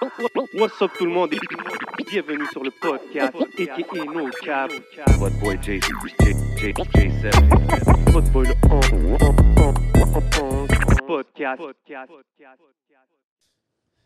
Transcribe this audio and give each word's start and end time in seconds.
What's 0.00 0.80
up 0.80 0.90
tout 0.96 1.04
le 1.04 1.12
monde? 1.12 1.34
Et 1.34 2.04
bienvenue 2.10 2.46
sur 2.52 2.64
le 2.64 2.70
podcast 2.70 3.34
aka 3.36 4.04
No 4.06 4.30
Cap. 4.42 4.70
What 5.18 5.30
boy 5.40 5.58
J 5.60 5.78
J 5.78 6.32
J 6.56 6.72
J7. 6.72 8.10
Votre 8.10 8.30
boy 8.30 8.46
le 8.46 8.54
podcast. 11.06 11.60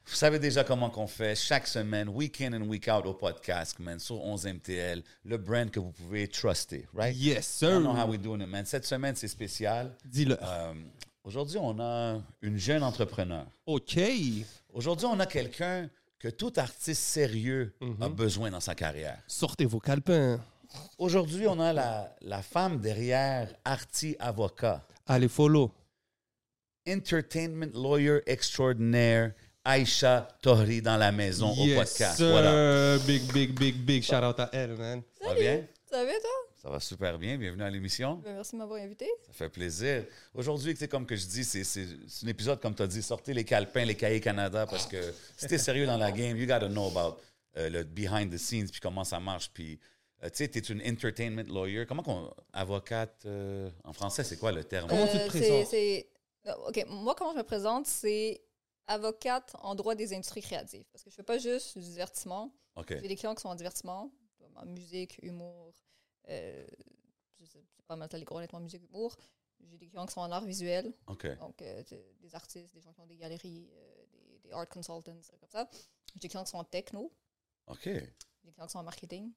Vous 0.06 0.14
savez 0.16 0.40
déjà 0.40 0.64
comment 0.64 0.90
qu'on 0.90 1.06
fait 1.06 1.36
chaque 1.36 1.68
semaine, 1.68 2.08
week 2.08 2.40
in 2.40 2.54
and 2.54 2.66
week 2.66 2.88
out 2.88 3.06
au 3.06 3.14
podcast, 3.14 3.78
man, 3.78 4.00
sur 4.00 4.20
11 4.20 4.46
MTL, 4.46 5.02
le 5.24 5.36
brand 5.36 5.70
que 5.70 5.78
vous 5.78 5.92
pouvez 5.92 6.26
truster, 6.26 6.88
right? 6.92 7.14
Yes 7.16 7.38
I 7.62 7.66
sir. 7.66 7.80
know 7.80 7.94
how 7.94 8.06
we 8.08 8.18
doing 8.18 8.40
it, 8.40 8.48
man. 8.48 8.66
Cette 8.66 8.84
semaine, 8.84 9.14
c'est 9.14 9.28
spécial. 9.28 9.92
Dis-le. 10.04 10.36
Euh, 10.42 10.74
Aujourd'hui, 11.24 11.56
on 11.58 11.80
a 11.80 12.20
une 12.42 12.58
jeune 12.58 12.82
entrepreneur. 12.82 13.46
OK. 13.64 13.98
Aujourd'hui, 14.74 15.06
on 15.06 15.18
a 15.20 15.26
quelqu'un 15.26 15.88
que 16.18 16.28
tout 16.28 16.52
artiste 16.56 17.00
sérieux 17.02 17.74
a 18.00 18.08
besoin 18.08 18.50
dans 18.50 18.58
sa 18.60 18.74
carrière. 18.74 19.18
Sortez 19.28 19.64
vos 19.66 19.78
calepins. 19.78 20.40
Aujourd'hui, 20.98 21.46
on 21.46 21.60
a 21.60 21.72
la, 21.72 22.16
la 22.22 22.42
femme 22.42 22.80
derrière 22.80 23.48
Arti 23.64 24.16
Avocat, 24.18 24.84
Allez, 25.06 25.28
follow. 25.28 25.70
entertainment 26.88 27.70
lawyer 27.74 28.18
extraordinaire, 28.26 29.32
Aïcha 29.64 30.26
Tohri 30.42 30.82
dans 30.82 30.96
la 30.96 31.12
maison 31.12 31.52
au 31.52 31.74
podcast. 31.76 32.16
sir. 32.16 32.30
Voilà. 32.30 32.98
Big, 33.06 33.32
big, 33.32 33.56
big, 33.56 33.76
big 33.76 34.02
shout 34.02 34.16
out 34.24 34.40
à 34.40 34.50
elle, 34.52 34.74
man. 34.76 35.02
Ça 35.20 35.28
va 35.28 35.34
bien? 35.34 35.62
Ça 35.88 36.04
va, 36.04 36.10
toi? 36.10 36.30
Ça 36.64 36.70
va 36.70 36.80
super 36.80 37.18
bien. 37.18 37.36
Bienvenue 37.36 37.62
à 37.62 37.68
l'émission. 37.68 38.14
Ben, 38.24 38.36
merci 38.36 38.52
de 38.52 38.56
m'avoir 38.56 38.80
invité. 38.80 39.06
Ça 39.26 39.34
fait 39.34 39.50
plaisir. 39.50 40.06
Aujourd'hui, 40.32 40.72
tu 40.72 40.80
sais, 40.80 40.88
comme 40.88 41.04
que 41.04 41.14
je 41.14 41.26
dis, 41.26 41.44
c'est 41.44 41.62
c'est- 41.62 41.86
c'est 42.08 42.24
un 42.24 42.30
épisode, 42.30 42.58
comme 42.58 42.74
tu 42.74 42.80
as 42.82 42.86
dit, 42.86 43.02
sortez 43.02 43.34
les 43.34 43.44
calepins, 43.44 43.84
les 43.84 43.94
cahiers 43.94 44.18
Canada, 44.22 44.66
parce 44.66 44.86
que 44.86 45.12
si 45.36 45.46
t'es 45.46 45.58
sérieux 45.58 45.84
dans 45.84 45.98
la 45.98 46.10
game, 46.10 46.38
you 46.38 46.46
gotta 46.46 46.68
know 46.68 46.86
about 46.86 47.20
euh, 47.58 47.68
le 47.68 47.84
behind 47.84 48.32
the 48.32 48.38
scenes, 48.38 48.70
puis 48.70 48.80
comment 48.80 49.04
ça 49.04 49.20
marche. 49.20 49.50
Puis, 49.52 49.78
euh, 50.22 50.30
tu 50.30 50.36
sais, 50.38 50.48
tu 50.48 50.58
es 50.58 50.62
une 50.62 50.80
entertainment 50.90 51.44
lawyer. 51.52 51.84
Comment 51.84 52.02
qu'on. 52.02 52.32
Avocate, 52.54 53.22
euh, 53.26 53.68
en 53.84 53.92
français, 53.92 54.24
c'est 54.24 54.38
quoi 54.38 54.50
le 54.50 54.64
terme? 54.64 54.88
Comment 54.88 55.06
tu 55.06 55.12
te 55.12 55.18
c'est- 55.18 55.28
présentes? 55.28 55.66
c'est- 55.66 56.08
OK, 56.66 56.86
moi, 56.88 57.14
comment 57.14 57.32
je 57.32 57.38
me 57.38 57.42
présente, 57.44 57.86
c'est 57.86 58.40
avocate 58.86 59.54
en 59.62 59.74
droit 59.74 59.94
des 59.94 60.14
industries 60.14 60.40
créatives. 60.40 60.84
Parce 60.92 61.04
que 61.04 61.10
je 61.10 61.14
fais 61.14 61.22
pas 61.22 61.36
juste 61.36 61.76
du 61.76 61.84
divertissement. 61.84 62.50
OK. 62.76 62.88
J'ai 62.88 63.06
des 63.08 63.16
clients 63.16 63.34
qui 63.34 63.42
sont 63.42 63.48
en 63.50 63.54
divertissement, 63.54 64.10
en 64.56 64.64
musique, 64.66 65.18
humour. 65.22 65.74
Euh, 66.28 66.66
c'est 67.44 67.62
pas 67.86 67.96
mal 67.96 68.08
ça, 68.10 68.18
les 68.18 68.24
gros 68.24 68.36
honnêtement, 68.38 68.60
musique, 68.60 68.82
humour. 68.88 69.16
J'ai 69.60 69.78
des 69.78 69.86
clients 69.88 70.06
qui 70.06 70.12
sont 70.14 70.20
en 70.20 70.30
art 70.30 70.44
visuel, 70.44 70.92
donc 71.36 71.60
euh, 71.62 71.82
des 72.20 72.34
artistes, 72.34 72.74
des 72.74 72.80
gens 72.80 72.92
qui 72.92 73.00
ont 73.00 73.06
des 73.06 73.16
galeries, 73.16 73.68
euh, 73.72 74.06
des, 74.12 74.38
des 74.40 74.52
art 74.52 74.68
consultants, 74.68 75.02
comme 75.40 75.48
ça. 75.50 75.68
J'ai 76.14 76.20
des 76.20 76.28
clients 76.28 76.44
qui 76.44 76.50
sont 76.50 76.58
en 76.58 76.64
techno, 76.64 77.12
OK. 77.68 77.84
j'ai 77.84 77.92
des 78.44 78.52
clients 78.52 78.66
qui 78.66 78.72
sont 78.72 78.78
en 78.78 78.82
marketing. 78.84 79.32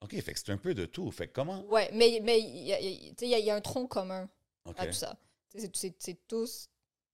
OK. 0.00 0.20
Fait 0.20 0.32
que 0.34 0.38
c'est 0.38 0.50
un 0.52 0.58
peu 0.58 0.74
de 0.74 0.84
tout. 0.86 1.10
Fait 1.10 1.28
que 1.28 1.32
comment? 1.32 1.62
Ouais, 1.66 1.90
mais 1.92 2.20
mais 2.22 2.40
il 2.40 2.64
y, 2.66 2.72
a- 2.72 2.80
il 2.80 2.86
y 3.04 3.08
a- 3.08 3.10
tu 3.10 3.16
sais, 3.20 3.26
il 3.26 3.30
y 3.30 3.34
a- 3.34 3.38
il 3.38 3.44
y 3.46 3.50
a 3.50 3.54
un 3.54 3.60
tronc 3.60 3.86
commun 3.86 4.28
à 4.80 4.86
tout 4.86 4.92
ça. 4.98 5.18
C'est 5.54 6.26
tous 6.26 6.68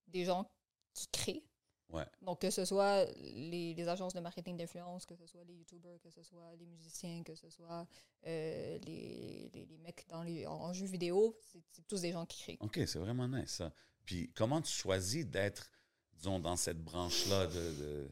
des 0.08 0.24
gens 0.24 0.50
qui 0.94 1.06
créent. 1.08 1.44
Ouais. 1.92 2.06
Donc, 2.22 2.40
que 2.40 2.50
ce 2.50 2.64
soit 2.64 3.04
les, 3.20 3.74
les 3.74 3.88
agences 3.88 4.14
de 4.14 4.20
marketing 4.20 4.56
d'influence, 4.56 5.04
que 5.04 5.14
ce 5.14 5.26
soit 5.26 5.44
les 5.44 5.54
YouTubers, 5.54 6.00
que 6.00 6.10
ce 6.10 6.22
soit 6.22 6.54
les 6.58 6.66
musiciens, 6.66 7.22
que 7.22 7.34
ce 7.34 7.50
soit 7.50 7.86
euh, 8.26 8.78
les, 8.86 9.50
les, 9.52 9.66
les 9.66 9.78
mecs 9.78 10.06
dans 10.08 10.22
les, 10.22 10.46
en, 10.46 10.54
en 10.54 10.72
jeux 10.72 10.86
vidéo, 10.86 11.36
c'est 11.42 11.86
tous 11.86 12.00
des 12.00 12.12
gens 12.12 12.24
qui 12.24 12.40
créent. 12.42 12.58
OK, 12.60 12.80
c'est 12.86 12.98
vraiment 12.98 13.28
nice, 13.28 13.56
ça. 13.56 13.72
Puis 14.06 14.32
comment 14.34 14.60
tu 14.62 14.72
choisis 14.72 15.26
d'être, 15.26 15.70
disons, 16.14 16.40
dans 16.40 16.56
cette 16.56 16.82
branche-là 16.82 17.46
de, 17.46 17.52
de, 17.52 18.10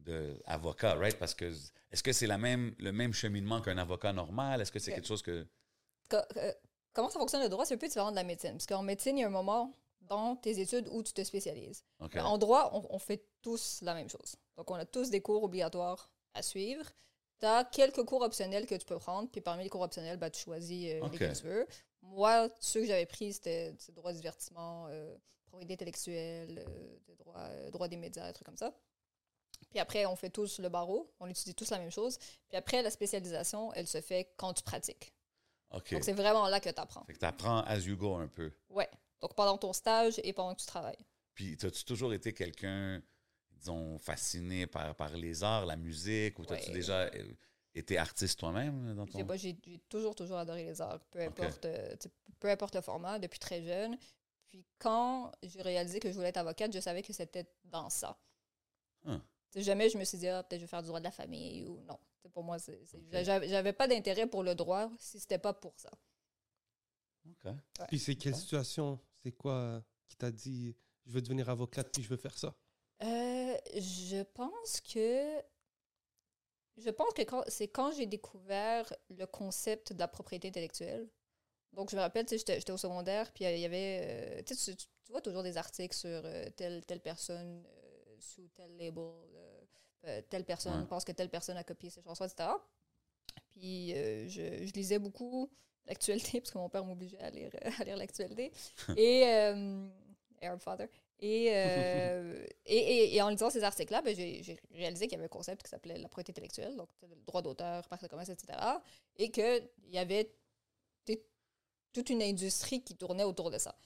de 0.00 0.42
avocat, 0.44 0.94
right? 0.96 1.18
Parce 1.18 1.34
que 1.34 1.52
est-ce 1.90 2.02
que 2.02 2.12
c'est 2.12 2.26
la 2.26 2.38
même, 2.38 2.74
le 2.78 2.92
même 2.92 3.12
cheminement 3.12 3.60
qu'un 3.60 3.78
avocat 3.78 4.12
normal? 4.12 4.60
Est-ce 4.60 4.72
que 4.72 4.78
c'est 4.78 4.92
quelque 4.92 5.08
chose 5.08 5.22
que. 5.22 5.46
Euh, 6.12 6.52
comment 6.92 7.08
ça 7.08 7.18
fonctionne 7.18 7.42
le 7.42 7.48
droit? 7.48 7.64
C'est 7.64 7.74
un 7.74 7.78
peu 7.78 7.88
différent 7.88 8.10
de 8.10 8.16
la 8.16 8.24
médecine. 8.24 8.52
Parce 8.52 8.66
qu'en 8.66 8.82
médecine, 8.82 9.16
il 9.16 9.22
y 9.22 9.24
a 9.24 9.26
un 9.26 9.30
moment 9.30 9.74
dans 10.02 10.36
tes 10.36 10.60
études 10.60 10.88
où 10.90 11.02
tu 11.02 11.12
te 11.12 11.22
spécialises. 11.24 11.84
En 12.20 12.38
droit, 12.38 12.70
on, 12.74 12.94
on 12.94 12.98
fait 12.98 13.24
tous 13.40 13.80
la 13.82 13.94
même 13.94 14.08
chose. 14.08 14.36
Donc, 14.56 14.70
on 14.70 14.74
a 14.74 14.84
tous 14.84 15.10
des 15.10 15.20
cours 15.20 15.42
obligatoires 15.42 16.10
à 16.34 16.42
suivre. 16.42 16.84
Tu 17.40 17.46
as 17.46 17.64
quelques 17.64 18.04
cours 18.04 18.22
optionnels 18.22 18.66
que 18.66 18.74
tu 18.74 18.84
peux 18.86 18.98
prendre, 18.98 19.28
puis 19.30 19.40
parmi 19.40 19.64
les 19.64 19.70
cours 19.70 19.80
optionnels, 19.80 20.16
ben, 20.16 20.30
tu 20.30 20.40
choisis 20.42 20.92
euh, 20.92 21.00
Ok. 21.02 21.12
lesquels 21.12 21.36
tu 21.36 21.44
veux. 21.46 21.66
Moi, 22.02 22.48
ceux 22.60 22.80
que 22.80 22.86
j'avais 22.86 23.06
pris, 23.06 23.32
c'était 23.32 23.74
droit 23.94 24.12
du 24.12 24.18
divertissement, 24.18 24.86
euh, 24.90 25.16
propriété 25.46 25.74
intellectuelle, 25.74 26.64
euh, 26.68 26.98
de 27.08 27.14
droit, 27.14 27.38
euh, 27.38 27.70
droit 27.70 27.88
des 27.88 27.96
médias, 27.96 28.26
des 28.26 28.32
trucs 28.32 28.46
comme 28.46 28.56
ça. 28.56 28.72
Puis 29.70 29.78
après, 29.78 30.04
on 30.06 30.16
fait 30.16 30.30
tous 30.30 30.58
le 30.58 30.68
barreau, 30.68 31.12
on 31.20 31.26
étudie 31.26 31.54
tous 31.54 31.70
la 31.70 31.78
même 31.78 31.90
chose. 31.90 32.18
Puis 32.48 32.56
après, 32.56 32.82
la 32.82 32.90
spécialisation, 32.90 33.72
elle 33.74 33.86
se 33.86 34.00
fait 34.00 34.32
quand 34.36 34.52
tu 34.52 34.62
pratiques. 34.62 35.12
Donc, 35.70 36.04
c'est 36.04 36.12
vraiment 36.12 36.48
là 36.48 36.60
que 36.60 36.68
tu 36.68 36.80
apprends. 36.80 37.04
Fait 37.04 37.14
que 37.14 37.18
tu 37.18 37.24
apprends 37.24 37.62
as 37.62 37.78
you 37.78 37.96
go 37.96 38.14
un 38.16 38.28
peu. 38.28 38.52
Ouais. 38.68 38.90
Donc, 39.22 39.34
pendant 39.34 39.56
ton 39.56 39.72
stage 39.72 40.20
et 40.24 40.32
pendant 40.32 40.54
que 40.54 40.60
tu 40.60 40.66
travailles. 40.66 40.98
Puis, 41.34 41.56
as-tu 41.62 41.84
toujours 41.84 42.12
été 42.12 42.34
quelqu'un, 42.34 43.00
disons, 43.52 43.98
fasciné 43.98 44.66
par, 44.66 44.94
par 44.96 45.16
les 45.16 45.42
arts, 45.44 45.64
la 45.64 45.76
musique, 45.76 46.38
ou 46.38 46.42
as-tu 46.42 46.52
Ouais. 46.68 46.72
déjà 46.72 47.02
euh, 47.02 47.32
été 47.74 47.96
artiste 47.96 48.38
toi-même 48.38 48.94
dans 48.94 49.06
Je 49.06 49.12
sais 49.12 49.24
ton... 49.24 49.36
j'ai 49.36 49.56
toujours, 49.88 50.14
toujours 50.14 50.36
adoré 50.38 50.64
les 50.64 50.80
arts, 50.80 51.00
peu 51.10 51.20
Ok. 51.24 51.28
importe, 51.40 51.64
euh, 51.64 51.94
peu 52.40 52.50
importe 52.50 52.74
le 52.74 52.80
format, 52.82 53.18
depuis 53.18 53.38
très 53.38 53.62
jeune. 53.62 53.96
Puis 54.48 54.66
quand 54.78 55.32
j'ai 55.42 55.62
réalisé 55.62 55.98
que 56.00 56.08
je 56.10 56.14
voulais 56.14 56.28
être 56.28 56.36
avocate, 56.36 56.74
je 56.74 56.80
savais 56.80 57.00
que 57.02 57.12
c'était 57.14 57.46
dans 57.64 57.88
ça. 57.88 58.18
Ah. 59.06 59.18
Sais, 59.50 59.62
jamais 59.62 59.88
je 59.88 59.96
me 59.96 60.04
suis 60.04 60.18
dit, 60.18 60.28
ah, 60.28 60.42
peut-être 60.42 60.60
je 60.60 60.64
vais 60.64 60.68
faire 60.70 60.82
du 60.82 60.88
droit 60.88 60.98
de 60.98 61.04
la 61.04 61.10
famille 61.10 61.64
ou 61.66 61.80
non. 61.82 61.98
Pour 62.34 62.42
moi, 62.44 62.56
j'avais 63.12 63.72
pas 63.72 63.88
d'intérêt 63.88 64.26
pour 64.26 64.42
le 64.42 64.54
droit 64.54 64.90
si 64.98 65.18
c'était 65.20 65.38
pas 65.38 65.52
pour 65.54 65.72
ça. 65.78 65.90
OK. 67.28 67.52
Puis 67.88 67.98
c'est 67.98 68.14
quelle 68.16 68.32
Ouais. 68.34 68.38
situation? 68.38 68.98
C'est 69.22 69.32
quoi 69.32 69.54
euh, 69.54 69.80
qui 70.08 70.16
t'a 70.16 70.30
dit 70.30 70.76
je 71.06 71.12
veux 71.12 71.22
devenir 71.22 71.48
avocate 71.48 71.90
puis 71.92 72.02
je 72.02 72.08
veux 72.08 72.16
faire 72.16 72.36
ça? 72.38 72.54
Euh, 73.02 73.56
je 73.76 74.22
pense 74.22 74.80
que. 74.80 75.42
Je 76.78 76.90
pense 76.90 77.12
que 77.14 77.22
quand- 77.22 77.44
c'est 77.48 77.68
quand 77.68 77.92
j'ai 77.92 78.06
découvert 78.06 78.92
le 79.10 79.26
concept 79.26 79.92
de 79.92 79.98
la 79.98 80.08
propriété 80.08 80.48
intellectuelle. 80.48 81.08
Donc, 81.74 81.90
je 81.90 81.96
me 81.96 82.02
rappelle, 82.02 82.26
tu 82.26 82.30
sais, 82.30 82.38
j'étais 82.38 82.60
j'étais 82.60 82.72
au 82.72 82.78
secondaire, 82.78 83.32
puis 83.32 83.44
il 83.46 83.58
y 83.60 83.64
avait. 83.66 84.38
euh, 84.40 84.42
tu, 84.46 84.54
sais, 84.56 84.76
tu, 84.76 84.86
tu 85.04 85.12
vois 85.12 85.22
toujours 85.22 85.42
des 85.44 85.56
articles 85.58 85.96
sur 85.96 86.08
euh, 86.24 86.50
telle, 86.56 86.84
telle 86.86 87.00
personne 87.02 87.64
euh, 87.66 88.16
sous 88.20 88.48
tel 88.56 88.76
label, 88.78 89.04
euh, 89.36 89.62
euh, 90.06 90.22
telle 90.30 90.44
personne 90.46 90.86
Ouais. 90.86 90.88
pense 90.88 91.04
que 91.04 91.12
telle 91.12 91.30
personne 91.30 91.56
a 91.58 91.64
copié 91.64 91.90
ses 91.90 92.02
chansons, 92.02 92.24
etc. 92.26 92.66
Puis, 93.52 93.94
euh, 93.94 94.28
je, 94.28 94.66
je 94.66 94.72
lisais 94.74 94.98
beaucoup 94.98 95.50
l'actualité, 95.86 96.40
parce 96.40 96.50
que 96.52 96.58
mon 96.58 96.68
père 96.68 96.84
m'obligeait 96.84 97.20
à 97.20 97.30
lire, 97.30 97.50
à 97.80 97.84
lire 97.84 97.96
l'actualité. 97.96 98.52
Et. 98.96 99.24
euh, 99.26 99.88
Arab 100.40 100.58
Father. 100.60 100.88
Et, 101.20 101.50
euh, 101.54 102.44
et, 102.66 102.76
et- 102.76 103.14
et 103.14 103.22
en 103.22 103.28
lisant 103.28 103.48
ces 103.48 103.62
articles-là, 103.62 104.02
ben, 104.02 104.12
j'ai 104.16 104.58
réalisé 104.72 105.06
qu'il 105.06 105.12
y 105.12 105.14
avait 105.14 105.26
un 105.26 105.28
concept 105.28 105.62
qui 105.62 105.70
s'appelait 105.70 105.96
la 105.96 106.08
propriété 106.08 106.32
intellectuelle, 106.32 106.74
donc 106.76 106.88
le 107.02 107.14
droit 107.24 107.42
d'auteur, 107.42 107.86
partie 107.88 108.06
de 108.06 108.10
commerce, 108.10 108.28
etc. 108.30 108.58
Et 109.18 109.30
qu'il 109.30 109.68
y 109.90 109.98
avait 109.98 110.34
toute 111.92 112.08
une 112.10 112.22
industrie 112.22 112.82
qui 112.82 112.96
tournait 112.96 113.22
autour 113.24 113.50
de 113.50 113.58
ça. 113.58 113.76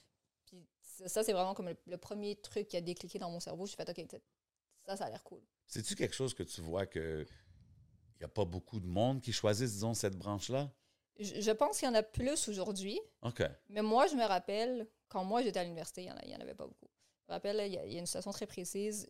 Puis 0.45 0.65
ça, 0.81 1.23
c'est 1.23 1.33
vraiment 1.33 1.53
comme 1.53 1.67
le, 1.69 1.77
le 1.85 1.97
premier 1.97 2.37
truc 2.37 2.69
qui 2.69 2.77
a 2.77 2.81
décliqué 2.81 3.19
dans 3.19 3.29
mon 3.29 3.39
cerveau. 3.41 3.65
Je 3.65 3.75
fait, 3.75 3.87
OK, 3.89 4.19
ça, 4.85 4.95
ça 4.97 5.05
a 5.05 5.09
l'air 5.09 5.23
cool. 5.23 5.41
C'est-tu 5.67 5.93
quelque 5.95 6.15
chose 6.15 6.33
que 6.33 6.43
tu 6.43 6.61
vois 6.61 6.85
que 6.85 7.25
il 8.15 8.19
n'y 8.21 8.25
a 8.25 8.29
pas 8.29 8.45
beaucoup 8.45 8.79
de 8.79 8.87
monde 8.87 9.21
qui 9.21 9.31
choisissent, 9.33 9.73
disons, 9.73 9.93
cette 9.93 10.15
branche-là? 10.17 10.71
Je, 11.19 11.41
je 11.41 11.51
pense 11.51 11.79
qu'il 11.79 11.87
y 11.87 11.91
en 11.91 11.95
a 11.95 12.03
plus 12.03 12.47
aujourd'hui, 12.47 12.99
OK. 13.23 13.41
mais 13.69 13.81
moi, 13.81 14.07
je 14.07 14.15
me 14.15 14.23
rappelle, 14.23 14.87
quand 15.09 15.23
moi 15.23 15.41
j'étais 15.41 15.59
à 15.59 15.63
l'université, 15.63 16.03
il 16.03 16.27
n'y 16.27 16.35
en, 16.35 16.39
avait 16.39 16.53
pas 16.53 16.67
beaucoup. 16.67 16.89
Je 17.23 17.31
me 17.31 17.33
rappelle, 17.33 17.57
il 17.67 17.73
y, 17.73 17.77
a- 17.77 17.85
il 17.85 17.93
y 17.93 17.95
a 17.95 17.99
une 17.99 18.05
situation 18.05 18.31
très 18.31 18.45
précise. 18.45 19.09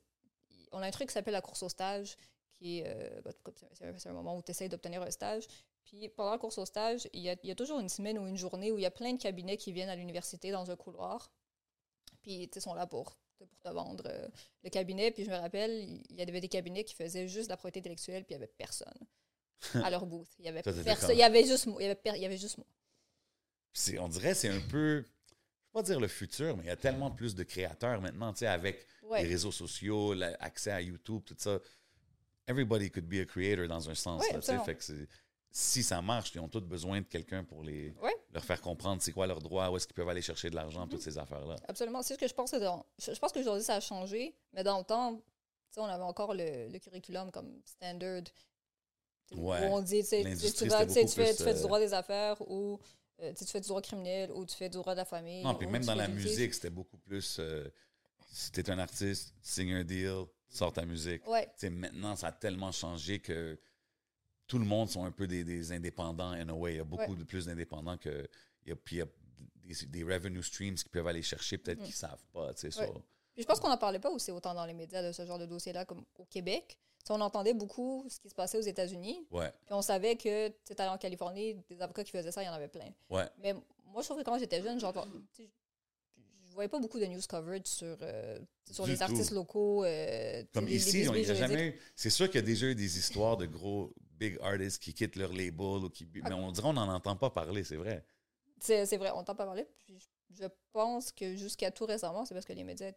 On 0.71 0.79
a 0.81 0.87
un 0.87 0.91
truc 0.91 1.07
qui 1.09 1.13
s'appelle 1.13 1.33
la 1.33 1.41
course 1.41 1.63
au 1.63 1.69
stage, 1.69 2.17
qui 2.53 2.79
est, 2.79 2.85
euh, 2.87 3.21
bah, 3.21 3.31
c'est- 3.73 4.09
un, 4.09 4.13
moment 4.13 4.37
où 4.37 4.41
tu 4.41 4.51
essaies 4.51 4.69
d'obtenir 4.69 5.01
un 5.01 5.11
stage. 5.11 5.47
Puis 5.83 6.09
pendant 6.09 6.31
la 6.31 6.37
course 6.37 6.57
au 6.57 6.65
stage, 6.65 7.07
il 7.13 7.21
y, 7.21 7.29
a, 7.29 7.35
il 7.43 7.47
y 7.49 7.51
a 7.51 7.55
toujours 7.55 7.79
une 7.79 7.89
semaine 7.89 8.17
ou 8.19 8.27
une 8.27 8.37
journée 8.37 8.71
où 8.71 8.77
il 8.77 8.81
y 8.81 8.85
a 8.85 8.91
plein 8.91 9.13
de 9.13 9.21
cabinets 9.21 9.57
qui 9.57 9.71
viennent 9.71 9.89
à 9.89 9.95
l'université 9.95 10.51
dans 10.51 10.69
un 10.71 10.75
couloir. 10.75 11.31
Puis 12.21 12.49
ils 12.53 12.61
sont 12.61 12.73
là 12.73 12.87
pour 12.87 13.17
pour 13.37 13.47
te 13.59 13.69
vendre 13.69 14.03
euh, 14.07 14.27
le 14.63 14.69
cabinet. 14.71 15.11
Puis 15.11 15.23
je 15.23 15.29
me 15.29 15.35
rappelle, 15.35 15.71
il 16.09 16.15
y 16.15 16.21
avait 16.23 16.41
des 16.41 16.47
cabinets 16.49 16.83
qui 16.83 16.95
faisaient 16.95 17.27
juste 17.27 17.45
de 17.45 17.49
la 17.53 17.57
propriété 17.57 17.79
intellectuelle, 17.81 18.25
puis 18.25 18.33
il 18.33 18.37
n'y 18.39 18.43
avait 18.43 18.51
personne 18.57 18.97
à 19.83 19.89
leur 19.89 20.05
booth. 20.05 20.27
Il 20.39 20.45
y 20.45 20.49
avait 20.49 20.61
personne. 20.61 21.11
Il 21.11 21.17
y 21.17 21.23
avait 21.23 21.45
juste 21.45 21.65
moi. 21.67 21.81
Il 21.81 21.83
y 21.83 21.87
avait, 21.87 21.95
per- 21.95 22.13
il 22.15 22.21
y 22.21 22.25
avait 22.25 22.37
juste 22.37 22.57
moi. 22.57 22.67
On 23.99 24.07
dirait 24.07 24.29
que 24.31 24.37
c'est 24.37 24.49
un 24.49 24.59
peu, 24.59 24.95
je 24.97 25.01
ne 25.01 25.01
vais 25.01 25.73
pas 25.73 25.83
dire 25.83 25.99
le 25.99 26.07
futur, 26.07 26.57
mais 26.57 26.63
il 26.63 26.67
y 26.67 26.71
a 26.71 26.75
tellement 26.75 27.11
plus 27.11 27.35
de 27.35 27.43
créateurs 27.43 28.01
maintenant, 28.01 28.33
tu 28.33 28.39
sais, 28.39 28.47
avec 28.47 28.85
Ouais. 29.03 29.21
les 29.23 29.29
réseaux 29.29 29.51
sociaux, 29.53 30.13
l'accès 30.13 30.71
à 30.71 30.81
YouTube, 30.81 31.21
tout 31.25 31.35
ça. 31.37 31.59
Everybody 32.47 32.89
could 32.91 33.05
be 33.07 33.15
a 33.21 33.25
creator 33.25 33.67
dans 33.67 33.89
un 33.89 33.95
sens. 33.95 34.21
Ouais, 34.21 34.33
là, 34.33 34.39
tu 34.39 34.45
sais. 34.45 34.53
absolument. 34.53 34.63
fait 34.65 34.75
que 34.75 35.07
si 35.51 35.81
ça 35.83 36.01
marche, 36.01 36.31
ils 36.35 36.39
ont 36.39 36.47
tous 36.49 36.59
besoin 36.61 36.99
de 37.01 37.05
quelqu'un 37.05 37.43
pour 37.43 37.63
les, 37.63 37.91
Ouais. 38.01 38.13
leur 38.33 38.43
faire 38.43 38.61
comprendre 38.61 39.01
c'est 39.01 39.11
quoi 39.13 39.27
leurs 39.27 39.41
droits, 39.41 39.69
où 39.71 39.77
est-ce 39.77 39.87
qu'ils 39.87 39.95
peuvent 39.95 40.09
aller 40.09 40.21
chercher 40.21 40.49
de 40.49 40.55
l'argent, 40.55 40.87
toutes 40.87 41.01
ces 41.01 41.17
affaires-là. 41.17 41.55
Absolument. 41.67 42.01
C'est 42.03 42.15
ce 42.15 42.19
que 42.19 42.27
je 42.27 42.33
pense. 42.33 42.51
que 42.51 42.57
dans- 42.57 42.85
Je, 42.99 43.13
je 43.13 43.19
pense 43.19 43.31
qu'aujourd'hui, 43.31 43.63
ça 43.63 43.75
a 43.75 43.79
changé, 43.79 44.35
mais 44.53 44.63
dans 44.63 44.77
le 44.79 44.83
temps, 44.83 45.15
tu 45.15 45.21
sais, 45.71 45.79
on 45.79 45.85
avait 45.85 46.03
encore 46.03 46.33
le, 46.33 46.67
le 46.69 46.79
curriculum 46.79 47.31
comme 47.31 47.61
standard. 47.65 48.23
Ouais. 49.35 49.67
Où 49.67 49.73
on 49.73 49.81
dit, 49.81 50.03
tu 50.03 50.23
vas- 50.23 50.23
fais, 50.87 51.03
plus, 51.03 51.05
tu 51.05 51.43
fais 51.43 51.53
du 51.53 51.59
euh, 51.59 51.61
droit 51.63 51.79
des 51.79 51.93
affaires 51.93 52.41
ou 52.49 52.79
euh, 53.21 53.33
tu 53.33 53.45
fais 53.45 53.59
du 53.59 53.67
droit 53.67 53.81
criminel 53.81 54.31
ou 54.31 54.45
tu 54.45 54.55
fais 54.55 54.69
du 54.69 54.77
droit 54.77 54.93
de 54.93 54.99
la 54.99 55.05
famille. 55.05 55.43
Non, 55.43 55.55
puis 55.55 55.67
même 55.67 55.83
dans 55.83 55.95
la 55.95 56.07
musique, 56.07 56.53
c'était 56.53 56.69
beaucoup 56.69 56.97
plus. 56.97 57.37
euh, 57.39 57.67
si 58.31 58.51
t'es 58.51 58.69
un 58.69 58.79
artiste, 58.79 59.33
signe 59.41 59.73
un 59.73 59.83
deal, 59.83 60.25
sors 60.49 60.71
ta 60.71 60.85
musique. 60.85 61.27
Ouais, 61.27 61.49
maintenant, 61.69 62.15
ça 62.15 62.27
a 62.27 62.31
tellement 62.31 62.71
changé 62.71 63.19
que 63.19 63.59
tout 64.47 64.59
le 64.59 64.65
monde 64.65 64.89
sont 64.89 65.03
un 65.03 65.11
peu 65.11 65.27
des, 65.27 65.43
des 65.43 65.71
indépendants 65.71 66.31
in 66.31 66.47
a 66.49 66.53
way. 66.53 66.73
Il 66.75 66.77
y 66.77 66.79
a 66.79 66.83
beaucoup 66.85 67.11
Ouais. 67.11 67.17
de 67.17 67.23
plus 67.23 67.45
d'indépendants 67.45 67.97
que. 67.97 68.27
Il 68.63 68.69
y 68.69 68.71
a, 68.71 68.75
puis 68.75 68.97
il 68.97 68.99
y 68.99 69.01
a 69.01 69.07
des, 69.63 69.85
des 69.87 70.03
revenue 70.03 70.41
streams 70.43 70.75
qu'ils 70.75 70.89
peuvent 70.89 71.07
aller 71.07 71.21
chercher, 71.21 71.57
peut-être 71.57 71.81
qu'ils 71.83 71.93
savent 71.93 72.23
pas. 72.31 72.53
Tu 72.53 72.71
sais, 72.71 72.79
Ouais. 72.81 72.93
je 73.37 73.43
pense 73.43 73.59
qu'on 73.59 73.69
n'en 73.69 73.77
parlait 73.77 73.99
pas 73.99 74.09
aussi 74.09 74.31
autant 74.31 74.53
dans 74.53 74.65
les 74.65 74.73
médias 74.73 75.01
de 75.03 75.11
ce 75.11 75.25
genre 75.25 75.39
de 75.39 75.45
dossier-là 75.45 75.83
comme 75.85 76.05
au 76.15 76.25
Québec. 76.25 76.77
On 77.09 77.21
entendait 77.21 77.53
beaucoup 77.53 78.05
ce 78.09 78.19
qui 78.19 78.29
se 78.29 78.35
passait 78.35 78.57
aux 78.57 78.61
États-Unis. 78.61 79.25
Ouais, 79.31 79.51
Puis 79.65 79.73
on 79.73 79.81
savait 79.81 80.15
que, 80.15 80.49
tu 80.49 80.55
sais, 80.65 80.81
en 80.87 80.97
Californie, 80.97 81.55
des 81.69 81.81
avocats 81.81 82.03
qui 82.03 82.11
faisaient 82.11 82.31
ça, 82.31 82.41
il 82.43 82.45
y 82.45 82.49
en 82.49 82.53
avait 82.53 82.67
plein. 82.67 82.89
ouais. 83.09 83.25
Mais 83.39 83.53
moi, 83.85 84.01
je 84.01 84.07
trouve 84.07 84.17
que 84.19 84.23
quand 84.23 84.37
j'étais 84.37 84.61
jeune, 84.61 84.79
je 84.79 86.53
voyais 86.53 86.69
pas 86.69 86.79
beaucoup 86.79 86.99
de 86.99 87.05
news 87.05 87.21
coverage 87.29 87.65
sur, 87.65 87.97
euh, 88.01 88.39
sur 88.71 88.85
les 88.87 89.01
artistes 89.01 89.31
locaux. 89.31 89.83
euh, 89.85 90.43
Comme 90.53 90.65
les- 90.65 90.71
les 90.71 90.77
ici, 90.77 91.07
on- 91.09 91.13
il 91.13 91.25
y 91.27 91.29
a 91.29 91.33
jamais. 91.35 91.77
C'est 91.95 92.09
sûr 92.09 92.25
qu'il 92.27 92.35
y 92.35 92.43
a 92.43 92.45
déjà 92.45 92.65
eu 92.67 92.75
des 92.75 92.97
histoires 92.97 93.37
de 93.37 93.45
gros 93.45 93.93
big 94.19 94.37
artists 94.41 94.81
qui 94.81 94.93
quittent 94.93 95.15
leur 95.17 95.31
label 95.31 95.83
ou 95.85 95.89
qui. 95.89 96.07
Mais 96.13 96.33
on 96.33 96.51
dirait 96.51 96.63
qu'on 96.67 96.73
n'en 96.73 96.91
entend 96.93 97.15
pas 97.15 97.29
parler, 97.29 97.63
c'est 97.63 97.75
vrai. 97.75 98.03
C'est 98.59 98.97
vrai, 98.97 99.11
on 99.13 99.23
t'en 99.23 99.35
pas 99.35 99.45
parlé. 99.45 99.67
Puis 99.77 99.99
je, 99.99 100.43
je 100.43 100.47
pense 100.73 101.11
que 101.11 101.35
jusqu'à 101.35 101.69
tout 101.69 101.85
récemment, 101.85 102.25
c'est 102.25 102.33
parce 102.33 102.45
que 102.45 102.53
les 102.53 102.63
médias 102.63 102.91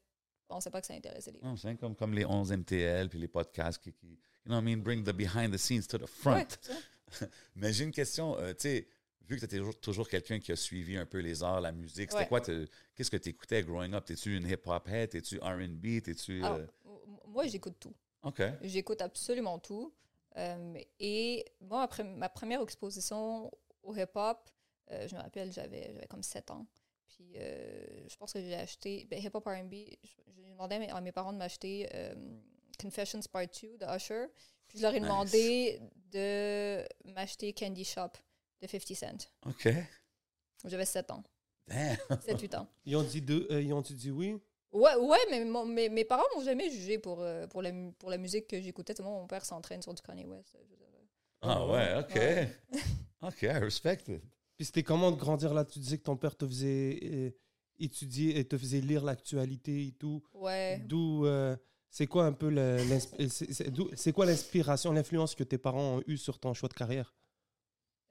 pensaient 0.50 0.70
pas 0.70 0.80
que 0.80 0.86
ça 0.86 0.94
intéressait 0.94 1.32
les 1.32 1.40
gens. 1.40 1.56
C'est 1.56 1.76
comme, 1.76 1.94
comme 1.96 2.12
les 2.14 2.24
11 2.26 2.52
MTL 2.52 3.08
puis 3.08 3.18
les 3.18 3.28
podcasts 3.28 3.82
qui, 3.82 3.92
qui- 3.92 4.06
You 4.44 4.52
know 4.52 4.54
what 4.56 4.62
I 4.62 4.64
mean? 4.64 4.82
Bring 4.82 5.04
the 5.04 5.12
behind 5.12 5.52
the 5.54 5.58
scenes 5.58 5.86
to 5.88 5.98
the 5.98 6.06
front. 6.06 6.58
Ouais. 7.20 7.26
Mais 7.56 7.72
j'ai 7.72 7.84
une 7.84 7.92
question, 7.92 8.36
euh, 8.38 8.52
tu 8.52 8.60
sais, 8.68 8.88
vu 9.28 9.36
que 9.38 9.46
tu 9.46 9.54
es 9.54 9.58
toujours, 9.58 9.78
toujours 9.80 10.08
quelqu'un 10.08 10.38
qui 10.40 10.50
a 10.52 10.56
suivi 10.56 10.96
un 10.96 11.06
peu 11.06 11.18
les 11.18 11.42
arts, 11.42 11.60
la 11.60 11.72
musique, 11.72 12.10
c'était 12.10 12.22
Ouais. 12.22 12.28
quoi, 12.28 12.40
qu'est-ce 12.40 13.10
que 13.10 13.16
tu 13.16 13.28
écoutais 13.30 13.62
growing 13.62 13.92
up? 13.94 14.04
T'es-tu 14.04 14.36
une 14.36 14.46
hip-hop 14.48 14.88
head? 14.88 15.10
T'es-tu 15.10 15.38
R&B? 15.38 16.00
T'es-tu... 16.02 16.42
Alors, 16.42 16.58
euh, 16.58 16.66
moi, 17.26 17.46
j'écoute 17.46 17.76
tout. 17.78 17.94
OK. 18.22 18.42
J'écoute 18.62 19.00
absolument 19.02 19.58
tout. 19.58 19.92
Euh, 20.36 20.74
et 20.98 21.44
moi, 21.60 21.82
après 21.82 22.04
ma 22.04 22.28
première 22.28 22.62
exposition 22.62 23.50
au 23.82 23.94
hip-hop, 23.94 24.38
euh, 24.90 25.06
je 25.06 25.14
me 25.16 25.20
rappelle, 25.20 25.52
j'avais 25.52 25.94
comme 26.08 26.22
7 26.22 26.50
ans. 26.50 26.66
Puis 27.10 27.32
euh, 27.36 28.08
je 28.08 28.16
pense 28.16 28.32
que 28.32 28.40
j'ai 28.40 28.54
acheté 28.54 29.06
ben, 29.10 29.18
hip-hop 29.18 29.44
RB. 29.44 29.72
J'ai 29.72 30.42
demandé 30.52 30.76
à 30.90 31.00
mes, 31.00 31.12
parents 31.12 31.32
de 31.32 31.38
m'acheter 31.38 31.88
euh, 31.94 32.14
Confessions 32.80 33.20
Part 33.32 33.46
2 33.62 33.78
de 33.78 33.96
Usher. 33.96 34.26
Puis 34.68 34.78
je 34.78 34.82
leur 34.82 34.94
ai 34.94 35.00
Nice. 35.00 35.08
demandé 35.08 35.80
de 36.12 36.84
m'acheter 37.12 37.52
Candy 37.52 37.84
Shop 37.84 38.10
de 38.62 38.66
50 38.66 38.96
Cent. 38.96 39.30
OK. 39.46 39.68
J'avais 40.64 40.84
7 40.84 41.10
ans, 41.10 41.24
Damn. 41.66 41.96
7-8 42.10 42.56
ans. 42.56 42.68
Ils 42.84 42.96
ont 42.96 43.02
dit, 43.02 43.22
deux, 43.22 43.46
euh, 43.50 43.62
ils 43.62 43.72
ont 43.72 43.80
dit 43.80 44.10
oui? 44.10 44.36
Ouais, 44.72 44.94
ouais 44.94 45.18
mais 45.30 45.44
mon- 45.44 45.66
mes, 45.66 45.88
mes 45.88 46.04
parents 46.04 46.22
m'ont 46.36 46.44
jamais 46.44 46.70
jugé 46.70 46.98
pour, 46.98 47.20
euh, 47.22 47.46
pour, 47.46 47.62
la, 47.62 47.72
pour 47.98 48.10
la 48.10 48.18
musique 48.18 48.46
que 48.46 48.60
j'écoutais. 48.60 48.94
Tu 48.94 48.98
sais, 48.98 49.02
moi, 49.02 49.12
mon 49.18 49.26
père 49.26 49.44
s'entraîne 49.44 49.82
sur 49.82 49.94
du 49.94 50.02
Kanye 50.02 50.26
West. 50.26 50.56
Ah 51.42 51.66
ouais, 51.66 51.94
OK. 51.98 52.14
Ouais. 52.14 52.58
OK, 53.22 53.42
I 53.42 53.48
respect 53.58 54.02
it. 54.08 54.22
Puis 54.60 54.66
c'était 54.66 54.82
comment 54.82 55.10
de 55.10 55.16
grandir 55.16 55.54
là? 55.54 55.64
Tu 55.64 55.78
disais 55.78 55.96
que 55.96 56.02
ton 56.02 56.18
père 56.18 56.36
te 56.36 56.46
faisait 56.46 56.98
euh, 57.02 57.30
étudier 57.78 58.38
et 58.38 58.44
te 58.46 58.58
faisait 58.58 58.82
lire 58.82 59.02
l'actualité 59.02 59.86
et 59.86 59.92
tout. 59.92 60.22
Ouais. 60.34 60.82
D'où. 60.84 61.24
euh, 61.24 61.56
c'est 61.88 62.06
quoi 62.06 62.26
un 62.26 62.32
peu 62.34 62.54
euh, 62.58 62.98
c'est- 63.96 64.12
quoi 64.12 64.26
l'inspiration, 64.26 64.92
l'influence 64.92 65.34
que 65.34 65.44
tes 65.44 65.56
parents 65.56 65.96
ont 65.96 66.02
eu 66.06 66.18
sur 66.18 66.38
ton 66.38 66.52
choix 66.52 66.68
de 66.68 66.74
carrière? 66.74 67.14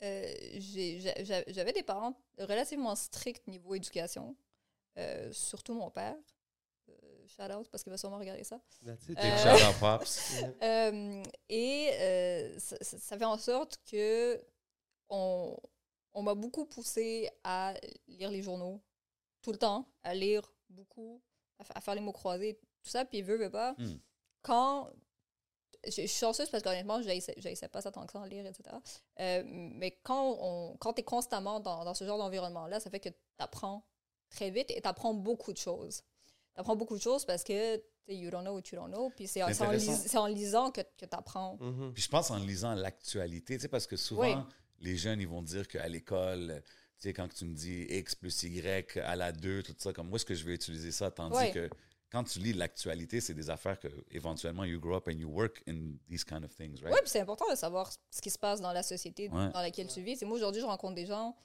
Euh, 0.02 0.34
J'avais 1.50 1.72
des 1.72 1.84
parents 1.84 2.20
relativement 2.40 2.96
stricts 2.96 3.46
niveau 3.48 3.76
éducation, 3.76 4.36
euh, 4.98 5.32
surtout 5.32 5.76
mon 5.76 5.92
père. 5.92 6.16
Euh, 6.90 6.94
shout 7.28 7.44
out 7.54 7.70
parce 7.70 7.84
qu'il 7.84 7.92
va 7.92 7.98
sûrement 8.00 8.18
regarder 8.18 8.44
ça. 8.44 8.60
Euh. 9.20 9.36
Euh, 10.64 11.24
et 11.48 11.90
euh, 11.94 12.58
ça, 12.58 12.76
ça- 12.82 12.98
ça 12.98 13.18
fait 13.20 13.26
en 13.26 13.38
sorte 13.38 13.80
que 13.90 14.42
on, 15.10 15.56
on 16.20 16.24
m'a 16.24 16.36
beaucoup 16.36 16.66
poussé 16.66 17.30
à 17.44 17.74
lire 18.08 18.30
les 18.30 18.42
journaux 18.42 18.82
tout 19.42 19.52
le 19.52 19.58
temps, 19.58 19.86
à 20.04 20.14
lire 20.14 20.52
beaucoup, 20.70 21.22
à, 21.60 21.64
fa- 21.64 21.74
à 21.76 21.82
faire 21.82 21.96
les 21.96 22.02
mots 22.02 22.12
croisés, 22.12 22.60
tout 22.84 22.90
ça. 22.90 23.06
Puis, 23.06 23.22
veut, 23.22 23.38
veut 23.38 23.50
pas, 23.50 23.74
Hmm. 23.78 23.98
quand. 24.42 24.90
Je 25.86 25.92
suis 25.92 26.08
chanceuse 26.10 26.50
parce 26.50 26.62
qu'honnêtement, 26.62 27.02
je 27.02 27.68
pas 27.70 27.82
ça 27.82 27.90
tant 27.90 28.06
que 28.06 28.12
ça 28.12 28.20
en 28.20 28.26
lire, 28.26 28.46
etc. 28.46 28.64
Euh, 29.22 29.44
mais 29.46 29.92
quand, 30.04 30.36
on, 30.42 30.76
quand 30.78 30.92
tu 30.92 31.00
es 31.00 31.04
constamment 31.06 31.62
dans, 31.62 31.86
dans 31.86 31.94
ce 31.94 32.04
genre 32.04 32.18
d'environnement-là, 32.18 32.82
ça 32.82 32.90
fait 32.90 33.00
que 33.00 33.08
tu 33.08 33.16
apprends 33.38 33.86
très 34.30 34.50
vite 34.52 34.70
et 34.72 34.82
tu 34.82 34.88
apprends 34.90 35.14
beaucoup 35.14 35.54
de 35.54 35.58
choses. 35.58 36.02
Tu 36.54 36.60
apprends 36.60 36.76
beaucoup 36.76 36.98
de 36.98 37.02
choses 37.02 37.24
parce 37.24 37.46
que 37.46 37.78
tu 37.78 37.82
sais, 38.08 38.16
you 38.18 38.30
don't 38.30 38.42
know 38.42 38.56
what 38.56 38.64
you 38.70 38.78
don't 38.78 38.90
know. 38.92 39.10
Puis 39.16 39.26
c'est 39.28 39.42
en, 39.42 39.48
en 40.18 40.26
lisant 40.28 40.70
que, 40.72 40.82
que 40.98 41.06
tu 41.06 41.16
apprends. 41.16 41.56
Mhm. 41.62 41.94
Puis 41.94 42.04
je 42.04 42.10
pense 42.10 42.30
en 42.30 42.36
lisant 42.40 42.74
l'actualité, 42.76 43.56
tu 43.56 43.62
sais, 43.62 43.68
parce 43.70 43.88
que 43.88 43.96
souvent, 43.96 44.24
Oui. 44.24 44.36
Les 44.82 44.96
jeunes, 44.98 45.20
ils 45.22 45.28
vont 45.28 45.42
dire 45.42 45.68
qu'à 45.68 45.88
l'école, 45.88 46.52
euh, 46.52 46.60
tu 46.62 47.04
sais, 47.08 47.14
quand 47.14 47.28
tu 47.34 47.46
me 47.46 47.54
dis 47.56 47.84
X 47.90 48.16
plus 48.16 48.44
Y 48.44 48.98
à 48.98 49.16
la 49.16 49.32
2, 49.32 49.64
tout 49.64 49.74
ça, 49.78 49.94
comme 49.94 50.10
moi, 50.10 50.18
est-ce 50.18 50.26
que 50.26 50.36
je 50.36 50.44
vais 50.46 50.54
utiliser 50.56 50.92
ça? 50.92 51.10
Tandis 51.12 51.38
Ouais. 51.38 51.52
que 51.52 51.70
quand 52.12 52.24
tu 52.24 52.40
lis 52.40 52.54
l'actualité, 52.54 53.22
c'est 53.22 53.34
des 53.36 53.50
affaires 53.50 53.80
que, 53.80 53.88
éventuellement, 54.12 54.64
you 54.66 54.80
grow 54.80 54.96
up 54.96 55.08
and 55.08 55.18
you 55.20 55.30
work 55.30 55.62
in 55.68 55.94
these 56.10 56.24
kind 56.26 56.44
of 56.44 56.54
things, 56.56 56.82
right? 56.82 56.92
Oui, 56.94 57.00
puis 57.02 57.10
c'est 57.10 57.20
important 57.22 57.50
de 57.50 57.56
savoir 57.56 57.92
ce 58.10 58.22
qui 58.22 58.30
se 58.32 58.40
passe 58.40 58.60
dans 58.62 58.74
la 58.74 58.84
société 58.84 59.30
Ouais. 59.30 59.50
dans 59.52 59.62
laquelle 59.62 59.88
tu 59.88 60.02
vis. 60.02 60.18
C'est 60.18 60.26
moi, 60.26 60.36
aujourd'hui, 60.36 60.62
je 60.62 60.66
rencontre 60.66 60.96
des 60.96 61.06
gens, 61.06 61.36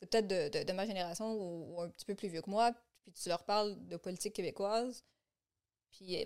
c'est 0.00 0.08
peut-être 0.10 0.26
de, 0.26 0.58
de- 0.58 0.64
de 0.64 0.72
ma 0.72 0.86
génération 0.86 1.32
ou, 1.34 1.74
ou 1.76 1.80
un 1.82 1.88
petit 1.90 2.04
peu 2.06 2.14
plus 2.14 2.28
vieux 2.28 2.42
que 2.42 2.50
moi, 2.50 2.72
puis 3.02 3.12
tu 3.12 3.28
leur 3.28 3.44
parles 3.44 3.76
de 3.86 3.96
politique 3.96 4.32
québécoise, 4.32 5.04
puis 5.90 6.16
euh, 6.16 6.24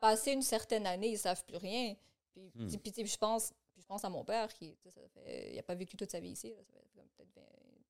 passé 0.00 0.32
une 0.32 0.42
certaine 0.42 0.86
année, 0.86 1.08
ils 1.10 1.18
savent 1.18 1.44
plus 1.44 1.56
rien. 1.56 1.94
Puis, 2.32 2.52
Hmm. 2.54 2.68
puis 2.78 2.92
je 3.06 3.16
pense 3.16 3.52
puis 3.78 3.82
je 3.84 3.86
pense 3.86 4.04
à 4.04 4.10
mon 4.10 4.24
père 4.24 4.52
qui 4.52 4.76
ça 4.84 5.00
fait, 5.14 5.50
il 5.52 5.56
n'a 5.56 5.62
pas 5.62 5.76
vécu 5.76 5.96
toute 5.96 6.10
sa 6.10 6.18
vie 6.18 6.30
ici, 6.30 6.48
là, 6.50 6.56
ça 6.66 6.72
fait 6.74 7.06
peut-être 7.16 7.34
20, 7.36 7.42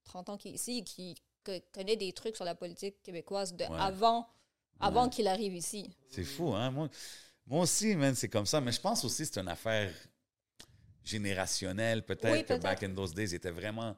30 0.04 0.28
ans 0.28 0.36
qu'il 0.36 0.50
est 0.52 0.54
ici, 0.56 0.84
qui 0.84 1.14
co- 1.42 1.52
connaît 1.72 1.96
des 1.96 2.12
trucs 2.12 2.36
sur 2.36 2.44
la 2.44 2.54
politique 2.54 3.02
québécoise 3.02 3.54
de 3.54 3.64
Ouais. 3.64 3.70
avant, 3.80 4.28
avant 4.80 5.04
Ouais. 5.04 5.10
qu'il 5.10 5.26
arrive 5.26 5.54
ici. 5.54 5.90
C'est 6.10 6.24
fou, 6.24 6.52
hein? 6.54 6.70
Moi, 6.70 6.90
moi 7.46 7.62
aussi, 7.62 7.96
man, 7.96 8.14
c'est 8.14 8.28
comme 8.28 8.44
ça. 8.46 8.60
Mais 8.60 8.72
je 8.72 8.80
pense 8.80 9.02
aussi 9.04 9.22
que 9.26 9.30
c'est 9.32 9.40
une 9.40 9.48
affaire 9.48 9.90
générationnelle. 11.04 12.04
Peut-être 12.04 12.32
Oui, 12.32 12.44
que 12.44 12.58
back 12.60 12.82
in 12.82 12.94
those 12.94 13.14
days, 13.14 13.28
c'était 13.28 13.50
vraiment. 13.50 13.96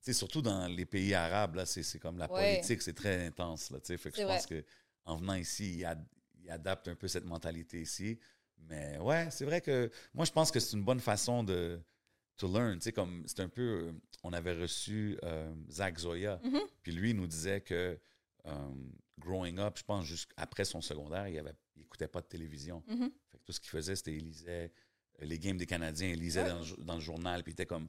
Surtout 0.00 0.42
dans 0.42 0.66
les 0.66 0.84
pays 0.86 1.14
arabes, 1.14 1.54
là, 1.56 1.66
c'est 1.66 1.98
comme 2.00 2.18
la 2.18 2.30
Ouais. 2.30 2.56
politique, 2.56 2.82
c'est 2.82 2.92
très 2.94 3.26
intense. 3.26 3.70
Là, 3.70 3.78
tu 3.80 3.86
sais. 3.86 3.98
fait 3.98 4.10
que 4.10 4.16
je 4.20 4.22
pense 4.26 4.46
qu'en 4.46 5.16
venant 5.16 5.34
ici, 5.34 5.84
ad- 5.84 6.04
il 6.42 6.50
adapte 6.50 6.88
un 6.88 6.96
peu 6.96 7.06
cette 7.06 7.24
mentalité 7.24 7.80
ici. 7.82 8.18
Mais 8.68 8.98
ouais, 8.98 9.28
c'est 9.30 9.44
vrai 9.44 9.60
que 9.60 9.90
moi, 10.14 10.24
je 10.24 10.32
pense 10.32 10.50
que 10.50 10.60
c'est 10.60 10.76
une 10.76 10.84
bonne 10.84 11.00
façon 11.00 11.42
de 11.44 11.80
to 12.36 12.52
learn. 12.52 12.78
Tu 12.78 12.84
sais, 12.84 12.92
comme 12.92 13.22
c'est 13.26 13.40
un 13.40 13.48
peu. 13.48 13.62
euh, 13.62 13.92
On 14.24 14.32
avait 14.32 14.52
reçu 14.54 15.18
euh, 15.24 15.52
Zach 15.68 15.98
Zoya, 15.98 16.40
Mhm. 16.44 16.60
puis 16.82 16.92
lui, 16.92 17.10
il 17.10 17.16
nous 17.16 17.26
disait 17.26 17.60
que 17.60 17.98
euh, 18.46 18.68
growing 19.18 19.58
up, 19.58 19.76
je 19.78 19.82
pense 19.82 20.04
jusqu'après 20.04 20.64
son 20.64 20.80
secondaire, 20.80 21.26
il 21.28 21.38
avait, 21.38 21.54
il 21.76 21.82
écoutait 21.82 22.06
pas 22.08 22.20
de 22.20 22.26
télévision. 22.26 22.82
Mhm. 22.88 23.10
Fait 23.30 23.38
que 23.38 23.44
tout 23.44 23.52
ce 23.52 23.58
qu'il 23.60 23.70
faisait, 23.70 23.96
c'était 23.96 24.14
il 24.14 24.24
lisait 24.24 24.72
les 25.20 25.38
games 25.38 25.56
des 25.56 25.66
Canadiens, 25.66 26.08
il 26.08 26.20
lisait 26.20 26.42
Ouais. 26.42 26.48
dans, 26.48 26.58
le 26.58 26.64
jo- 26.64 26.76
dans 26.82 26.94
le 26.94 27.00
journal, 27.00 27.42
puis 27.42 27.50
il 27.50 27.54
était 27.54 27.66
comme 27.66 27.88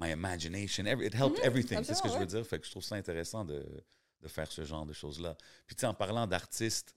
my 0.00 0.10
imagination, 0.10 0.84
every- 0.84 1.06
it 1.06 1.14
helped 1.14 1.38
everything. 1.44 1.82
C'est 1.84 1.94
ce 1.94 2.02
que 2.02 2.08
je 2.08 2.18
veux 2.18 2.26
dire. 2.26 2.44
Fait 2.46 2.58
que 2.58 2.66
je 2.66 2.70
trouve 2.70 2.82
ça 2.84 2.96
intéressant 2.96 3.44
de, 3.44 3.64
de 4.20 4.28
faire 4.28 4.50
ce 4.50 4.64
genre 4.64 4.84
de 4.86 4.92
choses-là. 4.92 5.36
Puis 5.66 5.76
tu 5.76 5.80
sais, 5.80 5.86
en 5.86 5.94
parlant 5.94 6.26
d'artistes, 6.26 6.94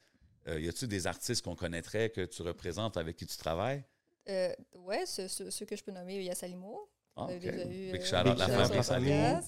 euh, 0.48 0.60
y 0.60 0.68
a-tu 0.70 0.88
des 0.88 1.08
artistes 1.08 1.44
qu'on 1.44 1.56
connaîtrait 1.56 2.10
que 2.10 2.26
tu 2.26 2.42
représentes 2.42 2.98
avec 2.98 3.16
qui 3.16 3.26
tu 3.26 3.38
travailles? 3.38 3.84
Euh, 4.30 4.54
ouais, 4.76 5.06
ceux, 5.06 5.66
que 5.66 5.76
je 5.76 5.84
peux 5.84 5.92
nommer, 5.92 6.16
il 6.16 6.24
y 6.24 6.30
a 6.30 6.36
Salimo. 6.36 6.90
Ah, 7.16 7.28
eu, 7.32 7.40
Big 7.40 7.50
euh, 7.50 8.04
shout 8.04 8.28
out 8.28 8.38
Big 8.38 8.48
la 8.74 8.84
Salimo. 8.84 9.42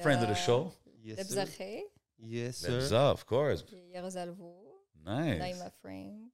Friend 0.00 0.22
of 0.22 0.30
the 0.30 0.36
show. 0.38 0.72
Yes, 1.02 1.18
Lebza 1.18 1.46
sir. 1.46 1.54
Rey, 1.58 1.84
Yes, 2.18 2.56
sir. 2.56 2.70
Lebza, 2.70 3.12
of 3.12 3.24
course. 3.24 3.64
il 3.72 3.90
y 3.90 3.96
a 3.96 4.02
Rosalvo, 4.02 4.84
Nice. 5.04 5.38
Naima 5.38 5.70
Frank. 5.70 6.30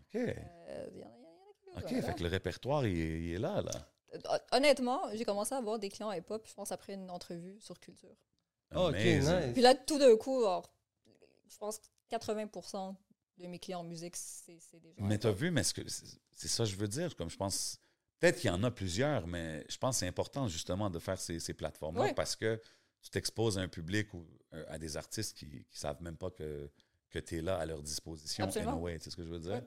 OK. 0.00 0.14
Euh, 0.16 0.88
y 0.94 1.04
en 1.04 1.08
a, 1.08 1.78
OK, 1.80 1.88
fait 1.88 2.14
que 2.14 2.22
le 2.22 2.28
répertoire, 2.30 2.86
il 2.86 2.98
est, 2.98 3.20
il 3.20 3.34
est 3.34 3.38
là, 3.38 3.60
là. 3.60 4.40
Honnêtement, 4.52 5.02
j'ai 5.14 5.24
commencé 5.24 5.54
à 5.54 5.58
avoir 5.58 5.78
des 5.78 5.90
clients 5.90 6.10
hip-hop, 6.10 6.46
je 6.48 6.54
pense, 6.54 6.72
après 6.72 6.94
une 6.94 7.10
entrevue 7.10 7.60
sur 7.60 7.78
culture. 7.78 8.16
Ok, 8.74 8.94
Amazing. 8.94 9.52
Puis 9.52 9.52
nice. 9.52 9.62
là, 9.62 9.74
tout 9.74 9.98
d'un 9.98 10.16
coup, 10.16 10.38
alors, 10.38 10.72
je 11.46 11.58
pense 11.58 11.78
que 11.78 11.86
80% 12.10 12.94
de 13.38 13.46
mes 13.46 13.58
clients 13.58 13.80
en 13.80 13.84
musique, 13.84 14.16
c'est 14.16 14.58
c'est 14.60 14.80
gens. 14.80 14.88
Mais 14.98 15.18
t'as 15.18 15.32
vu, 15.32 15.50
mais 15.50 15.62
c'est 15.62 15.84
c'est 16.32 16.48
ça 16.48 16.64
que 16.64 16.70
je 16.70 16.76
veux 16.76 16.88
dire? 16.88 17.14
Comme 17.16 17.30
je 17.30 17.36
pense, 17.36 17.80
peut-être 18.18 18.38
qu'il 18.40 18.48
y 18.48 18.52
en 18.52 18.62
a 18.62 18.70
plusieurs, 18.70 19.26
mais 19.26 19.64
je 19.68 19.76
pense 19.78 19.96
que 19.96 20.00
c'est 20.00 20.08
important 20.08 20.48
justement 20.48 20.90
de 20.90 20.98
faire 20.98 21.20
ces, 21.20 21.40
ces 21.40 21.54
plateformes-là 21.54 22.04
Oui. 22.04 22.14
parce 22.14 22.36
que 22.36 22.60
tu 23.02 23.10
t'exposes 23.10 23.58
à 23.58 23.62
un 23.62 23.68
public 23.68 24.12
ou 24.14 24.26
euh, 24.54 24.64
à 24.68 24.78
des 24.78 24.96
artistes 24.96 25.36
qui 25.36 25.46
ne 25.46 25.62
savent 25.70 26.02
même 26.02 26.16
pas 26.16 26.30
que, 26.30 26.70
que 27.10 27.18
tu 27.18 27.38
es 27.38 27.40
là 27.40 27.56
à 27.56 27.66
leur 27.66 27.82
disposition. 27.82 28.44
Anyway, 28.46 28.98
sais 28.98 29.10
ce 29.10 29.16
que 29.16 29.24
je 29.24 29.28
veux 29.30 29.40
dire? 29.40 29.62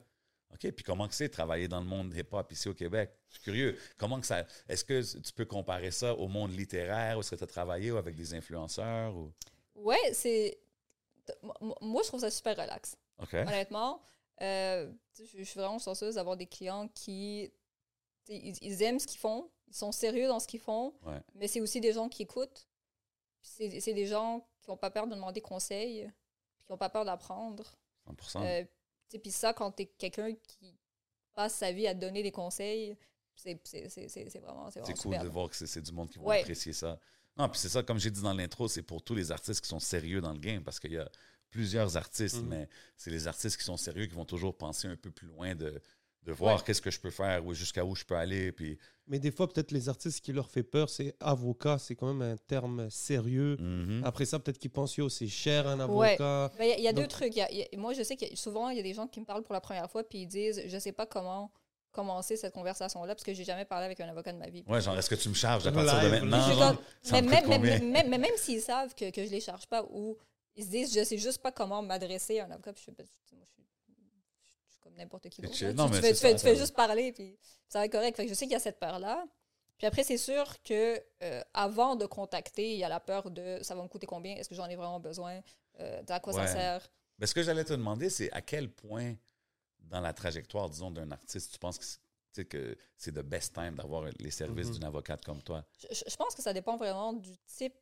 OK, 0.52 0.70
puis 0.72 0.84
comment 0.84 1.08
que 1.08 1.14
c'est 1.14 1.28
de 1.28 1.32
travailler 1.32 1.66
dans 1.66 1.80
le 1.80 1.86
monde 1.86 2.14
hip-hop 2.14 2.52
ici 2.52 2.68
au 2.68 2.74
Québec? 2.74 3.10
Je 3.28 3.34
suis 3.34 3.42
curieux. 3.42 3.78
Comment 3.96 4.20
que 4.20 4.26
ça. 4.26 4.46
Est-ce 4.68 4.84
que 4.84 5.18
tu 5.18 5.32
peux 5.32 5.46
comparer 5.46 5.90
ça 5.90 6.14
au 6.14 6.28
monde 6.28 6.52
littéraire? 6.52 7.16
Ou 7.16 7.20
est-ce 7.20 7.30
que 7.30 7.36
tu 7.36 7.44
as 7.44 7.46
travaillé 7.46 7.90
avec 7.90 8.14
des 8.14 8.34
influenceurs? 8.34 9.16
Ou... 9.16 9.32
Ouais, 9.74 10.12
c'est. 10.12 10.58
Moi, 11.80 12.02
je 12.02 12.08
trouve 12.08 12.20
ça 12.20 12.30
super 12.30 12.54
relax. 12.56 12.96
Honnêtement, 13.18 14.02
euh, 14.40 14.92
je 15.16 15.24
je 15.38 15.42
suis 15.44 15.58
vraiment 15.60 15.78
chanceuse 15.78 16.16
d'avoir 16.16 16.36
des 16.36 16.46
clients 16.46 16.88
qui. 16.88 17.50
Ils, 18.28 18.56
ils 18.62 18.82
aiment 18.82 18.98
ce 19.00 19.06
qu'ils 19.06 19.18
font, 19.18 19.50
ils 19.66 19.74
sont 19.74 19.90
sérieux 19.92 20.28
dans 20.28 20.38
ce 20.38 20.46
qu'ils 20.46 20.60
font, 20.60 20.94
Ouais. 21.04 21.20
mais 21.34 21.48
c'est 21.48 21.60
aussi 21.60 21.80
des 21.80 21.92
gens 21.92 22.08
qui 22.08 22.22
écoutent. 22.22 22.68
C'est 23.42 23.80
c'est 23.80 23.94
des 23.94 24.06
gens 24.06 24.46
qui 24.60 24.70
n'ont 24.70 24.76
pas 24.76 24.90
peur 24.90 25.06
de 25.06 25.14
demander 25.14 25.40
conseil, 25.40 26.10
qui 26.64 26.70
n'ont 26.72 26.78
pas 26.78 26.88
peur 26.88 27.04
d'apprendre. 27.04 27.76
100 28.20 28.42
Euh, 28.44 28.62
tu 28.62 28.68
sais, 29.08 29.18
Puis 29.18 29.30
ça, 29.32 29.52
quand 29.52 29.72
tu 29.72 29.82
es 29.82 29.86
quelqu'un 29.86 30.34
qui 30.34 30.76
passe 31.34 31.54
sa 31.54 31.72
vie 31.72 31.86
à 31.88 31.94
te 31.94 32.00
donner 32.00 32.22
des 32.22 32.30
conseils, 32.32 32.96
c'est 33.34 33.60
c'est- 33.66 33.88
c'est- 33.88 34.08
c'est- 34.08 34.38
vraiment, 34.38 34.68
vraiment 34.68 34.92
cool 34.94 35.18
de 35.18 35.28
voir 35.28 35.48
que 35.48 35.56
c'est- 35.56 35.66
c'est 35.66 35.80
du 35.82 35.92
monde 35.92 36.10
qui 36.10 36.18
va 36.18 36.24
Ouais. 36.24 36.40
apprécier 36.40 36.72
ça. 36.72 36.98
Non, 37.36 37.48
puis 37.48 37.58
c'est 37.58 37.68
ça, 37.70 37.82
comme 37.82 37.98
j'ai 37.98 38.10
dit 38.10 38.20
dans 38.22 38.34
l'intro, 38.34 38.68
c'est 38.68 38.82
pour 38.82 39.02
tous 39.02 39.14
les 39.14 39.32
artistes 39.32 39.60
qui 39.62 39.68
sont 39.68 39.80
sérieux 39.80 40.20
dans 40.20 40.32
le 40.32 40.38
game, 40.38 40.62
parce 40.62 40.78
qu'il 40.78 40.92
y 40.92 40.98
a 40.98 41.10
plusieurs 41.52 41.96
artistes, 41.96 42.42
Mhm. 42.42 42.48
mais 42.48 42.68
c'est 42.96 43.10
les 43.10 43.28
artistes 43.28 43.56
qui 43.56 43.64
sont 43.64 43.76
sérieux 43.76 44.06
qui 44.06 44.14
vont 44.14 44.24
toujours 44.24 44.56
penser 44.56 44.88
un 44.88 44.96
peu 44.96 45.10
plus 45.12 45.28
loin 45.28 45.54
de, 45.54 45.80
de 46.24 46.32
voir 46.32 46.56
Ouais. 46.56 46.62
qu'est-ce 46.66 46.82
que 46.82 46.90
je 46.90 46.98
peux 46.98 47.10
faire 47.10 47.44
ou 47.46 47.52
jusqu'à 47.54 47.84
où 47.84 47.94
je 47.94 48.04
peux 48.04 48.16
aller. 48.16 48.50
Puis, 48.52 48.78
Mais 49.08 49.18
des 49.18 49.32
fois, 49.32 49.48
peut-être 49.52 49.72
les 49.72 49.88
artistes 49.88 50.20
qui 50.24 50.32
leur 50.32 50.48
fait 50.48 50.62
peur, 50.62 50.88
c'est 50.88 51.16
avocat. 51.20 51.76
C'est 51.78 51.96
quand 51.96 52.14
même 52.14 52.22
un 52.22 52.36
terme 52.36 52.88
sérieux. 52.88 53.56
Mhm. 53.58 54.02
Après 54.04 54.24
ça, 54.24 54.38
peut-être 54.38 54.58
qu'ils 54.58 54.70
pensent, 54.70 54.96
yo, 54.96 55.08
c'est 55.08 55.26
cher 55.26 55.66
un 55.66 55.80
avocat. 55.80 56.52
Ben, 56.56 56.64
Il 56.64 56.68
y 56.68 56.72
a, 56.72 56.78
il 56.78 56.84
y 56.84 56.88
a 56.88 56.92
deux 56.92 57.08
trucs. 57.08 57.34
Il 57.34 57.38
y 57.38 57.42
a- 57.42 57.50
il 57.52 57.58
y 57.58 57.62
a- 57.62 57.76
moi, 57.78 57.92
je 57.94 58.02
sais 58.04 58.16
que 58.16 58.24
souvent, 58.36 58.68
il 58.68 58.76
y 58.76 58.80
a 58.80 58.82
des 58.84 58.94
gens 58.94 59.08
qui 59.08 59.18
me 59.20 59.24
parlent 59.26 59.42
pour 59.42 59.52
la 59.54 59.60
première 59.60 59.90
fois 59.90 60.04
puis 60.04 60.20
ils 60.22 60.26
disent 60.28 60.62
Je 60.66 60.78
sais 60.78 60.92
pas 60.92 61.06
comment 61.06 61.50
commencer 61.90 62.36
cette 62.36 62.54
conversation-là 62.54 63.14
parce 63.14 63.24
que 63.24 63.34
j'ai 63.34 63.44
jamais 63.44 63.64
parlé 63.66 63.84
avec 63.84 64.00
un 64.00 64.08
avocat 64.08 64.32
de 64.32 64.38
ma 64.38 64.48
vie. 64.48 64.64
Ouais, 64.68 64.80
genre, 64.80 64.96
est-ce 64.96 65.10
que 65.10 65.14
tu 65.16 65.28
me 65.28 65.34
charges 65.34 65.66
à 65.66 65.72
partir 65.72 66.00
de 66.00 66.08
maintenant? 66.08 66.40
Genre? 66.54 66.82
mais, 67.10 67.20
me 67.22 67.28
même, 67.30 67.90
mais- 67.90 68.04
mais 68.08 68.18
même 68.18 68.36
s'ils 68.36 68.62
savent 68.62 68.94
que, 68.94 69.10
que 69.10 69.26
je 69.26 69.30
les 69.30 69.40
charge 69.40 69.66
pas 69.66 69.84
ou 69.90 70.16
ils 70.56 70.64
se 70.64 70.70
disent 70.70 70.94
Je 70.94 71.04
sais 71.04 71.18
juste 71.18 71.38
pas 71.38 71.52
comment 71.52 71.82
m'adresser 71.82 72.40
à 72.40 72.46
un 72.46 72.50
avocat, 72.50 72.72
puis 72.72 72.80
je 72.86 72.90
fais 72.90 72.92
Ben, 72.96 73.06
moi, 73.36 73.44
je 73.46 73.52
suis, 73.52 73.64
je 74.66 74.70
suis 74.72 74.80
comme 74.80 74.94
n'importe 74.94 75.28
qui 75.28 75.42
d'autre. 75.42 75.64
Non, 75.72 75.88
Tu, 75.88 75.94
fais, 75.94 76.00
tu, 76.00 76.06
fais, 76.08 76.14
ça, 76.14 76.34
tu 76.34 76.40
fais 76.40 76.54
ça- 76.54 76.60
juste 76.60 76.74
parler, 76.74 77.12
puis 77.12 77.38
ça 77.68 77.78
va 77.78 77.86
être 77.86 77.92
correct. 77.92 78.16
Fait 78.16 78.24
que 78.24 78.28
je 78.30 78.34
sais 78.34 78.44
qu'il 78.46 78.52
y 78.52 78.56
a 78.56 78.60
cette 78.60 78.78
peur-là. 78.80 79.24
Puis 79.78 79.86
après, 79.86 80.04
c'est 80.04 80.18
sûr 80.18 80.62
que 80.62 81.02
euh, 81.22 81.42
avant 81.54 81.96
de 81.96 82.06
contacter, 82.06 82.72
il 82.72 82.78
y 82.78 82.84
a 82.84 82.88
la 82.88 83.00
peur 83.00 83.30
de 83.30 83.58
ça 83.62 83.74
va 83.74 83.82
me 83.82 83.88
coûter 83.88 84.06
combien, 84.06 84.36
est-ce 84.36 84.48
que 84.48 84.54
j'en 84.54 84.66
ai 84.68 84.76
vraiment 84.76 85.00
besoin, 85.00 85.40
euh, 85.80 86.02
à 86.08 86.20
quoi 86.20 86.34
Ouais. 86.34 86.46
ça 86.46 86.52
sert? 86.52 86.92
Mais 87.18 87.26
ce 87.26 87.34
que 87.34 87.42
j'allais 87.42 87.64
te 87.64 87.72
demander, 87.72 88.08
c'est 88.10 88.30
à 88.32 88.40
quel 88.42 88.70
point 88.70 89.14
dans 89.80 90.00
la 90.00 90.12
trajectoire, 90.12 90.70
disons, 90.70 90.90
d'un 90.90 91.10
artiste, 91.10 91.52
tu 91.52 91.58
penses 91.58 91.78
que 91.78 91.84
c'est- 91.84 91.98
tu 92.32 92.40
sais, 92.40 92.44
que 92.46 92.76
c'est 92.96 93.12
the 93.12 93.18
best 93.24 93.52
time 93.54 93.74
d'avoir 93.74 94.04
les 94.18 94.30
services 94.30 94.68
Mhm. 94.68 94.74
d'une 94.74 94.84
avocate 94.84 95.22
comme 95.24 95.42
toi? 95.42 95.64
Je 95.90 96.16
pense 96.16 96.34
que 96.34 96.40
ça 96.42 96.52
dépend 96.54 96.76
vraiment 96.78 97.12
du 97.12 97.36
type 97.46 97.74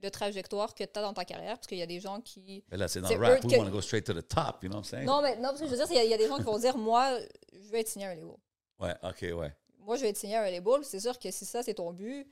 de 0.00 0.08
trajectoire 0.08 0.74
que 0.74 0.84
tu 0.84 0.98
as 0.98 1.02
dans 1.02 1.12
ta 1.14 1.24
carrière, 1.24 1.56
parce 1.56 1.66
qu'il 1.66 1.78
y 1.78 1.82
a 1.82 1.86
des 1.86 2.00
gens 2.00 2.20
qui... 2.20 2.64
Mais 2.70 2.76
là, 2.78 2.88
c'est 2.88 3.00
dans 3.00 3.08
le 3.08 3.16
rap. 3.16 3.44
We 3.44 3.52
que- 3.52 3.58
want 3.58 3.66
to 3.66 3.70
go 3.70 3.80
straight 3.82 4.04
to 4.06 4.14
the 4.14 4.26
top, 4.26 4.62
you 4.62 4.68
know 4.70 4.78
what 4.78 4.82
I'm 4.82 4.84
saying? 4.84 5.04
Non, 5.06 5.20
mais 5.22 5.36
non, 5.36 5.48
parce 5.50 5.60
que 5.60 5.66
je 5.66 5.70
veux 5.70 5.76
dire, 5.76 5.86
il 6.02 6.06
y, 6.06 6.10
y 6.10 6.14
a 6.14 6.18
des 6.18 6.26
gens 6.28 6.36
qui 6.38 6.42
vont 6.44 6.58
dire, 6.58 6.76
moi, 6.78 7.18
je 7.52 7.68
veux 7.68 7.78
être 7.78 7.88
signé 7.88 8.06
à 8.06 8.10
un 8.10 8.14
label. 8.14 8.36
Ouais, 8.78 8.94
OK, 9.02 9.20
ouais. 9.38 9.54
Moi, 9.78 9.96
je 9.96 10.02
veux 10.02 10.08
être 10.08 10.16
signé 10.16 10.36
à 10.36 10.42
un 10.42 10.50
label. 10.50 10.84
C'est 10.84 11.00
sûr 11.00 11.18
que 11.18 11.30
si 11.30 11.44
ça, 11.44 11.62
c'est 11.62 11.74
ton 11.74 11.92
but, 11.92 12.26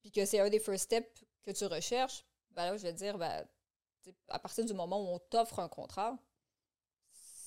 puis 0.00 0.10
que 0.10 0.24
c'est 0.24 0.40
un 0.40 0.48
des 0.48 0.58
first 0.60 0.84
steps 0.84 1.24
que 1.42 1.50
tu 1.52 1.64
recherches, 1.66 2.24
ben 2.50 2.66
là, 2.66 2.76
je 2.76 2.82
vais 2.82 2.92
te 2.92 2.98
dire, 2.98 3.16
ben, 3.18 3.44
à 4.28 4.38
partir 4.38 4.64
du 4.64 4.72
moment 4.74 5.00
où 5.00 5.14
on 5.14 5.18
t'offre 5.18 5.58
un 5.60 5.68
contrat, 5.68 6.16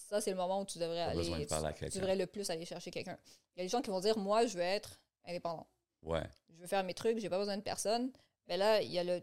ça, 0.10 0.22
c'est 0.22 0.32
le 0.32 0.38
moment 0.38 0.62
où 0.62 0.66
tu 0.66 0.78
devrais 0.80 1.02
aller... 1.02 1.46
tu- 1.90 2.00
devrais 2.00 2.16
le 2.16 2.28
plus 2.28 2.50
aller 2.50 2.66
chercher 2.66 2.92
quelqu'un. 2.92 3.18
Il 3.56 3.60
y 3.60 3.62
a 3.62 3.66
des 3.66 3.70
gens 3.70 3.82
qui 3.82 3.90
vont 3.90 4.00
dire, 4.00 4.18
moi, 4.18 4.46
je 4.46 4.56
veux 4.56 4.64
être 4.64 5.00
indépendant. 5.26 5.68
Ouais. 6.02 6.24
je 6.50 6.60
veux 6.62 6.68
faire 6.68 6.84
mes 6.84 6.94
trucs, 6.94 7.18
j'ai 7.20 7.30
pas 7.30 7.38
besoin 7.40 7.58
de 7.58 7.62
personne. 7.62 8.12
Mais 8.48 8.58
là, 8.58 8.82
il 8.82 8.92
y 8.92 9.00
a 9.00 9.04
le. 9.04 9.22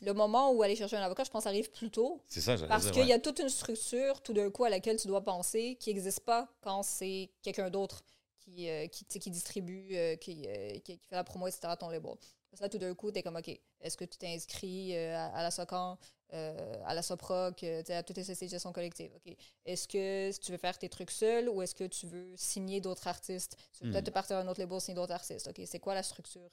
Le 0.00 0.12
moment 0.14 0.50
où 0.52 0.62
aller 0.62 0.74
chercher 0.74 0.96
un 0.96 1.02
avocat, 1.02 1.24
je 1.24 1.30
pense, 1.30 1.46
arrive 1.46 1.70
plus 1.70 1.90
tôt. 1.90 2.20
C'est 2.26 2.40
ça, 2.40 2.56
Parce 2.66 2.90
qu'il 2.90 3.02
ouais. 3.02 3.08
y 3.08 3.12
a 3.12 3.20
toute 3.20 3.38
une 3.38 3.48
structure, 3.48 4.20
tout 4.20 4.32
d'un 4.32 4.50
coup, 4.50 4.64
à 4.64 4.70
laquelle 4.70 4.96
tu 4.96 5.06
dois 5.06 5.20
penser, 5.22 5.76
qui 5.78 5.90
n'existe 5.90 6.20
pas 6.20 6.48
quand 6.60 6.82
c'est 6.82 7.30
quelqu'un 7.42 7.70
d'autre 7.70 8.02
qui, 8.40 8.68
euh, 8.68 8.88
qui, 8.88 9.04
qui 9.04 9.30
distribue, 9.30 9.90
euh, 9.96 10.16
qui, 10.16 10.44
euh, 10.48 10.72
qui, 10.80 10.98
qui 10.98 11.06
fait 11.08 11.14
la 11.14 11.22
promo, 11.22 11.46
etc., 11.46 11.60
à 11.64 11.76
ton 11.76 11.88
label. 11.88 12.14
Parce 12.50 12.58
que 12.58 12.64
là, 12.64 12.68
tout 12.68 12.78
d'un 12.78 12.94
coup, 12.94 13.12
tu 13.12 13.18
es 13.18 13.22
comme, 13.22 13.36
OK, 13.36 13.48
est-ce 13.80 13.96
que 13.96 14.04
tu 14.04 14.18
t'es 14.18 14.26
inscrit 14.34 14.96
à, 14.96 15.26
à 15.28 15.42
la 15.42 15.50
SOCAN, 15.52 15.96
à 16.32 16.94
la 16.94 17.02
SOPROC, 17.02 17.62
à 17.62 18.02
toutes 18.02 18.16
les 18.16 18.24
sociétés 18.24 18.46
de 18.46 18.50
gestion 18.50 18.72
collective? 18.72 19.12
OK? 19.14 19.36
Est-ce 19.64 19.86
que 19.86 20.36
tu 20.38 20.50
veux 20.50 20.58
faire 20.58 20.76
tes 20.78 20.88
trucs 20.88 21.12
seul 21.12 21.48
ou 21.48 21.62
est-ce 21.62 21.74
que 21.76 21.84
tu 21.84 22.06
veux 22.06 22.34
signer 22.36 22.80
d'autres 22.80 23.06
artistes? 23.06 23.56
Tu 23.72 23.84
veux 23.84 23.90
Hmm. 23.90 23.92
peut-être 23.92 24.06
te 24.06 24.10
partir 24.10 24.36
à 24.36 24.40
un 24.40 24.48
autre 24.48 24.58
label, 24.60 24.80
signer 24.80 24.96
d'autres 24.96 25.12
artistes. 25.12 25.46
OK, 25.48 25.62
c'est 25.64 25.78
quoi 25.78 25.94
la 25.94 26.02
structure? 26.02 26.50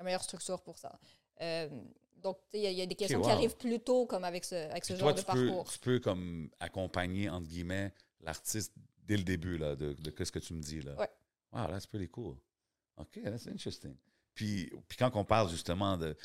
La 0.00 0.04
meilleure 0.04 0.22
structure 0.22 0.60
pour 0.62 0.78
ça? 0.78 0.98
Euh, 1.42 1.68
donc, 2.16 2.38
il 2.54 2.60
y, 2.60 2.66
a- 2.66 2.70
il 2.70 2.78
y 2.78 2.82
a 2.82 2.86
des 2.86 2.94
questions 2.94 3.18
wow. 3.18 3.24
qui 3.26 3.30
arrivent 3.30 3.56
plus 3.56 3.78
tôt, 3.80 4.06
comme 4.06 4.24
avec 4.24 4.44
ce, 4.46 4.54
avec 4.70 4.84
ce 4.84 4.96
genre 4.96 5.12
de 5.14 5.20
peux, 5.20 5.26
parcours. 5.26 5.70
tu 5.70 5.78
peux 5.78 6.00
comme 6.00 6.50
accompagner, 6.58 7.28
entre 7.28 7.46
guillemets, 7.46 7.92
l'artiste 8.22 8.72
dès 9.04 9.18
le 9.18 9.22
début 9.24 9.58
là, 9.58 9.76
de, 9.76 9.92
de 9.92 10.24
ce 10.24 10.32
que 10.32 10.38
tu 10.38 10.54
me 10.54 10.62
dis. 10.62 10.80
Là. 10.80 10.94
Ouais. 10.96 11.10
Wow, 11.52 11.66
that's 11.68 11.86
pretty 11.86 12.08
cool. 12.08 12.36
OK, 12.96 13.20
that's 13.22 13.46
interesting. 13.46 13.94
Puis, 14.34 14.70
puis 14.88 14.96
quand 14.96 15.10
on 15.16 15.24
parle 15.24 15.50
justement 15.50 15.96
de, 15.98 16.16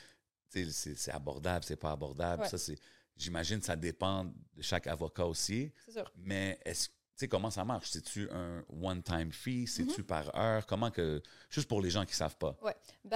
tu 0.50 0.72
sais, 0.72 0.96
c'est, 0.96 1.12
abordable, 1.12 1.65
c'est 1.65 1.75
pas 1.75 1.91
abordable, 1.91 2.44
Ouais. 2.44 2.50
ça 2.50 2.58
c'est, 2.58 2.77
j'imagine 3.17 3.60
que 3.60 3.65
ça 3.65 3.75
dépend 3.75 4.24
de 4.25 4.62
chaque 4.62 4.88
avocat 4.88 5.25
aussi, 5.25 5.72
C'est 5.86 5.91
sûr. 5.94 6.10
mais 6.15 6.58
est-ce 6.63 6.88
tu 6.88 7.20
sais, 7.22 7.27
comment 7.29 7.50
ça 7.50 7.63
marche? 7.63 7.91
C'est-tu 7.91 8.29
un 8.29 8.65
one-time 8.70 9.32
fee? 9.32 9.65
C'est-tu 9.67 10.01
Mm-hmm. 10.01 10.05
par 10.05 10.36
heure? 10.36 10.65
Comment 10.65 10.91
que. 10.91 11.24
Juste 11.50 11.70
pour 11.70 11.82
les 11.82 11.89
gens 11.89 12.03
qui 12.03 12.12
ne 12.12 12.15
savent 12.17 12.36
pas. 12.36 12.58
Ben, 12.62 12.74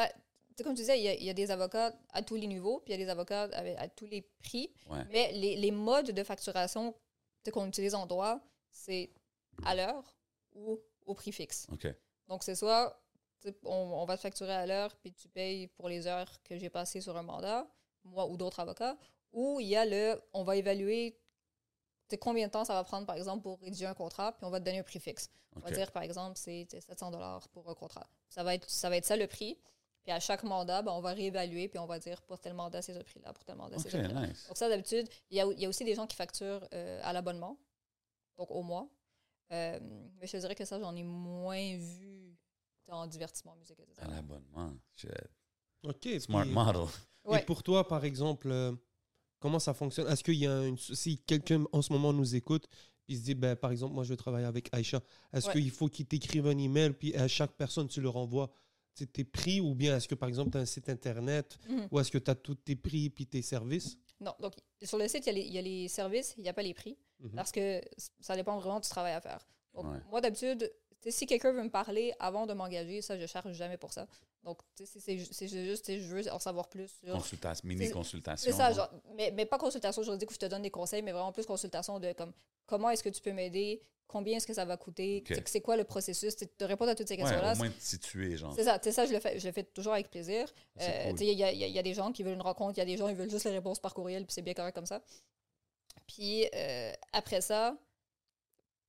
tu 0.07 0.11
sais, 0.13 0.15
comme 0.63 0.73
tu 0.73 0.81
disais, 0.81 0.99
il 0.99 1.03
y, 1.03 1.07
a, 1.07 1.13
il 1.13 1.23
y 1.23 1.29
a 1.29 1.33
des 1.33 1.51
avocats 1.51 1.93
à 2.11 2.21
tous 2.21 2.35
les 2.35 2.47
niveaux, 2.47 2.79
puis 2.79 2.93
il 2.93 2.99
y 2.99 3.01
a 3.01 3.05
des 3.05 3.09
avocats 3.09 3.43
à 3.53 3.87
tous 3.87 4.05
les 4.05 4.21
prix. 4.39 4.71
Ouais. 4.89 5.05
Mais 5.11 5.31
les, 5.33 5.55
les 5.55 5.71
modes 5.71 6.11
de 6.11 6.23
facturation 6.23 6.93
qu'on 7.51 7.67
utilise 7.67 7.95
en 7.95 8.05
droit, 8.05 8.39
c'est 8.69 9.11
à 9.63 9.75
l'heure 9.75 10.15
ou 10.53 10.79
au 11.05 11.13
prix 11.15 11.31
fixe. 11.31 11.67
Donc, 12.27 12.43
c'est 12.43 12.55
soit 12.55 13.01
on, 13.63 13.73
on 13.73 14.05
va 14.05 14.17
te 14.17 14.21
facturer 14.21 14.53
à 14.53 14.65
l'heure, 14.65 14.95
puis 14.97 15.13
tu 15.13 15.27
payes 15.29 15.67
pour 15.67 15.89
les 15.89 16.07
heures 16.07 16.41
que 16.43 16.57
j'ai 16.57 16.69
passées 16.69 17.01
sur 17.01 17.17
un 17.17 17.23
mandat, 17.23 17.67
moi 18.03 18.27
ou 18.27 18.37
d'autres 18.37 18.59
avocats, 18.59 18.97
ou 19.31 19.59
il 19.59 19.67
y 19.67 19.75
a 19.75 19.85
le 19.85 20.21
on 20.33 20.43
va 20.43 20.55
évaluer 20.55 21.19
combien 22.17 22.47
de 22.47 22.51
temps 22.51 22.65
ça 22.65 22.73
va 22.73 22.83
prendre, 22.83 23.05
par 23.05 23.15
exemple, 23.15 23.43
pour 23.43 23.59
rédiger 23.59 23.85
un 23.85 23.93
contrat, 23.93 24.31
puis 24.33 24.45
on 24.45 24.49
va 24.49 24.59
te 24.59 24.65
donner 24.65 24.79
un 24.79 24.83
prix 24.83 24.99
fixe. 24.99 25.29
On 25.55 25.59
va 25.59 25.71
dire, 25.71 25.91
par 25.91 26.03
exemple, 26.03 26.37
c'est 26.37 26.67
tu 26.69 26.77
sais, 26.77 26.81
700 26.81 27.11
dollars 27.11 27.47
pour 27.49 27.69
un 27.69 27.75
contrat. 27.75 28.07
Ça 28.29 28.43
va, 28.43 28.55
être, 28.55 28.69
ça 28.69 28.89
va 28.89 28.97
être 28.97 29.05
ça 29.05 29.17
le 29.17 29.27
prix. 29.27 29.57
Puis 30.03 30.11
à 30.11 30.19
chaque 30.19 30.43
mandat, 30.43 30.81
ben, 30.81 30.91
on 30.91 31.01
va 31.01 31.11
réévaluer, 31.13 31.67
puis 31.67 31.77
on 31.79 31.85
va 31.85 31.99
dire 31.99 32.21
pour 32.23 32.39
tel 32.39 32.53
mandat, 32.53 32.81
c'est 32.81 32.93
ce 32.93 32.99
prix-là, 32.99 33.33
pour 33.33 33.43
tel 33.43 33.55
mandat, 33.55 33.77
c'est 33.79 33.87
OK, 33.87 33.91
ce 33.91 33.97
prix-là. 34.07 34.27
nice. 34.27 34.47
Donc 34.47 34.57
ça, 34.57 34.69
d'habitude, 34.69 35.07
il 35.29 35.37
y 35.37 35.41
a, 35.41 35.45
il 35.51 35.59
y 35.59 35.65
a 35.65 35.69
aussi 35.69 35.83
des 35.83 35.93
gens 35.95 36.07
qui 36.07 36.15
facturent 36.15 36.67
euh, 36.73 36.99
à 37.03 37.11
l'abonnement, 37.13 37.57
donc 38.37 38.49
au 38.51 38.63
mois. 38.63 38.87
Euh, 39.51 39.79
mais 40.19 40.27
je 40.27 40.31
te 40.33 40.37
dirais 40.37 40.55
que 40.55 40.63
ça, 40.65 40.79
j'en 40.79 40.95
ai 40.95 41.03
moins 41.03 41.75
vu 41.77 42.35
en 42.87 43.05
divertissement, 43.07 43.55
musique. 43.55 43.77
À 43.97 44.07
l'abonnement. 44.07 44.73
OK. 45.83 46.07
Smart 46.19 46.43
puis- 46.43 46.53
model. 46.53 46.81
Ouais. 47.25 47.41
Et 47.41 47.45
pour 47.45 47.61
toi, 47.63 47.87
par 47.87 48.05
exemple, 48.05 48.49
euh, 48.49 48.71
comment 49.39 49.59
ça 49.59 49.73
fonctionne? 49.73 50.07
Est-ce 50.07 50.23
qu'il 50.23 50.35
y 50.35 50.47
a 50.47 50.65
une. 50.65 50.77
Si 50.77 51.19
quelqu'un 51.19 51.65
en 51.71 51.81
ce 51.81 51.91
moment 51.93 52.13
nous 52.13 52.35
écoute, 52.35 52.67
il 53.07 53.17
se 53.17 53.23
dit, 53.23 53.35
ben, 53.35 53.55
par 53.55 53.71
exemple, 53.71 53.93
moi 53.93 54.03
je 54.03 54.09
veux 54.11 54.17
travailler 54.17 54.45
avec 54.45 54.69
Aïcha, 54.73 55.01
est-ce 55.33 55.47
Ouais. 55.47 55.53
qu'il 55.53 55.71
faut 55.71 55.87
qu'il 55.89 56.05
t'écrive 56.05 56.47
un 56.47 56.57
email, 56.57 56.91
puis 56.91 57.15
à 57.15 57.27
chaque 57.27 57.51
personne, 57.51 57.87
tu 57.87 58.01
le 58.01 58.09
renvoies 58.09 58.49
tes 59.07 59.23
prix, 59.23 59.59
ou 59.61 59.75
bien 59.75 59.97
est-ce 59.97 60.07
que, 60.07 60.15
par 60.15 60.29
exemple, 60.29 60.51
tu 60.51 60.57
as 60.57 60.61
un 60.61 60.65
site 60.65 60.89
internet, 60.89 61.57
Mhm. 61.69 61.87
ou 61.91 61.99
est-ce 61.99 62.11
que 62.11 62.17
tu 62.17 62.29
as 62.31 62.35
tous 62.35 62.55
tes 62.55 62.75
prix 62.75 63.09
puis 63.09 63.25
tes 63.25 63.41
services? 63.41 63.97
Non, 64.21 64.33
donc 64.39 64.53
sur 64.83 64.97
le 64.97 65.07
site, 65.07 65.25
il 65.25 65.27
y 65.27 65.29
a 65.29 65.33
les, 65.33 65.41
il 65.41 65.53
y 65.53 65.57
a 65.57 65.61
les 65.61 65.87
services, 65.87 66.33
il 66.37 66.43
n'y 66.43 66.49
a 66.49 66.53
pas 66.53 66.61
les 66.63 66.73
prix, 66.73 66.97
Mhm. 67.19 67.31
parce 67.35 67.51
que 67.51 67.81
ça 68.19 68.35
dépend 68.35 68.57
vraiment 68.59 68.79
du 68.79 68.89
travail 68.89 69.13
à 69.13 69.21
faire. 69.21 69.45
Donc, 69.73 69.85
Ouais. 69.85 69.97
moi, 70.09 70.19
d'habitude, 70.21 70.71
si 71.07 71.25
quelqu'un 71.25 71.53
veut 71.53 71.63
me 71.63 71.69
parler 71.69 72.13
avant 72.19 72.45
de 72.45 72.53
m'engager, 72.53 73.01
ça, 73.01 73.17
je 73.17 73.25
charge 73.25 73.53
jamais 73.53 73.77
pour 73.77 73.93
ça. 73.93 74.07
Donc, 74.43 74.59
c'est- 74.75 75.17
juste, 75.17 75.91
je 75.91 76.07
veux 76.07 76.31
en 76.31 76.39
savoir 76.39 76.67
plus 76.69 76.87
sur. 77.03 77.13
Consultation, 77.13 77.67
mini-consultation. 77.67 78.43
C'est 78.51 78.55
ça, 78.57 78.71
genre, 78.73 78.89
mais, 79.15 79.31
mais 79.31 79.45
pas 79.45 79.57
consultation 79.57 80.01
juridique 80.03 80.29
où 80.31 80.33
je 80.33 80.39
te 80.39 80.45
donne 80.45 80.61
des 80.61 80.71
conseils, 80.71 81.01
mais 81.01 81.11
vraiment 81.11 81.31
plus 81.31 81.45
consultation 81.45 81.99
de 81.99 82.13
comme 82.13 82.33
comment 82.65 82.89
est-ce 82.89 83.03
que 83.03 83.09
tu 83.09 83.21
peux 83.21 83.33
m'aider, 83.33 83.81
combien 84.09 84.35
est-ce 84.37 84.47
que 84.47 84.53
ça 84.53 84.65
va 84.65 84.75
coûter, 84.75 85.23
c'est- 85.45 85.61
quoi 85.61 85.77
le 85.77 85.85
processus, 85.85 86.35
tu 86.35 86.43
sais, 86.45 86.51
de 86.59 86.65
répondre 86.65 86.91
à 86.91 86.95
toutes 86.95 87.07
ces 87.07 87.13
Ouais, 87.13 87.21
questions-là. 87.21 87.53
au 87.53 87.57
moins 87.57 87.69
te 87.69 87.79
situer, 87.79 88.35
genre. 88.35 88.53
C'est 88.55 88.63
ça, 88.65 88.79
ça, 88.81 89.05
je 89.05 89.13
le 89.13 89.19
fais, 89.19 89.39
je 89.39 89.47
le 89.47 89.53
fais 89.53 89.63
toujours 89.63 89.93
avec 89.93 90.09
plaisir. 90.09 90.51
Euh, 90.81 91.11
cool. 91.11 91.21
Il 91.21 91.33
y 91.37 91.43
a, 91.43 91.51
il 91.51 91.57
y 91.61 91.71
y 91.71 91.79
a 91.79 91.83
des 91.83 91.93
gens 91.93 92.11
qui 92.11 92.23
veulent 92.23 92.33
une 92.33 92.41
rencontre, 92.41 92.73
il 92.77 92.79
y 92.79 92.81
a 92.81 92.85
des 92.85 92.97
gens 92.97 93.07
qui 93.07 93.13
veulent 93.13 93.29
juste 93.29 93.45
les 93.45 93.51
réponses 93.51 93.79
par 93.79 93.93
courriel, 93.93 94.25
puis 94.25 94.33
c'est 94.33 94.41
bien 94.41 94.53
correct 94.55 94.73
comme 94.75 94.85
ça. 94.87 95.01
Puis 96.07 96.47
euh, 96.55 96.91
après 97.13 97.41
ça, 97.41 97.77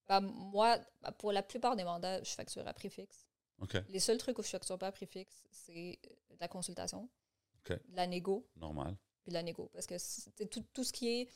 bah, 0.08 0.20
moi, 0.20 0.78
bah, 1.02 1.12
pour 1.12 1.32
la 1.32 1.42
plupart 1.42 1.76
des 1.76 1.84
mandats, 1.84 2.22
je 2.22 2.30
facture 2.30 2.66
à 2.66 2.72
prix 2.74 2.90
fixe. 2.90 3.26
OK, 3.60 3.76
Les 3.90 4.00
seuls 4.00 4.16
trucs 4.18 4.38
où 4.38 4.42
je 4.42 4.48
facture 4.48 4.78
pas 4.78 4.86
à 4.88 4.92
prix 4.92 5.06
fixe, 5.06 5.44
c'est 5.50 5.98
euh, 6.06 6.14
la 6.40 6.48
consultation, 6.48 7.08
Ok. 7.58 7.72
de 7.72 7.96
la 7.96 8.06
négo, 8.06 8.48
normal. 8.56 8.96
puis 9.22 9.32
la 9.32 9.42
négo. 9.42 9.68
Parce 9.74 9.86
que 9.86 9.96
tout, 10.46 10.64
tout 10.72 10.82
ce 10.84 10.92
qui 10.94 11.08
est. 11.20 11.28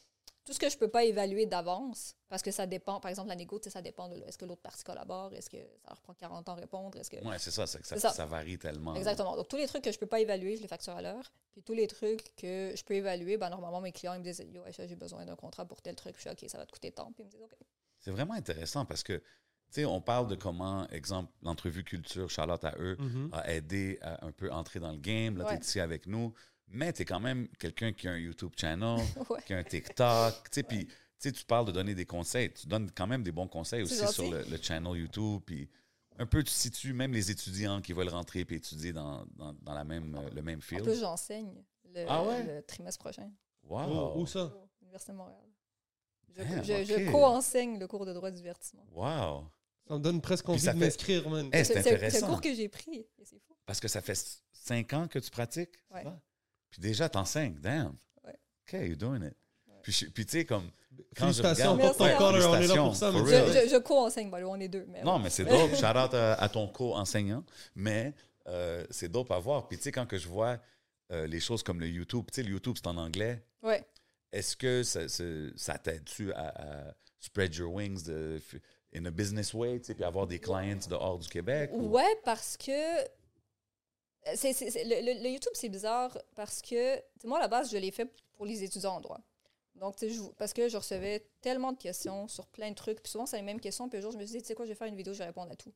Tout 0.45 0.53
ce 0.53 0.59
que 0.59 0.69
je 0.69 0.77
peux 0.77 0.89
pas 0.89 1.05
évaluer 1.05 1.47
d'avance, 1.47 2.17
parce 2.29 2.43
que 2.43 2.51
ça 2.51 2.67
dépend, 2.67 3.01
par 3.01 3.09
exemple, 3.09 3.31
la 3.31 3.71
ça 3.71 3.81
dépend 3.81 4.09
de 4.11 4.17
est-ce 4.27 4.37
que 4.37 4.45
l'autre 4.45 4.61
partie 4.61 4.85
collabore, 4.85 5.33
est-ce 5.33 5.49
que 5.49 5.57
ça 5.57 5.89
leur 5.89 6.01
prend 6.03 6.13
40 6.13 6.49
ans 6.51 6.53
à 6.53 6.57
répondre, 6.57 6.99
est-ce 6.99 7.09
que. 7.11 7.17
Ouais, 7.27 7.39
c'est 7.39 7.51
ça, 7.51 7.67
c'est 7.67 7.81
que 7.81 7.87
ça, 7.87 7.95
C'est 7.95 8.01
ça. 8.03 8.11
ça 8.11 8.27
varie 8.27 8.59
tellement. 8.59 8.95
Exactement. 8.95 9.37
Donc, 9.37 9.49
tous 9.49 9.57
les 9.57 9.67
trucs 9.67 9.83
que 9.83 9.91
je 9.93 9.99
peux 9.99 10.07
pas 10.07 10.21
évaluer, 10.21 10.57
je 10.57 10.63
les 10.63 10.69
facture 10.69 10.93
à 10.95 11.01
l'heure. 11.01 11.33
Puis, 11.53 11.63
tous 11.63 11.73
les 11.73 11.87
trucs 11.87 12.37
que 12.37 12.75
je 12.77 12.85
peux 12.85 12.95
évaluer, 12.95 13.39
ben, 13.39 13.49
normalement, 13.49 13.81
mes 13.81 13.93
clients, 13.93 14.13
ils 14.15 14.19
me 14.19 14.25
disent 14.25 14.45
Yo, 14.53 14.63
j'ai 14.71 14.97
besoin 14.97 15.25
d'un 15.25 15.37
contrat 15.37 15.65
pour 15.65 15.81
tel 15.81 15.95
truc. 15.97 16.15
Je 16.17 16.21
suis 16.21 16.31
OK, 16.31 16.45
ça 16.51 16.59
va 16.59 16.67
te 16.67 16.73
coûter 16.73 16.93
tant. 16.93 17.11
Puis, 17.13 17.23
ils 17.23 17.27
me 17.27 17.31
disent 17.31 17.43
OK. 17.43 17.57
C'est 18.01 18.11
vraiment 18.11 18.35
intéressant 18.35 18.85
parce 18.85 19.03
que, 19.03 19.15
tu 19.15 19.23
sais, 19.71 19.85
on 19.87 20.03
parle 20.03 20.29
de 20.29 20.35
comment, 20.35 20.87
exemple, 20.91 21.33
l'entrevue 21.43 21.85
culture, 21.85 22.29
Charlotte 22.29 22.65
à 22.65 22.75
eux, 22.79 22.97
Mhm. 22.99 23.31
a 23.33 23.51
aidé 23.51 23.99
à 24.03 24.23
un 24.27 24.31
peu 24.33 24.53
entrer 24.53 24.79
dans 24.79 24.93
le 24.93 24.99
game. 24.99 25.39
Là, 25.39 25.45
Ouais. 25.47 25.51
tu 25.53 25.57
es 25.57 25.67
ici 25.67 25.81
avec 25.81 26.07
nous. 26.07 26.35
Mais 26.75 26.93
tu 26.93 27.03
es 27.03 27.05
quand 27.05 27.21
même 27.21 27.49
quelqu'un 27.59 27.93
qui 27.93 28.09
a 28.09 28.13
un 28.13 28.19
YouTube 28.19 28.53
channel, 28.57 28.99
Ouais. 29.31 29.41
qui 29.47 29.55
a 29.55 29.59
un 29.59 29.65
TikTok. 29.65 30.35
Tu 30.45 30.49
sais, 30.53 30.63
puis, 30.63 30.89
tu 31.21 31.33
parles 31.47 31.67
de 31.67 31.73
donner 31.73 31.95
des 31.95 32.05
conseils. 32.07 32.53
Tu 32.53 32.67
donnes 32.67 32.91
quand 32.91 33.07
même 33.07 33.23
des 33.23 33.33
bons 33.33 33.49
conseils 33.49 33.83
aussi 33.83 33.97
gentil. 33.97 34.13
sur 34.15 34.31
le, 34.31 34.43
le 34.43 34.57
channel 34.61 34.97
YouTube. 34.97 35.41
Puis, 35.47 35.69
un 36.19 36.27
peu, 36.27 36.43
tu 36.43 36.51
situes 36.53 36.93
même 36.93 37.13
les 37.13 37.31
étudiants 37.31 37.81
qui 37.81 37.93
veulent 37.93 38.09
rentrer 38.09 38.41
et 38.41 38.55
étudier 38.55 38.93
dans, 38.93 39.25
dans, 39.37 39.53
dans 39.55 39.75
la 39.75 39.85
même, 39.85 40.15
euh, 40.17 40.31
le 40.35 40.43
même 40.43 40.59
En 40.59 40.63
field. 40.63 40.85
plus, 40.85 41.01
j'enseigne 41.01 41.65
le, 41.93 42.05
Ah 42.09 42.23
ouais? 42.25 42.43
le 42.43 42.63
trimestre 42.63 42.99
prochain 43.03 43.31
Wow! 43.65 44.17
Où, 44.17 44.21
où 44.21 44.27
ça? 44.27 44.43
à 44.43 44.53
l'Université 44.83 45.13
de 45.13 45.17
Montréal. 45.17 45.41
Je, 46.37 47.11
co-enseigne 47.13 47.79
le 47.79 47.87
cours 47.87 48.05
de 48.07 48.13
droit 48.13 48.31
du 48.31 48.37
divertissement. 48.37 48.85
Wow! 48.93 49.47
Ça 49.87 49.95
me 49.95 49.99
donne 50.01 50.21
presque 50.21 50.45
Puis 50.45 50.53
envie 50.55 50.63
ça 50.63 50.73
de 50.73 50.79
fait- 50.79 50.85
m'inscrire, 50.85 51.29
man. 51.29 51.49
Eh, 51.53 51.59
c'est 51.59 51.65
C'est 51.65 51.83
c'est 51.83 51.91
un 51.91 51.95
intéressant. 51.95 52.27
cours 52.29 52.41
que 52.41 52.55
j'ai 52.55 52.69
pris. 52.69 53.07
C'est 53.23 53.39
fou. 53.39 53.55
Parce 53.67 53.81
que 53.81 53.89
ça 53.89 54.01
fait 54.01 54.19
cinq 54.53 54.93
ans 54.93 55.07
que 55.09 55.19
tu 55.19 55.31
pratiques? 55.31 55.75
Ouais. 55.91 56.05
Puis 56.75 56.81
déjà, 56.83 57.09
t'enseignes. 57.09 57.55
Damn. 57.61 57.95
Ouais. 58.25 58.35
OK, 58.67 58.73
you're 58.89 58.97
doing 58.97 59.23
it. 59.23 59.35
Puis, 59.83 59.93
tu 60.13 60.25
sais, 60.29 60.45
comme. 60.45 60.69
Quand 61.17 61.31
je 61.33 61.43
regarde- 61.43 61.81
porte 61.81 61.99
ton 61.99 62.17
collar, 62.17 62.51
on 62.51 62.55
est 62.57 62.67
là 62.67 62.75
pour 62.77 62.97
ça. 62.97 63.13
for. 63.13 63.27
Je, 63.27 63.33
je, 63.33 63.69
je 63.71 63.79
co-enseigne. 63.79 64.31
On 64.33 64.59
est 64.61 64.69
deux. 64.69 64.85
Mais 64.89 65.03
Non, 65.03 65.17
ouais. 65.17 65.23
mais 65.25 65.31
c'est 65.31 65.45
dope. 65.45 65.75
Shout 65.77 65.85
out 65.97 66.15
à, 66.15 66.35
à 66.35 66.49
ton 66.49 66.67
co-enseignant. 66.69 67.45
Mais 67.77 68.13
euh, 68.49 68.85
c'est 68.91 69.09
dope 69.09 69.31
à 69.31 69.39
voir. 69.39 69.69
Puis 69.69 69.77
tu 69.77 69.85
sais, 69.85 69.93
quand 69.93 70.07
que 70.07 70.19
je 70.19 70.27
vois 70.29 70.59
euh, 71.13 71.27
les 71.29 71.39
choses 71.41 71.63
comme 71.63 71.79
le 71.81 71.89
YouTube, 71.89 72.25
tu 72.33 72.37
sais, 72.37 72.43
le 72.43 72.51
YouTube, 72.51 72.75
c'est 72.77 72.87
en 72.89 72.97
anglais. 72.97 73.45
Ouais. 73.63 73.85
Est-ce 74.33 74.57
que 74.57 74.83
ça, 74.83 75.09
ça- 75.09 75.25
ça 75.57 75.79
t'aide-tu 75.79 76.33
à, 76.33 76.49
à 76.89 76.95
spread 77.21 77.55
your 77.55 77.73
wings 77.73 78.03
de, 78.05 78.41
in 78.97 79.05
a 79.05 79.11
business 79.11 79.53
way, 79.55 79.79
tu 79.81 79.87
sais, 79.87 79.95
puis 79.95 80.05
avoir 80.05 80.27
des 80.27 80.39
clients 80.41 80.79
dehors 80.89 81.19
du 81.19 81.29
Québec? 81.29 81.71
ou- 81.73 81.89
Ouais, 81.91 82.17
parce 82.25 82.57
que. 82.57 83.03
C'est- 84.35 84.85
le, 84.85 85.01
le- 85.15 85.23
le 85.23 85.29
YouTube, 85.31 85.53
c'est 85.55 85.69
bizarre 85.69 86.17
parce 86.35 86.63
que, 86.63 87.01
moi, 87.25 87.39
à 87.39 87.43
la 87.43 87.49
base, 87.49 87.71
je 87.71 87.77
l'ai 87.77 87.91
fait 87.91 88.09
pour 88.33 88.47
les 88.47 88.63
étudiants 88.63 88.97
en 88.97 89.01
droit. 89.01 89.21
Donc, 89.75 89.97
je- 90.01 90.31
parce 90.39 90.53
que 90.53 90.69
je 90.69 90.77
recevais 90.77 91.27
tellement 91.41 91.73
de 91.73 91.79
questions 91.79 92.29
sur 92.29 92.47
plein 92.47 92.71
de 92.71 92.75
trucs, 92.77 93.03
puis 93.03 93.11
souvent, 93.11 93.27
c'est 93.27 93.37
les 93.37 93.43
mêmes 93.43 93.61
questions, 93.61 93.89
puis 93.89 93.99
un 93.99 94.03
jour, 94.03 94.13
je 94.13 94.19
me 94.19 94.25
suis 94.25 94.37
dit, 94.37 94.43
tu 94.43 94.49
sais 94.49 94.55
quoi, 94.55 94.65
je 94.65 94.71
vais 94.71 94.77
faire 94.77 94.87
une 94.89 94.97
vidéo, 94.97 95.13
je 95.13 95.19
vais 95.19 95.27
répondre 95.27 95.51
à 95.53 95.57
tout. 95.57 95.73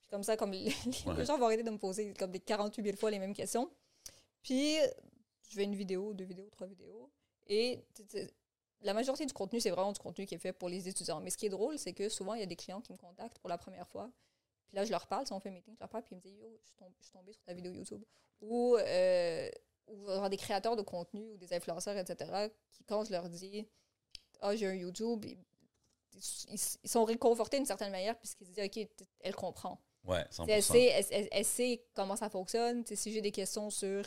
Puis 0.00 0.08
comme 0.10 0.22
ça, 0.24 0.36
comme 0.36 0.52
les, 0.52 0.64
les 0.64 0.72
Ouais. 1.12 1.24
gens 1.24 1.38
vont 1.38 1.46
arrêter 1.46 1.62
de 1.62 1.70
me 1.70 1.78
poser 1.78 2.12
comme 2.14 2.32
des 2.32 2.40
48 2.40 2.82
000 2.82 2.96
fois 2.96 3.10
les 3.10 3.18
mêmes 3.18 3.34
questions. 3.34 3.70
Puis, 4.42 4.76
je 5.48 5.54
fais 5.54 5.64
une 5.64 5.74
vidéo, 5.74 6.12
deux 6.12 6.24
vidéos, 6.24 6.48
trois 6.50 6.66
vidéos, 6.66 7.10
et 7.46 7.84
la 8.82 8.92
majorité 8.94 9.24
du 9.26 9.32
contenu, 9.32 9.60
c'est 9.60 9.70
vraiment 9.70 9.92
du 9.92 9.98
contenu 10.00 10.26
qui 10.26 10.34
est 10.34 10.38
fait 10.38 10.52
pour 10.52 10.68
les 10.68 10.88
étudiants. 10.88 11.20
Mais 11.20 11.30
ce 11.30 11.36
qui 11.36 11.46
est 11.46 11.50
drôle, 11.50 11.78
c'est 11.78 11.92
que 11.92 12.08
souvent, 12.08 12.34
il 12.34 12.40
y 12.40 12.42
a 12.42 12.46
des 12.46 12.56
clients 12.56 12.80
qui 12.80 12.92
me 12.92 12.98
contactent 12.98 13.38
pour 13.38 13.48
la 13.48 13.58
première 13.58 13.88
fois. 13.88 14.10
Puis 14.68 14.76
là, 14.76 14.84
je 14.84 14.90
leur 14.90 15.06
parle, 15.06 15.26
si 15.26 15.32
on 15.32 15.40
fait 15.40 15.48
un 15.48 15.52
meeting, 15.52 15.74
je 15.74 15.80
leur 15.80 15.88
parle, 15.88 16.02
puis 16.04 16.14
ils 16.14 16.18
me 16.18 16.22
disent 16.22 16.38
Yo, 16.38 16.48
je 16.60 16.66
suis 16.66 16.74
tom- 16.76 16.92
je 16.98 17.02
suis 17.04 17.12
tombée 17.12 17.32
sur 17.32 17.42
ta 17.44 17.54
vidéo 17.54 17.72
YouTube. 17.72 18.02
Ou, 18.40 18.76
euh, 18.76 19.48
ou 19.88 20.06
genre 20.06 20.28
des 20.28 20.36
créateurs 20.36 20.76
de 20.76 20.82
contenu 20.82 21.30
ou 21.32 21.36
des 21.36 21.52
influenceurs, 21.52 21.96
etc., 21.96 22.48
qui, 22.72 22.84
quand 22.84 23.04
je 23.04 23.12
leur 23.12 23.28
dis 23.28 23.66
Ah, 24.40 24.54
j'ai 24.56 24.66
un 24.66 24.74
YouTube, 24.74 25.24
ils, 25.24 25.38
ils- 26.48 26.78
ils 26.82 26.88
sont 26.90 27.04
réconfortés 27.04 27.56
d'une 27.58 27.66
certaine 27.66 27.92
manière, 27.92 28.18
puisqu'ils 28.18 28.46
se 28.46 28.52
disent 28.52 28.64
Ok, 28.64 28.88
elle 29.20 29.34
comprend. 29.34 29.80
Ouais, 30.04 30.24
Tu 30.28 30.36
sais, 30.36 30.42
Elle 30.48 30.62
100%. 30.62 30.72
sait, 30.72 30.84
elle, 30.86 31.04
elle- 31.10 31.28
elle 31.32 31.44
sait 31.44 31.84
comment 31.94 32.14
ça 32.16 32.28
fonctionne. 32.30 32.84
Si 32.86 33.12
j'ai 33.12 33.20
des 33.20 33.32
questions 33.32 33.70
sur 33.70 34.04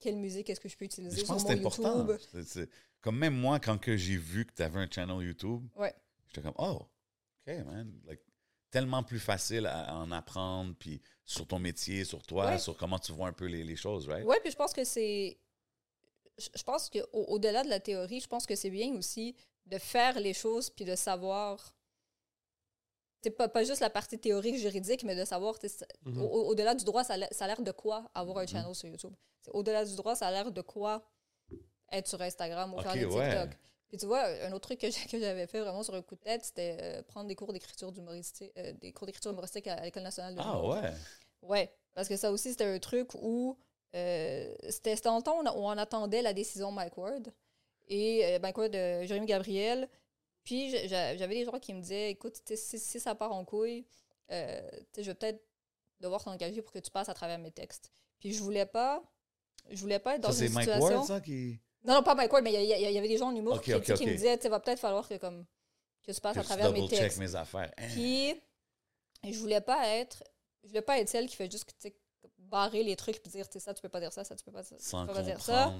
quelle 0.00 0.16
musique 0.16 0.48
est-ce 0.50 0.60
que 0.60 0.68
je 0.68 0.76
peux 0.76 0.84
utiliser 0.84 1.16
je 1.20 1.24
sur 1.24 1.34
pense 1.34 1.42
mon 1.42 1.48
que 1.48 1.54
c'est 1.54 1.60
important. 1.60 2.06
YouTube. 2.08 2.42
C'est- 2.46 2.70
Comme 3.00 3.18
même 3.18 3.34
moi, 3.34 3.58
quand 3.58 3.76
j'ai 3.84 4.16
vu 4.16 4.46
que 4.46 4.52
tu 4.52 4.62
avais 4.62 4.78
un 4.78 4.88
channel 4.88 5.20
YouTube, 5.26 5.66
Ouais. 5.74 5.92
j'étais 6.28 6.42
comme, 6.42 6.54
oh, 6.58 6.82
OK, 7.46 7.54
man. 7.66 7.92
Like, 8.06 8.20
tellement 8.72 9.04
plus 9.04 9.20
facile 9.20 9.66
à, 9.66 9.94
en 9.94 10.10
apprendre, 10.10 10.74
puis 10.78 11.00
sur 11.24 11.46
ton 11.46 11.60
métier, 11.60 12.04
sur 12.04 12.22
toi, 12.24 12.46
Ouais. 12.46 12.58
sur 12.58 12.76
comment 12.76 12.98
tu 12.98 13.12
vois 13.12 13.28
un 13.28 13.32
peu 13.32 13.44
les, 13.46 13.62
les 13.62 13.76
choses, 13.76 14.08
right? 14.08 14.26
Ouais, 14.26 14.40
puis 14.40 14.50
je 14.50 14.56
pense 14.56 14.72
que 14.72 14.82
c'est. 14.82 15.38
Je 16.38 16.62
pense 16.64 16.90
qu'au-delà 16.90 17.62
de 17.62 17.68
la 17.68 17.78
théorie, 17.78 18.20
je 18.20 18.26
pense 18.26 18.46
que 18.46 18.56
c'est 18.56 18.70
bien 18.70 18.92
aussi 18.96 19.36
de 19.66 19.78
faire 19.78 20.18
les 20.18 20.32
choses 20.34 20.70
puis 20.70 20.84
de 20.84 20.96
savoir. 20.96 21.74
C'est 23.22 23.30
pas, 23.30 23.48
pas 23.48 23.62
juste 23.62 23.80
la 23.80 23.90
partie 23.90 24.18
théorique, 24.18 24.56
juridique, 24.56 25.04
mais 25.04 25.14
de 25.14 25.24
savoir. 25.24 25.54
Mhm. 26.04 26.20
au- 26.22 26.26
au- 26.26 26.48
Au-delà 26.48 26.74
du 26.74 26.84
droit, 26.84 27.04
ça 27.04 27.14
a 27.14 27.46
l'air- 27.46 27.62
de 27.62 27.70
quoi 27.70 28.10
avoir 28.14 28.38
Mhm. 28.38 28.42
un 28.42 28.46
channel 28.46 28.74
sur 28.74 28.88
YouTube? 28.88 29.12
Au-delà 29.52 29.84
du 29.84 29.94
droit, 29.94 30.16
ça 30.16 30.26
a 30.26 30.30
l'air 30.32 30.50
de 30.50 30.60
quoi 30.62 31.04
être 31.92 32.08
sur 32.08 32.20
Instagram 32.20 32.74
ou 32.74 32.80
faire 32.80 32.94
des 32.94 33.04
ouais. 33.04 33.50
Puis 33.92 33.98
tu 33.98 34.06
vois, 34.06 34.24
un 34.24 34.52
autre 34.52 34.68
truc 34.68 34.80
que 34.80 35.18
j'avais 35.18 35.46
fait 35.46 35.60
vraiment 35.60 35.82
sur 35.82 35.94
un 35.94 36.00
coup 36.00 36.14
de 36.14 36.20
tête, 36.20 36.42
c'était 36.42 36.78
euh, 36.80 37.02
prendre 37.02 37.28
des 37.28 37.34
cours 37.34 37.52
d'écriture 37.52 37.92
humoristique, 37.94 38.50
euh, 38.56 38.72
des 38.80 38.90
cours 38.90 39.06
d'écriture 39.06 39.32
humoristique 39.32 39.66
à, 39.66 39.74
à 39.74 39.84
l'École 39.84 40.02
nationale 40.02 40.34
de 40.34 40.40
Ah 40.42 40.64
ouais. 40.64 40.94
Ouais, 41.42 41.70
parce 41.92 42.08
que 42.08 42.16
ça 42.16 42.32
aussi, 42.32 42.52
c'était 42.52 42.64
un 42.64 42.78
truc 42.78 43.10
où 43.20 43.54
euh, 43.94 44.54
c'était 44.70 44.94
dans 44.94 45.18
le 45.18 45.22
temps 45.22 45.42
où 45.42 45.66
on, 45.66 45.76
attendait 45.76 46.22
la 46.22 46.32
décision 46.32 46.72
Mike 46.72 46.96
Ward. 46.96 47.34
Et 47.86 48.38
Mike 48.40 48.56
Ward, 48.56 48.74
euh, 48.74 49.04
Jérémy 49.04 49.26
Gabriel. 49.26 49.86
Puis 50.42 50.70
j'avais 50.88 51.34
des 51.34 51.44
gens 51.44 51.58
qui 51.58 51.74
me 51.74 51.82
disaient 51.82 52.12
écoute, 52.12 52.40
si, 52.46 52.78
si 52.78 52.98
ça 52.98 53.14
part 53.14 53.32
en 53.32 53.44
couille, 53.44 53.84
je 54.30 55.02
vais 55.02 55.14
peut-être 55.14 55.44
devoir 56.00 56.24
t'engager 56.24 56.62
pour 56.62 56.72
que 56.72 56.78
tu 56.78 56.90
passes 56.90 57.10
à 57.10 57.14
travers 57.14 57.38
mes 57.38 57.50
textes. 57.50 57.92
Puis 58.20 58.32
je 58.32 58.42
voulais 58.42 58.64
pas. 58.64 59.02
Je 59.70 59.78
voulais 59.82 59.98
pas 59.98 60.14
être 60.14 60.22
dans 60.22 60.32
Ça, 60.32 60.38
c'est 60.38 60.46
une 60.46 60.54
Mike 60.54 60.70
situation. 60.70 60.96
Ward, 60.96 61.06
ça, 61.06 61.20
qui. 61.20 61.60
Non, 61.84 61.94
non, 61.94 62.02
pas 62.02 62.14
Mike 62.14 62.32
Ward, 62.32 62.44
mais 62.44 62.52
il 62.52 62.68
y, 62.68 62.98
avait 62.98 63.08
des 63.08 63.18
gens 63.18 63.28
en 63.28 63.36
humour 63.36 63.60
qui, 63.60 63.72
tu 63.72 63.76
me 63.76 64.12
disaient 64.12 64.38
tu 64.38 64.48
va 64.48 64.60
peut-être 64.60 64.78
falloir 64.78 65.08
que, 65.08 65.16
comme, 65.16 65.44
que 66.02 66.12
tu 66.12 66.20
passes 66.20 66.34
Que 66.34 66.40
à 66.40 66.42
tu 66.42 66.48
travers 66.48 66.72
mes 66.72 66.88
textes. 66.88 67.18
mes 67.18 67.34
affaires. 67.34 67.72
Hein? 67.76 67.88
Puis, 67.92 68.40
je 69.24 69.38
voulais 69.38 69.60
pas 69.60 69.88
être, 69.88 70.22
je 70.62 70.68
voulais 70.68 70.82
pas 70.82 70.98
être 70.98 71.08
celle 71.08 71.26
qui 71.28 71.36
fait 71.36 71.50
juste 71.50 71.66
tu 71.80 71.92
barrer 72.38 72.82
les 72.82 72.96
trucs 72.96 73.20
puis 73.20 73.30
dire, 73.30 73.48
tu 73.48 73.54
sais, 73.54 73.60
ça, 73.60 73.72
tu 73.74 73.80
peux 73.80 73.88
pas 73.88 74.00
dire 74.00 74.12
ça, 74.12 74.24
ça, 74.24 74.36
tu 74.36 74.44
peux 74.44 74.52
pas, 74.52 74.62
tu 74.62 74.74
Sans 74.78 75.06
peux 75.06 75.14
pas 75.14 75.22
dire 75.22 75.40
ça. 75.40 75.72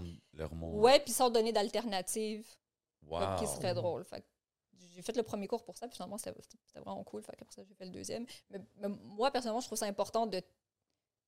mots. 0.53 0.81
Ouais, 0.81 0.99
puis 1.01 1.13
sans 1.13 1.31
donner 1.31 1.53
d'alternative 1.53 2.47
Wow. 3.09 3.37
qui 3.39 3.47
serait 3.49 3.75
drôle. 3.75 4.05
Fait 4.05 4.25
j'ai 4.95 5.03
fait 5.03 5.17
le 5.17 5.23
premier 5.23 5.47
cours 5.47 5.65
pour 5.65 5.77
ça, 5.77 5.87
puis 5.89 5.97
finalement, 5.97 6.19
c'était 6.19 6.35
vraiment 6.75 7.03
cool. 7.05 7.23
Fait 7.23 7.35
qu'après 7.37 7.55
ça, 7.55 7.63
j'ai 7.65 7.75
fait 7.75 7.85
le 7.85 7.91
deuxième. 7.91 8.27
Mais, 8.51 8.61
mais 8.77 8.89
moi, 8.89 9.31
personnellement, 9.31 9.61
je 9.61 9.67
trouve 9.67 9.79
ça 9.79 9.87
important 9.87 10.27
de, 10.27 10.43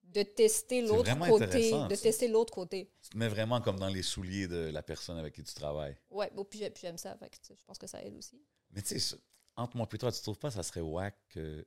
de 0.05 0.23
tester 0.23 0.83
l'autre 0.83 1.19
côté. 1.29 1.71
De 1.71 1.95
ça. 1.95 2.03
tester 2.03 2.29
l'autre 2.29 2.53
côté. 2.53 2.91
Tu 3.03 3.11
te 3.11 3.17
mets 3.19 3.29
vraiment 3.29 3.61
comme 3.61 3.79
dans 3.79 3.89
les 3.89 4.03
souliers 4.03 4.47
de 4.47 4.71
la 4.73 4.83
personne 4.83 5.19
avec 5.19 5.35
qui 5.35 5.43
tu 5.43 5.55
travailles. 5.55 5.97
Ouais, 6.11 6.31
bon, 6.35 6.45
puis 6.45 6.59
j'ai- 6.61 6.71
puis 6.71 6.83
j'aime 6.83 6.99
ça. 6.99 7.17
Fait 7.17 7.29
que, 7.31 7.37
je 7.49 7.65
pense 7.65 7.79
que 7.79 7.87
ça 7.87 8.03
aide 8.03 8.15
aussi. 8.17 8.41
Mais 8.71 8.83
tu 8.83 8.99
sais, 9.01 9.17
entre 9.57 9.77
moi 9.77 9.89
et 9.93 9.99
toi, 9.99 10.13
tu 10.13 10.21
trouves 10.23 10.39
pas 10.39 10.49
que 10.49 10.55
ça 10.55 10.63
serait 10.63 10.81
whack 10.81 11.17
que 11.31 11.67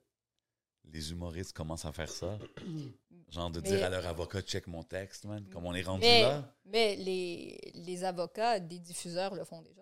les 0.85 1.11
humoristes 1.11 1.51
commencent 1.53 1.85
à 1.85 1.91
faire 1.91 2.09
ça? 2.09 2.37
Genre 3.29 3.49
de 3.51 3.59
Mais- 3.59 3.69
dire 3.69 3.83
à 3.85 3.89
leur 3.89 4.05
avocat, 4.07 4.41
check 4.41 4.67
mon 4.67 4.83
texte, 4.83 5.25
man, 5.25 5.45
comme 5.49 5.65
on 5.65 5.73
est 5.73 5.81
rendu 5.81 6.01
Mais, 6.05 6.21
là. 6.21 6.55
mais 6.65 6.95
les, 6.95 7.59
les 7.73 8.03
avocats 8.05 8.59
des 8.61 8.79
diffuseurs 8.79 9.35
le 9.35 9.43
font 9.43 9.61
déjà. 9.61 9.81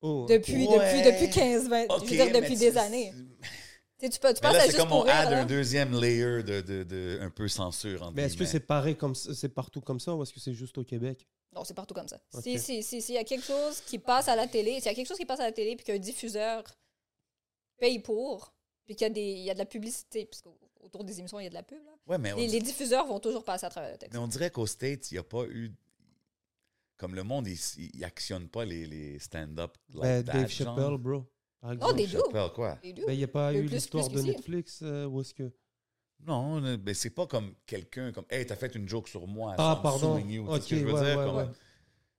Oh, 0.00 0.26
Depuis, 0.28 0.66
Ouais. 0.66 1.02
depuis, 1.02 1.12
depuis 1.12 1.30
15, 1.30 1.68
20, 1.68 1.86
je 1.90 2.00
veux 2.04 2.06
dire, 2.10 2.32
depuis 2.40 2.56
des 2.56 2.76
années. 2.76 3.12
Tu 3.98 4.06
sais, 4.06 4.10
tu, 4.12 4.20
peux, 4.20 4.28
tu 4.32 4.40
Mais 4.42 4.48
passes 4.52 4.66
là, 4.66 4.70
c'est 4.70 4.76
comme 4.76 4.92
on 4.92 5.04
add 5.04 5.32
un 5.32 5.44
deuxième 5.44 5.98
layer 5.98 6.42
de, 6.44 6.60
de, 6.60 6.84
de 6.84 7.18
un 7.20 7.30
peu 7.30 7.48
censure. 7.48 8.02
entre 8.02 8.14
Mais 8.14 8.22
est-ce 8.24 8.36
que 8.36 8.44
c'est 8.44 8.60
pareil 8.60 8.96
comme 8.96 9.14
ça- 9.16 9.34
c'est 9.34 9.48
partout 9.48 9.80
comme 9.80 9.98
ça 9.98 10.14
ou 10.14 10.22
est-ce 10.22 10.32
que 10.32 10.38
c'est 10.40 10.54
juste 10.54 10.78
au 10.78 10.84
Québec? 10.84 11.26
Non, 11.52 11.64
c'est 11.64 11.74
partout 11.74 11.94
comme 11.94 12.06
ça. 12.08 12.20
Si, 12.40 12.58
si, 12.60 12.82
si, 12.82 13.02
s'il 13.02 13.14
y 13.16 13.18
a 13.18 13.24
quelque 13.24 13.44
chose 13.44 13.80
qui 13.80 13.98
passe 13.98 14.28
à 14.28 14.36
la 14.36 14.46
télé, 14.46 14.74
s'il 14.76 14.84
y 14.84 14.88
a 14.88 14.94
quelque 14.94 15.08
chose 15.08 15.16
qui 15.16 15.24
passe 15.26 15.40
à 15.40 15.44
la 15.44 15.52
télé 15.52 15.74
puis 15.74 15.84
qu'un 15.84 15.98
diffuseur 15.98 16.62
paye 17.78 17.98
pour, 17.98 18.52
puis 18.86 18.94
qu'il 18.94 19.06
y, 19.06 19.10
a 19.10 19.12
des- 19.12 19.20
il 19.20 19.42
y 19.44 19.50
a 19.50 19.54
de 19.54 19.58
la 19.58 19.64
publicité, 19.66 20.26
parce 20.26 20.42
qu'autour 20.42 21.02
des 21.04 21.18
émissions, 21.18 21.40
il 21.40 21.44
y 21.44 21.46
a 21.46 21.50
de 21.50 21.54
la 21.54 21.62
pub, 21.62 21.82
là. 21.84 21.92
Ouais, 22.06 22.18
mais 22.18 22.34
Les, 22.34 22.46
dit- 22.46 22.52
les 22.52 22.60
diffuseurs 22.60 23.06
vont 23.06 23.18
toujours 23.18 23.44
passer 23.44 23.66
à 23.66 23.70
travers 23.70 23.90
le 23.92 23.98
texte. 23.98 24.12
mais 24.14 24.20
on 24.20 24.28
dirait 24.28 24.50
qu'aux 24.50 24.66
States, 24.66 25.10
il 25.10 25.14
n'y 25.14 25.18
a 25.18 25.24
pas 25.24 25.44
eu. 25.46 25.72
Comme 26.98 27.14
le 27.14 27.22
monde, 27.22 27.46
il 27.46 27.58
il 27.94 28.04
actionne 28.04 28.48
pas 28.48 28.64
les, 28.64 28.86
les 28.86 29.18
stand-up. 29.18 29.76
like 29.94 30.02
Ben, 30.02 30.24
that, 30.24 30.32
Dave. 30.32 30.48
Chappelle, 30.50 30.96
bro. 30.98 31.24
Par 31.60 31.70
Non, 31.70 31.74
exemple. 31.76 31.96
des 31.96 32.06
do. 32.06 32.18
Chappelle, 32.24 32.50
quoi? 32.54 32.78
Deux. 32.84 33.06
Ben, 33.06 33.12
il 33.12 33.18
n'y 33.18 33.24
a 33.24 33.28
pas 33.28 33.52
Le 33.52 33.58
eu 33.60 33.66
l'histoire 33.66 34.08
de. 34.08 34.20
Netflix 34.22 34.80
euh, 34.82 35.06
où 35.06 35.20
est-ce 35.20 35.34
que. 35.34 35.52
Non, 36.26 36.60
mais 36.60 36.94
c'est 36.94 37.10
pas 37.10 37.26
comme 37.26 37.54
quelqu'un 37.66 38.10
comme 38.12 38.24
Hey, 38.30 38.44
t'as 38.46 38.56
fait 38.56 38.74
une 38.74 38.88
joke 38.88 39.08
sur 39.08 39.26
moi. 39.26 39.54
Ah, 39.58 39.78
pardon. 39.82 40.18
you. 40.18 40.46
Ce 40.60 40.68
que 40.68 40.76
je 40.76 40.84
veux 40.84 40.92
ouais, 40.92 41.04
dire? 41.04 41.18
ouais, 41.18 41.24
Comme- 41.24 41.36
ouais. 41.36 41.46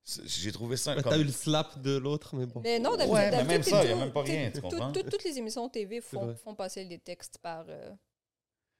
c'est- 0.03 0.27
J'ai 0.27 0.51
trouvé 0.51 0.77
ça 0.77 0.95
Ben, 0.95 1.01
comme. 1.03 1.11
T'as 1.11 1.17
eu 1.19 1.23
le 1.23 1.31
slap 1.31 1.81
de 1.81 1.97
l'autre, 1.97 2.35
mais 2.35 2.45
bon. 2.45 2.61
Mais 2.61 2.79
non, 2.79 2.91
d'habitude, 2.91 3.13
Ouais, 3.13 3.25
mais 3.25 3.31
d'habitude, 3.31 3.49
même 3.51 3.61
t'es 3.63 3.69
ça, 3.69 3.83
il 3.83 3.89
y 3.89 3.93
a 3.93 3.95
même 3.97 4.11
pas 4.13 4.21
rien, 4.23 4.51
tu 4.51 4.61
comprends? 4.61 4.91
tout- 4.91 5.03
Toutes 5.03 5.23
les 5.23 5.37
émissions 5.37 5.67
TV 5.69 6.01
font, 6.01 6.55
passer 6.55 6.83
les 6.85 6.99
textes 6.99 7.37
par. 7.39 7.65
euh, 7.67 7.91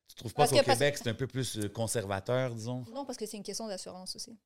Tu 0.07 0.15
trouves 0.15 0.33
pas 0.33 0.47
Parce 0.47 0.51
qu'au 0.51 0.65
Québec, 0.71 0.97
c'est 0.97 1.07
un 1.09 1.13
peu 1.13 1.27
plus 1.27 1.57
euh, 1.57 1.69
conservateur, 1.69 2.53
disons? 2.55 2.83
Non, 2.93 3.05
parce 3.05 3.17
que 3.17 3.25
c'est 3.25 3.37
une 3.37 3.43
question 3.43 3.67
d'assurance 3.67 4.15
aussi. 4.15 4.37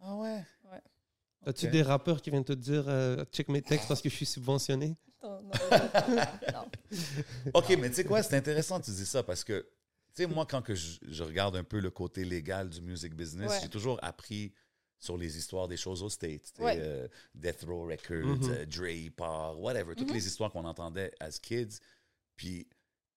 Ah 0.00 0.16
ouais? 0.16 0.42
As-tu 1.44 1.68
des 1.68 1.82
rappeurs 1.82 2.22
qui 2.22 2.30
viennent 2.30 2.44
te 2.44 2.52
dire 2.52 2.84
euh, 2.88 3.24
check 3.32 3.48
mes 3.48 3.62
textes 3.62 3.88
parce 3.88 4.00
que 4.00 4.08
je 4.08 4.14
suis 4.14 4.26
subventionné? 4.26 4.96
Non, 5.22 5.40
non, 5.42 5.50
non. 6.52 6.70
OK, 7.54 7.76
mais 7.78 7.88
tu 7.90 7.96
sais 7.96 8.04
quoi, 8.04 8.22
c'est 8.22 8.36
intéressant 8.36 8.80
que 8.80 8.84
tu 8.86 8.90
dis 8.92 9.06
ça 9.06 9.22
parce 9.22 9.44
que, 9.44 9.60
tu 10.14 10.22
sais, 10.22 10.26
moi, 10.26 10.46
quand 10.46 10.62
que 10.62 10.74
je, 10.74 10.98
je 11.02 11.22
regarde 11.22 11.56
un 11.56 11.64
peu 11.64 11.78
le 11.80 11.90
côté 11.90 12.24
légal 12.24 12.68
du 12.68 12.80
music 12.80 13.14
business, 13.14 13.50
Ouais. 13.50 13.58
j'ai 13.62 13.68
toujours 13.68 13.98
appris 14.02 14.52
sur 14.98 15.16
les 15.16 15.36
histoires 15.36 15.66
des 15.68 15.76
choses 15.76 16.02
aux 16.02 16.10
States. 16.10 16.52
Ouais. 16.58 16.76
euh, 16.78 17.08
Death 17.34 17.64
Row 17.66 17.86
Records, 17.86 18.48
euh, 18.50 18.64
Dre, 18.66 19.10
Paul, 19.16 19.56
whatever, 19.56 19.94
toutes 19.96 20.08
Mhm. 20.08 20.14
les 20.14 20.26
histoires 20.26 20.50
qu'on 20.52 20.64
entendait 20.64 21.12
as 21.18 21.38
kids. 21.40 21.78
Puis 22.36 22.68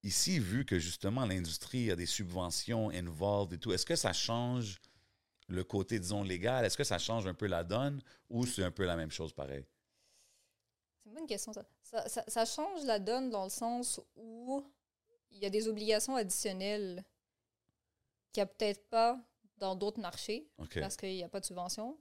ici, 0.03 0.39
vu 0.39 0.65
que 0.65 0.79
justement 0.79 1.25
l'industrie 1.25 1.91
a 1.91 1.95
des 1.95 2.05
subventions 2.07 2.89
involved 2.89 3.53
et 3.53 3.57
tout, 3.59 3.71
est-ce 3.73 3.85
que 3.85 3.95
ça 3.95 4.13
change 4.13 4.79
le 5.47 5.63
côté, 5.63 5.99
disons, 5.99 6.23
légal? 6.23 6.65
Est-ce 6.65 6.77
que 6.77 6.83
ça 6.83 6.97
change 6.97 7.27
un 7.27 7.33
peu 7.33 7.47
la 7.47 7.63
donne 7.63 8.01
ou 8.29 8.45
c'est 8.45 8.63
un 8.63 8.71
peu 8.71 8.85
la 8.85 8.95
même 8.95 9.11
chose 9.11 9.33
pareil? 9.33 9.65
C'est 11.03 11.09
une 11.09 11.15
bonne 11.15 11.27
question, 11.27 11.53
ça. 11.53 11.65
Ça, 11.83 12.07
ça. 12.09 12.23
ça 12.27 12.45
change 12.45 12.83
la 12.85 12.99
donne 12.99 13.29
dans 13.29 13.43
le 13.43 13.49
sens 13.49 14.01
où 14.15 14.65
il 15.31 15.37
y 15.39 15.45
a 15.45 15.49
des 15.49 15.67
obligations 15.67 16.15
additionnelles 16.15 17.03
qu'il 18.31 18.41
n'y 18.41 18.43
a 18.43 18.47
peut-être 18.47 18.87
pas 18.89 19.19
dans 19.57 19.75
d'autres 19.75 19.99
marchés 20.01 20.49
parce 20.81 20.97
qu'il 20.97 21.13
n'y 21.13 21.23
a 21.23 21.29
pas 21.29 21.39
de 21.39 21.45
subvention. 21.45 21.97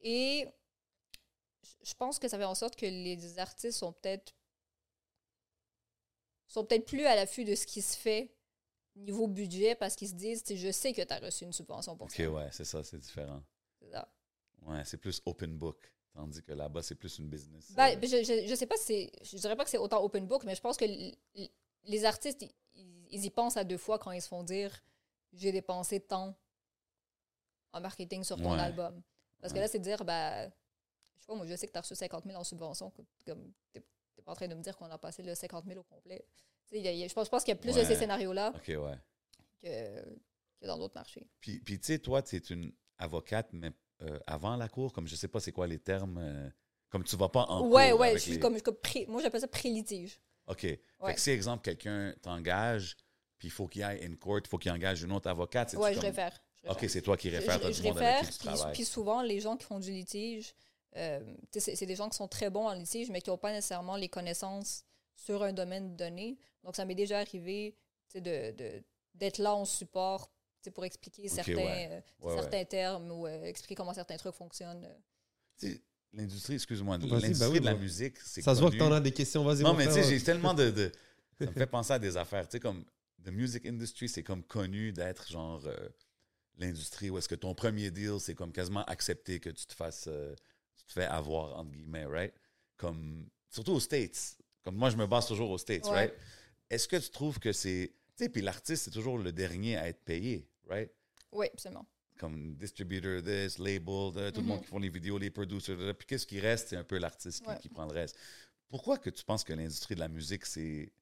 Et 0.00 0.46
je- 1.62 1.88
je 1.90 1.94
pense 1.94 2.18
que 2.18 2.28
ça 2.28 2.38
fait 2.38 2.44
en 2.44 2.54
sorte 2.54 2.76
que 2.76 2.86
les 2.86 3.38
artistes 3.38 3.78
sont 3.78 3.92
peut-être 3.92 4.34
sont 6.48 6.64
peut-être 6.64 6.84
plus 6.86 7.04
à 7.06 7.16
l'affût 7.16 7.44
de 7.44 7.54
ce 7.54 7.66
qui 7.66 7.82
se 7.82 7.96
fait 7.96 8.35
niveau 8.96 9.28
budget 9.28 9.74
parce 9.74 9.94
qu'ils 9.94 10.08
se 10.08 10.14
disent, 10.14 10.42
je 10.48 10.70
sais 10.72 10.92
que 10.92 11.02
tu 11.02 11.12
as 11.12 11.18
reçu 11.18 11.44
une 11.44 11.52
subvention 11.52 11.96
pour 11.96 12.06
OK, 12.06 12.12
ça. 12.14 12.30
ouais, 12.30 12.48
c'est 12.52 12.64
ça, 12.64 12.82
c'est 12.82 12.98
différent. 12.98 13.42
C'est 13.80 13.90
ça. 13.90 14.08
Ouais, 14.62 14.84
c'est 14.84 14.96
plus 14.96 15.20
open 15.26 15.56
book. 15.56 15.92
Tandis 16.14 16.42
que 16.42 16.52
là-bas, 16.52 16.82
c'est 16.82 16.94
plus 16.94 17.18
une 17.18 17.28
business. 17.28 17.72
Ben, 17.72 17.90
euh, 17.96 18.00
je, 18.02 18.24
je, 18.24 18.46
je 18.48 18.54
sais 18.54 18.66
pas 18.66 18.76
si 18.78 18.84
c'est. 18.84 19.12
Je 19.22 19.36
dirais 19.36 19.54
pas 19.54 19.64
que 19.64 19.70
c'est 19.70 19.76
autant 19.78 20.02
open 20.02 20.26
book, 20.26 20.44
mais 20.44 20.54
je 20.54 20.62
pense 20.62 20.78
que 20.78 20.86
les 21.84 22.04
artistes, 22.06 22.42
ils, 22.74 23.06
ils 23.10 23.24
y 23.26 23.30
pensent 23.30 23.58
à 23.58 23.64
deux 23.64 23.76
fois 23.76 23.98
quand 23.98 24.12
ils 24.12 24.22
se 24.22 24.28
font 24.28 24.42
dire 24.42 24.82
j'ai 25.34 25.52
dépensé 25.52 26.00
tant 26.00 26.34
en 27.74 27.80
marketing 27.82 28.24
sur 28.24 28.38
ton 28.40 28.54
Ouais. 28.54 28.60
album. 28.60 29.02
Parce 29.40 29.52
que 29.52 29.58
là, 29.58 29.68
c'est 29.68 29.78
de 29.78 29.84
dire, 29.84 30.02
ben, 30.06 30.50
je 31.16 31.20
sais 31.20 31.26
pas, 31.26 31.34
moi, 31.34 31.46
je 31.46 31.54
sais 31.54 31.66
que 31.66 31.72
tu 31.72 31.78
as 31.78 31.82
reçu 31.82 31.94
50 31.94 32.24
000 32.24 32.36
en 32.40 32.44
subvention. 32.44 32.90
Comme, 33.26 33.52
t'es 33.74 33.82
t'es 34.14 34.22
pas 34.22 34.32
en 34.32 34.34
train 34.34 34.48
de 34.48 34.54
me 34.54 34.62
dire 34.62 34.74
qu'on 34.78 34.86
a 34.90 34.96
passé 34.96 35.22
le 35.22 35.34
50 35.34 35.66
000 35.66 35.78
au 35.78 35.82
complet. 35.82 36.24
Y 36.72 36.88
a- 36.88 36.92
il 36.92 36.98
y 36.98 37.04
a- 37.04 37.08
je 37.08 37.14
pense, 37.14 37.26
je 37.26 37.30
pense 37.30 37.44
qu'il 37.44 37.52
y 37.54 37.56
a 37.56 37.60
plus 37.60 37.74
de 37.74 37.84
ces 37.84 37.94
scénarios-là 37.96 38.52
ouais. 38.52 38.96
que, 39.62 40.02
que 40.60 40.66
dans 40.66 40.78
d'autres 40.78 40.94
marchés. 40.94 41.26
Puis, 41.40 41.60
puis 41.60 41.78
tu 41.78 41.86
sais, 41.86 41.98
toi, 41.98 42.22
tu 42.22 42.36
es 42.36 42.38
une 42.38 42.72
avocate, 42.98 43.48
mais 43.52 43.70
euh, 44.02 44.18
avant 44.26 44.56
la 44.56 44.68
cour, 44.68 44.92
comme 44.92 45.06
je 45.06 45.16
sais 45.16 45.28
pas 45.28 45.40
c'est 45.40 45.52
quoi 45.52 45.66
les 45.66 45.78
termes, 45.78 46.18
euh, 46.18 46.48
comme 46.90 47.04
tu 47.04 47.16
vas 47.16 47.28
pas 47.28 47.44
en 47.44 47.66
ouais, 47.68 47.90
cour 47.90 48.00
ouais, 48.00 48.12
je 48.14 48.18
suis 48.18 48.32
les- 48.32 48.38
comme, 48.40 48.60
comme 48.60 48.76
pré- 48.76 49.06
moi, 49.08 49.22
j'appelle 49.22 49.40
ça 49.40 49.48
pré-litige. 49.48 50.20
OK. 50.48 50.60
Fait 50.60 50.80
que 51.14 51.20
si, 51.20 51.30
exemple, 51.30 51.62
quelqu'un 51.62 52.14
t'engage, 52.22 52.96
puis 53.38 53.48
il 53.48 53.50
faut 53.50 53.66
qu'il 53.66 53.82
aille 53.82 54.04
in 54.04 54.14
court, 54.16 54.38
il 54.38 54.46
faut 54.48 54.58
qu'il 54.58 54.70
engage 54.70 55.02
une 55.02 55.12
autre 55.12 55.28
avocate, 55.28 55.70
c'est 55.70 55.76
Ouais, 55.76 55.92
je 55.92 55.98
comme... 55.98 56.06
réfère. 56.06 56.38
je 56.64 56.70
OK, 56.70 56.84
c'est 56.88 57.02
toi 57.02 57.16
qui 57.16 57.28
réfères, 57.30 57.60
je, 57.62 57.72
je 57.72 57.82
réfère, 57.82 58.22
puis, 58.72 58.84
souvent, 58.84 59.22
les 59.22 59.40
gens 59.40 59.56
qui 59.56 59.64
font 59.66 59.78
du 59.80 59.90
litige, 59.90 60.54
euh, 60.96 61.20
c'est 61.52 61.84
des 61.86 61.96
gens 61.96 62.08
qui 62.08 62.16
sont 62.16 62.28
très 62.28 62.48
bons 62.48 62.66
en 62.66 62.72
litige, 62.72 63.10
mais 63.10 63.20
qui 63.20 63.28
n'ont 63.30 63.36
pas 63.38 63.52
nécessairement 63.52 63.96
les 63.96 64.08
connaissances 64.08 64.84
sur 65.16 65.42
un 65.42 65.52
domaine 65.52 65.96
donné. 65.96 66.38
Donc, 66.62 66.76
ça 66.76 66.84
m'est 66.84 66.94
déjà 66.94 67.18
arrivé 67.20 67.76
tu 68.08 68.12
sais, 68.12 68.20
de- 68.20 68.56
de- 68.56 68.82
d'être 69.14 69.38
là 69.38 69.54
en 69.54 69.64
support 69.64 70.30
tu 70.60 70.64
sais, 70.64 70.70
pour 70.70 70.84
expliquer 70.84 71.28
certains, 71.28 71.54
ouais. 71.56 71.88
euh, 71.90 72.26
Ouais, 72.26 72.34
certains 72.36 72.64
termes 72.64 73.10
ou 73.10 73.26
euh, 73.26 73.44
expliquer 73.44 73.74
comment 73.74 73.94
certains 73.94 74.16
trucs 74.16 74.34
fonctionnent. 74.34 74.84
euh. 74.84 75.74
L'industrie, 76.12 76.54
excuse-moi, 76.54 76.96
l'industrie 76.98 77.34
ben 77.34 77.48
oui, 77.50 77.60
de 77.60 77.64
la 77.64 77.74
bah. 77.74 77.80
musique, 77.80 78.18
c'est 78.20 78.40
Ça 78.40 78.54
se 78.54 78.60
voit 78.60 78.70
que 78.70 78.76
t'en 78.78 78.90
as 78.92 79.00
des 79.00 79.12
questions, 79.12 79.44
vas-y. 79.44 79.62
Non, 79.62 79.74
mais 79.74 79.86
tu 79.86 79.92
sais, 79.92 80.02
j'ai 80.04 80.22
tellement 80.22 80.54
de, 80.54 80.70
de- 80.70 80.92
Ça 81.40 81.46
me 81.46 81.52
fait 81.52 81.66
penser 81.66 81.92
à 81.92 81.98
des 81.98 82.16
affaires. 82.16 82.48
Tu 82.48 82.52
sais, 82.52 82.60
comme. 82.60 82.84
The 83.24 83.28
music 83.28 83.66
industry, 83.66 84.08
c'est 84.08 84.22
comme 84.22 84.42
connu 84.44 84.92
d'être 84.92 85.28
genre. 85.30 85.62
euh, 85.66 85.88
L'industrie 86.58 87.10
où 87.10 87.18
est-ce 87.18 87.28
que 87.28 87.34
ton 87.34 87.54
premier 87.54 87.90
deal, 87.90 88.18
c'est 88.18 88.34
comme 88.34 88.50
quasiment 88.52 88.84
accepter 88.84 89.40
que 89.40 89.50
tu 89.50 89.66
te 89.66 89.74
fasses. 89.74 90.06
euh, 90.08 90.34
tu 90.76 90.84
te 90.86 90.92
fais 90.92 91.04
avoir, 91.04 91.58
entre 91.58 91.70
guillemets, 91.72 92.06
right? 92.06 92.32
Comme. 92.78 93.28
Surtout 93.50 93.72
aux 93.72 93.80
States. 93.80 94.38
Comme 94.66 94.74
moi, 94.74 94.90
je 94.90 94.96
me 94.96 95.06
base 95.06 95.28
toujours 95.28 95.50
aux 95.50 95.58
States, 95.58 95.84
Ouais. 95.84 95.92
right? 95.92 96.14
Est-ce 96.68 96.88
que 96.88 96.96
tu 96.96 97.08
trouves 97.10 97.38
que 97.38 97.52
c'est. 97.52 97.92
Tu 98.16 98.24
sais, 98.24 98.28
puis 98.28 98.42
l'artiste, 98.42 98.82
c'est 98.86 98.90
toujours 98.90 99.16
le 99.16 99.30
dernier 99.30 99.76
à 99.76 99.86
être 99.86 100.02
payé, 100.04 100.50
right? 100.68 100.90
Oui, 101.30 101.46
absolument. 101.52 101.86
Comme 102.18 102.56
distributor, 102.56 103.22
this, 103.22 103.58
label, 103.58 104.10
de, 104.12 104.30
tout 104.30 104.40
le 104.40 104.42
Mhm. 104.42 104.48
monde 104.48 104.60
qui 104.62 104.66
font 104.66 104.80
les 104.80 104.88
vidéos, 104.88 105.18
les 105.18 105.30
producers, 105.30 105.76
de- 105.76 105.92
puis 105.92 106.04
qu'est-ce 106.08 106.26
qui 106.26 106.40
reste, 106.40 106.70
c'est 106.70 106.76
un 106.76 106.82
peu 106.82 106.98
l'artiste 106.98 107.44
qui, 107.44 107.48
Ouais. 107.48 107.58
qui 107.60 107.68
prend 107.68 107.84
le 107.86 107.92
reste. 107.92 108.16
Pourquoi 108.68 108.98
que 108.98 109.08
tu 109.08 109.22
penses 109.22 109.44
que 109.44 109.52
l'industrie 109.52 109.94
de 109.94 110.00
la 110.00 110.08
musique 110.08 110.44
s'est 110.46 110.92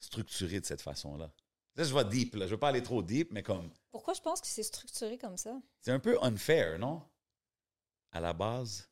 structurée 0.00 0.58
de 0.58 0.66
cette 0.66 0.82
façon-là? 0.82 1.30
Là, 1.76 1.84
je 1.84 1.94
vais 1.94 2.04
deep, 2.06 2.34
là. 2.34 2.46
je 2.48 2.50
veux 2.50 2.58
pas 2.58 2.70
aller 2.70 2.82
trop 2.82 3.04
deep, 3.04 3.30
mais 3.30 3.44
comme, 3.44 3.70
Pourquoi 3.92 4.14
je 4.14 4.20
pense 4.20 4.40
que 4.40 4.48
c'est 4.48 4.64
structuré 4.64 5.16
comme 5.16 5.36
ça? 5.36 5.62
c'est 5.80 5.92
un 5.92 6.00
peu 6.00 6.18
unfair, 6.22 6.76
non? 6.80 7.00
À 8.10 8.18
la 8.18 8.32
base. 8.32 8.89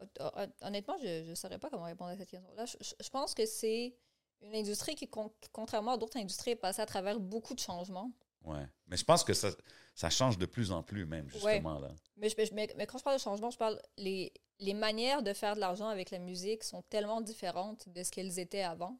Hon- 0.00 0.08
hon- 0.20 0.52
Honnêtement, 0.62 0.96
je 1.02 1.28
ne 1.30 1.34
saurais 1.34 1.58
pas 1.58 1.70
comment 1.70 1.84
répondre 1.84 2.10
à 2.10 2.16
cette 2.16 2.28
question-là. 2.30 2.64
Je, 2.66 3.08
pense 3.10 3.34
que 3.34 3.46
c'est 3.46 3.96
une 4.42 4.54
industrie 4.54 4.94
qui, 4.94 5.08
con- 5.08 5.32
contrairement 5.52 5.92
à 5.92 5.96
d'autres 5.96 6.16
industries, 6.18 6.52
est 6.52 6.56
passée 6.56 6.82
à 6.82 6.86
travers 6.86 7.18
beaucoup 7.18 7.54
de 7.54 7.60
changements. 7.60 8.10
Ouais. 8.44 8.66
Mais 8.86 8.96
je 8.96 9.04
pense 9.04 9.24
que 9.24 9.34
ça, 9.34 9.48
ça 9.94 10.10
change 10.10 10.38
de 10.38 10.46
plus 10.46 10.70
en 10.70 10.82
plus, 10.82 11.04
même, 11.06 11.26
Ouais. 11.26 11.32
justement, 11.32 11.78
là. 11.80 11.88
Mais, 12.16 12.28
je- 12.28 12.54
mais, 12.54 12.68
mais 12.76 12.86
quand 12.86 12.98
je 12.98 13.02
parle 13.04 13.16
de 13.16 13.22
changement, 13.22 13.50
je 13.50 13.58
parle 13.58 13.80
les, 13.96 14.32
les 14.60 14.74
manières 14.74 15.22
de 15.22 15.32
faire 15.32 15.54
de 15.56 15.60
l'argent 15.60 15.88
avec 15.88 16.10
la 16.10 16.18
musique 16.20 16.62
sont 16.62 16.82
tellement 16.82 17.20
différentes 17.20 17.88
de 17.88 18.02
ce 18.04 18.10
qu'elles 18.12 18.38
étaient 18.38 18.62
avant. 18.62 18.96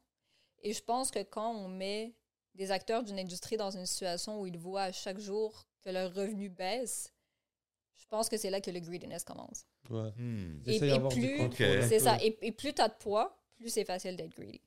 Et 0.62 0.72
je 0.72 0.82
pense 0.82 1.12
que 1.12 1.22
quand 1.22 1.52
on 1.54 1.68
met 1.68 2.16
des 2.54 2.72
acteurs 2.72 3.04
d'une 3.04 3.20
industrie 3.20 3.56
dans 3.56 3.70
une 3.70 3.86
situation 3.86 4.40
où 4.40 4.46
ils 4.46 4.58
voient 4.58 4.82
à 4.82 4.92
chaque 4.92 5.18
jour 5.20 5.68
que 5.82 5.90
leur 5.90 6.12
revenu 6.12 6.48
baisse, 6.48 7.14
je 7.98 8.06
pense 8.06 8.28
que 8.28 8.36
c'est 8.36 8.50
là 8.50 8.60
que 8.60 8.70
le 8.70 8.80
greediness 8.80 9.24
commence. 9.24 9.64
Ouais. 9.90 10.10
Hmm. 10.16 10.62
Et- 10.66 10.78
plus- 11.10 11.38
C'est 11.88 11.98
ça. 11.98 12.16
Et, 12.22 12.38
et 12.42 12.52
plus 12.52 12.72
tu 12.72 12.80
as 12.82 12.88
de 12.88 12.94
poids, 12.94 13.36
plus 13.56 13.68
c'est 13.70 13.84
facile 13.84 14.16
d'être 14.16 14.30
greedy. 14.36 14.60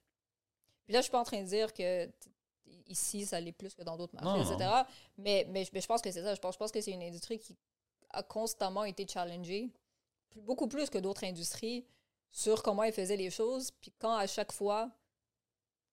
Puis 0.85 0.93
là, 0.93 0.99
je 0.99 1.03
suis 1.03 1.11
pas 1.11 1.19
en 1.21 1.23
train 1.23 1.41
de 1.41 1.47
dire 1.47 1.73
que 1.73 2.09
ici, 2.87 3.25
ça 3.25 3.39
l'est 3.39 3.51
plus 3.53 3.73
que 3.73 3.83
dans 3.83 3.95
d'autres 3.97 4.13
marchés, 4.15 4.43
Non, 4.43 4.53
etc. 4.57 4.69
Mais, 5.17 5.45
mais, 5.49 5.63
je- 5.63 5.71
mais 5.73 5.81
je 5.81 5.87
pense 5.87 6.01
que 6.01 6.11
c'est 6.11 6.21
ça. 6.23 6.35
Je 6.35 6.39
pense, 6.41 6.55
je 6.55 6.59
pense 6.59 6.71
que 6.71 6.81
c'est 6.81 6.91
une 6.91 7.03
industrie 7.03 7.39
qui 7.39 7.55
a 8.09 8.21
constamment 8.23 8.83
été 8.83 9.07
challengée, 9.07 9.69
beaucoup 10.35 10.67
plus 10.67 10.89
que 10.89 10.97
d'autres 10.97 11.23
industries, 11.23 11.85
sur 12.31 12.61
comment 12.63 12.83
ils 12.83 12.91
faisaient 12.93 13.17
les 13.17 13.29
choses. 13.29 13.71
Puis 13.71 13.91
quand 13.99 14.13
à 14.15 14.27
chaque 14.27 14.51
fois, 14.51 14.89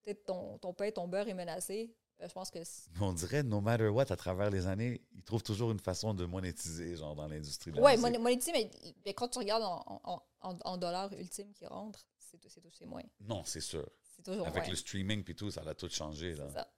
peut-être 0.03 0.24
ton, 0.24 0.59
ton 0.59 0.72
pain, 0.72 0.90
ton 0.90 1.07
beurre 1.09 1.29
est 1.29 1.35
menacé, 1.35 1.92
je 2.21 2.33
pense 2.33 2.51
que 2.51 2.59
On 3.01 3.13
dirait, 3.13 3.43
no 3.43 3.61
matter 3.61 3.89
what, 3.89 4.11
à 4.11 4.17
travers 4.17 4.51
les 4.51 4.67
années, 4.67 5.01
ils 5.15 5.23
trouvent 5.23 5.43
toujours 5.43 5.71
une 5.71 5.79
façon 5.81 6.15
de 6.15 6.25
monétiser, 6.25 6.97
genre, 6.97 7.15
dans 7.15 7.29
l'industrie 7.29 7.71
moné- 7.71 8.19
monétiser, 8.19 8.53
mais, 8.53 8.71
mais 9.05 9.15
quand 9.15 9.29
tu 9.29 9.39
regardes 9.39 9.63
en, 9.63 9.85
en, 10.05 10.23
en, 10.41 10.59
en 10.65 10.77
dollars 10.79 11.13
ultimes 11.13 11.53
qui 11.53 11.67
rentrent, 11.67 12.07
c'est 12.19 12.39
c'est 12.49 12.61
c'est 12.73 12.87
moins. 12.87 13.03
Non, 13.21 13.43
c'est 13.45 13.61
sûr. 13.61 13.89
C'est 14.03 14.23
toujours 14.23 14.47
Avec 14.47 14.63
moins. 14.65 14.71
le 14.71 14.77
streaming 14.77 15.23
puis 15.25 15.35
tout, 15.37 15.51
ça 15.51 15.63
a 15.67 15.75
tout 15.75 15.89
changé, 15.89 16.35
là. 16.35 16.47
C'est 16.49 16.55
ça. 16.55 16.73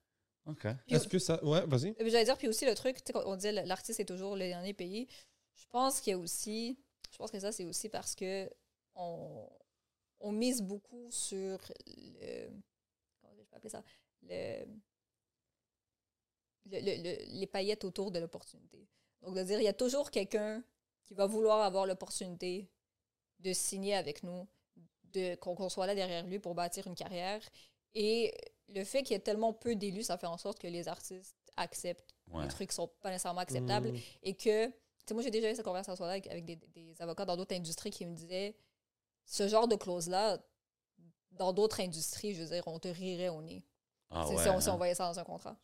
OK. 0.47 0.67
Puis- 0.87 0.97
Est-ce 0.97 1.09
que 1.09 1.19
ça. 1.19 1.43
Ouais, 1.45 1.65
vas-y. 1.67 1.93
Puis, 1.95 2.11
J'allais 2.11 2.25
dire, 2.25 2.37
puis 2.39 2.49
aussi 2.49 2.67
le 2.67 2.75
truc, 2.75 2.97
tu 2.97 3.03
sais, 3.07 3.13
quand 3.13 3.23
on 3.27 3.37
disait 3.37 3.53
l'artiste 3.53 4.01
est 4.01 4.05
toujours 4.05 4.37
le 4.37 4.47
dernier 4.47 4.75
payé. 4.75 5.09
Je 5.55 5.67
pense 5.69 6.01
qu'il 6.01 6.13
y 6.13 6.15
a 6.15 6.19
aussi, 6.19 6.79
je 7.11 7.17
pense 7.19 7.31
que 7.31 7.39
ça, 7.41 7.51
c'est 7.53 7.65
aussi 7.65 7.89
parce 7.89 8.15
que 8.15 8.49
on, 8.95 9.49
on 10.21 10.33
mise 10.33 10.63
beaucoup 10.63 11.11
sur 11.11 11.59
le, 11.87 12.49
comment 13.21 13.35
je 13.37 13.43
peux 13.45 13.57
appeler 13.57 13.71
ça, 13.71 13.83
le, 14.23 14.65
le- 16.67 16.81
le- 16.81 17.03
le- 17.03 17.39
les 17.41 17.47
paillettes 17.47 17.85
autour 17.85 18.11
de 18.11 18.19
l'opportunité. 18.19 18.87
Donc, 19.23 19.35
de 19.37 19.43
dire, 19.43 19.61
il 19.61 19.65
y 19.65 19.69
a 19.69 19.73
toujours 19.73 20.11
quelqu'un 20.11 20.63
qui 21.05 21.15
va 21.15 21.27
vouloir 21.27 21.61
avoir 21.63 21.87
l'opportunité 21.87 22.71
de 23.41 23.53
signer 23.53 23.95
avec 23.95 24.23
nous, 24.23 24.47
de, 25.13 25.35
qu'on 25.37 25.55
qu'on 25.55 25.69
soit 25.69 25.87
là 25.87 25.95
derrière 25.95 26.25
lui 26.27 26.39
pour 26.39 26.55
bâtir 26.55 26.87
une 26.87 26.95
carrière. 26.95 27.41
Et 27.95 28.33
le 28.69 28.85
fait 28.85 29.03
qu'il 29.03 29.13
y 29.13 29.17
ait 29.17 29.21
tellement 29.21 29.53
peu 29.53 29.75
d'élus, 29.75 30.05
ça 30.05 30.17
fait 30.19 30.27
en 30.27 30.37
sorte 30.39 30.59
que 30.59 30.69
les 30.69 30.89
artistes 30.89 31.37
acceptent 31.57 32.15
Ouais. 32.31 32.45
des 32.45 32.49
trucs 32.49 32.69
qui 32.71 32.77
sont 32.77 32.87
pas 33.01 33.11
nécessairement 33.11 33.41
acceptables. 33.41 33.91
Mm. 33.93 33.99
Et 34.23 34.35
que, 34.37 34.67
tu 34.69 34.73
sais, 35.09 35.15
moi, 35.15 35.23
j'ai 35.25 35.33
déjà 35.33 35.51
eu 35.51 35.57
cette 35.57 35.65
conversation-là 35.65 36.13
avec, 36.13 36.29
avec 36.29 36.45
des, 36.45 36.55
des 36.57 37.03
avocats 37.03 37.25
dans 37.25 37.37
d'autres 37.37 37.57
industries 37.57 37.91
qui 37.91 38.07
me 38.07 38.15
disaient 38.15 38.55
ce 39.25 39.49
genre 39.49 39.67
de 39.67 39.75
clause-là, 39.75 40.39
dans 41.33 41.53
d'autres 41.53 41.81
industries, 41.81 42.35
je 42.35 42.43
veux 42.43 42.49
dire, 42.51 42.63
on 42.69 42.79
te 42.79 42.87
rirait 42.89 43.29
au 43.31 43.43
nez. 43.43 43.65
Ah 44.11 44.29
ouais, 44.29 44.43
si, 44.43 44.49
on, 44.49 44.61
si 44.61 44.69
hein? 44.69 44.75
on 44.75 44.77
voyait 44.77 44.95
ça 44.95 45.09
dans 45.13 45.19
un 45.19 45.25
contrat. 45.25 45.57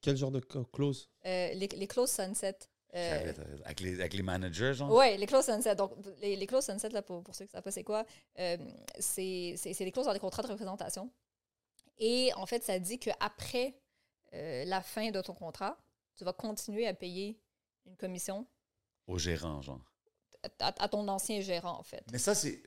Quel 0.00 0.16
genre 0.16 0.30
de 0.30 0.40
clause? 0.40 1.08
Euh, 1.24 1.52
les, 1.54 1.68
les 1.68 1.86
clauses 1.86 2.10
sunset. 2.10 2.58
euh. 2.94 3.32
Avec 3.64 3.80
les, 3.80 3.94
avec 4.00 4.12
les 4.14 4.22
managers, 4.22 4.74
genre? 4.74 4.92
Ouais, 4.92 5.16
les 5.16 5.26
clauses 5.26 5.46
sunset. 5.46 5.74
Donc, 5.74 5.92
les, 6.20 6.36
les 6.36 6.46
clauses 6.46 6.64
sunset, 6.66 6.90
là, 6.90 7.02
pour, 7.02 7.22
pour 7.22 7.34
ceux 7.34 7.44
qui 7.46 7.50
ne 7.50 7.52
savent 7.52 7.62
pas 7.62 7.70
c'est 7.70 7.82
quoi, 7.84 8.04
euh, 8.38 8.58
c'est 8.98 9.54
c'est- 9.56 9.72
c'est 9.72 9.84
des 9.84 9.92
clauses 9.92 10.06
dans 10.06 10.12
les 10.12 10.20
contrats 10.20 10.42
de 10.42 10.48
représentation. 10.48 11.10
Et 11.98 12.30
en 12.34 12.46
fait, 12.46 12.62
ça 12.62 12.78
dit 12.78 12.98
qu'après 12.98 13.74
euh, 14.34 14.64
la 14.64 14.80
fin 14.82 15.10
de 15.10 15.20
ton 15.20 15.32
contrat, 15.34 15.78
tu 16.16 16.24
vas 16.24 16.32
continuer 16.32 16.86
à 16.86 16.94
payer 16.94 17.40
une 17.86 17.96
commission 17.96 18.46
Au 19.06 19.16
gérant, 19.18 19.62
genre. 19.62 19.80
à, 20.60 20.74
à 20.82 20.88
ton 20.88 21.06
ancien 21.08 21.40
gérant, 21.40 21.78
en 21.78 21.82
fait. 21.84 22.04
Mais 22.12 22.18
ça, 22.18 22.34
c'est. 22.34 22.62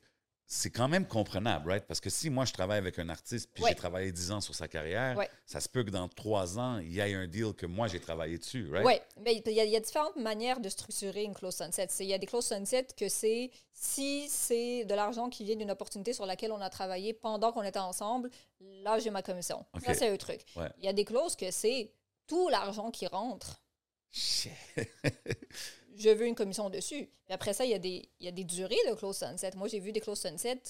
C'est 0.50 0.70
quand 0.72 0.88
même 0.88 1.06
comprenable, 1.06 1.70
right? 1.70 1.84
Parce 1.86 2.00
que 2.00 2.10
si 2.10 2.30
moi, 2.30 2.46
je 2.46 2.54
travaille 2.54 2.78
avec 2.78 2.98
un 3.00 3.10
artiste 3.10 3.50
puis 3.54 3.64
Ouais. 3.64 3.72
j'ai 3.72 3.76
travaillé 3.76 4.14
10 4.14 4.32
ans 4.32 4.40
sur 4.40 4.56
sa 4.56 4.70
carrière, 4.70 5.18
Ouais. 5.18 5.30
ça 5.46 5.60
se 5.60 5.68
peut 5.68 5.84
que 5.84 5.90
dans 5.90 6.08
trois 6.08 6.58
ans, 6.58 6.78
il 6.78 6.94
y 6.94 7.00
ait 7.00 7.14
un 7.16 7.28
deal 7.28 7.54
que 7.54 7.66
moi, 7.66 7.90
j'ai 7.90 8.00
travaillé 8.00 8.38
dessus, 8.38 8.70
right? 8.72 8.86
Oui, 8.86 8.94
mais 9.22 9.36
il 9.46 9.52
y, 9.52 9.60
a- 9.60 9.66
il 9.66 9.72
y 9.72 9.76
a 9.76 9.80
différentes 9.82 10.16
manières 10.16 10.62
de 10.62 10.70
structurer 10.70 11.24
une 11.24 11.34
clause 11.34 11.54
sunset. 11.58 11.88
Il 12.00 12.06
y 12.06 12.14
a 12.14 12.18
des 12.18 12.28
clauses 12.28 12.46
sunset 12.48 12.88
que 12.96 13.10
c'est 13.10 13.52
si 13.74 14.30
c'est 14.30 14.86
de 14.86 14.96
l'argent 14.96 15.30
qui 15.30 15.44
vient 15.44 15.58
d'une 15.58 15.70
opportunité 15.70 16.14
sur 16.14 16.26
laquelle 16.26 16.54
on 16.54 16.62
a 16.62 16.70
travaillé 16.70 17.12
pendant 17.14 17.52
qu'on 17.52 17.64
était 17.64 17.78
ensemble, 17.80 18.30
là, 18.62 19.00
j'ai 19.00 19.10
ma 19.10 19.22
commission. 19.22 19.66
Ça, 19.86 19.94
c'est 19.94 20.10
un 20.10 20.16
truc. 20.18 20.42
Ouais. 20.56 20.70
Il 20.80 20.86
y 20.86 20.88
a 20.88 20.94
des 20.94 21.04
clauses 21.04 21.36
que 21.36 21.52
c'est 21.52 21.92
tout 22.26 22.48
l'argent 22.48 22.90
qui 22.90 23.06
rentre, 23.08 23.62
Shit. 24.10 24.52
je 25.98 26.10
veux 26.10 26.26
une 26.28 26.36
commission 26.36 26.70
dessus. 26.70 27.10
Puis 27.26 27.34
après 27.34 27.54
ça, 27.54 27.66
il 27.66 27.72
y, 27.72 27.74
a 27.74 27.80
des, 27.80 28.10
il 28.20 28.26
y 28.26 28.30
a 28.30 28.32
des 28.32 28.44
durées 28.44 28.76
de 28.90 28.94
clause 28.96 29.18
sunset. 29.18 29.52
Moi, 29.56 29.68
j'ai 29.68 29.80
vu 29.80 29.92
des 29.92 30.00
clauses 30.00 30.20
sunset 30.22 30.62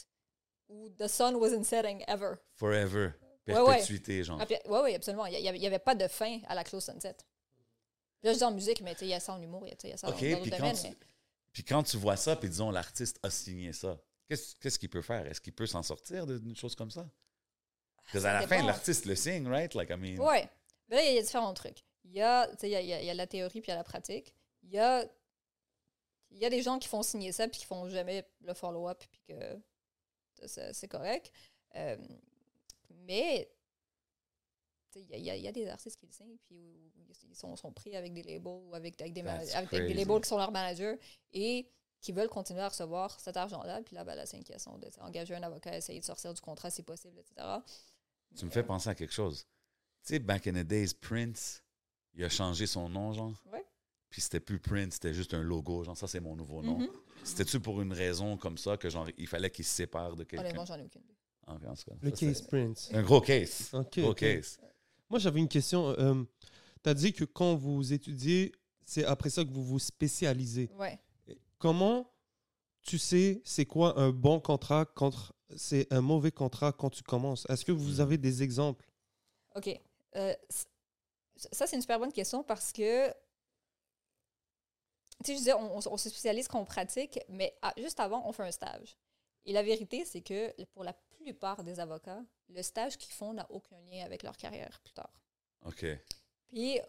où 0.69 0.89
the 0.89 1.07
sun 1.07 1.35
wasn't 1.35 1.63
setting 1.63 2.03
ever. 2.07 2.35
Forever. 2.55 3.11
Ouais, 3.47 3.53
ouais. 3.59 3.65
Perpétuité, 3.65 4.23
genre. 4.23 4.37
Ah, 4.41 4.45
puis- 4.45 4.55
ouais, 4.65 4.79
oui, 4.83 4.95
absolument. 4.95 5.25
Il 5.27 5.39
n'y 5.41 5.67
avait, 5.67 5.79
pas 5.79 5.95
de 5.95 6.07
fin 6.07 6.39
à 6.47 6.55
la 6.55 6.63
clause 6.63 6.83
sunset. 6.83 7.15
Là, 8.23 8.33
je 8.33 8.37
dis 8.37 8.43
en 8.43 8.51
musique, 8.51 8.81
mais 8.81 8.93
il 9.01 9.07
y 9.07 9.13
a 9.13 9.19
ça 9.19 9.33
en 9.33 9.41
humour, 9.41 9.65
il 9.65 9.69
y 9.69 9.73
a, 9.73 9.75
tu 9.75 9.83
sais, 9.83 9.87
il 9.89 9.91
y 9.91 9.93
a 9.93 9.97
ça 9.97 10.09
OK, 10.09 10.15
dans 10.21 10.37
d'autres 10.39 10.49
quand, 10.49 10.57
domaines. 10.57 10.75
tu, 10.75 10.87
mais- 10.89 10.97
puis 11.53 11.63
quand 11.63 11.83
tu 11.83 11.97
vois 11.97 12.17
ça, 12.17 12.35
puis 12.35 12.49
disons, 12.49 12.71
l'artiste 12.71 13.19
a 13.23 13.29
signé 13.29 13.71
ça, 13.73 13.97
qu'est-ce 14.27 14.77
qu'il 14.79 14.89
peut 14.89 15.01
faire? 15.01 15.25
Est-ce 15.27 15.39
qu'il 15.39 15.53
peut 15.53 15.67
s'en 15.67 15.83
sortir 15.83 16.25
d'une 16.27 16.55
chose 16.55 16.75
comme 16.75 16.91
ça? 16.91 17.07
Parce 18.11 18.23
qu'à 18.23 18.33
la 18.33 18.47
fin, 18.47 18.65
l'artiste 18.65 19.05
le 19.05 19.15
signe, 19.15 19.47
right? 19.47 19.73
Like, 19.75 19.89
I 19.89 19.95
mean, 19.97 20.17
Ouais. 20.19 20.49
Mais 20.89 20.95
là, 20.97 21.03
il 21.09 21.15
y 21.15 21.19
a 21.19 21.21
différents 21.21 21.53
trucs. 21.53 21.83
Il 22.05 22.13
y 22.13 22.21
a, 22.21 22.47
tu 22.47 22.53
sais, 22.59 22.69
il 22.69 22.71
y 22.71 22.75
a, 22.75 22.81
il 22.81 22.87
y 22.87 22.93
a- 22.93 23.01
il 23.01 23.05
y 23.05 23.09
a 23.09 23.13
la 23.13 23.27
théorie 23.27 23.61
puis 23.61 23.67
il 23.69 23.71
y 23.71 23.73
a 23.73 23.75
la 23.77 23.83
pratique. 23.83 24.33
Il 24.67 24.73
y 24.73 24.79
a, 24.79 25.05
y 26.31 26.45
a 26.45 26.49
des 26.49 26.61
gens 26.61 26.77
qui 26.77 26.87
font 26.87 27.01
signer 27.03 27.31
ça 27.31 27.47
puis 27.47 27.59
qui 27.59 27.65
font 27.65 27.87
jamais 27.89 28.27
le 28.41 28.53
follow-up 28.53 29.01
puis 29.09 29.21
que 29.27 30.47
c'est 30.47 30.87
correct. 30.87 31.31
Euh, 31.75 31.97
mais 33.05 33.49
il 34.95 35.23
y, 35.23 35.29
a- 35.29 35.35
y 35.35 35.45
y 35.47 35.51
des 35.51 35.67
artistes 35.67 35.97
qui 35.99 36.05
le 36.07 36.11
signent 36.11 36.37
puis 36.47 36.91
ils 37.29 37.35
sont, 37.35 37.55
sont 37.55 37.71
pris 37.71 37.95
avec 37.95 38.13
des 38.13 38.23
labels 38.23 38.47
ou 38.67 38.73
avec, 38.73 38.99
avec, 39.01 39.13
des, 39.13 39.21
avec 39.21 39.69
des 39.71 39.93
labels 39.93 40.21
qui 40.21 40.27
sont 40.29 40.37
leurs 40.37 40.51
managers 40.51 40.97
et 41.33 41.69
qui 42.01 42.11
veulent 42.11 42.29
continuer 42.29 42.61
à 42.61 42.69
recevoir 42.69 43.19
cet 43.19 43.37
argent-là. 43.37 43.81
Puis 43.83 43.95
là, 43.95 44.03
ben, 44.03 44.15
la 44.15 44.25
question 44.25 44.77
de 44.77 44.89
engager 44.99 45.35
un 45.35 45.43
avocat, 45.43 45.75
essayer 45.77 45.99
de 45.99 46.05
sortir 46.05 46.33
du 46.33 46.41
contrat 46.41 46.69
si 46.69 46.83
possible, 46.83 47.17
etc. 47.19 47.47
tu 48.35 48.45
me 48.45 48.51
fais 48.51 48.63
penser 48.63 48.89
à 48.89 48.95
quelque 48.95 49.13
chose. 49.13 49.47
Tu 50.03 50.13
sais, 50.13 50.19
back 50.19 50.47
in 50.47 50.53
the 50.53 50.65
days, 50.65 50.93
Prince, 50.93 51.63
il 52.13 52.23
a 52.23 52.29
changé 52.29 52.65
son 52.67 52.87
nom, 52.89 53.13
genre? 53.13 53.33
Ouais. 53.51 53.65
Puis 54.09 54.21
c'était 54.21 54.39
plus 54.39 54.59
Prince, 54.59 54.93
c'était 54.95 55.13
juste 55.13 55.33
un 55.33 55.41
logo, 55.41 55.83
genre, 55.83 55.97
ça, 55.97 56.07
c'est 56.07 56.19
mon 56.19 56.35
nouveau 56.35 56.61
nom. 56.61 56.79
Mhm. 56.79 56.89
C'était-tu 57.23 57.59
pour 57.59 57.81
une 57.81 57.91
raison 57.93 58.37
comme 58.37 58.57
ça 58.57 58.77
que, 58.77 58.89
genre, 58.89 59.07
il 59.17 59.27
fallait 59.27 59.49
qu'il 59.49 59.65
se 59.65 59.75
sépare 59.75 60.15
de 60.15 60.23
quelqu'un? 60.23 60.45
Honnêtement, 60.45 60.65
j'en 60.65 60.77
ai 60.77 60.83
aucune 60.83 61.01
idée. 61.01 61.15
En 61.45 61.55
en 61.55 61.75
tout 61.75 61.83
cas, 61.85 61.95
Le 62.01 62.09
ça, 62.11 62.15
case 62.17 62.41
Prince. 62.41 62.89
Un 62.93 63.03
gros 63.03 63.21
case. 63.21 63.69
Ok, 63.73 63.99
Gros 63.99 64.13
case. 64.13 64.59
Moi, 65.09 65.19
j'avais 65.19 65.39
une 65.39 65.47
question. 65.47 65.93
tu 66.83 66.89
as 66.89 66.93
dit 66.93 67.13
que 67.13 67.23
quand 67.25 67.55
vous 67.55 67.93
étudiez, 67.93 68.51
c'est 68.85 69.05
après 69.05 69.29
ça 69.29 69.43
que 69.43 69.49
vous 69.49 69.63
vous 69.63 69.79
spécialisez. 69.79 70.69
Ouais. 70.77 70.99
Comment 71.57 72.09
tu 72.83 72.97
sais 72.97 73.41
c'est 73.43 73.65
quoi 73.65 73.99
un 73.99 74.11
bon 74.11 74.39
contrat 74.39 74.85
contre 74.85 75.33
c'est 75.55 75.91
un 75.91 76.01
mauvais 76.01 76.31
contrat 76.31 76.71
quand 76.71 76.89
tu 76.89 77.03
commences? 77.03 77.45
Est-ce 77.49 77.65
que 77.65 77.71
vous 77.71 77.99
avez 77.99 78.17
des 78.17 78.43
exemples? 78.43 78.85
OK. 79.55 79.69
Euh, 80.15 80.33
ça, 81.35 81.67
c'est 81.67 81.75
une 81.75 81.81
super 81.81 81.99
bonne 81.99 82.11
question 82.11 82.43
parce 82.43 82.71
que, 82.71 83.09
tu 85.23 85.27
sais, 85.27 85.33
je 85.33 85.37
disais, 85.39 85.53
on, 85.53 85.97
se 85.97 86.09
spécialise 86.09 86.47
quand 86.47 86.59
on 86.59 86.65
pratique, 86.65 87.19
mais 87.29 87.57
à- 87.61 87.73
juste 87.77 87.99
avant, 87.99 88.27
on 88.27 88.31
fait 88.31 88.43
un 88.43 88.51
stage. 88.51 88.97
Et 89.45 89.53
la 89.53 89.63
vérité, 89.63 90.05
c'est 90.05 90.21
que 90.21 90.51
pour 90.73 90.83
la 90.83 90.93
plupart 90.93 91.63
des 91.63 91.79
avocats, 91.79 92.21
le 92.49 92.61
stage 92.61 92.97
qu'ils 92.97 93.13
font 93.13 93.33
n'a 93.33 93.49
aucun 93.49 93.79
lien 93.89 94.05
avec 94.05 94.23
leur 94.23 94.35
carrière 94.37 94.79
plus 94.83 94.93
tard. 94.93 95.11
OK. 95.65 95.85
Puis, 96.47 96.79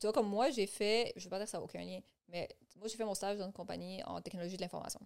tu 0.00 0.06
vois, 0.06 0.12
comme 0.12 0.28
moi, 0.28 0.50
j'ai 0.50 0.66
fait, 0.66 1.12
je 1.16 1.20
ne 1.20 1.24
vais 1.24 1.30
pas 1.30 1.38
dire 1.38 1.46
que 1.46 1.50
ça 1.50 1.58
n'a 1.58 1.64
aucun 1.64 1.80
lien, 1.84 2.00
mais 2.28 2.48
moi, 2.76 2.88
j'ai 2.88 2.96
fait 2.96 3.04
mon 3.04 3.14
stage 3.14 3.38
dans 3.38 3.46
une 3.46 3.52
compagnie 3.52 4.02
en 4.04 4.20
technologie 4.20 4.56
de 4.56 4.62
l'information, 4.62 5.00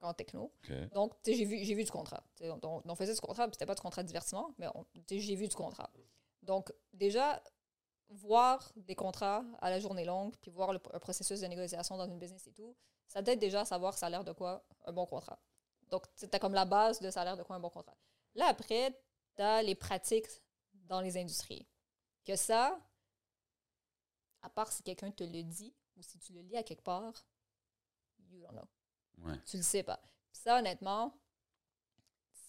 en 0.00 0.14
techno. 0.14 0.52
Donc, 0.94 1.12
tu 1.22 1.32
sais, 1.32 1.38
j'ai 1.38 1.44
vu, 1.44 1.62
j'ai 1.64 1.74
vu 1.74 1.84
du 1.84 1.90
contrat. 1.90 2.24
On, 2.40 2.82
on- 2.84 2.94
faisait 2.94 3.14
du 3.14 3.20
contrat, 3.20 3.46
puis 3.46 3.54
c'était 3.54 3.66
pas 3.66 3.74
du 3.74 3.82
contrat 3.82 4.02
de 4.02 4.08
divertissement, 4.08 4.54
mais 4.58 4.66
j'ai 5.10 5.34
vu 5.36 5.48
du 5.48 5.54
contrat. 5.54 5.90
Donc, 6.42 6.72
déjà, 6.92 7.42
voir 8.10 8.72
des 8.76 8.94
contrats 8.94 9.44
à 9.60 9.70
la 9.70 9.80
journée 9.80 10.04
longue, 10.04 10.34
puis 10.40 10.50
voir 10.50 10.72
le, 10.72 10.80
un 10.92 10.98
processus 10.98 11.40
de 11.40 11.46
négociation 11.46 11.96
dans 11.96 12.06
une 12.06 12.18
business 12.18 12.46
et 12.46 12.52
tout, 12.52 12.74
ça 13.06 13.22
t'aide 13.22 13.38
déjà 13.38 13.62
à 13.62 13.64
savoir 13.64 13.96
ça 13.96 14.06
a 14.06 14.10
l'air 14.10 14.24
de 14.24 14.32
quoi 14.32 14.64
un 14.84 14.92
bon 14.92 15.06
contrat. 15.06 15.38
Donc, 15.90 16.04
tu 16.16 16.26
as 16.30 16.38
comme 16.38 16.54
la 16.54 16.64
base 16.64 17.00
de 17.00 17.10
ça 17.10 17.22
a 17.22 17.24
l'air 17.24 17.36
de 17.36 17.42
quoi 17.42 17.56
un 17.56 17.60
bon 17.60 17.70
contrat. 17.70 17.96
Là, 18.34 18.46
après, 18.46 18.98
tu 19.36 19.42
as 19.42 19.62
les 19.62 19.74
pratiques 19.74 20.28
dans 20.72 21.00
les 21.00 21.16
industries. 21.16 21.66
Que 22.24 22.36
ça, 22.36 22.78
à 24.42 24.50
part 24.50 24.70
si 24.72 24.82
quelqu'un 24.82 25.10
te 25.10 25.24
le 25.24 25.42
dit 25.42 25.74
ou 25.96 26.02
si 26.02 26.18
tu 26.18 26.32
le 26.32 26.40
lis 26.42 26.56
à 26.56 26.62
quelque 26.62 26.82
part, 26.82 27.26
you 28.30 28.40
don't 28.40 28.52
know 28.52 28.68
Ouais. 29.18 29.36
tu 29.46 29.56
le 29.56 29.62
sais 29.64 29.82
pas. 29.82 30.00
Ça, 30.32 30.58
honnêtement, 30.58 31.12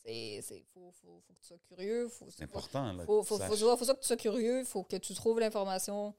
c'est. 0.04 0.40
c'est- 0.42 0.64
Faut, 0.74 0.92
faut, 0.92 1.20
faut 1.22 1.34
que 1.34 1.40
tu 1.40 1.48
sois 1.48 1.58
curieux. 1.68 2.08
Faut, 2.10 2.26
C'est 2.30 2.44
important, 2.44 2.94
là. 2.94 3.06
Faut, 3.06 3.22
que 3.22 3.28
faut, 3.28 3.38
que 3.38 4.00
tu 4.02 4.08
sois 4.08 4.18
curieux. 4.18 4.64
Faut 4.64 4.84
que 4.84 4.96
tu 4.98 5.14
trouves 5.14 5.40
l'information 5.40 6.14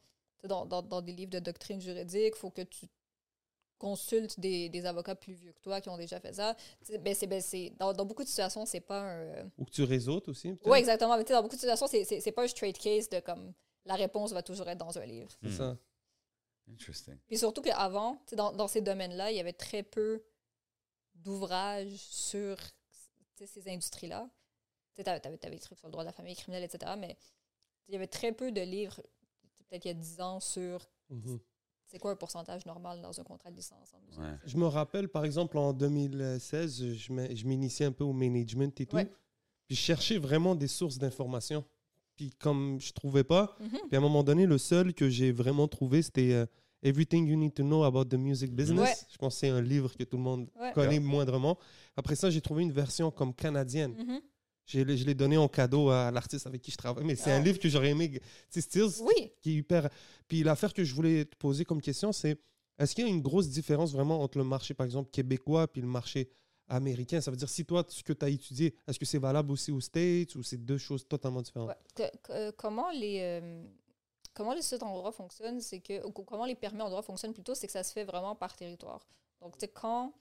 dans, 0.44 0.64
dans, 0.66 0.82
dans 0.82 1.02
des 1.02 1.12
livres 1.12 1.30
de 1.32 1.38
doctrine 1.40 1.80
juridique. 1.80 2.34
Faut 2.36 2.50
que 2.50 2.62
tu 2.62 2.86
consultes 3.78 4.38
des, 4.38 4.68
des 4.68 4.84
avocats 4.84 5.14
plus 5.14 5.32
vieux 5.32 5.52
que 5.52 5.60
toi 5.60 5.80
qui 5.80 5.88
ont 5.88 5.96
déjà 5.96 6.20
fait 6.20 6.34
ça. 6.34 6.54
Ben, 7.00 7.14
c'est, 7.14 7.26
ben, 7.26 7.40
c'est, 7.40 7.70
dans, 7.78 7.92
dans 7.94 8.04
beaucoup 8.04 8.22
de 8.24 8.28
situations, 8.28 8.66
c'est 8.66 8.80
pas 8.80 9.00
un. 9.00 9.50
Ou 9.58 9.64
que 9.64 9.70
tu 9.70 9.82
réseautes 9.84 10.28
aussi? 10.28 10.54
Oui, 10.64 10.78
exactement. 10.78 11.16
Mais 11.16 11.24
tu 11.24 11.28
sais, 11.28 11.34
dans 11.34 11.42
beaucoup 11.42 11.56
de 11.56 11.60
situations, 11.60 11.86
c'est, 11.86 12.04
c'est, 12.04 12.20
c'est 12.20 12.32
pas 12.32 12.44
un 12.44 12.48
straight 12.48 12.78
case 12.78 13.08
de 13.08 13.20
comme. 13.20 13.52
La 13.86 13.94
réponse 13.94 14.32
va 14.32 14.42
toujours 14.42 14.68
être 14.68 14.76
dans 14.78 14.98
un 14.98 15.06
livre. 15.06 15.30
C'est 15.42 15.48
Hmm. 15.48 15.56
ça. 15.56 15.78
Interesting. 16.70 17.16
Puis 17.26 17.38
surtout 17.38 17.62
qu'avant, 17.62 18.16
tu 18.26 18.30
sais, 18.30 18.36
dans, 18.36 18.52
dans 18.52 18.68
ces 18.68 18.82
domaines-là, 18.82 19.30
il 19.32 19.36
y 19.38 19.40
avait 19.40 19.54
très 19.54 19.82
peu 19.82 20.22
d'ouvrages 21.14 21.96
sur 21.96 22.56
ces 23.46 23.68
industries-là. 23.68 24.28
Tu 24.94 25.02
sais, 25.02 25.08
avais, 25.08 25.20
des 25.36 25.58
trucs 25.58 25.78
sur 25.78 25.88
le 25.88 25.92
droit 25.92 26.02
de 26.04 26.08
la 26.08 26.12
famille 26.12 26.34
criminelle, 26.36 26.64
etc. 26.64 26.92
Mais 26.98 27.16
il 27.88 27.92
y 27.92 27.96
avait 27.96 28.06
très 28.06 28.32
peu 28.32 28.50
de 28.52 28.60
livres, 28.60 29.00
peut-être 29.68 29.84
il 29.84 29.88
y 29.88 29.90
a 29.92 29.94
10 29.94 30.20
ans, 30.20 30.40
sur 30.40 30.88
Mhm. 31.10 31.38
c'est 31.86 31.98
quoi 31.98 32.10
un 32.12 32.16
pourcentage 32.16 32.64
normal 32.66 33.00
dans 33.00 33.18
un 33.20 33.24
contrat 33.24 33.50
de 33.50 33.56
licence 33.56 33.92
en 33.94 34.00
musique. 34.00 34.20
Ouais. 34.20 34.36
Je 34.44 34.56
me 34.56 34.66
rappelle, 34.66 35.08
par 35.08 35.24
exemple, 35.24 35.58
en 35.58 35.72
2016, 35.72 36.94
je 36.94 37.12
m'in- 37.12 37.34
je 37.34 37.44
m'initiais 37.46 37.86
un 37.86 37.92
peu 37.92 38.04
au 38.04 38.12
management 38.12 38.80
et 38.80 38.86
tout. 38.86 38.96
Ouais. 38.96 39.10
Puis 39.66 39.76
je 39.76 39.80
cherchais 39.80 40.18
vraiment 40.18 40.54
des 40.54 40.68
sources 40.68 40.98
d'informations. 40.98 41.64
Puis 42.16 42.30
comme 42.32 42.80
je 42.80 42.92
trouvais 42.92 43.24
pas, 43.24 43.56
Mhm. 43.60 43.68
puis 43.88 43.94
à 43.94 43.98
un 43.98 44.02
moment 44.02 44.22
donné, 44.22 44.44
le 44.46 44.58
seul 44.58 44.92
que 44.94 45.08
j'ai 45.08 45.32
vraiment 45.32 45.68
trouvé, 45.68 46.02
c'était 46.02 46.32
euh, 46.32 46.46
Everything 46.82 47.26
You 47.26 47.36
Need 47.36 47.54
to 47.54 47.62
Know 47.62 47.84
About 47.84 48.06
the 48.06 48.14
Music 48.14 48.50
Business. 48.52 48.88
Ouais. 48.88 48.94
Je 49.12 49.18
pense 49.18 49.34
que 49.34 49.40
c'est 49.40 49.48
un 49.50 49.60
livre 49.60 49.94
que 49.96 50.04
tout 50.04 50.16
le 50.16 50.22
monde 50.22 50.48
Ouais. 50.60 50.72
connaît 50.72 50.98
moindrement. 51.00 51.58
Après 51.96 52.16
ça, 52.16 52.30
j'ai 52.30 52.40
trouvé 52.40 52.62
une 52.62 52.72
version 52.72 53.10
comme 53.10 53.34
canadienne. 53.34 53.94
J'ai- 54.66 54.96
Je 54.96 55.04
l'ai 55.04 55.14
donné 55.14 55.36
en 55.36 55.48
cadeau 55.48 55.90
à 55.90 56.10
l'artiste 56.12 56.46
avec 56.46 56.62
qui 56.62 56.70
je 56.70 56.76
travaille. 56.76 57.04
Mais 57.04 57.16
c'est 57.16 57.32
Ah. 57.32 57.36
un 57.36 57.40
livre 57.42 57.58
que 57.58 57.68
j'aurais 57.68 57.90
aimé. 57.90 58.08
Tu 58.10 58.20
sais, 58.50 58.60
Stills, 58.60 59.02
Oui, 59.02 59.32
qui 59.40 59.50
est 59.50 59.54
hyper. 59.56 59.88
Puis 60.28 60.42
l'affaire 60.44 60.72
que 60.72 60.84
je 60.84 60.94
voulais 60.94 61.24
te 61.24 61.36
poser 61.36 61.64
comme 61.64 61.80
question, 61.80 62.12
c'est 62.12 62.38
est-ce 62.78 62.94
qu'il 62.94 63.04
y 63.04 63.08
a 63.08 63.10
une 63.10 63.20
grosse 63.20 63.48
différence 63.48 63.92
vraiment 63.92 64.22
entre 64.22 64.38
le 64.38 64.44
marché, 64.44 64.72
par 64.72 64.86
exemple, 64.86 65.10
québécois 65.10 65.66
puis 65.66 65.80
le 65.82 65.88
marché 65.88 66.30
américain? 66.68 67.20
Ça 67.20 67.30
veut 67.32 67.36
dire, 67.36 67.48
si 67.48 67.64
toi, 67.64 67.84
ce 67.88 68.02
que 68.04 68.12
tu 68.12 68.24
as 68.24 68.28
étudié, 68.28 68.74
est-ce 68.86 68.98
que 68.98 69.04
c'est 69.04 69.18
valable 69.18 69.50
aussi 69.50 69.72
aux 69.72 69.80
States 69.80 70.34
ou 70.36 70.42
c'est 70.44 70.64
deux 70.64 70.78
choses 70.78 71.04
totalement 71.06 71.42
différentes? 71.42 71.70
Ouais. 71.70 71.76
Que- 71.94 72.16
que- 72.22 72.50
comment 72.52 72.90
les 72.92 73.18
euh, 73.20 73.64
comment 74.40 74.54
les 74.54 74.62
sites 74.62 74.82
en 74.82 74.94
droit 74.96 75.12
fonctionnent, 75.12 75.60
c'est 75.60 75.80
que 75.80 76.02
ou 76.06 76.12
comment 76.12 76.46
les 76.46 76.54
permis 76.54 76.80
en 76.80 76.88
droit 76.88 77.02
fonctionnent 77.02 77.34
plutôt, 77.34 77.54
c'est 77.54 77.66
que 77.66 77.72
ça 77.72 77.82
se 77.84 77.92
fait 77.92 78.04
vraiment 78.04 78.34
par 78.34 78.56
territoire. 78.56 79.06
Donc, 79.42 79.54
tu 79.58 79.60
sais, 79.60 79.68
quand 79.68 80.14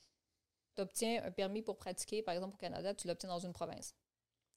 tu 0.75 0.81
obtiens 0.81 1.23
un 1.23 1.31
permis 1.31 1.61
pour 1.61 1.77
pratiquer, 1.77 2.21
par 2.21 2.33
exemple 2.33 2.55
au 2.55 2.57
Canada, 2.57 2.93
tu 2.93 3.07
l'obtiens 3.07 3.29
dans 3.29 3.39
une 3.39 3.53
province. 3.53 3.95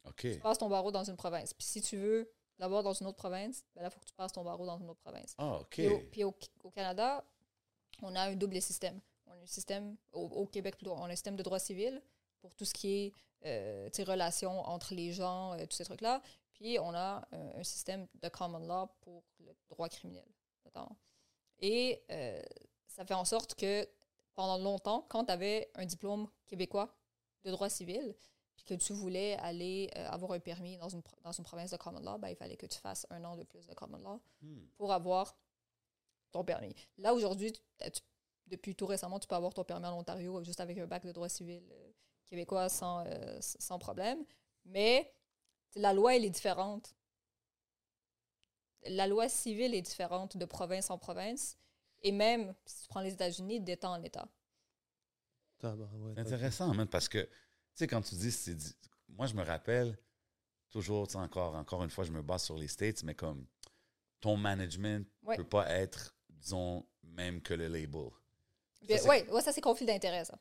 OK. 0.08 0.16
Tu 0.22 0.38
passes 0.40 0.58
ton 0.58 0.68
barreau 0.68 0.90
dans 0.90 1.04
une 1.08 1.16
province. 1.16 1.54
Puis 1.54 1.64
si 1.66 1.80
tu 1.80 1.96
veux 1.96 2.28
l'avoir 2.58 2.82
dans 2.82 2.92
une 2.92 3.06
autre 3.06 3.18
province, 3.18 3.64
ben 3.74 3.82
là, 3.82 3.88
il 3.88 3.90
faut 3.92 4.00
que 4.00 4.04
tu 4.06 4.14
passes 4.14 4.32
ton 4.32 4.42
barreau 4.42 4.66
dans 4.66 4.78
une 4.78 4.90
autre 4.90 5.00
province. 5.00 5.34
Ah, 5.38 5.58
OK. 5.60 5.68
Puis, 5.68 5.86
au, 5.88 5.98
puis 6.00 6.24
au- 6.24 6.34
au 6.64 6.70
Canada, 6.70 7.24
on 8.02 8.14
a 8.16 8.22
un 8.22 8.34
double 8.34 8.60
système. 8.60 9.00
On 9.26 9.30
a 9.30 9.34
un 9.36 9.46
système, 9.46 9.96
au, 10.12 10.22
au 10.26 10.46
Québec 10.46 10.76
plutôt, 10.76 10.92
on 10.92 11.04
a 11.04 11.08
un 11.08 11.10
système 11.16 11.36
de 11.36 11.42
droit 11.44 11.60
civil 11.60 12.02
pour 12.40 12.52
tout 12.56 12.64
ce 12.64 12.74
qui 12.74 12.88
est 12.92 13.12
euh, 13.44 13.88
relations 14.06 14.60
entre 14.60 14.94
les 14.94 15.12
gens, 15.12 15.52
euh, 15.54 15.66
tous 15.66 15.76
ces 15.76 15.84
trucs-là. 15.84 16.20
Puis 16.62 16.78
on 16.78 16.94
a 16.94 17.26
euh, 17.32 17.58
un 17.58 17.64
système 17.64 18.06
de 18.14 18.28
common 18.28 18.60
law 18.60 18.86
pour 19.00 19.24
le 19.40 19.52
droit 19.68 19.88
criminel, 19.88 20.24
notamment. 20.64 20.96
Et 21.58 22.04
euh, 22.08 22.40
ça 22.86 23.04
fait 23.04 23.14
en 23.14 23.24
sorte 23.24 23.56
que 23.56 23.84
pendant 24.34 24.58
longtemps, 24.58 25.04
quand 25.08 25.24
tu 25.24 25.32
avais 25.32 25.72
un 25.74 25.84
diplôme 25.84 26.28
québécois 26.46 26.94
de 27.42 27.50
droit 27.50 27.68
civil, 27.68 28.14
puis 28.54 28.64
que 28.64 28.74
tu 28.74 28.92
voulais 28.92 29.34
aller 29.38 29.90
euh, 29.96 30.06
avoir 30.06 30.30
un 30.30 30.38
permis 30.38 30.76
dans 30.76 30.88
une, 30.88 31.02
dans 31.24 31.32
une 31.32 31.42
province 31.42 31.72
de 31.72 31.76
common 31.78 31.98
law, 31.98 32.16
ben, 32.16 32.28
il 32.28 32.36
fallait 32.36 32.56
que 32.56 32.66
tu 32.66 32.78
fasses 32.78 33.08
un 33.10 33.24
an 33.24 33.36
de 33.36 33.42
plus 33.42 33.66
de 33.66 33.74
common 33.74 33.98
law 33.98 34.20
Hmm. 34.40 34.64
pour 34.76 34.92
avoir 34.92 35.36
ton 36.30 36.44
permis. 36.44 36.76
Là, 36.96 37.12
aujourd'hui, 37.12 37.52
depuis 38.46 38.76
tout 38.76 38.86
récemment, 38.86 39.18
tu 39.18 39.26
peux 39.26 39.34
avoir 39.34 39.52
ton 39.52 39.64
permis 39.64 39.86
en 39.86 39.98
Ontario 39.98 40.44
juste 40.44 40.60
avec 40.60 40.78
un 40.78 40.86
bac 40.86 41.04
de 41.04 41.10
droit 41.10 41.28
civil 41.28 41.60
québécois 42.24 42.68
sans, 42.68 43.04
sans 43.40 43.80
problème. 43.80 44.24
Mais 44.64 45.12
la 45.74 45.92
loi, 45.92 46.16
elle 46.16 46.24
est 46.24 46.30
différente. 46.30 46.94
La 48.86 49.06
loi 49.06 49.28
civile 49.28 49.74
est 49.74 49.82
différente 49.82 50.36
de 50.36 50.44
province 50.44 50.90
en 50.90 50.98
province. 50.98 51.56
Et 52.02 52.10
même, 52.10 52.54
si 52.66 52.82
tu 52.82 52.88
prends 52.88 53.00
les 53.00 53.12
États-Unis, 53.12 53.60
d'État 53.60 53.88
en 53.90 54.02
État. 54.02 54.28
Intéressant, 56.16 56.74
man, 56.74 56.88
parce 56.88 57.08
que, 57.08 57.18
tu 57.22 57.30
sais, 57.74 57.86
quand 57.86 58.02
tu 58.02 58.16
dis, 58.16 58.32
c'est 58.32 58.56
moi, 59.08 59.26
je 59.26 59.34
me 59.34 59.44
rappelle 59.44 59.96
toujours, 60.70 61.06
tu 61.06 61.12
sais, 61.12 61.18
encore, 61.18 61.54
encore 61.54 61.84
une 61.84 61.90
fois, 61.90 62.02
je 62.02 62.10
me 62.10 62.22
base 62.22 62.42
sur 62.42 62.58
les 62.58 62.66
States, 62.66 63.04
mais 63.04 63.14
comme 63.14 63.46
ton 64.20 64.36
management 64.36 65.06
ne 65.22 65.28
Ouais. 65.28 65.36
peut 65.36 65.48
pas 65.48 65.68
être, 65.70 66.16
disons, 66.30 66.84
même 67.04 67.40
que 67.40 67.54
le 67.54 67.68
label. 67.68 68.10
Oui, 68.82 68.98
c'est- 68.98 69.08
ouais, 69.08 69.30
ouais, 69.30 69.40
ça, 69.42 69.52
c'est 69.52 69.60
conflit 69.60 69.86
d'intérêt, 69.86 70.24
ça. 70.24 70.36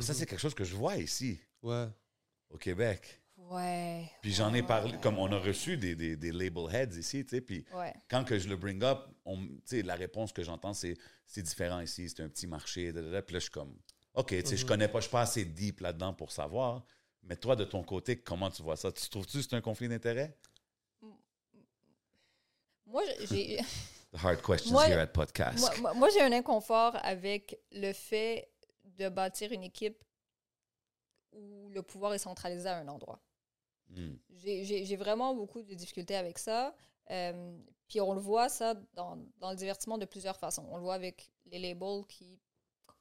Ça, 0.00 0.12
c'est 0.12 0.26
quelque 0.26 0.40
chose 0.40 0.54
que 0.54 0.64
je 0.64 0.76
vois 0.76 0.96
ici, 0.98 1.40
Ouais. 1.62 1.88
au 2.50 2.58
Québec. 2.58 3.22
Ouais. 3.38 4.10
Puis 4.20 4.32
j'en 4.32 4.52
ai 4.52 4.62
parlé, 4.62 4.98
comme 5.00 5.18
on 5.18 5.30
a 5.32 5.38
reçu 5.38 5.76
des, 5.78 5.94
des, 5.94 6.16
des 6.16 6.32
label 6.32 6.66
heads 6.74 6.98
ici, 6.98 7.24
tu 7.24 7.36
sais, 7.36 7.40
puis 7.40 7.64
Ouais. 7.72 7.94
quand 8.10 8.24
que 8.24 8.38
je 8.38 8.48
le 8.48 8.56
bring 8.56 8.82
up, 8.82 8.98
on- 9.24 9.46
tu 9.46 9.60
sais, 9.64 9.82
la 9.82 9.94
réponse 9.94 10.32
que 10.32 10.42
j'entends, 10.42 10.74
c'est 10.74 10.94
c'est 11.26 11.42
différent 11.42 11.80
ici, 11.80 12.08
c'est 12.08 12.22
un 12.22 12.28
petit 12.28 12.46
marché, 12.46 12.92
da, 12.92 13.00
da, 13.02 13.10
da. 13.10 13.22
puis 13.22 13.34
là, 13.34 13.38
je 13.38 13.44
suis 13.44 13.50
comme, 13.52 13.76
OK, 14.14 14.28
tu 14.28 14.44
sais, 14.46 14.56
je 14.56 14.62
Mhm. 14.64 14.68
connais 14.68 14.88
pas, 14.88 14.98
je 14.98 15.04
suis 15.04 15.12
pas 15.12 15.20
assez 15.22 15.44
deep 15.44 15.80
là-dedans 15.80 16.12
pour 16.14 16.32
savoir, 16.32 16.84
mais 17.22 17.36
toi, 17.36 17.54
de 17.54 17.64
ton 17.64 17.82
côté, 17.84 18.18
comment 18.20 18.50
tu 18.50 18.62
vois 18.62 18.76
ça? 18.76 18.90
Tu 18.92 19.08
trouves-tu 19.08 19.38
que 19.38 19.42
c'est 19.44 19.54
un 19.54 19.60
conflit 19.60 19.88
d'intérêt? 19.88 20.36
Moi, 22.86 23.02
j'ai. 23.30 23.58
The 24.12 24.16
hard 24.24 24.40
questions 24.42 24.72
Moi- 24.72 24.88
here 24.88 25.00
at 25.00 25.08
Podcast. 25.08 25.58
Moi, 25.60 25.70
moi- 25.80 25.94
moi, 25.94 26.08
j'ai 26.14 26.22
un 26.22 26.32
inconfort 26.32 26.96
avec 27.02 27.58
le 27.72 27.92
fait 27.92 28.50
de 28.84 29.10
bâtir 29.10 29.52
une 29.52 29.62
équipe 29.64 30.02
où 31.32 31.68
le 31.68 31.82
pouvoir 31.82 32.14
est 32.14 32.18
centralisé 32.18 32.66
à 32.70 32.78
un 32.78 32.88
endroit. 32.88 33.20
Hmm. 33.90 34.16
J'ai- 34.30 34.96
vraiment 34.96 35.34
beaucoup 35.34 35.62
de 35.62 35.74
difficultés 35.74 36.14
avec 36.16 36.38
ça. 36.38 36.74
Euh, 37.10 37.58
puis 37.88 38.00
on 38.00 38.12
le 38.12 38.20
voit, 38.20 38.48
ça, 38.48 38.74
dans, 38.94 39.16
dans 39.38 39.50
le 39.50 39.56
divertissement 39.56 39.96
de 39.98 40.04
plusieurs 40.04 40.36
façons. 40.36 40.66
On 40.70 40.76
le 40.76 40.82
voit 40.82 40.94
avec 40.94 41.30
les 41.46 41.58
labels 41.58 42.04
qui, 42.06 42.38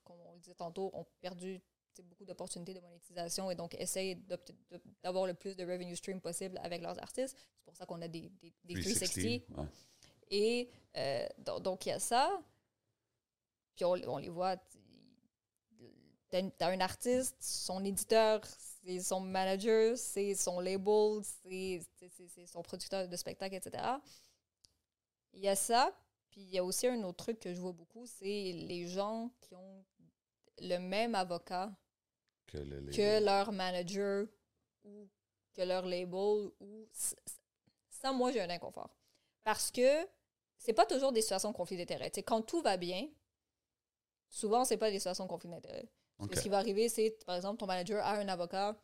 comme 0.05 0.17
on 0.25 0.31
le 0.33 0.39
disait 0.39 0.55
tantôt, 0.55 0.89
ont 0.93 1.05
perdu 1.19 1.61
beaucoup 2.03 2.25
d'opportunités 2.25 2.73
de 2.75 2.79
monétisation 2.79 3.49
et 3.49 3.55
donc 3.55 3.73
essayent 3.79 4.21
d'avoir 5.03 5.25
le 5.25 5.33
plus 5.33 5.55
de 5.55 5.63
revenue 5.65 5.95
stream 5.95 6.21
possible 6.21 6.57
avec 6.63 6.81
leurs 6.81 6.97
artistes. 7.01 7.35
C'est 7.57 7.65
pour 7.65 7.75
ça 7.75 7.85
qu'on 7.87 8.01
a 8.03 8.07
des, 8.07 8.29
des, 8.41 8.53
des 8.63 8.75
360 8.75 9.57
ouais. 9.57 9.65
et 10.29 10.69
euh, 10.95 11.27
do- 11.39 11.59
donc, 11.59 11.85
il 11.85 11.89
y 11.89 11.91
a 11.91 11.99
ça. 11.99 12.39
Puis 13.75 13.83
on, 13.85 13.93
on 14.07 14.17
les 14.17 14.29
voit. 14.29 14.55
T'as 16.29 16.41
t'as 16.57 16.71
un 16.71 16.79
artiste, 16.81 17.37
son 17.39 17.83
éditeur, 17.85 18.41
c'est 18.83 18.99
son 18.99 19.21
manager, 19.21 19.97
c'est 19.97 20.35
son 20.35 20.59
label, 20.59 21.21
c'est 21.23 21.81
son 22.45 22.61
producteur 22.61 23.07
de 23.07 23.15
spectacle, 23.15 23.55
etc. 23.55 23.83
Il 25.33 25.41
y 25.41 25.47
a 25.47 25.55
ça. 25.55 25.95
Puis 26.29 26.41
il 26.41 26.49
y 26.49 26.57
a 26.57 26.63
aussi 26.63 26.87
un 26.87 27.01
autre 27.03 27.23
truc 27.23 27.39
que 27.39 27.53
je 27.53 27.59
vois 27.59 27.71
beaucoup, 27.71 28.05
c'est 28.05 28.25
les 28.53 28.87
gens 28.87 29.31
qui 29.41 29.55
ont 29.55 29.85
le 30.59 30.77
même 30.77 31.15
avocat 31.15 31.71
Que 32.47 32.57
le 32.57 32.91
que 32.91 33.23
leur 33.23 33.51
manager 33.51 34.27
ou 34.83 35.07
que 35.53 35.61
leur 35.61 35.85
label 35.85 36.51
ou 36.59 36.87
ça 37.89 38.11
moi 38.11 38.31
j'ai 38.31 38.41
un 38.41 38.49
inconfort 38.49 38.95
parce 39.43 39.71
que 39.71 40.07
c'est 40.57 40.73
pas 40.73 40.85
toujours 40.85 41.11
des 41.11 41.21
situations 41.21 41.51
de 41.51 41.55
conflit 41.55 41.77
d'intérêt 41.77 42.11
quand 42.25 42.41
tout 42.41 42.61
va 42.61 42.77
bien 42.77 43.07
souvent 44.29 44.65
c'est 44.65 44.77
pas 44.77 44.89
des 44.91 44.99
situations 44.99 45.25
de 45.25 45.29
conflit 45.29 45.49
d'intérêt 45.49 45.87
Parce 46.17 46.29
que 46.29 46.33
Ok. 46.33 46.37
ce 46.37 46.41
qui 46.43 46.49
va 46.49 46.57
arriver 46.57 46.89
c'est 46.89 47.11
par 47.25 47.35
exemple 47.35 47.57
ton 47.59 47.65
manager 47.67 48.03
a 48.03 48.15
un 48.17 48.27
avocat 48.27 48.75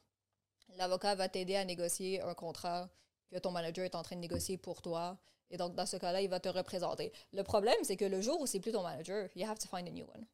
l'avocat 0.77 1.15
va 1.15 1.29
t'aider 1.29 1.55
à 1.55 1.65
négocier 1.65 2.21
un 2.21 2.33
contrat 2.33 2.89
que 3.31 3.37
ton 3.39 3.51
manager 3.51 3.85
est 3.85 3.95
en 3.95 4.03
train 4.03 4.15
de 4.15 4.21
négocier 4.21 4.57
pour 4.57 4.81
toi 4.81 5.17
et 5.49 5.57
donc 5.57 5.75
dans 5.75 5.85
ce 5.85 5.97
cas-là 5.97 6.21
il 6.21 6.29
va 6.29 6.39
te 6.39 6.49
représenter 6.49 7.11
le 7.31 7.43
problème 7.43 7.77
c'est 7.83 7.97
que 7.97 8.05
le 8.05 8.21
jour 8.21 8.39
où 8.41 8.45
c'est 8.45 8.59
plus 8.59 8.71
ton 8.71 8.83
manager 8.83 9.29
you 9.35 9.45
have 9.47 9.59
to 9.59 9.67
find 9.67 9.87
a 9.87 9.91
new 9.91 10.05
one 10.05 10.25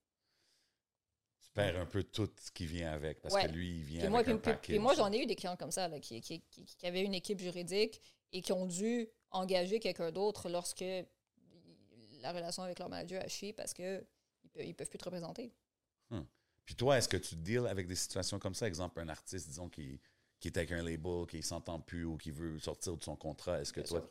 Tu 1.41 1.49
perds 1.53 1.79
un 1.79 1.85
peu 1.85 2.03
tout 2.03 2.29
ce 2.39 2.51
qui 2.51 2.67
vient 2.67 2.91
avec, 2.91 3.21
parce 3.21 3.33
Ouais. 3.33 3.47
que 3.47 3.51
lui, 3.51 3.77
il 3.77 3.83
vient 3.83 3.99
Puis 4.01 4.07
avec 4.07 4.11
moi, 4.11 4.19
un 4.19 4.23
puis, 4.23 4.51
package. 4.51 4.61
puis 4.67 4.79
moi, 4.79 4.93
j'en 4.93 5.11
ai 5.11 5.19
eu 5.23 5.25
des 5.25 5.35
clients 5.35 5.57
comme 5.57 5.71
ça, 5.71 5.87
là, 5.87 5.99
qui, 5.99 6.21
qui, 6.21 6.41
qui, 6.41 6.63
qui 6.63 6.85
avaient 6.85 7.01
une 7.03 7.15
équipe 7.15 7.39
juridique 7.39 7.99
et 8.31 8.41
qui 8.41 8.51
ont 8.53 8.67
dû 8.67 9.09
engager 9.31 9.79
quelqu'un 9.79 10.11
d'autre 10.11 10.47
lorsque 10.49 10.85
la 12.21 12.31
relation 12.31 12.61
avec 12.63 12.77
leur 12.77 12.87
manager 12.89 13.21
a 13.23 13.27
chié 13.27 13.51
parce 13.53 13.73
qu'ils 13.73 14.05
ne 14.57 14.63
ils 14.63 14.75
peuvent 14.75 14.89
plus 14.89 14.99
te 14.99 15.05
représenter. 15.05 15.51
Puis 16.69 16.75
toi, 16.75 16.99
est-ce 16.99 17.09
que 17.09 17.17
tu 17.17 17.35
deals 17.35 17.65
avec 17.65 17.87
des 17.87 17.95
situations 17.95 18.37
comme 18.37 18.53
ça? 18.53 18.67
Exemple, 18.67 18.99
un 18.99 19.09
artiste, 19.09 19.47
disons, 19.47 19.69
qui, 19.69 19.99
qui 20.39 20.49
est 20.49 20.55
avec 20.55 20.71
un 20.71 20.83
label, 20.83 21.25
qui 21.27 21.37
ne 21.37 21.41
s'entend 21.41 21.79
plus 21.79 22.05
ou 22.05 22.15
qui 22.15 22.29
veut 22.29 22.59
sortir 22.59 22.95
de 22.95 23.03
son 23.03 23.15
contrat. 23.15 23.59
Est-ce 23.59 23.73
que 23.73 23.79
Bien 23.81 23.89
toi... 23.89 23.99
sûr. 24.01 24.09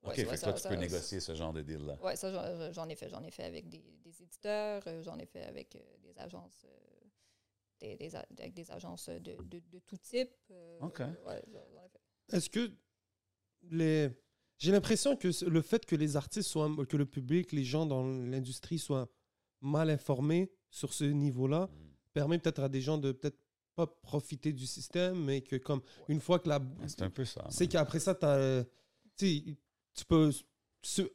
OK, 0.00 0.08
Ouais, 0.08 0.14
fait 0.14 0.24
que 0.24 0.36
ça- 0.36 0.46
toi, 0.46 0.52
tu 0.54 0.60
ça- 0.62 0.68
peux 0.70 0.76
négocier 0.76 1.20
ce 1.20 1.34
genre 1.34 1.52
de 1.52 1.60
deal-là. 1.60 1.98
Ouais, 2.02 2.16
ça, 2.16 2.32
j'en- 2.32 2.72
j'en 2.72 2.88
ai 2.88 2.94
fait. 2.96 3.10
J'en 3.10 3.22
ai 3.22 3.30
fait 3.30 3.44
avec 3.44 3.68
des, 3.68 3.84
des 4.02 4.22
éditeurs, 4.22 4.82
euh, 4.86 5.02
j'en 5.02 5.18
ai 5.18 5.26
fait 5.26 5.42
avec 5.42 5.76
euh, 5.76 5.80
des 6.02 6.18
agences, 6.18 6.64
euh, 6.64 7.94
des, 7.98 8.16
avec 8.16 8.54
des 8.54 8.70
agences 8.70 9.10
de, 9.10 9.18
de, 9.42 9.58
de 9.70 9.78
tout 9.80 9.98
type. 9.98 10.32
euh, 10.50 10.78
OK. 10.80 11.00
ouais. 11.26 11.42
Est-ce 12.32 12.48
que 12.48 12.72
les. 13.64 14.08
J'ai 14.56 14.72
l'impression 14.72 15.14
que 15.14 15.28
le 15.44 15.60
fait 15.60 15.84
que 15.84 15.94
les 15.94 16.16
artistes 16.16 16.48
soient. 16.48 16.74
que 16.88 16.96
le 16.96 17.04
public, 17.04 17.52
les 17.52 17.64
gens 17.64 17.84
dans 17.84 18.02
l'industrie 18.02 18.78
soient 18.78 19.10
mal 19.60 19.90
informés 19.90 20.50
sur 20.72 20.92
ce 20.92 21.04
niveau-là 21.04 21.66
Mm. 21.66 21.92
permet 22.12 22.38
peut-être 22.38 22.62
à 22.62 22.68
des 22.68 22.80
gens 22.80 22.98
de 22.98 23.12
peut-être 23.12 23.38
pas 23.74 23.86
profiter 23.86 24.52
du 24.52 24.66
système, 24.66 25.22
mais 25.24 25.40
que 25.40 25.56
comme 25.56 25.80
une 26.08 26.20
fois 26.20 26.38
que 26.38 26.48
la. 26.48 26.58
Ouais, 26.58 26.88
C'est 26.88 27.02
un 27.02 27.10
peu 27.10 27.24
ça. 27.24 27.46
C'est 27.50 27.68
qu'après 27.68 28.00
ça, 28.00 28.14
t'as, 28.14 28.36
euh, 28.36 28.64
tu 29.16 30.04
peux 30.08 30.30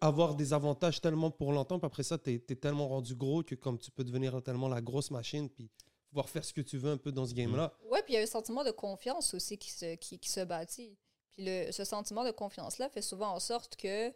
avoir 0.01 0.35
des 0.35 0.53
avantages 0.53 1.01
tellement 1.01 1.29
pour 1.29 1.51
longtemps, 1.51 1.77
puis 1.77 1.85
après 1.85 2.03
ça, 2.03 2.17
tu 2.17 2.33
es, 2.33 2.39
tellement 2.39 2.87
rendu 2.87 3.15
gros 3.15 3.43
que 3.43 3.55
comme 3.55 3.77
tu 3.77 3.91
peux 3.91 4.03
devenir 4.03 4.41
tellement 4.41 4.69
la 4.69 4.81
grosse 4.81 5.11
machine, 5.11 5.49
puis 5.49 5.69
pouvoir 6.09 6.29
faire 6.29 6.45
ce 6.45 6.53
que 6.53 6.61
tu 6.61 6.77
veux 6.77 6.91
un 6.91 6.97
peu 6.97 7.11
dans 7.11 7.25
ce 7.25 7.33
game-là. 7.33 7.73
Oui, 7.91 7.99
puis 8.05 8.13
il 8.13 8.17
y 8.17 8.19
a 8.19 8.23
un 8.23 8.25
sentiment 8.25 8.63
de 8.63 8.71
confiance 8.71 9.33
aussi 9.33 9.57
qui 9.57 9.71
se, 9.71 9.95
qui, 9.95 10.17
qui 10.17 10.29
se 10.29 10.39
bâtit. 10.39 10.97
Puis 11.31 11.45
le, 11.45 11.71
ce 11.71 11.83
sentiment 11.83 12.23
de 12.23 12.31
confiance-là 12.31 12.89
fait 12.89 13.01
souvent 13.01 13.33
en 13.33 13.39
sorte 13.39 13.75
que 13.75 14.11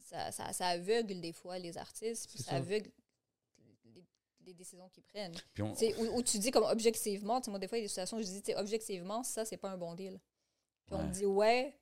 ça, 0.00 0.32
ça, 0.32 0.52
ça 0.52 0.66
aveugle 0.68 1.20
des 1.20 1.32
fois 1.32 1.58
les 1.58 1.76
artistes, 1.78 2.28
puis 2.28 2.42
ça. 2.42 2.56
aveugle 2.56 2.90
les 4.50 4.54
décisions 4.54 4.88
qu'ils 4.88 5.02
prennent. 5.04 5.34
On- 5.58 5.72
Où, 5.72 6.18
où 6.18 6.22
tu 6.22 6.38
dis 6.38 6.50
comme 6.50 6.64
objectivement, 6.64 7.40
tu 7.40 7.46
sais, 7.46 7.50
moi 7.50 7.58
des 7.58 7.68
fois 7.68 7.78
il 7.78 7.82
y 7.82 7.84
a 7.84 7.86
des 7.86 7.88
situations 7.88 8.16
où 8.18 8.20
je 8.20 8.26
dis, 8.26 8.42
objectivement, 8.56 9.22
ça 9.22 9.44
c'est 9.44 9.56
pas 9.56 9.70
un 9.70 9.78
bon 9.78 9.94
deal. 9.94 10.20
Puis 10.86 10.96
on 10.96 11.02
me 11.06 11.12
dit, 11.12 11.24
ouais, 11.26 11.76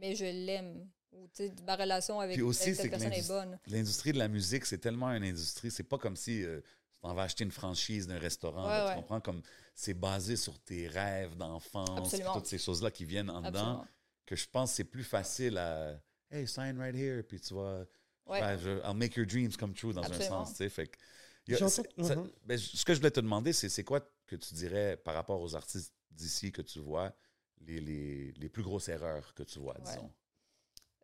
mais 0.00 0.14
je 0.14 0.24
l'aime. 0.24 0.88
Ou 1.12 1.26
tu 1.28 1.48
sais, 1.48 1.52
ma 1.66 1.74
relation 1.76 2.20
avec, 2.20 2.34
Puis 2.36 2.42
aussi, 2.42 2.62
avec 2.62 2.76
c'est 2.76 2.82
cette 2.82 2.90
personne 2.92 3.08
est 3.08 3.16
l'industrie- 3.16 3.34
bonne. 3.46 3.58
L'industrie 3.66 4.12
de 4.12 4.18
la 4.18 4.28
musique, 4.28 4.64
c'est 4.64 4.78
tellement 4.78 5.08
une 5.10 5.24
industrie. 5.24 5.70
C'est 5.70 5.82
pas 5.82 5.98
comme 5.98 6.14
si 6.16 6.44
euh, 6.44 6.60
tu 6.92 7.00
t'en 7.00 7.14
vas 7.14 7.22
acheter 7.24 7.42
une 7.44 7.50
franchise 7.50 8.06
d'un 8.06 8.18
restaurant. 8.18 8.62
Ouais, 8.64 8.70
là, 8.70 8.86
ouais. 8.86 8.90
Tu 8.94 9.00
comprends? 9.00 9.20
Comme 9.20 9.42
c'est 9.74 9.94
basé 9.94 10.36
sur 10.36 10.58
tes 10.60 10.86
rêves 10.86 11.36
d'enfance, 11.36 12.14
toutes 12.32 12.46
ces 12.46 12.58
choses-là 12.58 12.90
qui 12.92 13.04
viennent 13.04 13.28
en 13.30 13.42
dedans, 13.42 13.84
que 14.24 14.36
je 14.36 14.46
pense 14.48 14.70
que 14.70 14.76
c'est 14.76 14.84
plus 14.84 15.04
facile 15.04 15.58
à 15.58 16.00
Hey, 16.30 16.46
sign 16.46 16.78
right 16.78 16.94
here, 16.94 17.24
puis 17.24 17.40
tu 17.40 17.54
vas. 17.54 17.84
Ouais. 18.26 18.40
Ben, 18.40 18.56
je- 18.56 18.78
I'll 18.88 18.94
make 18.94 19.16
your 19.16 19.26
dreams 19.26 19.56
come 19.56 19.74
true 19.74 19.92
dans 19.92 20.02
Absolument. 20.02 20.42
un 20.42 20.44
sens, 20.44 20.50
tu 20.50 20.56
sais. 20.58 20.68
Fait 20.68 20.86
que, 20.86 20.96
a- 21.48 21.56
J'entends- 21.58 21.68
c'est- 21.68 22.02
ça- 22.02 22.16
Mhm. 22.16 22.30
ben, 22.44 22.58
ce 22.58 22.84
que 22.84 22.94
je 22.94 22.98
voulais 22.98 23.10
te 23.10 23.20
demander, 23.20 23.52
c'est 23.52 23.68
c'est 23.68 23.84
quoi 23.84 24.00
que 24.26 24.36
tu 24.36 24.54
dirais 24.54 24.96
par 24.98 25.14
rapport 25.14 25.40
aux 25.40 25.54
artistes 25.56 25.94
d'ici 26.10 26.52
que 26.52 26.62
tu 26.62 26.78
vois, 26.80 27.14
les, 27.60 27.80
les, 27.80 28.32
les 28.32 28.48
plus 28.48 28.62
grosses 28.62 28.88
erreurs 28.88 29.34
que 29.34 29.42
tu 29.42 29.58
vois, 29.58 29.76
Ouais. 29.78 29.84
disons? 29.84 30.12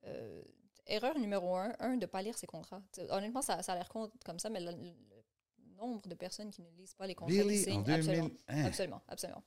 Euh, 0.05 0.43
erreur 0.87 1.19
numéro 1.19 1.57
un, 1.57 1.73
un, 1.81 1.95
de 1.97 2.01
ne 2.03 2.07
pas 2.07 2.23
lire 2.23 2.37
ses 2.39 2.47
contrats. 2.47 2.83
T'sais, 2.93 3.11
honnêtement, 3.11 3.43
ça, 3.43 3.63
ça 3.63 3.73
a 3.73 3.77
l'air 3.77 3.89
con 3.89 4.11
comme 4.25 4.39
ça, 4.39 4.51
mais 4.51 4.61
le, 4.61 4.71
le 4.73 5.75
nombre 5.77 6.09
de 6.09 6.15
personnes 6.15 6.51
qui 6.51 6.63
ne 6.63 6.71
lisent 6.71 6.95
pas 6.95 7.07
les 7.07 7.15
contrats 7.15 7.33
Really? 7.35 7.57
qu'ils 7.57 7.65
signent, 7.65 7.81
En 7.81 7.83
2000? 7.83 7.95
absolument, 7.99 8.31
Hein? 8.49 8.65
absolument, 8.67 9.03
absolument. 9.09 9.43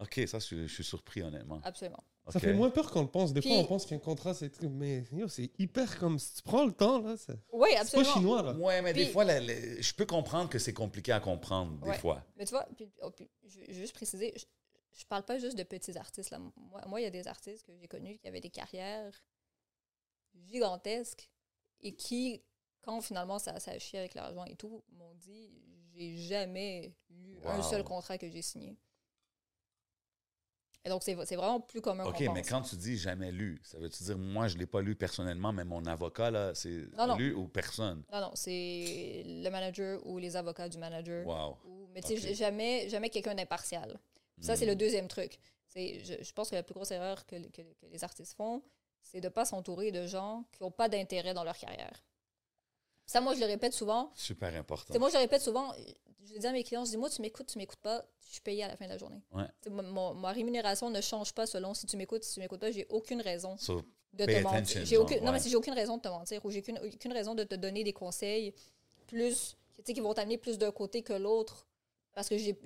OK, 0.00 0.20
ça, 0.26 0.38
je, 0.38 0.44
suis- 0.44 0.68
je 0.68 0.74
suis 0.74 0.84
surpris, 0.84 1.22
honnêtement. 1.22 1.60
Absolument. 1.64 2.02
Ça 2.28 2.38
fait 2.40 2.52
moins 2.54 2.70
peur 2.70 2.90
qu'on 2.90 3.02
le 3.02 3.08
pense. 3.10 3.32
Des 3.32 3.42
fois, 3.42 3.52
on 3.52 3.64
pense 3.64 3.84
qu'un 3.86 3.98
contrat, 3.98 4.32
c'est. 4.34 4.62
Mais 4.62 5.04
yo, 5.12 5.26
c'est 5.28 5.50
hyper 5.58 5.98
comme. 5.98 6.18
Si 6.18 6.34
tu 6.34 6.42
prends 6.42 6.64
le 6.64 6.72
temps, 6.72 7.00
là, 7.00 7.16
c'est 7.16 7.36
Oui, 7.52 7.68
c'est 7.70 7.74
pas 7.76 7.80
absolument. 7.82 8.12
chinois, 8.14 8.42
là. 8.42 8.52
Ouais, 8.54 8.80
mais 8.82 8.92
des 8.92 9.06
fois, 9.06 9.24
la- 9.24 9.40
la- 9.40 9.80
je 9.80 9.94
peux 9.94 10.06
comprendre 10.06 10.48
que 10.48 10.58
c'est 10.60 10.72
compliqué 10.72 11.10
à 11.12 11.18
comprendre, 11.20 11.78
des 11.80 11.90
Ouais. 11.90 11.98
fois. 11.98 12.24
Mais 12.36 12.44
tu 12.44 12.50
vois, 12.50 12.66
puis, 12.76 12.90
oh, 13.02 13.10
puis, 13.10 13.28
je 13.44 13.60
je 13.66 13.72
veux 13.72 13.80
juste 13.80 13.94
préciser, 13.94 14.32
je, 14.36 14.44
je 15.00 15.04
parle 15.06 15.24
pas 15.24 15.38
juste 15.38 15.56
de 15.58 15.62
petits 15.64 15.96
artistes. 15.98 16.30
Là. 16.30 16.38
Moi, 16.38 16.80
moi, 16.86 17.00
il 17.00 17.04
y 17.04 17.06
a 17.06 17.10
des 17.10 17.26
artistes 17.26 17.64
que 17.66 17.72
j'ai 17.76 17.88
connus 17.88 18.18
qui 18.18 18.28
avaient 18.28 18.40
des 18.40 18.50
carrières 18.50 19.12
gigantesques 20.48 21.28
et 21.80 21.94
qui, 21.94 22.42
quand 22.82 23.00
finalement 23.00 23.38
ça, 23.38 23.58
ça 23.60 23.72
a 23.72 23.78
chié 23.78 23.98
avec 23.98 24.14
l'argent 24.14 24.44
et 24.44 24.56
tout, 24.56 24.82
m'ont 24.92 25.14
dit 25.14 25.50
j'ai 25.94 26.16
jamais 26.16 26.94
lu 27.10 27.38
un 27.44 27.62
seul 27.62 27.84
contrat 27.84 28.16
que 28.18 28.30
j'ai 28.30 28.42
signé. 28.42 28.76
Et 30.84 30.88
donc, 30.88 31.02
c'est 31.04 31.14
vraiment 31.14 31.60
plus 31.60 31.80
commun 31.80 32.04
OK, 32.04 32.18
mais 32.20 32.26
pense. 32.26 32.48
quand 32.48 32.62
tu 32.62 32.74
dis 32.76 32.96
jamais 32.98 33.30
lu, 33.30 33.60
ça 33.62 33.78
veut-tu 33.78 34.02
dire, 34.02 34.18
moi, 34.18 34.48
je 34.48 34.54
ne 34.54 34.60
l'ai 34.60 34.66
pas 34.66 34.80
lu 34.80 34.96
personnellement, 34.96 35.52
mais 35.52 35.64
mon 35.64 35.84
avocat, 35.86 36.30
là, 36.32 36.54
c'est 36.54 36.86
lu 37.18 37.34
ou 37.34 37.46
personne? 37.46 38.02
Non, 38.12 38.20
non, 38.20 38.30
c'est 38.34 39.22
le 39.24 39.48
manager 39.50 40.04
ou 40.04 40.18
les 40.18 40.34
avocats 40.36 40.68
du 40.68 40.78
manager. 40.78 41.24
Wow. 41.26 41.56
Ou- 41.64 41.88
mais 41.94 42.00
tu 42.00 42.18
sais, 42.18 42.34
jamais, 42.34 42.88
jamais 42.88 43.10
quelqu'un 43.10 43.34
d'impartial. 43.34 43.98
Ça, 44.40 44.56
c'est 44.56 44.64
Hmm. 44.64 44.70
le 44.70 44.76
deuxième 44.76 45.06
truc. 45.08 45.38
Je, 45.76 46.16
je 46.20 46.32
pense 46.32 46.50
que 46.50 46.56
la 46.56 46.62
plus 46.64 46.74
grosse 46.74 46.90
erreur 46.90 47.24
que, 47.26 47.36
que- 47.36 47.62
que 47.62 47.86
les 47.90 48.02
artistes 48.02 48.34
font, 48.36 48.62
c'est 49.02 49.20
de 49.20 49.26
ne 49.26 49.32
pas 49.32 49.44
s'entourer 49.44 49.92
de 49.92 50.06
gens 50.06 50.44
qui 50.52 50.62
n'ont 50.62 50.70
pas 50.72 50.88
d'intérêt 50.88 51.32
dans 51.32 51.44
leur 51.44 51.56
carrière. 51.56 52.02
Ça, 53.06 53.20
moi, 53.20 53.34
je 53.34 53.40
le 53.40 53.46
répète 53.46 53.72
souvent. 53.74 54.10
Super 54.14 54.54
important. 54.54 54.98
Moi, 54.98 55.08
je 55.10 55.14
le 55.14 55.20
répète 55.20 55.42
souvent. 55.42 55.72
Je 56.24 56.38
dis 56.38 56.46
à 56.46 56.52
mes 56.52 56.62
clients, 56.64 56.84
je 56.84 56.90
dis, 56.90 56.96
moi, 56.96 57.10
tu 57.10 57.20
m'écoutes, 57.20 57.46
tu 57.48 57.58
m'écoutes 57.58 57.80
pas, 57.80 58.04
je 58.26 58.32
suis 58.34 58.40
payé 58.40 58.62
à 58.64 58.68
la 58.68 58.76
fin 58.76 58.86
de 58.86 58.90
la 58.90 58.98
journée. 58.98 59.20
Ouais. 59.32 59.44
Mon- 59.70 60.14
ma 60.14 60.30
rémunération 60.32 60.88
ne 60.88 61.00
change 61.00 61.32
pas 61.34 61.46
selon 61.46 61.74
si 61.74 61.86
tu 61.86 61.96
m'écoutes, 61.96 62.24
si 62.24 62.34
tu 62.34 62.40
m'écoutes 62.40 62.60
pas. 62.60 62.70
J'ai 62.70 62.86
aucune 62.88 63.20
raison 63.20 63.56
So, 63.58 63.82
de 64.12 64.24
te 64.24 64.30
mentir. 64.42 64.84
J'ai 64.86 64.96
aucune, 64.96 65.18
Non, 65.24 65.32
mais 65.32 65.40
si 65.40 65.50
j'ai 65.50 65.56
aucune 65.56 65.74
raison 65.74 65.96
de 65.96 66.02
te 66.02 66.08
mentir 66.08 66.44
ou 66.44 66.50
j'ai 66.50 66.60
aucune, 66.60 66.78
aucune 66.78 67.12
raison 67.12 67.34
de 67.34 67.44
te 67.44 67.54
donner 67.56 67.84
des 67.84 67.92
conseils 67.92 68.54
plus, 69.06 69.56
tu 69.74 69.82
sais, 69.84 69.92
qui 69.94 70.00
vont 70.00 70.14
t'amener 70.14 70.38
plus 70.38 70.56
d'un 70.58 70.70
côté 70.72 71.02
que 71.02 71.12
l'autre 71.12 71.66
parce 72.14 72.28
que 72.28 72.38
j'ai- 72.38 72.58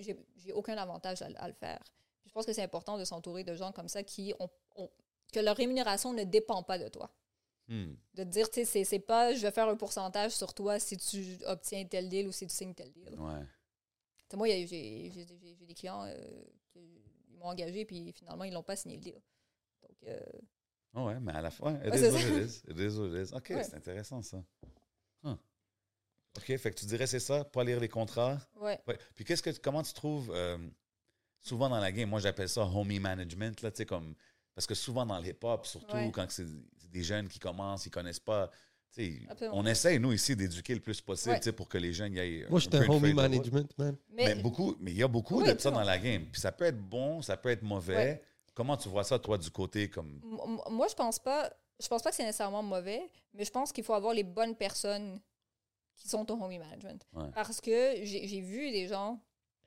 aucun 0.52 0.76
avantage 0.76 1.22
à, 1.22 1.28
à 1.36 1.48
le 1.48 1.54
faire. 1.54 1.80
Puis 2.20 2.28
je 2.30 2.32
pense 2.34 2.46
que 2.46 2.52
c'est 2.52 2.62
important 2.62 2.98
de 2.98 3.04
s'entourer 3.04 3.42
de 3.42 3.54
gens 3.54 3.72
comme 3.72 3.88
ça 3.88 4.02
qui 4.02 4.32
ont, 4.38 4.50
ont- 4.76 4.90
que 5.32 5.40
leur 5.40 5.56
rémunération 5.56 6.12
ne 6.12 6.22
dépend 6.24 6.62
pas 6.62 6.78
de 6.78 6.88
toi. 6.88 7.10
Hmm. 7.68 7.94
De 8.14 8.22
te 8.24 8.28
dire, 8.28 8.50
tu 8.50 8.64
sais, 8.64 8.84
c'est- 8.84 8.98
pas 8.98 9.34
je 9.34 9.40
vais 9.42 9.50
faire 9.50 9.68
un 9.68 9.76
pourcentage 9.76 10.32
sur 10.32 10.54
toi 10.54 10.78
si 10.78 10.96
tu 10.96 11.38
obtiens 11.46 11.84
tel 11.84 12.08
deal 12.08 12.26
ou 12.28 12.32
si 12.32 12.46
tu 12.46 12.54
signes 12.54 12.74
tel 12.74 12.90
deal. 12.92 13.14
Ouais. 13.18 13.44
Moi, 14.34 14.48
j'ai 14.48 14.66
des 15.66 15.74
clients 15.74 16.04
euh, 16.04 16.14
qui 16.72 17.00
m'ont 17.38 17.46
engagé 17.46 17.84
puis 17.84 18.12
finalement, 18.12 18.44
ils 18.44 18.52
l'ont 18.52 18.62
pas 18.62 18.76
signé 18.76 18.96
le 18.96 19.02
deal. 19.02 19.20
Donc, 19.82 19.96
euh, 20.08 20.20
Ah 20.94 21.04
ouais, 21.04 21.20
mais 21.20 21.32
à 21.32 21.42
la 21.42 21.50
fin, 21.50 21.74
it 21.84 21.92
Ouais, 21.92 21.98
is 22.00 22.10
what 22.10 22.20
it 22.20 22.48
is. 22.50 22.62
It 22.70 22.78
is 22.78 22.98
what 22.98 23.08
it 23.08 23.28
is. 23.28 23.34
OK, 23.34 23.50
Ouais. 23.50 23.62
c'est 23.64 23.74
intéressant, 23.74 24.22
ça. 24.22 24.42
Huh. 25.22 25.36
OK, 26.38 26.56
fait 26.56 26.70
que 26.70 26.78
tu 26.80 26.86
dirais 26.86 27.06
c'est 27.06 27.20
ça, 27.20 27.44
pas 27.44 27.62
lire 27.64 27.78
les 27.80 27.88
contrats. 27.88 28.38
ouais. 28.56 28.80
Ouais. 28.86 28.98
Puis 29.14 29.24
qu'est-ce 29.24 29.42
que 29.42 29.50
comment 29.58 29.82
tu 29.82 29.92
trouves 29.92 30.30
euh, 30.34 30.58
souvent 31.40 31.68
dans 31.68 31.78
la 31.80 31.92
game, 31.92 32.08
moi 32.10 32.20
j'appelle 32.20 32.48
ça 32.48 32.62
homie 32.64 32.98
management 33.00 33.62
là, 33.62 33.70
tu 33.70 33.76
sais 33.78 33.86
comme 33.86 34.14
parce 34.56 34.66
que 34.66 34.74
souvent 34.74 35.06
dans 35.06 35.20
le 35.20 35.26
hip-hop, 35.28 35.64
surtout 35.66 35.94
Ouais. 35.94 36.10
quand 36.12 36.26
c'est 36.30 36.46
des 36.90 37.02
jeunes 37.04 37.28
qui 37.28 37.38
commencent, 37.38 37.86
ils 37.86 37.90
connaissent 37.90 38.18
pas, 38.18 38.50
on 39.52 39.66
essaye 39.66 39.98
nous 40.00 40.12
ici 40.12 40.34
d'éduquer 40.34 40.74
le 40.74 40.80
plus 40.80 41.00
possible, 41.02 41.32
Ouais. 41.34 41.38
tu 41.40 41.44
sais, 41.44 41.52
pour 41.52 41.68
que 41.68 41.76
les 41.76 41.92
jeunes 41.92 42.14
y 42.14 42.18
aillent. 42.20 42.46
Moi, 42.48 42.56
un 42.56 42.60
j'étais 42.60 42.78
peu 42.78 42.84
un 42.90 42.96
homie 42.96 43.12
management, 43.12 43.70
man. 43.78 43.96
Mais, 44.10 44.34
Mais 44.34 44.42
beaucoup, 44.42 44.74
mais 44.80 44.90
il 44.92 44.96
y 44.96 45.02
a 45.02 45.08
beaucoup 45.08 45.42
Oui, 45.42 45.52
de 45.54 45.60
ça 45.60 45.70
dans 45.70 45.82
la 45.82 45.98
game. 45.98 46.24
Puis 46.32 46.40
ça 46.40 46.50
peut 46.50 46.64
être 46.64 46.80
bon, 46.80 47.20
ça 47.20 47.36
peut 47.36 47.50
être 47.50 47.62
mauvais. 47.62 47.94
Ouais. 47.96 48.22
Comment 48.54 48.76
tu 48.78 48.88
vois 48.88 49.04
ça 49.04 49.18
toi 49.18 49.36
du 49.36 49.50
côté 49.50 49.90
comme 49.90 50.18
M- 50.24 50.58
Moi, 50.70 50.86
je 50.88 50.94
pense 50.94 51.18
pas. 51.18 51.52
Je 51.78 51.86
pense 51.88 52.00
pas 52.02 52.08
que 52.08 52.16
c'est 52.16 52.24
nécessairement 52.24 52.62
mauvais, 52.62 53.02
mais 53.34 53.44
je 53.44 53.50
pense 53.50 53.70
qu'il 53.70 53.84
faut 53.84 53.92
avoir 53.92 54.14
les 54.14 54.22
bonnes 54.24 54.56
personnes 54.56 55.20
qui 55.94 56.08
sont 56.08 56.30
au 56.32 56.42
homie 56.42 56.58
management. 56.58 57.06
Ouais. 57.12 57.30
Parce 57.34 57.60
que 57.60 57.96
j'ai 58.02 58.26
j'ai 58.26 58.40
vu 58.40 58.70
des 58.70 58.86
gens, 58.88 59.20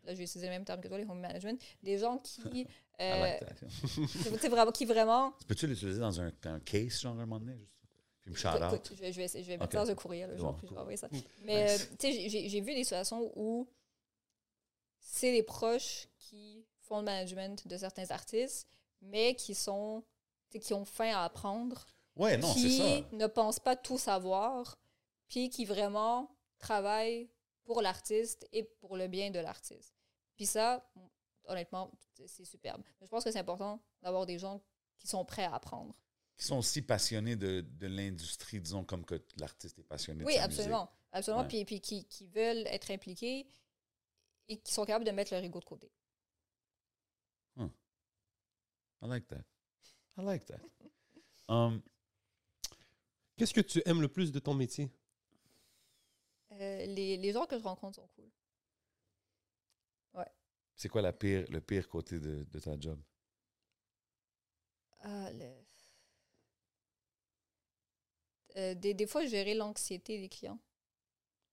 là 0.10 0.14
je 0.16 0.18
vais 0.20 0.26
utiliser 0.26 0.47
le 0.47 0.51
même 0.53 0.66
terme 0.66 0.82
que 0.82 0.88
toi, 0.88 0.97
les 0.97 1.05
homie 1.05 1.22
management, 1.22 1.62
des 1.84 1.97
gens 1.97 2.18
qui, 2.20 2.68
euh, 3.01 3.38
sais, 4.41 4.49
vraiment, 4.49 4.72
qui 4.72 4.86
vraiment, 4.86 5.32
Tu 5.39 5.45
Peux-tu 5.45 5.68
l'utiliser 5.68 5.99
dans 5.99 6.20
un, 6.22 6.32
un 6.45 6.60
case 6.60 6.99
genre 6.99 7.14
un 7.14 7.26
moment 7.26 7.39
donné 7.39 7.57
juste? 7.57 7.72
Puis 8.22 8.32
me 8.32 8.36
shout 8.36 8.47
Écoute, 8.49 8.62
out? 8.64 8.74
écoute, 8.74 8.91
je 8.95 9.01
vais, 9.01 9.12
je 9.14 9.18
vais, 9.18 9.24
essayer- 9.26 9.43
je 9.43 9.49
vais 9.49 9.57
mettre 9.57 9.72
ça 9.72 9.86
dans 9.86 9.91
un 9.91 9.95
courriel, 9.95 10.30
le 10.30 10.36
C'est 10.36 10.41
jour, 10.41 10.51
bon, 10.51 10.57
puis 10.57 10.68
je 10.68 10.74
vais 10.74 10.80
envoyer 10.80 10.97
ça. 10.97 11.07
Mais 11.43 11.72
Nice. 11.74 11.82
euh, 11.82 11.95
tu 11.97 12.07
sais, 12.07 12.14
j'ai- 12.14 12.30
j'ai 12.30 12.49
j'ai 12.49 12.62
vu 12.62 12.74
des 12.76 12.84
situations 12.84 13.32
où 13.36 13.68
c'est 14.99 15.32
les 15.32 15.43
proches 15.43 16.07
qui 16.18 16.66
font 16.82 16.97
le 16.99 17.05
management 17.05 17.68
de 17.68 17.78
certains 17.78 18.10
artistes, 18.12 18.68
mais 19.01 19.36
qui 19.36 19.55
sont, 19.55 20.03
tu 20.49 20.57
sais, 20.57 20.60
qui 20.60 20.74
ont 20.74 20.86
faim 20.86 21.12
à 21.16 21.24
apprendre. 21.26 21.86
Ouais, 22.16 22.38
non, 22.38 22.47
c'est 22.53 22.60
qui 22.60 22.78
ça. 22.78 23.16
ne 23.16 23.28
pensent 23.28 23.60
pas 23.60 23.76
tout 23.78 23.97
savoir, 23.97 24.78
puis 25.28 25.49
qui 25.49 25.64
vraiment 25.66 26.30
travaillent 26.57 27.30
pour 27.64 27.82
l'artiste 27.82 28.47
et 28.51 28.64
pour 28.64 28.97
le 28.97 29.07
bien 29.07 29.32
de 29.32 29.39
l'artiste. 29.39 29.93
Puis 30.39 30.45
ça, 30.45 30.89
honnêtement, 31.43 31.91
c'est- 32.25 32.45
superbe. 32.45 32.81
Mais 33.01 33.05
je 33.07 33.11
pense 33.11 33.25
que 33.25 33.29
c'est 33.31 33.39
important 33.39 33.83
d'avoir 34.01 34.25
des 34.25 34.39
gens 34.39 34.63
qui 34.97 35.05
sont 35.05 35.25
prêts 35.25 35.43
à 35.43 35.53
apprendre. 35.53 35.93
Qui 36.37 36.45
sont 36.45 36.59
aussi 36.59 36.81
passionnés 36.81 37.35
de, 37.35 37.59
de 37.59 37.87
l'industrie, 37.87 38.61
disons, 38.61 38.85
comme 38.85 39.03
que 39.03 39.21
l'artiste 39.35 39.77
est 39.79 39.83
passionné 39.83 40.23
Oui, 40.23 40.35
de 40.35 40.37
sa 40.37 40.45
absolument. 40.45 40.89
Absolument. 41.11 41.41
Ouais. 41.41 41.49
Puis, 41.49 41.65
puis 41.65 41.81
qui, 41.81 42.05
qui 42.05 42.25
veulent 42.27 42.65
être 42.67 42.89
impliqués 42.89 43.49
et 44.47 44.57
qui 44.61 44.71
sont 44.71 44.85
capables 44.85 45.03
de 45.03 45.11
mettre 45.11 45.33
leur 45.33 45.43
ego 45.43 45.59
de 45.59 45.65
côté. 45.65 45.91
I 49.01 49.05
like 49.07 49.27
that. 49.27 49.43
I 50.17 50.21
like 50.21 50.45
that. 50.45 50.61
Um, 51.49 51.81
Qu'est-ce 53.35 53.53
que 53.55 53.61
tu 53.61 53.81
aimes 53.85 54.01
le 54.01 54.07
plus 54.07 54.31
de 54.31 54.39
ton 54.39 54.53
métier? 54.53 54.89
Euh, 56.51 56.85
les, 56.85 57.17
les 57.17 57.31
gens 57.33 57.45
que 57.45 57.57
je 57.57 57.63
rencontre 57.63 57.95
sont 57.95 58.07
cool. 58.15 58.29
C'est 60.80 60.89
quoi 60.89 61.01
la 61.01 61.11
pire, 61.13 61.45
le 61.49 61.59
pire 61.61 61.88
côté 61.89 62.19
de, 62.19 62.43
de 62.45 62.59
ta 62.59 62.80
job? 62.80 62.99
Ah, 65.01 65.30
le- 65.34 65.65
Euh, 68.57 68.73
des, 68.73 68.93
des 68.93 69.05
fois, 69.05 69.25
gérer 69.25 69.53
l'anxiété 69.53 70.19
des 70.19 70.27
clients. 70.27 70.59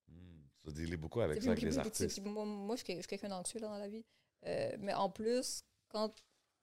Hmm, 0.08 0.42
Tu 0.64 0.72
deals 0.72 0.96
beaucoup 0.96 1.20
avec 1.20 1.42
ça, 1.42 1.50
avec 1.50 1.62
les 1.62 1.78
artistes. 1.78 2.20
Moi, 2.22 2.44
moi, 2.44 2.74
je 2.76 2.84
suis 2.84 3.02
quelqu'un 3.06 3.28
d'anxieux 3.28 3.60
là, 3.60 3.68
dans 3.68 3.78
la 3.78 3.88
vie. 3.88 4.04
Euh, 4.46 4.74
mais 4.78 4.94
en 4.94 5.10
plus, 5.10 5.62
quand 5.88 6.14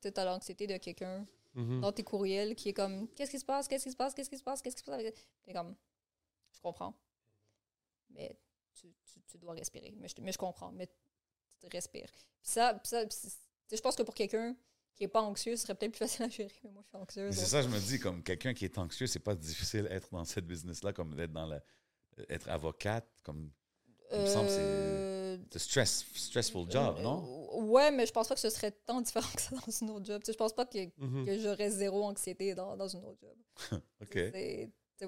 tu 0.02 0.08
as 0.16 0.26
l'anxiété 0.26 0.68
de 0.68 0.78
quelqu'un 0.78 1.28
Mhm. 1.56 1.82
dans 1.82 1.92
tes 1.92 2.04
courriels 2.04 2.56
qui 2.56 2.70
est 2.70 2.74
comme 2.74 3.08
Qu'est-ce 3.10 3.30
qui 3.30 3.40
se 3.40 3.46
passe? 3.46 3.68
Qu'est-ce 3.68 3.84
qui 3.84 3.92
se 3.92 3.96
passe? 3.96 4.14
Qu'est-ce 4.16 4.30
qui 4.30 4.38
se 4.38 4.44
passe? 4.44 4.62
Qu'est-ce 4.64 4.76
qui 4.76 4.82
se 4.84 4.90
passe 4.90 5.04
T'es 5.44 5.54
comme 5.54 5.76
Je 6.52 6.60
comprends. 6.62 6.96
Mais 8.10 8.36
tu, 8.74 8.88
tu- 9.06 9.22
tu 9.22 9.38
dois 9.38 9.54
respirer. 9.54 9.94
Mais 9.98 10.08
je, 10.08 10.16
mais 10.20 10.32
je 10.32 10.38
comprends. 10.40 10.72
Mais 10.72 10.90
tu 11.70 11.76
respires. 11.76 12.10
Puis 12.12 12.52
ça, 12.52 12.74
puis 12.74 12.88
ça 12.90 13.06
puis 13.06 13.78
je 13.78 13.82
pense 13.82 13.96
que 13.96 14.04
pour 14.04 14.14
quelqu'un 14.14 14.56
qui 14.96 15.04
n'est 15.04 15.08
pas 15.08 15.22
anxieux, 15.22 15.56
ce 15.56 15.64
serait 15.64 15.74
peut-être 15.76 15.92
plus 15.94 16.00
facile 16.00 16.26
à 16.26 16.30
gérer. 16.30 16.52
Mais 16.64 16.70
moi, 16.72 16.84
je 16.84 16.90
suis 16.90 16.98
anxieuse. 16.98 17.36
Mais 17.36 17.42
c'est 17.42 17.50
ça, 17.50 17.62
je 17.62 17.68
me 17.68 17.80
dis, 17.80 18.00
comme 18.00 18.22
quelqu'un 18.22 18.54
qui 18.54 18.66
est 18.66 18.78
anxieux, 18.78 19.08
c'est 19.08 19.20
pas 19.20 19.34
difficile 19.36 19.84
d'être 19.84 20.10
dans 20.12 20.26
cette 20.26 20.46
business-là, 20.46 20.94
comme 20.94 21.16
d'être 21.16 21.32
dans 21.32 21.46
la. 21.48 21.62
être 22.30 22.48
avocate, 22.50 23.08
comme. 23.24 23.50
il 24.12 24.20
me 24.20 24.26
semble 24.28 24.50
Euh, 24.52 25.38
C'est 25.52 25.60
stress, 25.60 26.06
stressful 26.14 26.70
job, 26.70 27.00
non? 27.00 27.24
euh, 27.54 27.62
Ouais, 27.64 27.90
mais 27.92 28.06
je 28.06 28.12
pense 28.12 28.28
pas 28.28 28.36
que 28.36 28.42
ce 28.42 28.50
serait 28.52 28.72
tant 28.72 29.02
différent 29.02 29.28
que 29.36 29.42
ça 29.42 29.56
dans 29.56 29.72
une 29.72 29.90
autre 29.90 30.06
job. 30.06 30.22
Tu 30.22 30.28
sais, 30.28 30.34
je 30.34 30.38
pense 30.38 30.54
pas 30.54 30.66
que, 30.66 30.78
Mhm. 30.98 31.26
que 31.26 31.40
j'aurais 31.40 31.72
zéro 31.72 32.04
anxiété 32.04 32.54
dans, 32.54 32.76
dans 32.78 32.88
une 32.88 33.04
autre 33.06 33.18
job. 33.22 33.36
OK. 34.02 34.12
C'est- 34.14 34.70
c'est- 34.98 35.06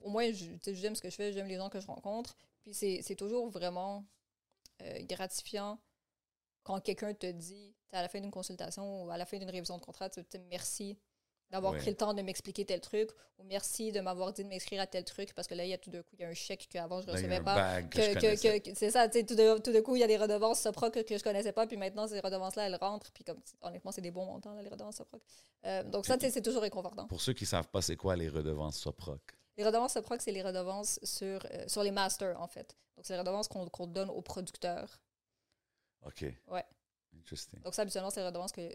au, 0.00 0.10
moins, 0.10 0.30
je- 0.32 0.72
j'aime 0.74 0.94
ce 0.94 1.00
que 1.02 1.10
je 1.10 1.16
fais, 1.16 1.32
j'aime 1.32 1.48
les 1.48 1.56
gens 1.56 1.68
que 1.70 1.80
je 1.80 1.86
rencontre. 1.86 2.36
Puis 2.62 2.72
c'est 2.74 3.00
c'est 3.02 3.16
toujours 3.16 3.48
vraiment 3.50 4.04
euh, 4.84 4.98
gratifiant 5.02 5.78
quand 6.62 6.80
quelqu'un 6.80 7.12
te 7.14 7.26
dit, 7.30 7.74
à 7.92 8.02
la 8.02 8.08
fin 8.08 8.20
d'une 8.20 8.30
consultation 8.30 9.04
ou 9.04 9.10
à 9.10 9.18
la 9.18 9.26
fin 9.26 9.38
d'une 9.38 9.50
révision 9.50 9.76
de 9.76 9.82
contrat, 9.82 10.08
tu 10.10 10.24
te 10.24 10.36
dis 10.36 10.42
merci 10.48 10.98
d'avoir 11.50 11.74
Ouais. 11.74 11.78
pris 11.78 11.90
le 11.90 11.96
temps 11.96 12.14
de 12.14 12.22
m'expliquer 12.22 12.64
tel 12.64 12.80
truc 12.80 13.10
ou 13.38 13.44
merci 13.44 13.92
de 13.92 14.00
m'avoir 14.00 14.32
dit 14.32 14.42
de 14.42 14.48
m'inscrire 14.48 14.80
à 14.80 14.86
tel 14.86 15.04
truc 15.04 15.34
parce 15.34 15.46
que 15.46 15.54
là, 15.54 15.64
il 15.64 15.68
y 15.68 15.74
a 15.74 15.78
tout 15.78 15.90
d'un 15.90 16.02
coup, 16.02 16.16
il 16.18 16.22
y 16.22 16.24
a 16.24 16.28
un 16.28 16.34
chèque 16.34 16.66
qu'avant 16.70 17.02
je 17.02 17.08
a 17.08 17.12
recevais 17.12 17.42
pas 17.42 17.82
que, 17.82 18.00
je 18.00 18.72
c'est 18.74 18.90
ça, 18.90 19.08
tu 19.08 19.18
sais, 19.18 19.26
tout 19.26 19.34
de, 19.34 19.58
tout 19.58 19.70
de 19.72 19.80
coup, 19.80 19.94
il 19.94 20.00
y 20.00 20.02
a 20.02 20.06
des 20.06 20.16
redevances 20.16 20.60
Soproc 20.60 20.94
que, 20.94 21.00
que 21.00 21.18
je 21.18 21.22
connaissais 21.22 21.52
pas, 21.52 21.66
puis 21.66 21.76
maintenant, 21.76 22.08
ces 22.08 22.18
redevances-là, 22.18 22.66
elles 22.66 22.76
rentrent, 22.76 23.12
puis 23.12 23.24
comme, 23.24 23.40
honnêtement, 23.60 23.92
c'est 23.92 24.00
des 24.00 24.10
bons 24.10 24.24
montants, 24.24 24.54
là, 24.54 24.62
les 24.62 24.70
redevances 24.70 24.96
Soproc. 24.96 25.22
Euh, 25.66 25.84
donc 25.84 26.06
ça, 26.06 26.16
tu 26.16 26.24
sais, 26.24 26.30
c'est 26.32 26.42
toujours 26.42 26.62
réconfortant. 26.62 27.06
Pour 27.06 27.20
ceux 27.20 27.34
qui 27.34 27.44
savent 27.46 27.68
pas, 27.68 27.82
c'est 27.82 27.96
quoi 27.96 28.16
les 28.16 28.28
redevances 28.30 28.78
Soproc? 28.78 29.20
Les 29.56 29.64
redevances 29.64 29.92
Soproc, 29.92 30.20
c'est 30.20 30.32
les 30.32 30.42
redevances 30.42 30.98
sur, 31.02 31.44
euh, 31.52 31.64
sur 31.68 31.82
les 31.82 31.90
masters, 31.92 32.40
en 32.40 32.48
fait. 32.48 32.76
Donc, 32.96 33.06
c'est 33.06 33.12
les 33.14 33.20
redevances 33.20 33.48
qu'on 33.48 33.86
donne 33.86 34.10
aux 34.10 34.22
producteurs. 34.22 35.00
OK. 36.06 36.24
Ouais. 36.48 36.64
Interesting. 37.16 37.60
Donc 37.60 37.74
ça, 37.74 37.82
habituellement, 37.82 38.10
c'est 38.10 38.20
les 38.20 38.26
redevances 38.26 38.52
que, 38.52 38.68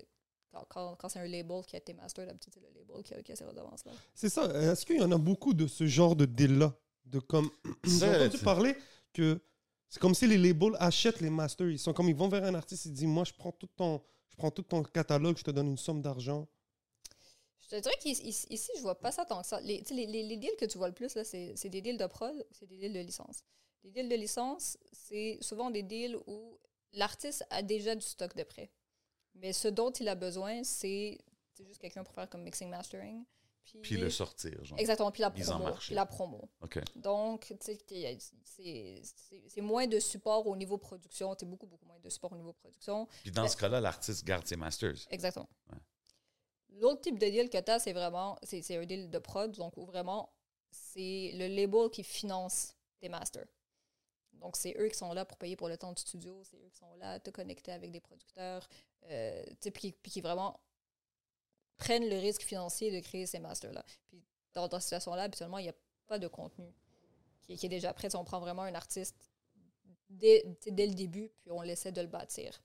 quand, 0.51 0.65
quand, 0.69 0.95
quand 0.95 1.09
c'est 1.09 1.19
un 1.19 1.27
label 1.27 1.63
qui 1.65 1.75
a 1.75 1.79
été 1.79 1.93
master, 1.93 2.25
d'habitude, 2.25 2.53
c'est 2.53 2.61
le 2.61 2.69
label 2.79 3.03
qui 3.03 3.13
a, 3.13 3.21
qui 3.21 3.31
a 3.31 3.35
ces 3.35 3.43
redevances-là. 3.45 3.91
C'est 4.15 4.29
ça. 4.29 4.45
Est-ce 4.71 4.85
qu'il 4.85 4.97
y 4.97 5.03
en 5.03 5.11
a 5.11 5.17
beaucoup 5.17 5.53
de 5.53 5.67
ce 5.67 5.85
genre 5.85 6.15
de 6.15 6.25
deal-là? 6.25 6.73
De 7.05 7.19
comme. 7.19 7.49
J'ai 7.83 8.07
entendu 8.09 8.37
tu- 8.37 8.43
parler 8.43 8.75
que 9.13 9.39
c'est 9.89 9.99
comme 9.99 10.15
si 10.15 10.27
les 10.27 10.37
labels 10.37 10.75
achètent 10.79 11.19
les 11.21 11.29
masters. 11.29 11.69
Ils 11.69 11.79
sont 11.79 11.93
comme 11.93 12.07
ils 12.09 12.15
vont 12.15 12.29
vers 12.29 12.43
un 12.43 12.55
artiste, 12.55 12.85
ils 12.85 12.93
disent 12.93 13.05
Moi, 13.07 13.23
je 13.25 13.33
prends 13.33 13.51
tout 13.51 13.67
ton. 13.75 14.01
je 14.29 14.35
prends 14.37 14.51
tout 14.51 14.61
ton 14.63 14.81
catalogue, 14.83 15.37
je 15.37 15.43
te 15.43 15.51
donne 15.51 15.67
une 15.67 15.77
somme 15.77 16.01
d'argent. 16.01 16.47
Je 17.61 17.67
te 17.69 17.75
dirais 17.81 17.95
qu'ici, 18.01 18.45
ici, 18.49 18.71
je 18.77 18.81
vois 18.81 18.99
pas 18.99 19.11
ça 19.11 19.25
tant 19.25 19.41
que 19.41 19.47
ça. 19.47 19.59
Les, 19.61 19.83
les, 19.91 20.05
les, 20.07 20.23
les 20.23 20.37
deals 20.37 20.55
que 20.57 20.65
tu 20.65 20.77
vois 20.77 20.87
le 20.87 20.93
plus, 20.93 21.13
là, 21.15 21.23
c'est 21.23 21.53
c'est 21.55 21.69
des 21.69 21.81
deals 21.81 21.97
de 21.97 22.05
prod 22.07 22.35
ou 22.35 22.53
c'est 22.53 22.65
des 22.67 22.77
deals 22.77 22.93
de 22.93 22.99
licence? 23.01 23.43
Les 23.83 23.91
deals 23.91 24.09
de 24.09 24.15
licence, 24.15 24.77
c'est 24.91 25.37
souvent 25.41 25.69
des 25.69 25.83
deals 25.83 26.17
où 26.27 26.57
l'artiste 26.93 27.45
a 27.49 27.61
déjà 27.61 27.95
du 27.95 28.01
stock 28.05 28.35
de 28.35 28.43
prêt. 28.43 28.71
Mais 29.35 29.53
ce 29.53 29.67
dont 29.67 29.91
il 29.91 30.07
a 30.07 30.15
besoin, 30.15 30.63
c'est 30.63 31.17
c'est 31.53 31.65
juste 31.65 31.79
quelqu'un 31.79 32.03
pour 32.03 32.13
faire 32.13 32.29
comme 32.29 32.43
mixing, 32.43 32.69
mastering. 32.69 33.23
Puis, 33.63 33.79
Puis 33.81 33.97
le 33.97 34.09
sortir, 34.09 34.65
genre. 34.65 34.79
Exactement, 34.79 35.11
puis 35.11 35.21
la 35.21 35.29
promo. 35.29 35.71
Puis 35.79 35.93
la 35.93 36.05
promo. 36.07 36.49
OK. 36.61 36.79
Donc, 36.95 37.53
c'est 37.59 37.77
c'est- 38.43 39.61
moins 39.61 39.85
de 39.85 39.99
support 39.99 40.47
au 40.47 40.55
niveau 40.55 40.77
production. 40.79 41.35
C'est 41.39 41.45
beaucoup, 41.45 41.67
beaucoup 41.67 41.85
moins 41.85 41.99
de 41.99 42.09
support 42.09 42.31
au 42.31 42.35
niveau 42.37 42.53
production. 42.53 43.07
Puis 43.21 43.31
dans 43.31 43.47
ce 43.47 43.55
cas-là, 43.57 43.79
l'artiste 43.79 44.25
garde 44.25 44.47
ses 44.47 44.55
masters. 44.55 44.95
Exactement. 45.11 45.47
Ouais. 45.71 45.77
L'autre 46.77 47.01
type 47.01 47.19
de 47.19 47.25
deal 47.27 47.49
que 47.49 47.57
tu 47.57 47.71
as, 47.71 47.79
c'est 47.79 47.93
vraiment 47.93 48.37
c'est 48.43 48.77
un 48.77 48.85
deal 48.85 49.09
de 49.09 49.19
prod, 49.19 49.51
donc 49.51 49.75
où 49.77 49.85
vraiment 49.85 50.31
c'est 50.71 51.31
le 51.33 51.47
label 51.47 51.89
qui 51.89 52.03
finance 52.03 52.75
tes 52.99 53.09
masters. 53.09 53.47
Donc, 54.39 54.55
c'est 54.55 54.75
eux 54.79 54.87
qui 54.87 54.97
sont 54.97 55.13
là 55.13 55.25
pour 55.25 55.37
payer 55.37 55.55
pour 55.55 55.67
le 55.67 55.77
temps 55.77 55.91
du 55.91 56.01
studio, 56.01 56.41
c'est 56.43 56.57
eux 56.57 56.69
qui 56.71 56.77
sont 56.77 56.95
là 56.95 57.13
à 57.13 57.19
te 57.19 57.29
connecter 57.29 57.71
avec 57.71 57.91
des 57.91 57.99
producteurs, 57.99 58.67
euh, 59.07 59.43
puis, 59.73 59.93
qui 60.03 60.21
vraiment 60.21 60.59
prennent 61.77 62.09
le 62.09 62.17
risque 62.17 62.43
financier 62.43 62.91
de 62.91 62.99
créer 63.05 63.25
ces 63.25 63.39
masters-là. 63.39 63.83
Dans, 64.53 64.69
cette 64.69 64.81
situation-là, 64.81 65.23
habituellement, 65.23 65.57
il 65.57 65.63
n'y 65.63 65.69
a 65.69 65.75
pas 66.07 66.19
de 66.19 66.27
contenu 66.27 66.73
qui, 67.43 67.53
est 67.53 67.69
déjà 67.69 67.93
prêt. 67.93 68.13
On 68.15 68.23
prend 68.23 68.39
vraiment 68.39 68.63
un 68.63 68.75
artiste 68.75 69.15
dès, 70.09 70.43
dès 70.67 70.87
le 70.87 70.93
début, 70.93 71.29
puis 71.41 71.51
on 71.51 71.63
essaie 71.63 71.91
de 71.91 72.01
le 72.01 72.07
bâtir. 72.07 72.61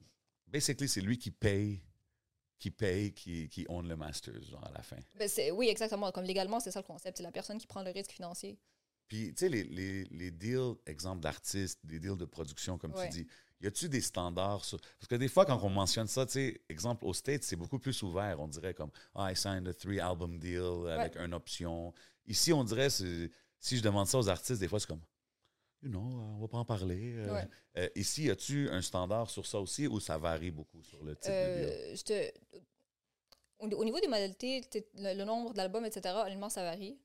Basically, 0.46 0.88
c'est 0.88 1.00
lui 1.00 1.18
qui 1.18 1.30
paye, 1.30 1.80
qui 2.58 2.70
paye, 2.70 3.12
qui, 3.12 3.48
qui 3.48 3.66
own 3.68 3.86
le 3.88 3.96
masters, 3.96 4.42
genre, 4.42 4.64
à 4.66 4.72
la 4.72 4.82
fin. 4.82 4.96
Ben, 5.18 5.28
oui, 5.52 5.68
exactement. 5.68 6.10
Comme 6.12 6.24
légalement, 6.24 6.60
c'est 6.60 6.70
ça 6.70 6.80
le 6.80 6.86
concept. 6.86 7.18
C'est 7.18 7.22
la 7.22 7.32
personne 7.32 7.58
qui 7.58 7.66
prend 7.66 7.82
le 7.82 7.90
risque 7.90 8.12
financier. 8.12 8.58
Puis, 9.08 9.28
tu 9.34 9.40
sais, 9.40 9.48
les, 9.48 9.64
les, 9.64 10.04
les 10.04 10.30
deals, 10.30 10.74
exemple 10.86 11.20
d'artistes, 11.20 11.78
des 11.84 12.00
deals 12.00 12.16
de 12.16 12.24
production, 12.24 12.78
comme 12.78 12.94
Ouais. 12.94 13.08
tu 13.10 13.22
dis, 13.22 13.26
y 13.60 13.66
a-tu 13.66 13.88
des 13.88 14.00
standards 14.00 14.64
sur... 14.64 14.80
Parce 14.80 15.08
que 15.08 15.16
des 15.16 15.28
fois, 15.28 15.44
quand 15.44 15.62
on 15.62 15.68
mentionne 15.68 16.06
ça, 16.06 16.24
tu 16.24 16.32
sais, 16.32 16.62
exemple, 16.68 17.04
aux 17.04 17.12
States, 17.12 17.42
c'est 17.42 17.56
beaucoup 17.56 17.78
plus 17.78 18.02
ouvert. 18.02 18.40
On 18.40 18.48
dirait 18.48 18.72
comme, 18.72 18.90
ah, 19.14 19.30
I 19.30 19.36
signed 19.36 19.68
a 19.68 19.74
three-album 19.74 20.38
deal 20.38 20.88
avec 20.88 21.16
une 21.16 21.34
option. 21.34 21.92
Ici, 22.26 22.52
on 22.52 22.64
dirait, 22.64 22.88
si 22.88 23.30
je 23.76 23.82
demande 23.82 24.06
ça 24.06 24.18
aux 24.18 24.28
artistes, 24.28 24.60
des 24.60 24.68
fois, 24.68 24.80
c'est 24.80 24.86
comme, 24.88 25.02
euh, 25.92 25.98
on 25.98 26.38
va 26.40 26.48
pas 26.48 26.58
en 26.58 26.64
parler. 26.64 27.14
euh. 27.16 27.32
Ouais. 27.32 27.48
Euh, 27.76 27.88
ici, 27.94 28.24
y 28.24 28.30
a-tu 28.30 28.68
un 28.70 28.80
standard 28.82 29.28
sur 29.30 29.46
ça 29.46 29.60
aussi 29.60 29.86
ou 29.86 30.00
ça 30.00 30.18
varie 30.18 30.50
beaucoup 30.50 30.82
sur 30.82 31.02
le 31.04 31.14
type 31.16 31.30
de? 31.32 31.36
Euh, 31.36 31.96
je 31.96 32.02
te- 32.02 32.32
au, 33.58 33.68
au 33.68 33.84
niveau 33.84 34.00
des 34.00 34.08
modalités, 34.08 34.62
le, 34.94 35.14
le 35.14 35.24
nombre 35.24 35.52
d'albums, 35.54 35.84
etc., 35.84 36.14
honnêtement, 36.24 36.50
ça 36.50 36.62
varie. 36.62 36.98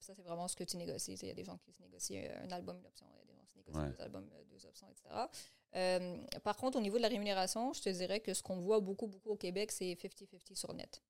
Ça, 0.00 0.14
c'est 0.14 0.22
vraiment 0.22 0.48
ce 0.48 0.56
que 0.56 0.64
tu 0.64 0.76
négocies. 0.76 1.14
Il 1.22 1.28
y 1.28 1.30
a 1.30 1.34
des 1.34 1.44
gens 1.44 1.56
qui 1.58 1.72
se 1.72 1.80
négocient 1.80 2.20
un 2.42 2.50
album, 2.50 2.76
une 2.78 2.86
option. 2.86 3.06
Il 3.14 3.18
y 3.18 3.22
a 3.22 3.24
des 3.24 3.34
gens 3.34 3.44
qui 3.46 3.52
se 3.52 3.58
négocient 3.58 3.82
Ouais. 3.82 3.90
deux 3.96 4.02
albums, 4.02 4.28
deux 4.50 4.66
options, 4.66 4.86
etc. 4.90 5.08
Euh, 5.76 6.18
par 6.42 6.56
contre, 6.58 6.76
au 6.78 6.80
niveau 6.82 6.98
de 6.98 7.02
la 7.02 7.08
rémunération, 7.08 7.72
je 7.72 7.80
te 7.80 7.88
dirais 7.88 8.20
que 8.20 8.34
ce 8.34 8.42
qu'on 8.42 8.58
voit 8.60 8.80
beaucoup, 8.80 9.06
beaucoup 9.06 9.30
au 9.30 9.36
Québec, 9.36 9.72
c'est 9.72 9.94
50-50 9.94 10.54
sur 10.56 10.72
net. 10.74 11.02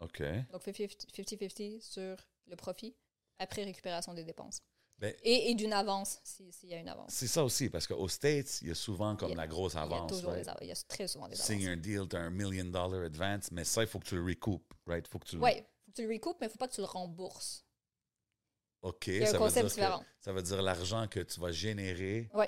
OK. 0.00 0.22
Donc 0.52 0.62
50-50 0.62 1.80
sur 1.80 2.16
le 2.46 2.56
profit 2.56 2.94
après 3.38 3.64
récupération 3.64 4.14
des 4.14 4.24
dépenses. 4.24 4.62
Ben, 4.98 5.14
Et, 5.22 5.50
et 5.50 5.54
d'une 5.54 5.72
avance, 5.72 6.18
si- 6.24 6.50
s'il 6.52 6.70
y 6.70 6.74
a 6.74 6.78
une 6.78 6.88
avance. 6.88 7.12
c'est 7.12 7.28
ça 7.28 7.44
aussi, 7.44 7.68
parce 7.70 7.86
qu'aux 7.86 8.08
States, 8.08 8.60
il 8.62 8.68
y 8.68 8.70
a 8.72 8.74
souvent 8.74 9.14
comme 9.14 9.30
Il 9.30 9.34
a- 9.34 9.42
la 9.42 9.46
grosse 9.46 9.74
Il 9.74 9.76
y 9.76 9.78
a 9.78 9.82
avance. 9.82 10.10
toujours 10.10 10.30
right? 10.32 10.42
des 10.42 10.48
av- 10.48 10.58
il 10.60 10.66
y 10.66 10.72
a 10.72 10.74
très 10.88 11.06
souvent 11.06 11.28
des 11.28 11.36
Signe 11.36 11.66
avances. 11.68 11.78
un 11.78 11.80
deal, 11.80 12.08
tu 12.08 12.16
as 12.16 12.20
un 12.20 12.30
million 12.30 12.64
dollar 12.64 13.02
advance, 13.04 13.52
mais 13.52 13.62
ça, 13.64 13.82
il 13.82 13.86
faut 13.88 14.00
que 14.00 14.06
tu 14.08 14.16
le 14.16 14.24
recoupes, 14.24 14.74
right? 14.86 15.06
faut 15.06 15.20
que 15.20 15.26
tu 15.28 15.36
le... 15.36 15.42
Oui, 15.42 15.52
faut 15.54 15.90
que 15.92 15.96
tu 15.96 16.02
le 16.06 16.12
recoupes, 16.12 16.36
mais 16.40 16.46
il 16.46 16.48
ne 16.48 16.52
faut 16.52 16.58
pas 16.58 16.66
que 16.68 16.74
tu 16.74 16.80
le 16.80 16.86
rembourses. 16.88 17.64
OK, 18.82 19.06
Il 19.08 19.14
y 19.14 19.18
a 19.20 19.22
un 19.22 19.26
ça 19.26 19.32
veut, 19.32 19.38
concept 19.38 19.66
dire 19.68 19.74
différent. 19.76 19.98
que, 20.00 20.04
ça 20.20 20.32
veut 20.32 20.42
dire 20.42 20.62
l'argent 20.62 21.06
que 21.08 21.20
tu 21.20 21.40
vas 21.40 21.52
générer, 21.52 22.28
Oui, 22.34 22.46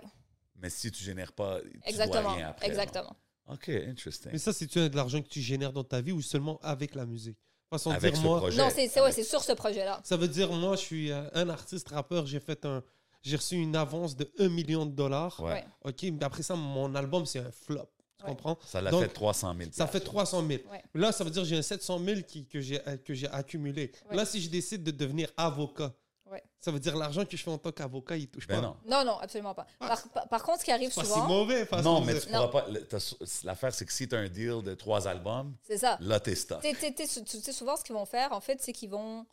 mais 0.56 0.70
si 0.70 0.90
tu 0.90 1.02
génères 1.04 1.32
pas, 1.32 1.60
tu 1.60 1.68
dois 1.70 1.80
exactement. 1.88 2.34
rien 2.34 2.48
après. 2.48 2.66
exactement. 2.66 3.16
OK, 3.46 3.68
interesting. 3.68 4.30
Mais 4.32 4.38
ça, 4.38 4.52
c'est-tu 4.52 4.88
de 4.90 4.94
l'argent 4.96 5.20
que 5.22 5.28
tu 5.28 5.40
génères 5.40 5.72
dans 5.72 5.82
ta 5.84 6.00
vie 6.00 6.12
ou 6.12 6.22
seulement 6.22 6.58
avec 6.62 6.94
la 6.94 7.04
musique? 7.06 7.38
Façon 7.70 7.90
de 7.90 7.94
Avec 7.94 8.14
dire, 8.14 8.20
ce 8.22 8.26
moi, 8.26 8.38
projet. 8.38 8.58
Non, 8.58 8.68
c'est 8.68 8.88
c'est- 8.88 8.98
ouais, 9.00 9.06
Avec- 9.06 9.14
c'est 9.14 9.22
sur 9.30 9.42
ce 9.42 9.52
projet-là. 9.52 10.00
Ça 10.02 10.16
veut 10.16 10.26
dire, 10.26 10.50
moi, 10.52 10.74
je 10.74 10.80
suis 10.80 11.12
euh, 11.12 11.22
un 11.34 11.48
artiste 11.48 11.88
rappeur, 11.88 12.26
j'ai 12.26 12.40
fait 12.40 12.64
un. 12.64 12.82
J'ai 13.22 13.36
reçu 13.36 13.54
une 13.56 13.76
avance 13.76 14.16
de 14.16 14.28
1 14.38 14.48
million 14.48 14.86
de 14.86 14.90
dollars. 14.92 15.38
Ouais. 15.40 15.52
Ouais. 15.52 15.64
OK, 15.84 16.02
mais 16.04 16.24
après 16.24 16.42
ça, 16.42 16.56
mon 16.56 16.92
album, 16.94 17.26
c'est 17.26 17.38
un 17.38 17.50
flop. 17.52 17.88
Tu 18.18 18.24
Ouais. 18.24 18.30
comprends? 18.30 18.58
Ça 18.66 18.80
l'a 18.80 18.90
Donc, 18.90 19.02
fait 19.02 19.08
300 19.08 19.54
000. 19.56 19.70
Ça 19.72 19.86
fait 19.86 20.00
300 20.00 20.44
000. 20.46 20.62
Ouais. 20.70 20.82
Là, 20.94 21.12
ça 21.12 21.22
veut 21.22 21.30
dire 21.30 21.42
que 21.42 21.48
j'ai 21.48 21.56
un 21.58 21.62
700 21.62 21.98
000 22.04 22.20
qui, 22.26 22.46
que 22.46 22.60
j'ai 22.60 22.80
que 23.04 23.14
j'ai 23.14 23.28
accumulé. 23.28 23.92
Ouais. 24.10 24.16
Là, 24.16 24.26
si 24.26 24.40
je 24.40 24.50
décide 24.50 24.82
de 24.82 24.90
devenir 24.90 25.30
avocat, 25.36 25.92
Ouais. 26.30 26.42
ça 26.60 26.70
veut 26.70 26.78
dire 26.78 26.96
l'argent 26.96 27.24
que 27.24 27.36
je 27.36 27.42
fais 27.42 27.50
en 27.50 27.58
tant 27.58 27.72
qu'avocat, 27.72 28.16
il 28.16 28.28
touche 28.28 28.46
Ben 28.46 28.60
pas. 28.60 28.66
non. 28.68 28.76
Non, 28.86 29.04
non, 29.04 29.18
absolument 29.18 29.52
pas. 29.54 29.66
Par, 29.80 30.08
par- 30.10 30.28
par 30.28 30.42
contre, 30.44 30.60
ce 30.60 30.64
qui 30.64 30.70
arrive 30.70 30.90
C'est 30.92 31.00
pas 31.00 31.06
si 31.06 31.12
souvent, 31.12 31.26
mauvais. 31.26 31.66
Non, 31.82 32.00
mais 32.02 32.18
tu 32.20 32.26
pourras 32.28 32.38
Non. 32.40 32.48
pas. 32.50 32.68
le- 32.68 32.86
t'as- 32.86 33.14
L'affaire, 33.44 33.74
c'est 33.74 33.84
que 33.84 33.92
si 33.92 34.06
tu 34.08 34.14
as 34.14 34.18
un 34.18 34.28
deal 34.28 34.62
de 34.62 34.74
trois 34.74 35.08
albums, 35.08 35.56
c'est 35.62 35.78
ça. 35.78 35.98
là, 36.00 36.20
t'es 36.20 36.34
stuck. 36.36 36.62
Tu 36.62 36.74
sais- 36.76 37.52
souvent, 37.52 37.76
ce 37.76 37.82
qu'ils 37.84 37.94
vont 37.96 38.06
faire, 38.06 38.32
en 38.32 38.40
fait, 38.40 38.62
c'est 38.62 38.72
qu'ils 38.72 38.90
vont. 38.90 39.26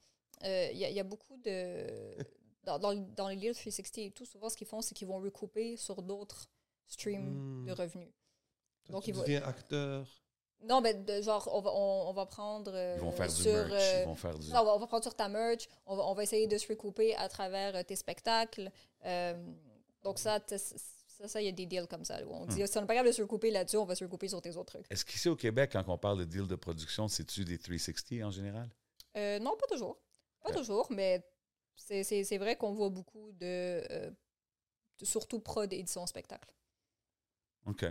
euh, 0.43 0.69
Il 0.71 0.77
y, 0.77 0.85
a- 0.85 0.89
il 0.89 0.95
y 0.95 0.99
a 0.99 1.03
beaucoup 1.03 1.37
de. 1.37 1.87
Dans, 2.63 2.79
dans, 2.79 2.93
dans 2.95 3.27
les 3.29 3.35
deals 3.37 3.53
360 3.55 3.97
et 3.99 4.11
tout, 4.11 4.25
souvent, 4.25 4.49
ce 4.49 4.57
qu'ils 4.57 4.67
font, 4.67 4.81
c'est 4.81 4.93
qu'ils 4.93 5.07
vont 5.07 5.19
recouper 5.19 5.77
sur 5.77 6.01
d'autres 6.01 6.49
streams 6.87 7.61
Hmm. 7.63 7.65
de 7.65 7.71
revenus. 7.73 8.09
Donc, 8.89 9.03
tu 9.03 9.09
ils 9.11 9.13
vont- 9.15 9.21
deviens 9.21 9.41
acteur. 9.43 10.05
Non, 10.63 10.81
mais 10.81 10.93
de, 10.95 11.21
genre, 11.21 11.47
on 11.53 11.61
va, 11.61 11.71
on, 11.73 12.09
on 12.09 12.13
va 12.13 12.25
prendre. 12.25 12.71
euh, 12.73 12.95
Ils 12.97 13.01
vont 13.01 13.11
faire 13.11 13.27
du 13.27 13.35
sur, 13.35 13.51
merch, 13.53 13.71
euh, 13.73 14.01
ils 14.01 14.07
vont 14.07 14.15
faire 14.15 14.37
du. 14.39 14.49
Non, 14.49 14.61
on 14.61 14.65
va, 14.65 14.75
on 14.75 14.79
va 14.79 14.87
prendre 14.87 15.03
sur 15.03 15.13
ta 15.15 15.29
merch, 15.29 15.67
on 15.85 15.95
va, 15.95 16.03
on 16.05 16.13
va 16.13 16.23
essayer 16.23 16.47
de 16.47 16.57
se 16.57 16.67
recouper 16.67 17.15
à 17.15 17.29
travers 17.29 17.75
euh, 17.75 17.83
tes 17.83 17.95
spectacles. 17.95 18.71
Euh, 19.05 19.33
donc, 20.03 20.17
ça, 20.19 20.39
ça, 20.47 20.57
ça, 21.27 21.41
il 21.41 21.45
y 21.45 21.49
a 21.49 21.51
des 21.51 21.65
deals 21.67 21.87
comme 21.87 22.03
ça. 22.05 22.23
où 22.25 22.33
on 22.33 22.45
dit, 22.47 22.63
Hmm. 22.63 22.67
si 22.67 22.77
on 22.77 22.81
n'est 22.81 22.87
pas 22.87 22.93
capable 22.93 23.09
de 23.09 23.13
se 23.15 23.21
recouper 23.21 23.51
là-dessus, 23.51 23.77
on 23.77 23.85
va 23.85 23.95
se 23.95 24.03
recouper 24.03 24.27
sur 24.29 24.41
tes 24.41 24.55
autres 24.57 24.73
trucs. 24.73 24.85
Est-ce 24.91 25.05
qu'ici 25.05 25.29
au 25.29 25.35
Québec, 25.35 25.71
quand 25.73 25.83
on 25.87 25.97
parle 25.97 26.19
de 26.19 26.23
deal 26.25 26.47
de 26.47 26.55
production, 26.55 27.07
c'est-tu 27.07 27.45
des 27.45 27.57
360 27.59 28.23
en 28.23 28.31
général? 28.31 28.69
Euh, 29.15 29.37
non, 29.39 29.55
pas 29.57 29.67
toujours. 29.67 29.97
Pas 30.41 30.49
Ouais. 30.49 30.55
toujours, 30.55 30.87
mais 30.91 31.23
c'est- 31.75 32.37
vrai 32.37 32.55
qu'on 32.55 32.71
voit 32.71 32.89
beaucoup 32.89 33.31
de, 33.33 33.45
euh, 33.91 34.09
de- 34.99 35.05
Surtout 35.05 35.39
prod 35.39 35.71
et 35.71 35.77
édition 35.77 36.05
spectacle. 36.07 36.51
OK. 37.67 37.85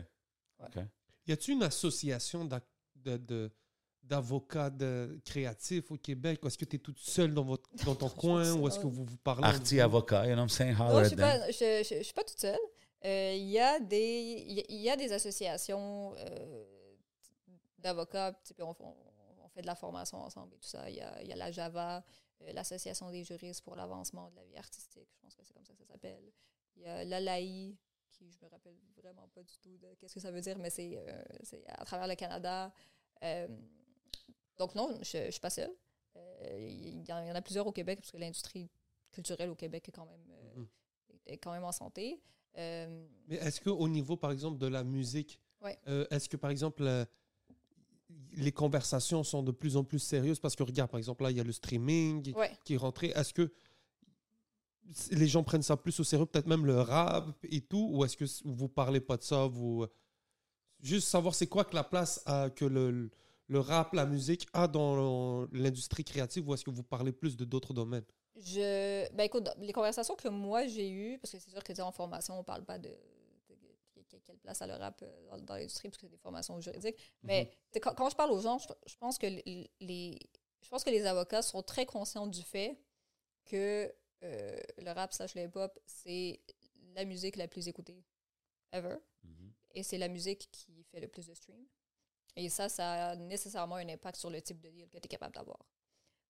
Y 1.27 1.33
a-t-il 1.33 1.55
une 1.55 1.63
association 1.65 2.49
d'avocats 4.03 4.71
créatifs 5.25 5.91
au 5.91 5.97
Québec? 5.97 6.41
Ou 6.43 6.47
est-ce 6.49 6.59
que 6.59 6.65
tu 6.65 6.77
es 6.77 6.79
toute 6.79 6.99
seule 6.99 7.35
dans, 7.35 7.45
votre, 7.45 7.69
dans 7.85 7.95
ton 7.95 8.09
coin? 8.23 8.53
Ou 8.55 8.69
est-ce 8.69 8.79
que 8.79 8.87
vous 8.87 9.05
vous 9.05 9.17
parlez? 9.19 9.45
Arti 9.47 9.81
avocat, 9.81 10.27
you 10.27 10.33
know 10.35 10.43
what 10.43 10.43
I'm 10.45 10.49
saying? 10.49 10.77
Non, 10.79 10.91
je 10.91 10.97
at 10.99 11.05
suis 11.09 11.17
pas, 11.17 11.51
je, 11.51 11.85
je- 11.89 11.99
je 11.99 12.03
suis 12.03 12.15
pas 12.15 12.25
toute 12.25 12.39
seule. 12.39 12.59
Euh, 13.05 13.35
Il 13.37 13.49
y, 13.51 13.59
a 13.59 13.79
des- 13.81 14.45
il 14.47 14.53
y 14.55 14.61
a- 14.61 14.65
il 14.69 14.81
y 14.81 14.91
a 14.91 14.97
des 14.97 15.13
associations 15.13 16.15
euh, 16.17 16.65
d'avocats, 17.79 18.33
on, 18.61 18.75
on- 18.81 18.95
on 19.45 19.49
fait 19.49 19.63
de 19.63 19.67
la 19.67 19.75
formation 19.75 20.19
ensemble 20.19 20.55
et 20.55 20.59
tout 20.59 20.69
ça. 20.69 20.89
Il 20.91 20.97
y 20.97 21.01
a, 21.01 21.23
il 21.23 21.29
y 21.29 21.33
a 21.33 21.37
la 21.37 21.51
JAVA, 21.53 22.05
euh, 22.43 22.53
l'Association 22.53 23.11
des 23.11 23.23
juristes 23.25 23.63
pour 23.63 23.77
l'avancement 23.77 24.31
de 24.31 24.37
la 24.37 24.45
vie 24.45 24.57
artistique, 24.57 25.09
je 25.13 25.19
pense 25.21 25.35
que 25.35 25.43
c'est 25.45 25.53
comme 25.53 25.65
ça 25.65 25.73
que 25.75 25.79
ça 25.81 25.87
s'appelle. 25.93 26.23
Il 26.77 26.83
y 26.83 26.87
a 26.87 27.05
l'ALAI, 27.05 27.77
qui 28.17 28.31
je 28.31 28.39
me 28.45 28.49
rappelle 28.51 28.77
vraiment 28.97 29.29
pas 29.35 29.43
du 29.43 29.55
tout 29.63 29.77
de 29.79 29.95
qu'est-ce 29.99 30.15
que 30.15 30.21
ça 30.21 30.31
veut 30.31 30.41
dire, 30.41 30.59
mais 30.59 30.71
c'est 30.71 30.97
euh, 30.97 31.23
c'est 31.43 31.63
à 31.69 31.85
travers 31.85 32.09
le 32.09 32.15
Canada. 32.15 32.73
Euh, 33.23 33.47
donc 34.59 34.75
non, 34.75 34.99
je 35.03 35.27
ne 35.27 35.31
suis 35.31 35.41
pas 35.41 35.51
seule. 35.51 35.71
Euh, 36.17 36.69
Il 36.71 37.07
y, 37.09 37.13
en 37.13 37.23
il 37.23 37.29
y 37.29 37.31
en 37.31 37.35
a 37.35 37.43
plusieurs 37.43 37.67
au 37.67 37.73
Québec, 37.73 37.99
parce 38.01 38.11
que 38.11 38.17
l'industrie 38.17 38.71
culturelle 39.13 39.51
au 39.51 39.55
Québec 39.55 39.89
est 39.89 39.93
quand 39.93 40.07
même, 40.07 40.25
Mhm. 40.57 40.67
est 41.27 41.39
quand 41.39 41.53
même 41.53 41.65
en 41.65 41.73
santé. 41.73 42.21
Mais 42.57 43.37
est-ce 43.37 43.61
qu'au 43.61 43.87
niveau, 43.89 44.17
par 44.17 44.33
exemple, 44.33 44.59
de 44.59 44.67
la 44.67 44.83
musique, 44.83 45.39
Ouais. 45.61 45.79
est-ce 46.11 46.29
que, 46.29 46.37
par 46.39 46.51
exemple, 46.51 46.83
les 48.33 48.53
conversations 48.53 49.23
sont 49.25 49.43
de 49.43 49.53
plus 49.53 49.77
en 49.77 49.85
plus 49.85 49.99
sérieuses? 49.99 50.41
Parce 50.41 50.57
que, 50.57 50.63
regarde, 50.63 50.91
par 50.91 50.99
exemple, 50.99 51.23
là, 51.23 51.31
il 51.31 51.37
y 51.37 51.41
a 51.41 51.45
le 51.45 51.53
streaming 51.53 52.33
ouais. 52.35 52.53
qui 52.65 52.75
est 52.75 52.79
rentré. 52.79 53.09
Est-ce 53.09 53.35
que 53.35 53.53
les 55.11 55.27
gens 55.27 55.43
prennent 55.43 55.63
ça 55.63 55.77
plus 55.77 55.99
au 56.01 56.05
sérieux, 56.05 56.27
peut-être 56.27 56.47
même 56.47 56.67
le 56.67 56.81
rap 56.81 57.27
et 57.45 57.61
tout? 57.61 57.89
Ou 57.93 58.05
est-ce 58.05 58.17
que 58.17 58.25
vous 58.45 58.69
parlez 58.69 59.01
pas 59.01 59.17
de 59.17 59.23
ça? 59.23 59.47
Vous... 59.47 59.83
euh, 59.83 59.93
Juste 60.81 61.09
savoir 61.09 61.35
c'est 61.35 61.47
quoi 61.47 61.65
que 61.65 61.75
la 61.75 61.85
place 61.85 62.23
que 62.55 62.65
le, 62.65 63.11
le 63.49 63.61
rap, 63.61 63.95
la 63.95 64.07
musique 64.07 64.47
a 64.53 64.69
dans 64.69 65.47
l'industrie 65.53 66.05
créative 66.05 66.49
ou 66.49 66.55
est-ce 66.55 66.65
que 66.65 66.71
vous 66.71 66.83
parlez 66.83 67.13
plus 67.13 67.37
de 67.37 67.45
d'autres 67.45 67.73
domaines? 67.73 68.05
Je, 68.37 69.11
ben 69.15 69.25
écoute, 69.25 69.49
les 69.59 69.73
conversations 69.73 70.15
que 70.15 70.29
moi 70.29 70.67
j'ai 70.67 70.91
eues, 70.91 71.19
parce 71.19 71.33
que 71.33 71.39
c'est 71.39 71.51
sûr 71.51 71.65
que 71.65 71.81
en 71.81 71.93
formation, 71.93 72.39
on 72.39 72.45
parle 72.45 72.65
pas 72.65 72.79
de, 72.79 72.91
quelle 74.27 74.39
place 74.39 74.61
a 74.61 74.67
le 74.67 74.75
rap 74.75 75.01
euh, 75.03 75.31
dans, 75.31 75.39
dans 75.39 75.55
l'industrie, 75.55 75.89
parce 75.89 75.99
que 75.99 76.07
c'est 76.07 76.13
des 76.13 76.19
formations 76.19 76.61
juridiques. 76.61 76.97
Mais 77.23 77.47
tu 77.47 77.57
sais, 77.73 77.81
quand, 77.81 77.95
quand 77.95 78.11
je 78.11 78.17
parle 78.17 78.33
aux 78.33 78.41
gens, 78.41 78.59
je, 78.59 78.69
je 78.87 78.97
pense 78.97 79.19
que 79.19 79.27
les- 79.27 80.19
je 80.63 80.69
pense 80.69 80.85
que 80.85 80.91
les 80.91 81.07
avocats 81.07 81.43
sont 81.43 81.63
très 81.63 81.87
conscients 81.87 82.27
du 82.27 82.43
fait 82.43 82.79
que 83.47 83.91
euh, 84.23 84.59
le 84.79 84.91
rap 84.93 85.13
slash 85.13 85.35
le 85.35 85.43
hip-hop, 85.43 85.79
c'est 85.87 86.41
la 86.95 87.05
musique 87.05 87.37
la 87.37 87.49
plus 87.49 87.69
écoutée 87.69 88.05
ever. 88.73 88.97
Mhm. 89.23 89.53
et 89.73 89.83
c'est 89.83 89.99
la 89.99 90.09
musique 90.09 90.49
qui 90.51 90.83
fait 90.85 91.01
le 91.01 91.09
plus 91.09 91.27
de 91.27 91.35
streams. 91.35 91.67
Et 92.37 92.49
ça, 92.49 92.69
ça 92.69 93.11
a 93.11 93.17
nécessairement 93.17 93.77
un 93.77 93.89
impact 93.89 94.19
sur 94.19 94.31
le 94.31 94.41
type 94.43 94.61
de 94.61 94.69
deal 94.69 94.89
que 94.89 94.99
tu 94.99 95.07
es 95.07 95.09
capable 95.09 95.35
d'avoir. 95.35 95.67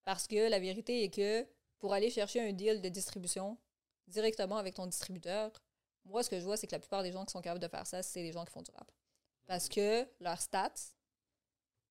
Parce 0.04 0.26
que 0.26 0.48
la 0.48 0.60
vérité 0.60 1.02
est 1.02 1.10
que 1.10 1.46
pour 1.78 1.92
aller 1.92 2.10
chercher 2.10 2.40
un 2.40 2.52
deal 2.52 2.80
de 2.80 2.88
distribution 2.88 3.58
directement 4.06 4.56
avec 4.56 4.74
ton 4.74 4.86
distributeur, 4.86 5.50
moi, 6.04 6.22
ce 6.22 6.30
que 6.30 6.38
je 6.38 6.44
vois, 6.44 6.56
c'est 6.56 6.68
que 6.68 6.74
la 6.74 6.78
plupart 6.78 7.02
des 7.02 7.10
gens 7.10 7.24
qui 7.24 7.32
sont 7.32 7.40
capables 7.40 7.60
de 7.60 7.68
faire 7.68 7.86
ça, 7.86 8.02
c'est 8.02 8.22
les 8.22 8.32
gens 8.32 8.44
qui 8.44 8.52
font 8.52 8.62
du 8.62 8.70
rap. 8.70 8.90
Parce 9.46 9.68
que 9.68 10.06
leurs 10.20 10.40
stats 10.40 10.92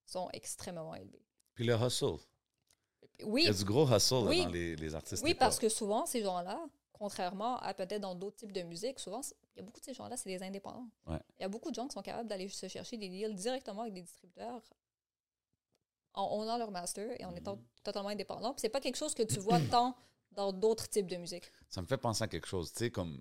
sont 0.06 0.30
extrêmement 0.32 0.96
élevés. 0.96 1.26
Puis 1.54 1.66
le 1.66 1.76
hustle. 1.76 2.18
Oui, 3.24 3.44
Il 3.44 3.46
y 3.48 3.50
a 3.50 3.54
du 3.54 3.64
gros 3.66 3.88
hustle 3.88 4.28
Oui. 4.28 4.44
dans 4.44 4.50
les, 4.50 4.76
les 4.76 4.96
artistes. 4.96 5.24
Oui, 5.24 5.34
parce 5.34 5.58
que 5.60 5.70
souvent, 5.70 6.06
ces 6.06 6.22
gens-là, 6.24 6.60
contrairement 6.94 7.58
à 7.60 7.74
peut-être 7.74 8.02
dans 8.02 8.16
d'autres 8.16 8.38
types 8.38 8.52
de 8.52 8.62
musique, 8.64 9.00
souvent, 9.00 9.22
il 9.56 9.58
y 9.58 9.60
a 9.62 9.64
beaucoup 9.64 9.80
de 9.80 9.86
ces 9.86 9.94
gens-là, 9.94 10.18
c'est 10.18 10.30
des 10.30 10.44
indépendants. 10.44 10.88
Ouais. 11.08 11.20
Il 11.40 11.42
y 11.44 11.46
a 11.46 11.50
beaucoup 11.50 11.70
de 11.70 11.76
gens 11.76 11.88
qui 11.88 11.94
sont 11.94 12.02
capables 12.02 12.28
d'aller 12.30 12.50
se 12.50 12.68
chercher 12.68 12.98
des 12.98 13.10
deals 13.10 13.36
directement 13.36 13.82
avec 13.82 13.94
des 13.94 14.02
distributeurs 14.02 14.62
en 16.14 16.24
owning 16.38 16.58
leur 16.58 16.72
master 16.72 17.10
et 17.20 17.26
en 17.26 17.32
Mm-hmm. 17.34 17.38
étant 17.38 17.60
totalement 17.84 18.10
indépendant. 18.10 18.54
C'est 18.58 18.70
pas 18.70 18.80
quelque 18.80 18.96
chose 18.96 19.14
que 19.14 19.24
tu 19.24 19.40
vois 19.40 19.60
tant 19.70 19.96
dans 20.32 20.52
d'autres 20.54 20.88
types 20.90 21.08
de 21.08 21.18
musique. 21.18 21.52
Ça 21.70 21.82
me 21.82 21.88
fait 21.88 21.98
penser 21.98 22.24
à 22.24 22.28
quelque 22.28 22.48
chose. 22.48 22.72
Tu 22.72 22.80
sais, 22.80 22.92
comme. 22.92 23.20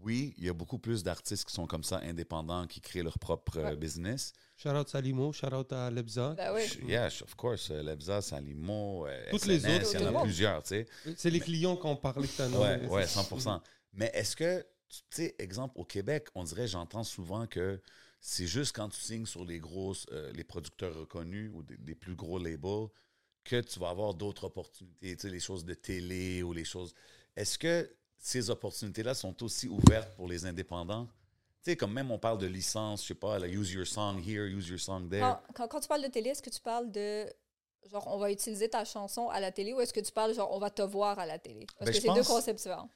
Oui, 0.00 0.34
il 0.38 0.44
y 0.44 0.48
a 0.48 0.52
beaucoup 0.52 0.78
plus 0.78 1.02
d'artistes 1.04 1.44
qui 1.46 1.52
sont 1.54 1.66
comme 1.66 1.84
ça, 1.84 1.98
indépendants, 1.98 2.66
qui 2.66 2.80
créent 2.80 3.02
leur 3.02 3.18
propre 3.18 3.58
euh, 3.58 3.70
Ouais. 3.70 3.76
business. 3.76 4.32
Shout 4.56 4.70
out 4.70 4.88
Salimo, 4.88 5.32
shout 5.32 5.52
out 5.54 5.72
à 5.72 5.90
Lebza. 5.90 6.34
Ben 6.36 6.52
oui. 6.54 6.62
Yeah, 6.88 7.06
of 7.22 7.34
course. 7.36 7.70
euh, 7.70 7.82
Lebza, 7.82 8.20
Salimo, 8.22 9.06
euh, 9.06 9.30
Toutes 9.30 9.46
les 9.46 9.64
autres, 9.64 9.94
il 9.94 10.00
y 10.00 10.02
en 10.02 10.06
a 10.06 10.10
monde. 10.12 10.22
plusieurs, 10.24 10.62
tu 10.62 10.68
sais. 10.70 10.86
C'est 11.16 11.30
les 11.30 11.40
clients 11.40 11.76
qu'on 11.76 11.96
parlait 11.96 12.26
tout 12.26 12.42
à 12.42 12.48
l'heure. 12.48 12.60
Ouais, 12.60 12.86
ouais, 12.88 13.06
100 13.06 13.62
Mais 13.92 14.10
est-ce 14.14 14.34
que, 14.34 14.60
tu 14.88 15.00
sais, 15.10 15.34
exemple, 15.38 15.74
au 15.78 15.84
Québec, 15.84 16.28
on 16.34 16.42
dirait, 16.44 16.66
j'entends 16.66 17.04
souvent 17.04 17.46
que 17.46 17.80
c'est 18.20 18.46
juste 18.46 18.74
quand 18.74 18.88
tu 18.88 19.00
signes 19.00 19.26
sur 19.26 19.44
les 19.44 19.58
grosses, 19.60 20.06
euh, 20.12 20.32
les 20.32 20.44
producteurs 20.44 20.94
reconnus 20.96 21.50
ou 21.54 21.62
des, 21.62 21.76
des 21.76 21.94
plus 21.94 22.14
gros 22.16 22.38
labels 22.38 22.88
que 23.44 23.60
tu 23.60 23.78
vas 23.80 23.90
avoir 23.90 24.14
d'autres 24.14 24.44
opportunités, 24.44 25.16
tu 25.16 25.22
sais, 25.22 25.28
les 25.30 25.40
choses 25.40 25.64
de 25.64 25.74
télé 25.74 26.42
ou 26.42 26.52
les 26.52 26.64
choses. 26.64 26.94
Est-ce 27.36 27.58
que 27.58 27.90
ces 28.22 28.48
opportunités-là 28.50 29.14
sont 29.14 29.42
aussi 29.42 29.68
ouvertes 29.68 30.14
pour 30.14 30.28
les 30.28 30.46
indépendants? 30.46 31.06
Tu 31.64 31.70
sais, 31.72 31.76
comme 31.76 31.92
même 31.92 32.10
on 32.10 32.18
parle 32.18 32.38
de 32.38 32.46
licence, 32.46 33.02
je 33.02 33.08
sais 33.08 33.14
pas, 33.14 33.38
là, 33.38 33.46
use 33.48 33.72
your 33.72 33.86
song 33.86 34.18
here, 34.24 34.46
use 34.46 34.68
your 34.68 34.78
song 34.80 35.08
there. 35.10 35.20
Quand, 35.20 35.40
quand, 35.54 35.68
quand 35.68 35.80
tu 35.80 35.88
parles 35.88 36.02
de 36.02 36.08
télé, 36.08 36.30
est-ce 36.30 36.42
que 36.42 36.50
tu 36.50 36.60
parles 36.60 36.90
de 36.90 37.26
genre 37.90 38.06
on 38.06 38.16
va 38.18 38.30
utiliser 38.30 38.68
ta 38.68 38.84
chanson 38.84 39.28
à 39.28 39.40
la 39.40 39.50
télé 39.50 39.72
ou 39.72 39.80
est-ce 39.80 39.92
que 39.92 40.00
tu 40.00 40.12
parles 40.12 40.34
genre 40.34 40.52
on 40.52 40.58
va 40.60 40.70
te 40.70 40.82
voir 40.82 41.18
à 41.18 41.26
la 41.26 41.38
télé? 41.38 41.66
Parce 41.78 41.90
Ben, 41.90 41.94
que 41.94 42.00
c'est 42.00 42.14
deux 42.14 42.24
concepts 42.24 42.58
différents. 42.58 42.88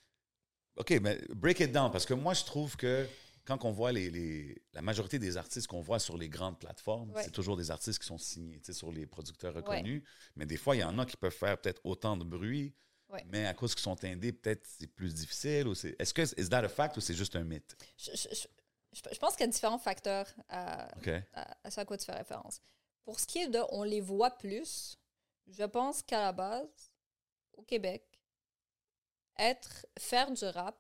OK, 0.77 0.91
mais 1.03 1.21
break 1.35 1.61
it 1.61 1.73
down, 1.73 1.91
parce 1.91 2.07
que 2.07 2.15
moi, 2.15 2.35
je 2.35 2.45
trouve 2.45 2.77
que 2.77 3.07
quand 3.45 3.65
on 3.65 3.73
voit 3.73 3.93
les, 3.93 4.11
les- 4.11 4.61
la 4.75 4.83
majorité 4.83 5.19
des 5.19 5.37
artistes 5.37 5.67
qu'on 5.69 5.81
voit 5.81 5.99
sur 6.01 6.17
les 6.19 6.29
grandes 6.29 6.59
plateformes, 6.59 7.13
Ouais. 7.13 7.23
c'est 7.25 7.31
toujours 7.31 7.57
des 7.57 7.71
artistes 7.71 7.99
qui 8.01 8.07
sont 8.07 8.19
signés 8.19 8.59
tu 8.61 8.67
sais, 8.67 8.73
sur 8.73 8.93
les 8.93 9.07
producteurs 9.07 9.55
reconnus. 9.55 10.03
Mais 10.35 10.45
des 10.47 10.57
fois, 10.57 10.77
il 10.77 10.81
y 10.81 10.85
en 10.85 10.99
a 10.99 11.07
qui 11.07 11.17
peuvent 11.17 11.33
faire 11.33 11.57
peut-être 11.59 11.81
autant 11.85 12.17
de 12.17 12.25
bruit, 12.25 12.75
Ouais. 13.09 13.25
mais 13.29 13.47
à 13.47 13.55
cause 13.55 13.75
qu'ils 13.75 13.83
sont 13.85 14.03
indés, 14.05 14.33
peut-être 14.33 14.67
c'est 14.67 14.87
plus 14.89 15.15
difficile. 15.15 15.69
Ou 15.69 15.75
c'est- 15.75 15.95
Est-ce 16.01 16.13
que 16.13 16.23
is 16.41 16.49
that 16.49 16.65
a 16.65 16.69
fact 16.69 16.97
ou 16.97 17.01
c'est 17.01 17.15
juste 17.15 17.37
un 17.37 17.45
mythe? 17.45 17.77
Je, 17.97 18.11
je- 18.13 18.29
je- 18.35 18.47
je- 18.93 19.15
je 19.15 19.19
pense 19.19 19.33
qu'il 19.37 19.43
y 19.47 19.49
a 19.49 19.53
différents 19.53 19.79
facteurs 19.79 20.27
à, 20.49 20.89
OK. 20.97 21.09
à, 21.35 21.57
à 21.65 21.71
ce 21.71 21.81
à 21.81 21.85
quoi 21.85 21.97
tu 21.97 22.05
fais 22.05 22.13
référence. 22.13 22.61
Pour 23.05 23.21
ce 23.21 23.27
qui 23.27 23.39
est 23.39 23.49
de 23.49 23.61
on 23.71 23.85
les 23.85 24.01
voit 24.01 24.33
plus, 24.33 24.99
je 25.47 25.63
pense 25.65 26.03
qu'à 26.03 26.21
la 26.21 26.33
base, 26.33 26.91
au 27.53 27.63
Québec, 27.63 28.03
être, 29.39 29.87
faire 29.99 30.31
du 30.31 30.45
rap, 30.47 30.77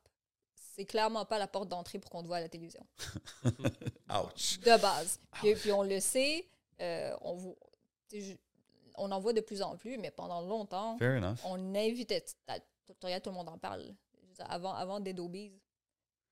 c'est 0.75 0.85
clairement 0.87 1.25
pas 1.25 1.39
la 1.39 1.47
porte 1.47 1.69
d'entrée 1.69 1.99
pour 1.99 2.11
qu'on 2.11 2.23
te 2.23 2.27
voit 2.27 2.39
à 2.39 2.41
la 2.41 2.49
télévision. 2.49 2.85
Ouch. 4.11 4.59
De 4.61 4.81
base. 4.81 5.21
Puis, 5.33 5.55
puis 5.55 5.73
on 5.73 5.83
le 5.83 6.01
sait, 6.01 6.49
euh, 6.81 7.17
on, 7.21 7.35
vo- 7.37 7.59
tu 8.09 8.21
sais, 8.21 8.23
je- 8.33 8.37
on 8.99 9.11
en 9.13 9.21
voit 9.21 9.33
de 9.33 9.41
plus 9.41 9.63
en 9.63 9.77
plus, 9.77 9.99
mais 9.99 10.11
pendant 10.11 10.41
longtemps, 10.41 10.97
on 11.45 11.75
invitait. 11.75 12.23
tu- 12.23 12.35
tu- 12.87 12.95
tu 12.99 13.07
regardes, 13.07 13.23
tout 13.23 13.31
le 13.31 13.37
monde 13.37 13.49
en 13.49 13.59
parle. 13.59 13.85
Avant, 14.41 14.75
avant 14.75 15.01
Dead 15.01 15.19
Obies, 15.19 15.53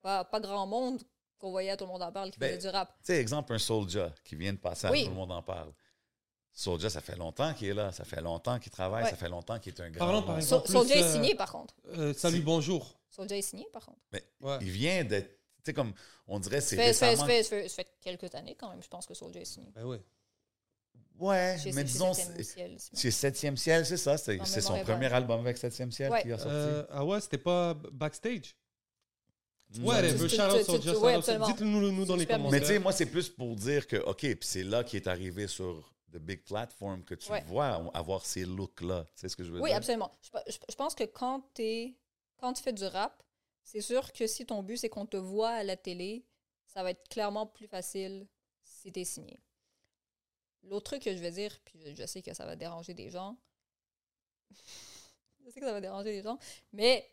pas, 0.03 0.25
pas 0.25 0.41
grand 0.41 0.67
monde 0.67 1.01
qu'on 1.39 1.51
voyait 1.51 1.77
tout 1.77 1.85
le 1.85 1.91
monde 1.93 2.03
en 2.03 2.13
parle 2.13 2.31
qui 2.31 2.39
Ben, 2.39 2.55
faisait 2.57 2.69
du 2.69 2.75
rap. 2.75 2.89
Tu 2.99 3.07
sais, 3.07 3.21
exemple, 3.21 3.53
un 3.55 3.59
Soulja 3.59 4.13
qui 4.25 4.37
vient 4.37 4.53
de 4.53 4.59
passer 4.59 4.87
à 4.87 4.91
Oui. 4.91 5.05
tout 5.05 5.11
le 5.11 5.17
monde 5.17 5.33
en 5.33 5.43
parle. 5.43 5.73
Soulja, 6.53 6.89
ça 6.89 7.01
fait 7.01 7.17
longtemps 7.17 7.53
qu'il 7.55 7.69
est 7.69 7.75
là, 7.75 7.91
ça 7.91 8.05
fait 8.05 8.21
longtemps 8.21 8.59
qu'il 8.61 8.71
travaille, 8.71 9.05
Ouais. 9.05 9.11
ça 9.11 9.17
fait 9.17 9.29
longtemps 9.29 9.59
qu'il 9.59 9.75
est 9.75 9.81
un 9.81 9.91
grand. 9.91 10.07
Parlons 10.07 10.23
par. 10.23 10.37
So- 10.37 10.61
exemple. 10.61 10.69
Soulja 10.69 10.95
plus, 10.95 11.01
est 11.01 11.05
euh, 11.05 11.13
signé, 11.13 11.35
par 11.35 11.51
contre. 11.51 11.75
Euh, 11.89 12.15
salut, 12.15 12.37
Si- 12.37 12.43
bonjour. 12.43 12.97
Soulja 13.11 13.37
est 13.37 13.43
signé, 13.43 13.67
par 13.73 13.85
contre. 13.87 13.99
Ouais. 14.41 14.59
Il 14.61 14.71
vient 14.71 15.03
d'être. 15.05 15.31
Tu 15.57 15.71
sais, 15.71 15.75
comme 15.75 15.93
on 16.29 16.39
dirait, 16.39 16.61
c'est 16.61 16.77
Ça 16.77 16.83
fait, 16.83 16.93
ça 16.93 17.07
fait- 17.07 17.11
récemment. 17.13 17.27
ça 17.27 17.33
fait- 17.35 17.43
ça 17.43 17.49
fait- 17.57 17.69
ça 17.69 17.75
fait 17.77 17.97
quelques 18.01 18.35
années, 18.35 18.55
quand 18.55 18.69
même, 18.71 18.83
je 18.83 18.89
pense 18.89 19.07
que 19.07 19.15
Soulja 19.15 19.41
est 19.41 19.45
signé. 19.47 19.71
Ben 19.75 19.85
ouais. 19.85 20.01
Ouais, 21.19 21.57
Chez- 21.63 21.71
mais 21.73 21.83
chez 21.83 21.93
disons, 21.93 22.13
c'est 22.13 23.11
Septième 23.13 23.57
Ciel, 23.57 23.87
c'est 23.87 23.97
ça. 23.97 24.17
C'est 24.19 24.61
son 24.61 24.79
premier 24.81 25.13
album 25.13 25.41
avec 25.41 25.57
Septième 25.59 25.93
Ciel 25.93 26.11
Ouais. 26.11 26.23
qui 26.23 26.33
a 26.33 26.39
sorti. 26.39 26.53
Euh, 26.55 26.85
ah 26.91 27.05
ouais, 27.05 27.21
c'était 27.21 27.39
pas 27.39 27.75
backstage? 27.93 28.57
Ouais, 29.81 30.03
Tu- 30.13 30.29
shout 30.29 30.41
out 30.41 30.65
tu- 30.65 30.89
shout 30.89 31.01
ouais, 31.01 31.13
out. 31.15 31.19
absolument. 31.19 31.47
Dites-le 31.49 31.67
nous 31.67 32.05
dans 32.05 32.17
les 32.17 32.27
commentaires. 32.27 32.51
Mais 32.53 32.61
tu 32.61 32.67
sais, 32.67 32.79
moi, 32.79 32.93
c'est 32.93 33.07
plus 33.07 33.29
pour 33.29 33.57
dire 33.57 33.87
que, 33.87 33.97
OK, 33.97 34.19
puis 34.21 34.39
c'est 34.43 34.63
là 34.63 34.85
qu'il 34.85 34.99
est 34.99 35.09
arrivé 35.09 35.49
sur 35.49 35.93
the 36.13 36.19
big 36.19 36.45
platform 36.45 37.03
que 37.05 37.15
tu 37.17 37.31
Ouais. 37.33 37.43
vois 37.47 37.91
avoir 37.95 38.25
ces 38.25 38.45
looks-là. 38.45 39.05
Tu 39.15 39.21
sais 39.23 39.29
ce 39.29 39.37
que 39.37 39.43
je 39.43 39.51
veux 39.51 39.61
Oui, 39.61 39.71
dire? 39.71 39.77
absolument. 39.79 40.13
Je, 40.23 40.31
pe- 40.31 40.39
je- 40.49 40.59
je 40.71 40.75
pense 40.77 40.95
que 40.95 41.05
quand, 41.05 41.41
t'es- 41.55 41.97
quand 42.37 42.53
tu 42.53 42.63
fais 42.63 42.73
du 42.73 42.85
rap, 42.85 43.21
c'est 43.65 43.81
sûr 43.81 44.13
que 44.13 44.27
si 44.29 44.47
ton 44.47 44.63
but, 44.63 44.77
c'est 44.77 44.89
qu'on 44.89 45.07
te 45.07 45.17
voit 45.17 45.51
à 45.51 45.65
la 45.65 45.77
télé, 45.77 46.25
ça 46.67 46.83
va 46.85 46.91
être 46.91 47.09
clairement 47.09 47.47
plus 47.47 47.67
facile 47.67 48.29
si 48.63 48.93
tu 48.93 49.01
es 49.01 49.05
signé. 49.05 49.41
L'autre 50.65 50.85
truc 50.85 51.03
que 51.03 51.15
je 51.15 51.21
vais 51.21 51.31
dire, 51.31 51.59
puis 51.65 51.95
je, 51.95 52.07
sais 52.07 52.23
que 52.23 52.35
ça 52.35 52.47
va 52.47 52.57
déranger 52.57 52.95
des 52.95 53.11
gens, 53.11 53.37
je 54.51 55.51
sais 55.51 55.61
que 55.61 55.67
ça 55.67 55.73
va 55.73 55.81
déranger 55.81 56.11
des 56.13 56.23
gens, 56.23 56.39
mais 56.73 57.11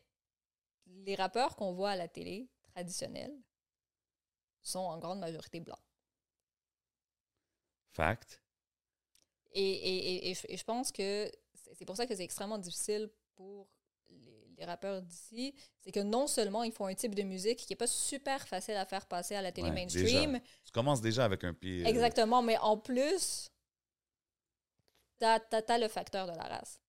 les 0.88 1.16
rappeurs 1.16 1.56
qu'on 1.56 1.74
voit 1.74 1.92
à 1.92 1.96
la 1.96 2.08
télé 2.08 2.50
traditionnels 2.74 3.36
sont 4.62 4.80
en 4.80 4.98
grande 5.00 5.20
majorité 5.20 5.60
blancs. 5.60 5.80
Fact. 7.94 8.42
Et, 9.54 9.62
et, 9.62 10.30
et, 10.30 10.32
et 10.32 10.58
je, 10.58 10.64
pense 10.64 10.92
que 10.92 11.30
c'est 11.74 11.86
pour 11.86 11.98
ça 11.98 12.06
que 12.06 12.16
c'est 12.16 12.24
extrêmement 12.24 12.58
difficile 12.58 13.10
pour 13.36 13.68
les, 14.62 14.66
les 14.66 14.72
rappeurs 14.72 15.02
d'ici. 15.02 15.56
C'est 15.80 15.92
que 15.92 16.00
non 16.00 16.28
seulement 16.28 16.64
ils 16.64 16.72
font 16.72 16.86
un 16.86 16.94
type 16.94 17.16
de 17.16 17.24
musique 17.24 17.60
qui 17.60 17.72
n'est 17.72 17.78
pas 17.78 17.88
super 17.88 18.48
facile 18.48 18.76
à 18.76 18.86
faire 18.86 19.06
passer 19.08 19.36
à 19.36 19.42
la 19.42 19.52
télé 19.52 19.70
Ouais, 19.70 19.76
mainstream, 19.76 20.34
déjà. 20.34 20.44
Tu 20.66 20.72
commences 20.72 21.02
déjà 21.02 21.26
avec 21.26 21.44
un 21.44 21.54
pied. 21.54 21.84
euh, 21.84 21.90
exactement, 21.90 22.42
mais 22.42 22.58
en 22.60 22.78
plus, 22.78 23.52
t'as 25.20 25.40
as, 25.52 25.78
le 25.78 25.88
facteur 25.88 26.28
de 26.28 26.36
la 26.36 26.44
race. 26.44 26.80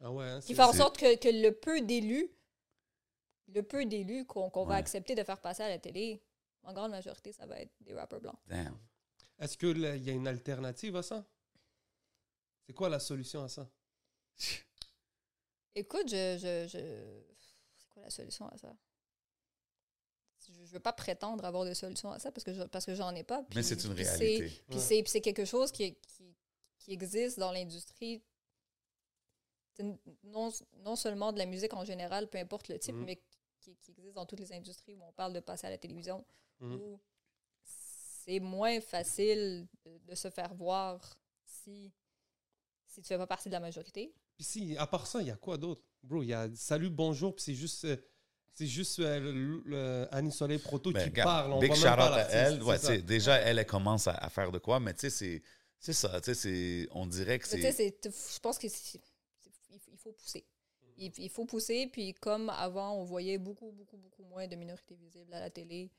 Ah 0.00 0.12
ouais, 0.12 0.26
hein, 0.26 0.40
Qui 0.40 0.54
fait 0.54 0.62
en 0.62 0.72
sorte 0.72 0.98
que, 0.98 1.16
que 1.16 1.28
le 1.28 1.50
peu 1.52 1.80
d'élus, 1.80 2.30
le 3.48 3.62
peu 3.62 3.84
d'élus 3.84 4.24
qu'on 4.26 4.50
qu'on 4.50 4.64
va 4.64 4.76
accepter 4.76 5.14
de 5.14 5.24
faire 5.24 5.40
passer 5.40 5.62
à 5.62 5.68
la 5.68 5.78
télé, 5.78 6.22
en 6.62 6.72
grande 6.72 6.90
majorité, 6.92 7.32
ça 7.32 7.46
va 7.46 7.60
être 7.60 7.72
des 7.80 7.94
rappeurs 7.94 8.20
blancs. 8.20 8.38
Damn. 8.46 8.78
Est-ce 9.38 9.56
qu'il 9.56 9.78
y 9.78 10.10
a 10.10 10.12
une 10.12 10.28
alternative 10.28 10.96
à 10.96 11.02
ça? 11.02 11.24
C'est 12.66 12.74
quoi 12.74 12.88
la 12.88 13.00
solution 13.00 13.42
à 13.42 13.48
ça? 13.48 13.68
Écoute, 15.78 16.08
je, 16.08 16.36
je, 16.38 16.66
je- 16.68 17.22
c'est 17.76 17.88
quoi 17.90 18.02
la 18.02 18.10
solution 18.10 18.48
à 18.48 18.56
ça? 18.58 18.74
Je 20.46 20.52
je 20.64 20.72
veux 20.72 20.80
pas 20.80 20.92
prétendre 20.92 21.44
avoir 21.44 21.64
de 21.64 21.74
solution 21.74 22.10
à 22.10 22.18
ça 22.18 22.32
parce 22.32 22.44
que 22.44 22.52
je, 22.54 22.62
parce 22.64 22.84
que 22.86 22.94
j'en 22.94 23.14
ai 23.14 23.22
pas. 23.24 23.44
Mais 23.54 23.62
c'est 23.62 23.82
une 23.84 23.94
puis 23.94 24.04
réalité. 24.04 24.62
Puis 24.68 24.76
Ouais. 24.76 24.80
c'est 24.82 25.02
puis 25.02 25.10
c'est 25.10 25.20
quelque 25.20 25.44
chose 25.44 25.70
qui, 25.70 25.94
qui, 25.96 26.34
qui 26.78 26.92
existe 26.92 27.38
dans 27.38 27.52
l'industrie. 27.52 28.22
Non, 30.24 30.50
non 30.78 30.96
seulement 30.96 31.32
de 31.32 31.38
la 31.38 31.46
musique 31.46 31.72
en 31.74 31.84
général, 31.84 32.28
peu 32.28 32.38
importe 32.38 32.68
le 32.68 32.78
type, 32.78 32.94
Mhm. 32.96 33.04
mais 33.04 33.22
qui, 33.60 33.76
qui 33.76 33.92
existe 33.92 34.14
dans 34.14 34.26
toutes 34.26 34.40
les 34.40 34.52
industries 34.52 34.94
où 34.96 35.02
on 35.04 35.12
parle 35.12 35.32
de 35.32 35.40
passer 35.40 35.66
à 35.66 35.70
la 35.70 35.78
télévision, 35.78 36.24
Mhm. 36.60 36.74
où 36.80 37.00
c'est 37.62 38.40
moins 38.40 38.80
facile 38.80 39.68
de, 39.84 39.98
de 39.98 40.14
se 40.16 40.30
faire 40.30 40.52
voir 40.54 41.16
si, 41.44 41.92
si 42.86 43.00
tu 43.02 43.06
fais 43.06 43.16
pas 43.18 43.26
partie 43.28 43.48
de 43.48 43.54
la 43.54 43.60
majorité. 43.60 44.12
Puis 44.38 44.44
si, 44.46 44.76
à 44.78 44.86
part 44.86 45.06
ça, 45.08 45.20
il 45.20 45.26
y 45.26 45.30
a 45.32 45.36
quoi 45.36 45.56
d'autre? 45.58 45.82
Bro, 46.04 46.22
il 46.22 46.28
y 46.28 46.32
a 46.32 46.48
salut, 46.54 46.90
bonjour, 46.90 47.34
puis 47.34 47.42
c'est 47.44 47.54
juste, 47.54 47.84
euh, 47.86 47.96
c'est 48.54 48.68
juste 48.68 49.00
euh, 49.00 49.18
le- 49.18 49.62
le- 49.66 50.08
Annie 50.12 50.30
Soleil 50.30 50.58
Proto 50.60 50.92
Ben, 50.92 51.00
qui 51.02 51.08
regarde, 51.10 51.26
parle. 51.28 51.52
On 51.54 51.58
big 51.58 51.70
voit 51.70 51.76
shout 51.76 51.84
même 51.84 51.92
out 51.94 51.98
pas 51.98 52.14
à 52.22 52.28
elle. 52.30 52.62
Ouais, 52.62 53.02
déjà, 53.02 53.34
elle, 53.38 53.58
elle 53.58 53.66
commence 53.66 54.06
à, 54.06 54.12
à 54.14 54.30
faire 54.30 54.52
de 54.52 54.58
quoi, 54.58 54.78
mais 54.78 54.94
tu 54.94 55.10
sais, 55.10 55.42
c'est- 55.80 55.92
ça. 55.92 56.20
Tu 56.20 56.26
sais, 56.26 56.34
c'est- 56.34 56.88
on 56.92 57.04
dirait 57.06 57.40
que 57.40 57.48
c'est. 57.48 57.60
je 57.60 58.38
pense 58.38 58.58
que 58.58 58.68
c'est- 58.68 59.00
c'est- 59.00 59.00
il 59.90 59.98
faut- 59.98 60.12
pousser. 60.12 60.46
Il, 60.96 61.12
il 61.18 61.28
faut 61.30 61.44
pousser, 61.44 61.88
puis 61.92 62.14
comme 62.14 62.48
avant, 62.50 62.92
on 62.94 63.04
voyait 63.04 63.38
beaucoup, 63.38 63.72
beaucoup, 63.72 63.96
beaucoup 63.96 64.22
moins 64.24 64.46
de 64.46 64.54
minorités 64.56 64.94
visibles 64.94 65.34
à 65.34 65.40
la 65.40 65.50
télé. 65.50 65.90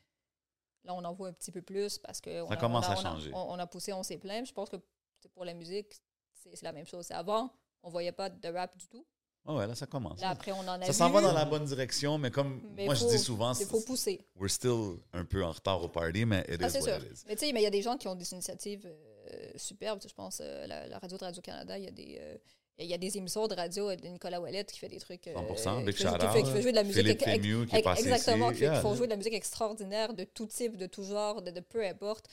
Là, 0.86 0.94
on 0.96 1.04
en 1.04 1.14
voit 1.14 1.28
un 1.28 1.34
petit 1.34 1.52
peu 1.52 1.62
plus 1.62 1.98
parce 1.98 2.22
que 2.22 2.42
on 2.42 2.50
a- 2.50 2.56
commence 2.58 2.86
on 2.88 2.90
a, 2.90 2.94
à 2.94 2.96
on 2.96 3.00
a- 3.00 3.04
changer. 3.04 3.32
On, 3.34 3.52
on 3.52 3.60
a 3.60 3.68
poussé, 3.68 3.92
on 3.94 4.02
s'est 4.04 4.18
plaint. 4.18 4.46
Je 4.48 4.54
pense 4.54 4.70
que 4.70 4.78
c'est 5.20 5.32
pour 5.32 5.44
la 5.46 5.54
musique, 5.54 6.02
c'est 6.34 6.56
c'est 6.56 6.64
la 6.66 6.72
même 6.72 6.86
chose. 6.88 7.06
C'est 7.06 7.14
Avant, 7.14 7.54
on 7.84 7.90
voyait 7.90 8.12
pas 8.12 8.30
de 8.30 8.48
rap 8.50 8.76
du 8.78 8.88
tout. 8.88 9.06
Oh 9.46 9.56
ouais, 9.58 9.66
là, 9.66 9.74
ça 9.74 9.86
commence. 9.88 10.20
Là, 10.20 10.30
après, 10.30 10.52
on 10.52 10.60
en 10.60 10.82
a 10.82 10.86
Ça 10.86 10.94
s'en 10.94 11.10
va 11.10 11.22
dans 11.22 11.32
la 11.32 11.46
bonne 11.46 11.64
direction, 11.66 12.18
mais 12.18 12.30
comme 12.30 12.62
mais 12.76 12.86
moi, 12.86 12.94
faut- 12.96 13.10
je 13.10 13.16
dis 13.16 13.20
souvent, 13.24 13.54
Il 13.54 13.66
faut 13.66 13.82
pousser. 13.82 14.20
we're 14.36 14.50
still 14.52 14.98
un 15.14 15.26
peu 15.26 15.44
en 15.44 15.52
retard 15.52 15.82
au 15.82 15.88
party, 15.88 16.26
mais 16.26 16.42
it 16.50 16.60
Ah, 16.62 16.68
is 16.68 16.72
c'est 16.72 16.80
what 16.82 17.00
sûr. 17.00 17.06
it 17.06 17.12
is. 17.18 17.24
Mais 17.28 17.36
tu 17.36 17.40
sais, 17.46 17.50
il 17.50 17.60
y 17.60 17.66
a 17.66 17.70
des 17.70 17.82
gens 17.82 17.98
qui 17.98 18.08
ont 18.08 18.16
des 18.16 18.32
initiatives 18.34 18.86
euh, 18.86 19.52
superbes. 19.56 20.02
Je 20.08 20.14
pense 20.14 20.40
euh, 20.44 20.68
la, 20.68 20.88
la 20.88 21.00
radio 21.00 21.18
de 21.18 21.24
Radio-Canada, 21.24 21.78
il 21.78 21.86
y 21.86 21.88
a 21.88 21.92
des. 21.92 22.18
euh, 22.20 22.38
il 22.82 22.86
y 22.88 22.94
a 22.94 22.98
des 22.98 23.18
émissions 23.18 23.46
de 23.48 23.54
radio 23.56 23.94
de 23.94 24.08
Nicolas 24.08 24.40
Ouellette 24.40 24.72
qui 24.72 24.80
fait 24.80 24.88
des 24.88 25.00
trucs. 25.00 25.28
euh, 25.28 25.34
100%, 25.34 25.84
big 25.84 25.96
qui 25.96 26.04
fait- 26.04 26.10
qui 26.18 26.28
fait- 26.28 26.44
qui 26.44 26.52
fait 26.52 26.62
jouer 26.62 26.72
de 26.72 26.76
la 26.78 26.84
musique. 26.84 27.02
Philippe 27.02 27.22
ex- 27.24 27.32
Fémieux 27.32 27.66
qui 27.66 27.76
est 27.76 27.82
passé 27.82 28.04
Exactement, 28.04 28.52
ici. 28.52 28.60
qui, 28.60 28.64
Yeah. 28.66 28.82
font 28.82 28.96
jouer 28.96 29.08
de 29.08 29.12
la 29.12 29.18
musique 29.18 29.34
extraordinaire 29.34 30.14
de 30.14 30.24
tout 30.26 30.46
type, 30.48 30.78
de 30.78 30.86
tout 30.86 31.04
genre, 31.04 31.42
de, 31.42 31.52
de 31.52 31.60
peu 31.60 31.86
importe. 31.86 32.28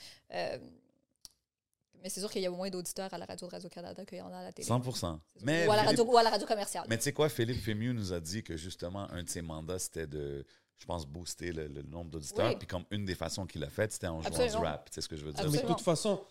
Mais 2.03 2.09
c'est 2.09 2.19
sûr 2.19 2.29
qu'il 2.29 2.41
y 2.41 2.45
a 2.45 2.51
moins 2.51 2.69
d'auditeurs 2.69 3.13
à 3.13 3.17
la 3.17 3.25
radio 3.25 3.47
de 3.47 3.51
Radio-Canada 3.51 4.05
qu'il 4.05 4.17
y 4.17 4.21
en 4.21 4.31
a 4.31 4.37
à 4.37 4.43
la 4.43 4.51
télé. 4.51 4.67
100%. 4.67 4.83
C'est 4.93 4.99
sûr. 4.99 5.19
Mais 5.41 5.67
ou, 5.67 5.71
à 5.71 5.75
la 5.75 5.81
Philippe- 5.83 5.99
radio, 5.99 6.13
ou 6.13 6.17
à 6.17 6.23
la 6.23 6.29
radio 6.29 6.47
commerciale. 6.47 6.85
Mais 6.89 6.97
tu 6.97 7.03
sais 7.03 7.13
quoi, 7.13 7.29
Philippe 7.29 7.61
Fémieux 7.61 7.93
nous 7.93 8.13
a 8.13 8.19
dit 8.19 8.43
que 8.43 8.55
justement, 8.57 9.09
un 9.11 9.23
de 9.23 9.29
ses 9.29 9.41
mandats, 9.41 9.79
c'était 9.79 10.07
de, 10.07 10.45
je 10.77 10.85
pense, 10.85 11.05
booster 11.07 11.51
le, 11.51 11.67
le 11.67 11.81
nombre 11.83 12.11
d'auditeurs. 12.11 12.49
Oui. 12.49 12.55
Puis 12.57 12.67
comme 12.67 12.83
une 12.91 13.05
des 13.05 13.15
façons 13.15 13.45
qu'il 13.45 13.63
a 13.63 13.69
fait, 13.69 13.91
c'était 13.91 14.07
en 14.07 14.21
jouant 14.21 14.29
du 14.47 14.55
rap. 14.57 14.89
Tu 14.89 14.95
sais 14.95 15.01
ce 15.01 15.07
que 15.09 15.15
je 15.15 15.25
veux 15.25 15.33
dire? 15.33 15.49
Mais 15.51 15.57
de 15.61 15.65
toute 15.67 15.81
façon, 15.81 16.21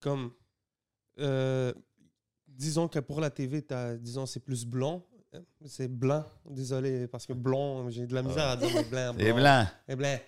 comme. 0.00 0.32
euh, 1.18 1.72
disons 2.48 2.88
que 2.88 2.98
pour 2.98 3.20
la 3.20 3.30
TV, 3.30 3.64
disons, 4.00 4.26
c'est 4.26 4.40
plus 4.40 4.64
blanc. 4.66 5.02
C'est 5.66 5.88
blanc. 5.88 6.24
Désolé, 6.48 7.06
parce 7.08 7.26
que 7.26 7.32
blanc, 7.34 7.90
j'ai 7.90 8.06
de 8.06 8.14
la 8.14 8.22
misère 8.22 8.46
à 8.48 8.56
dire 8.56 8.70
blanc. 8.88 9.14
Et 9.18 9.32
blanc. 9.32 9.66
Et 9.88 9.96
blanc. 9.96 10.18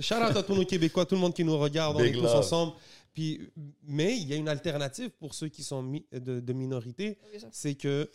Shout 0.00 0.14
out 0.14 0.36
à 0.36 0.42
tous 0.44 0.54
nos 0.54 0.64
Québécois, 0.64 1.04
tout 1.06 1.16
le 1.16 1.20
monde 1.20 1.34
qui 1.34 1.42
nous 1.42 1.58
regarde, 1.58 1.96
on 1.96 2.00
est 2.00 2.12
tous 2.12 2.24
ensemble. 2.26 2.74
Puis, 3.14 3.50
mais 3.82 4.16
il 4.16 4.28
y 4.28 4.32
a 4.32 4.36
une 4.36 4.48
alternative 4.48 5.10
pour 5.10 5.34
ceux 5.34 5.48
qui 5.48 5.62
sont 5.64 5.82
mi- 5.82 6.06
de, 6.12 6.40
de 6.40 6.52
minorité, 6.52 7.18
Oui, 7.32 7.40
c'est 7.50 7.74
que 7.74 8.10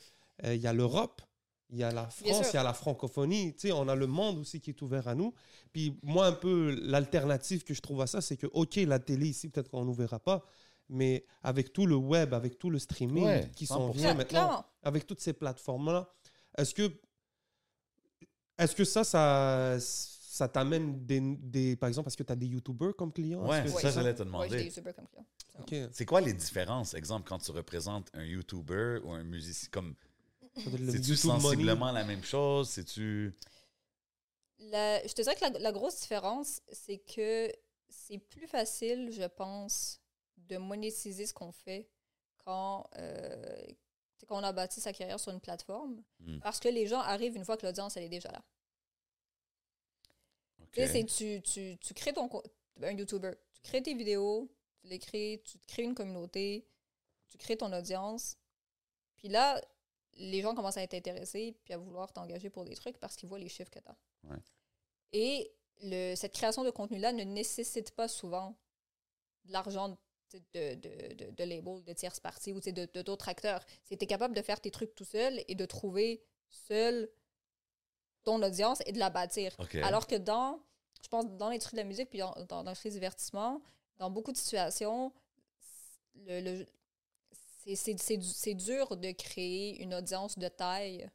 euh, 0.46 0.56
il 0.56 0.62
y 0.62 0.68
a 0.68 0.74
l'Europe, 0.74 1.22
il 1.70 1.78
y 1.80 1.84
a 1.84 1.92
la 1.92 2.08
France, 2.10 2.52
il 2.52 2.56
y 2.56 2.58
a 2.58 2.64
la 2.64 2.74
francophonie, 2.74 3.54
tu 3.56 3.68
sais, 3.68 3.72
on 3.72 3.88
a 3.88 3.96
le 3.96 4.08
monde 4.08 4.38
aussi 4.40 4.62
qui 4.62 4.70
est 4.70 4.82
ouvert 4.82 5.08
à 5.08 5.16
nous. 5.16 5.34
Puis 5.72 5.98
moi, 6.04 6.28
un 6.28 6.32
peu, 6.34 6.76
l'alternative 6.84 7.64
que 7.64 7.74
je 7.74 7.82
trouve 7.82 8.02
à 8.02 8.08
ça, 8.08 8.22
c'est 8.22 8.38
que, 8.38 8.48
OK, 8.54 8.76
la 8.76 9.00
télé 9.00 9.28
ici, 9.30 9.50
peut-être 9.50 9.70
qu'on 9.70 9.84
nous 9.84 9.94
verra 9.94 10.20
pas, 10.20 10.46
mais 10.90 11.26
avec 11.42 11.74
tout 11.74 11.86
le 11.88 11.96
web, 11.96 12.34
avec 12.34 12.60
tout 12.60 12.70
le 12.70 12.78
streaming 12.80 13.26
Ouais, 13.26 13.52
qui 13.56 13.66
s'en 13.66 13.90
100%. 13.90 13.94
vient 13.96 14.14
maintenant, 14.14 14.26
Clairement. 14.48 14.66
avec 14.84 15.08
toutes 15.08 15.20
ces 15.22 15.34
plateformes-là, 15.34 16.08
est-ce 16.58 16.74
que, 16.76 16.92
est-ce 18.58 18.76
que 18.76 18.84
ça, 18.86 19.04
ça, 19.04 19.78
ça 20.34 20.48
t'amène 20.48 21.06
des, 21.06 21.20
des- 21.38 21.76
par 21.76 21.90
exemple, 21.90 22.06
parce 22.06 22.16
que 22.16 22.24
tu 22.24 22.32
as 22.32 22.36
des 22.36 22.48
YouTubers 22.48 22.96
comme 22.96 23.14
clients? 23.14 23.46
Ouais, 23.48 23.62
que 23.64 23.70
ça, 23.70 23.92
j'allais 23.92 24.16
te 24.16 24.24
Ouais, 24.24 24.50
j'ai 24.50 24.56
des 24.58 24.64
demander. 24.64 24.64
youtubeurs 24.66 24.96
comme 24.96 25.08
clients. 25.08 25.26
OK. 25.60 25.76
C'est 25.92 26.06
quoi 26.06 26.22
les 26.22 26.34
différences, 26.34 26.96
exemple, 26.96 27.28
quand 27.30 27.38
tu 27.38 27.52
représentes 27.52 28.10
un 28.16 28.24
YouTuber 28.26 29.02
ou 29.04 29.12
un 29.12 29.24
musicien? 29.24 29.70
Comme, 29.72 29.96
c'est-tu 30.56 31.28
money. 31.28 31.40
sensiblement 31.40 31.92
la 31.92 32.04
même 32.04 32.24
chose? 32.24 32.68
C'est-tu... 32.70 33.36
La- 34.58 35.06
je 35.06 35.14
te 35.14 35.22
dirais 35.22 35.36
que 35.36 35.42
la, 35.42 35.60
la 35.60 35.72
grosse 35.72 36.00
différence, 36.02 36.62
c'est 36.72 36.98
que 36.98 37.52
c'est 37.90 38.18
plus 38.18 38.48
facile, 38.48 39.12
je 39.12 39.28
pense, 39.28 40.02
de 40.38 40.58
monétiser 40.58 41.28
ce 41.28 41.34
qu'on 41.36 41.52
fait 41.52 41.92
quand, 42.44 42.88
euh, 42.98 43.66
quand 44.28 44.40
on 44.40 44.44
a 44.44 44.52
bâti 44.52 44.82
sa 44.82 44.94
carrière 44.94 45.20
sur 45.20 45.32
une 45.32 45.40
plateforme. 45.42 46.02
Hmm. 46.20 46.40
Parce 46.40 46.60
que 46.60 46.70
les 46.70 46.88
gens 46.88 47.02
arrivent 47.02 47.36
une 47.36 47.46
fois 47.46 47.56
que 47.56 47.68
l'audience 47.68 47.98
elle 47.98 48.04
est 48.06 48.10
déjà 48.10 48.32
là. 48.32 48.44
Tu 50.74 51.42
tu, 51.42 51.78
tu, 51.80 51.94
crées 51.94 52.14
ton 52.14 52.30
un 52.82 52.92
YouTuber, 52.92 53.34
tu 53.54 53.62
crées 53.62 53.84
tes 53.84 53.94
vidéos, 53.94 54.50
tu 54.82 54.88
les 54.88 55.00
crées, 55.00 55.42
tu 55.46 55.60
crées 55.68 55.84
une 55.84 55.94
communauté, 55.94 56.68
tu 57.30 57.38
crées 57.38 57.58
ton 57.58 57.72
audience. 57.72 58.38
Puis 59.18 59.28
là, 59.28 59.62
les 60.18 60.42
gens 60.42 60.56
commencent 60.56 60.78
à 60.78 60.84
être 60.84 60.96
intéressés 60.96 61.56
puis 61.64 61.74
à 61.74 61.78
vouloir 61.78 62.12
t'engager 62.12 62.50
pour 62.50 62.66
des 62.66 62.76
trucs 62.76 62.98
parce 62.98 63.16
qu'ils 63.16 63.30
voient 63.30 63.40
les 63.40 63.50
chiffres 63.50 63.70
que 63.70 63.80
tu 63.80 63.88
as. 63.88 63.98
Ouais. 64.30 64.38
Et 65.12 65.52
le, 65.84 66.16
cette 66.16 66.34
création 66.34 66.64
de 66.64 66.72
contenu-là 66.72 67.14
ne 67.14 67.24
nécessite 67.24 67.92
pas 67.92 68.08
souvent 68.08 68.56
de 69.46 69.54
l'argent 69.54 69.90
de, 70.34 70.40
de, 70.54 71.14
de, 71.14 71.32
de 71.32 71.44
labels, 71.44 71.84
de 71.84 71.94
tierces 71.94 72.20
parties 72.20 72.52
ou 72.52 72.60
de 72.60 72.72
de 72.72 73.02
d'autres 73.04 73.30
acteurs. 73.30 73.64
C'est 73.84 73.98
tu 73.98 74.06
es 74.06 74.08
capable 74.08 74.36
de 74.36 74.42
faire 74.42 74.60
tes 74.60 74.72
trucs 74.72 74.96
tout 74.96 75.06
seul 75.06 75.44
et 75.48 75.54
de 75.54 75.66
trouver 75.66 76.24
seul 76.50 77.10
ton 78.24 78.42
audience 78.42 78.82
et 78.86 78.92
de 78.92 79.00
la 79.00 79.10
bâtir. 79.10 79.54
Alors 79.84 80.08
que 80.08 80.16
dans, 80.16 80.60
je 81.02 81.08
pense, 81.10 81.26
dans 81.38 81.50
l'industrie 81.50 81.76
de 81.76 81.82
la 81.82 81.88
musique, 81.88 82.10
puis 82.10 82.20
dans, 82.20 82.34
dans, 82.48 82.64
l'industrie 82.64 82.90
du 82.90 82.96
divertissement, 82.96 83.62
dans 83.98 84.10
beaucoup 84.10 84.32
de 84.32 84.38
situations, 84.38 85.12
le, 86.28 86.42
le- 86.42 86.68
c'est- 87.66 87.76
c'est 87.76 87.98
c'est 88.00 88.18
du- 88.18 88.28
c'est 88.28 88.54
dur 88.56 88.96
de 88.98 89.12
créer 89.12 89.82
une 89.82 89.94
audience 89.94 90.38
de 90.38 90.48
taille. 90.48 91.10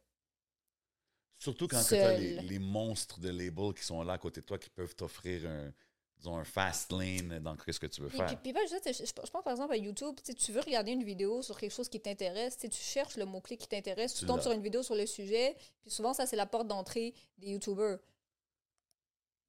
Surtout 1.37 1.67
quand 1.67 1.77
tu 1.83 1.95
as 1.95 2.17
les, 2.17 2.35
les 2.41 2.59
monstres 2.59 3.19
de 3.19 3.29
label 3.29 3.73
qui 3.73 3.83
sont 3.83 4.03
là 4.03 4.13
à 4.13 4.17
côté 4.17 4.41
de 4.41 4.45
toi 4.45 4.57
qui 4.57 4.69
peuvent 4.69 4.95
t'offrir 4.95 5.49
un, 5.49 5.71
disons, 6.19 6.37
un 6.37 6.43
fast 6.43 6.91
lane 6.91 7.39
dans 7.39 7.55
ce 7.57 7.79
que 7.79 7.87
tu 7.87 8.01
veux 8.01 8.09
Puis, 8.09 8.17
puis, 8.19 8.27
faire. 8.27 8.41
puis 8.41 8.53
je, 8.69 8.91
je- 8.93 9.05
je 9.05 9.13
pense 9.13 9.31
par 9.43 9.47
exemple 9.51 9.73
à 9.73 9.77
YouTube, 9.77 10.15
tu 10.37 10.51
veux 10.51 10.59
regarder 10.61 10.91
une 10.91 11.03
vidéo 11.03 11.41
sur 11.41 11.57
quelque 11.57 11.71
chose 11.71 11.87
qui 11.89 11.99
t'intéresse, 11.99 12.57
tu 12.57 12.69
cherches 12.71 13.15
le 13.17 13.25
mot-clé 13.25 13.55
qui 13.57 13.67
t'intéresse, 13.67 14.13
tu 14.13 14.19
Tu 14.21 14.25
tombes 14.25 14.41
sur 14.41 14.51
une 14.51 14.61
vidéo 14.61 14.83
sur 14.83 14.95
le 14.95 15.05
sujet, 15.05 15.55
puis 15.81 15.89
souvent 15.89 16.13
ça 16.13 16.25
c'est 16.25 16.35
la 16.35 16.45
porte 16.45 16.67
d'entrée 16.67 17.13
des 17.37 17.51
YouTubers. 17.51 17.97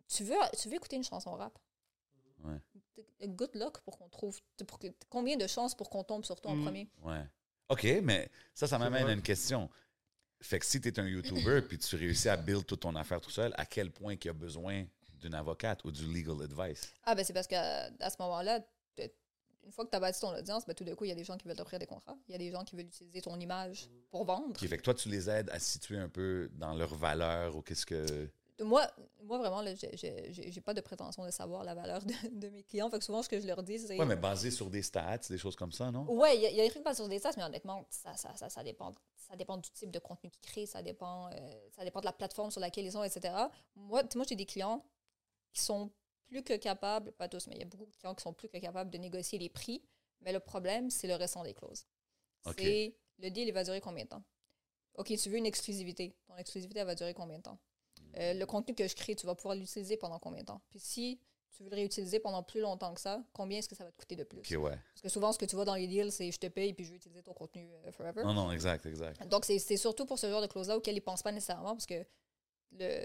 Tu 0.09 0.25
veux, 0.25 0.37
tu 0.61 0.68
veux 0.68 0.75
écouter 0.77 0.97
une 0.97 1.05
chanson 1.05 1.33
rap? 1.35 1.57
Ouais. 2.45 2.59
Good 3.27 3.55
luck 3.55 3.81
pour 3.83 3.99
qu'on 3.99 4.09
trouve. 4.09 4.39
Pour 4.66 4.79
que, 4.79 4.87
combien 5.09 5.37
de 5.37 5.47
chances 5.47 5.75
pour 5.75 5.91
qu'on 5.91 6.03
tombe 6.05 6.25
sur 6.25 6.41
toi 6.41 6.53
en 6.53 6.57
Mm. 6.57 6.62
premier? 6.64 6.89
Ouais. 7.03 7.25
OK, 7.68 7.85
mais 8.03 8.29
ça, 8.55 8.66
ça 8.66 8.79
m'amène 8.79 9.07
à 9.07 9.12
une 9.12 9.23
question. 9.23 9.68
Fait 10.41 10.59
que 10.59 10.64
si 10.66 10.81
tu 10.81 10.89
es 10.89 10.99
un 10.99 11.07
YouTuber 11.07 11.62
puis 11.68 11.79
tu 11.79 11.97
réussis 11.97 12.29
à 12.29 12.37
build 12.37 12.64
toute 12.64 12.81
ton 12.81 12.95
affaire 12.97 13.21
tout 13.21 13.31
seul, 13.31 13.53
à 13.57 13.66
quel 13.66 13.91
point 13.91 14.16
qu'il 14.16 14.29
y 14.29 14.31
a 14.31 14.35
besoin 14.35 14.87
d'une 15.21 15.35
avocate 15.35 15.85
ou 15.85 15.91
du 15.93 16.07
legal 16.12 16.43
advice? 16.43 16.93
Ah, 17.05 17.14
ben 17.14 17.25
c'est 17.25 17.33
parce 17.33 17.47
qu'à 17.47 17.91
à 18.01 18.11
ce 18.11 18.16
moment-là, 18.21 18.61
une 19.62 19.73
fois 19.73 19.85
que 19.85 19.91
tu 19.91 19.97
as 19.97 20.01
bâti 20.01 20.21
ton 20.21 20.35
audience, 20.37 20.64
ben, 20.66 20.75
tout 20.75 20.85
d'un 20.85 20.95
coup, 20.95 21.05
il 21.05 21.09
y 21.09 21.12
a 21.12 21.14
des 21.14 21.23
gens 21.23 21.37
qui 21.37 21.47
veulent 21.47 21.57
t'offrir 21.57 21.79
des 21.79 21.87
contrats. 21.87 22.16
Il 22.29 22.33
y 22.33 22.35
a 22.35 22.39
des 22.39 22.51
gens 22.51 22.64
qui 22.64 22.77
veulent 22.77 22.87
utiliser 22.87 23.21
ton 23.21 23.39
image 23.39 23.91
pour 24.11 24.25
vendre. 24.25 24.49
OK, 24.49 24.66
fait 24.66 24.79
que 24.79 24.83
toi, 24.83 24.95
tu 24.95 25.09
les 25.11 25.29
aides 25.29 25.51
à 25.51 25.59
situer 25.59 25.99
un 25.99 26.09
peu 26.09 26.49
dans 26.55 26.73
leur 26.75 26.95
valeur 26.95 27.55
ou 27.57 27.62
qu'est-ce 27.62 27.85
que... 27.87 28.29
Moi, 28.62 28.87
moi 29.23 29.39
vraiment, 29.39 29.62
j'ai- 29.75 30.33
j'ai 30.33 30.61
pas 30.61 30.75
de 30.75 30.81
prétention 30.83 31.25
de 31.25 31.31
savoir 31.31 31.64
la 31.64 31.75
valeur 31.75 32.03
de, 32.05 32.12
de 32.31 32.49
mes 32.51 32.62
clients. 32.62 32.91
Fait 32.91 32.99
que 32.99 33.05
souvent, 33.05 33.23
ce 33.23 33.29
que 33.29 33.41
je 33.41 33.47
leur 33.47 33.62
dis, 33.62 33.79
c'est. 33.79 33.99
Ouais, 33.99 34.05
mais 34.05 34.16
basé 34.16 34.51
sur 34.51 34.68
des 34.68 34.83
stats, 34.83 35.18
des 35.31 35.39
choses 35.39 35.57
comme 35.57 35.73
ça, 35.73 35.91
non? 35.91 36.05
Ouais, 36.11 36.37
il 36.37 36.43
y, 36.43 36.47
a- 36.47 36.51
il 36.51 36.57
y 36.57 36.61
a 36.61 36.64
des 36.64 36.71
trucs 36.71 36.83
pas 36.85 36.95
sur 36.95 37.09
des 37.09 37.18
stats, 37.18 37.33
mais 37.39 37.43
honnêtement, 37.45 37.87
ça, 37.89 38.14
ça, 38.18 38.35
ça, 38.37 38.51
ça 38.51 38.62
dépend. 38.62 38.93
Ça 39.16 39.35
dépend 39.37 39.57
du 39.57 39.71
type 39.71 39.91
de 39.91 39.99
contenu 39.99 40.31
qu'ils 40.31 40.43
créent, 40.43 40.66
ça 40.66 40.83
dépend, 40.83 41.29
euh, 41.29 41.37
ça 41.75 41.85
dépend 41.85 42.01
de 42.01 42.05
la 42.07 42.12
plateforme 42.12 42.51
sur 42.51 42.61
laquelle 42.61 42.85
ils 42.85 42.93
sont, 42.93 43.03
etc. 43.05 43.33
Moi, 43.77 44.03
moi 44.14 44.25
j'ai 44.29 44.37
des 44.37 44.45
clients 44.47 44.85
qui 45.53 45.63
sont 45.63 45.91
plus 46.27 46.43
que 46.43 46.55
capables, 46.57 47.13
pas 47.13 47.29
tous, 47.29 47.47
mais 47.49 47.57
il 47.57 47.59
y 47.59 47.63
a 47.63 47.67
beaucoup 47.67 47.87
de 47.87 47.91
clients 47.91 48.15
qui 48.15 48.23
sont 48.23 48.33
plus 48.33 48.49
que 48.49 48.59
capables 48.59 48.91
de 48.91 48.99
négocier 48.99 49.39
les 49.39 49.49
prix. 49.49 49.83
Mais 50.21 50.33
le 50.33 50.41
problème, 50.41 50.91
c'est 50.91 51.09
le 51.09 51.15
restant 51.15 51.43
des 51.43 51.55
clauses. 51.55 51.87
C'est 52.57 52.95
le 53.19 53.31
deal, 53.31 53.49
il 53.49 53.53
va 53.53 53.65
durer 53.65 53.81
combien 53.81 54.05
de 54.05 54.11
temps? 54.11 54.25
OK, 54.95 55.15
tu 55.17 55.29
veux 55.29 55.37
une 55.37 55.47
exclusivité. 55.47 56.17
Ton 56.27 56.37
exclusivité, 56.37 56.81
elle 56.81 56.87
va 56.87 56.95
durer 56.95 57.15
combien 57.15 57.39
de 57.39 57.43
temps? 57.43 57.59
Euh, 58.17 58.35
le 58.35 58.47
contenu 58.47 58.75
que 58.75 58.87
je 58.89 58.95
crée, 58.95 59.15
tu 59.15 59.27
vas 59.27 59.35
pouvoir 59.35 59.55
l'utiliser 59.55 59.97
pendant 59.97 60.19
combien 60.19 60.41
de 60.41 60.47
temps? 60.47 60.63
Puis 60.71 60.81
si 60.81 61.21
tu 61.57 61.63
veux 61.63 61.71
le 61.71 61.77
réutiliser 61.77 62.19
pendant 62.19 62.43
plus 62.43 62.61
longtemps 62.61 62.93
que 62.95 63.01
ça, 63.01 63.23
combien 63.33 63.59
est-ce 63.59 63.69
que 63.69 63.77
ça 63.77 63.85
va 63.85 63.93
te 63.93 63.97
coûter 63.97 64.17
de 64.17 64.25
plus? 64.25 64.57
Ouais. 64.57 64.71
Parce 64.71 65.03
que 65.03 65.09
souvent, 65.09 65.33
ce 65.33 65.39
que 65.39 65.45
tu 65.45 65.55
vois 65.55 65.65
dans 65.65 65.75
les 65.75 65.87
deals, 65.87 66.11
c'est 66.11 66.31
je 66.31 66.39
te 66.39 66.47
paye 66.47 66.73
puis 66.73 66.85
je 66.85 66.91
vais 66.91 66.97
utiliser 66.97 67.23
ton 67.23 67.35
contenu 67.35 67.71
euh, 67.73 67.93
forever. 67.93 68.25
Non, 68.25 68.35
non, 68.35 68.53
exact, 68.53 68.87
exact. 68.87 69.27
Donc, 69.29 69.45
c'est 69.45 69.59
c'est 69.59 69.77
surtout 69.77 70.07
pour 70.07 70.19
ce 70.19 70.29
genre 70.29 70.43
de 70.43 70.47
clause-là 70.47 70.77
auquel 70.77 70.95
ils 70.95 71.01
ne 71.01 71.05
pensent 71.05 71.23
pas 71.23 71.33
nécessairement 71.33 71.73
parce 71.73 71.87
que 71.87 72.05
le, 72.73 73.05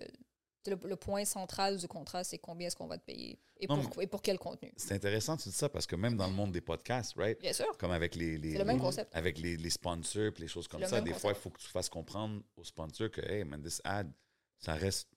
le, 0.67 0.77
le 0.83 0.95
point 0.95 1.25
central 1.25 1.77
du 1.77 1.87
contrat, 1.87 2.23
c'est 2.23 2.37
combien 2.37 2.67
est-ce 2.67 2.75
qu'on 2.75 2.87
va 2.87 2.97
te 2.97 3.03
payer 3.05 3.39
et 3.59 3.67
Non, 3.67 3.81
pour, 3.81 4.01
et 4.01 4.07
pour 4.07 4.21
quel 4.21 4.37
contenu. 4.39 4.71
C'est 4.77 4.93
intéressant, 4.93 5.37
tu 5.37 5.49
dis 5.49 5.55
ça, 5.55 5.69
parce 5.69 5.85
que 5.85 5.95
même 5.95 6.17
dans 6.17 6.27
le 6.27 6.33
monde 6.33 6.51
des 6.51 6.61
podcasts, 6.61 7.13
right? 7.17 7.39
Bien 7.39 7.53
sûr. 7.53 7.77
Comme 7.77 7.91
avec 7.91 8.15
les, 8.15 8.37
les, 8.37 8.53
C'est 8.53 8.57
le 8.59 8.65
même 8.65 8.77
les- 8.77 8.81
concept. 8.81 9.15
avec 9.15 9.37
les, 9.37 9.55
les 9.57 9.69
sponsors 9.69 10.23
et 10.37 10.41
les 10.41 10.47
choses 10.47 10.67
comme 10.67 10.81
le 10.81 10.87
ça, 10.87 10.99
des 11.01 11.13
fois, 11.13 11.31
il 11.31 11.37
faut 11.37 11.49
que 11.49 11.59
tu 11.59 11.67
fasses 11.67 11.89
comprendre 11.89 12.41
aux 12.57 12.63
sponsors 12.63 13.09
que, 13.11 13.21
hey, 13.21 13.43
man, 13.43 13.61
this 13.61 13.81
ad, 13.83 14.11
ça 14.59 14.73
reste 14.73 15.07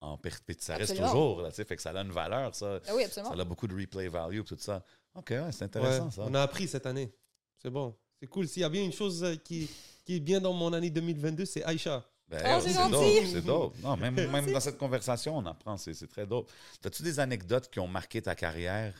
en 0.00 0.16
perpétuité, 0.16 0.64
ça 0.64 0.76
reste 0.76 0.96
toujours, 0.96 1.40
là, 1.42 1.48
tu 1.50 1.56
sais, 1.56 1.64
fait 1.64 1.74
que 1.76 1.82
ça 1.82 1.90
a 1.90 2.00
une 2.02 2.12
valeur, 2.12 2.54
ça. 2.54 2.78
Ah 2.86 2.94
oui, 2.94 3.02
Ça 3.02 3.20
absolument. 3.20 3.40
a 3.42 3.44
beaucoup 3.44 3.66
de 3.66 3.74
replay 3.74 4.08
value, 4.08 4.42
tout 4.42 4.56
ça. 4.58 4.84
OK, 5.14 5.30
ouais, 5.30 5.50
c'est 5.50 5.64
intéressant, 5.64 6.04
Ouais, 6.06 6.10
ça. 6.12 6.22
On 6.28 6.34
a 6.34 6.42
appris 6.42 6.68
cette 6.68 6.86
année. 6.86 7.12
C'est 7.60 7.70
bon. 7.70 7.96
C'est 8.20 8.28
cool. 8.28 8.46
S'il 8.46 8.62
y 8.62 8.64
a 8.64 8.68
bien 8.68 8.84
une 8.84 8.92
chose 8.92 9.24
qui, 9.44 9.68
qui 10.04 10.16
est 10.16 10.20
bien 10.20 10.40
dans 10.40 10.52
mon 10.52 10.72
année 10.72 10.90
2022, 10.90 11.44
c'est 11.44 11.64
Aïcha. 11.64 12.04
Ben, 12.28 12.42
Ah, 12.44 12.58
oh, 12.58 12.60
c'est 12.60 12.90
dope, 12.90 13.26
c'est 13.32 13.40
dope. 13.42 13.74
Non, 13.82 13.96
même, 13.96 14.14
même 14.14 14.52
dans 14.52 14.60
cette 14.60 14.76
conversation, 14.76 15.36
on 15.38 15.46
apprend, 15.46 15.76
c'est 15.78 15.94
c'est 15.94 16.06
très 16.08 16.26
dope. 16.26 16.50
As-tu 16.84 17.02
des 17.02 17.20
anecdotes 17.20 17.70
qui 17.70 17.80
ont 17.80 17.88
marqué 17.88 18.20
ta 18.20 18.34
carrière? 18.34 18.94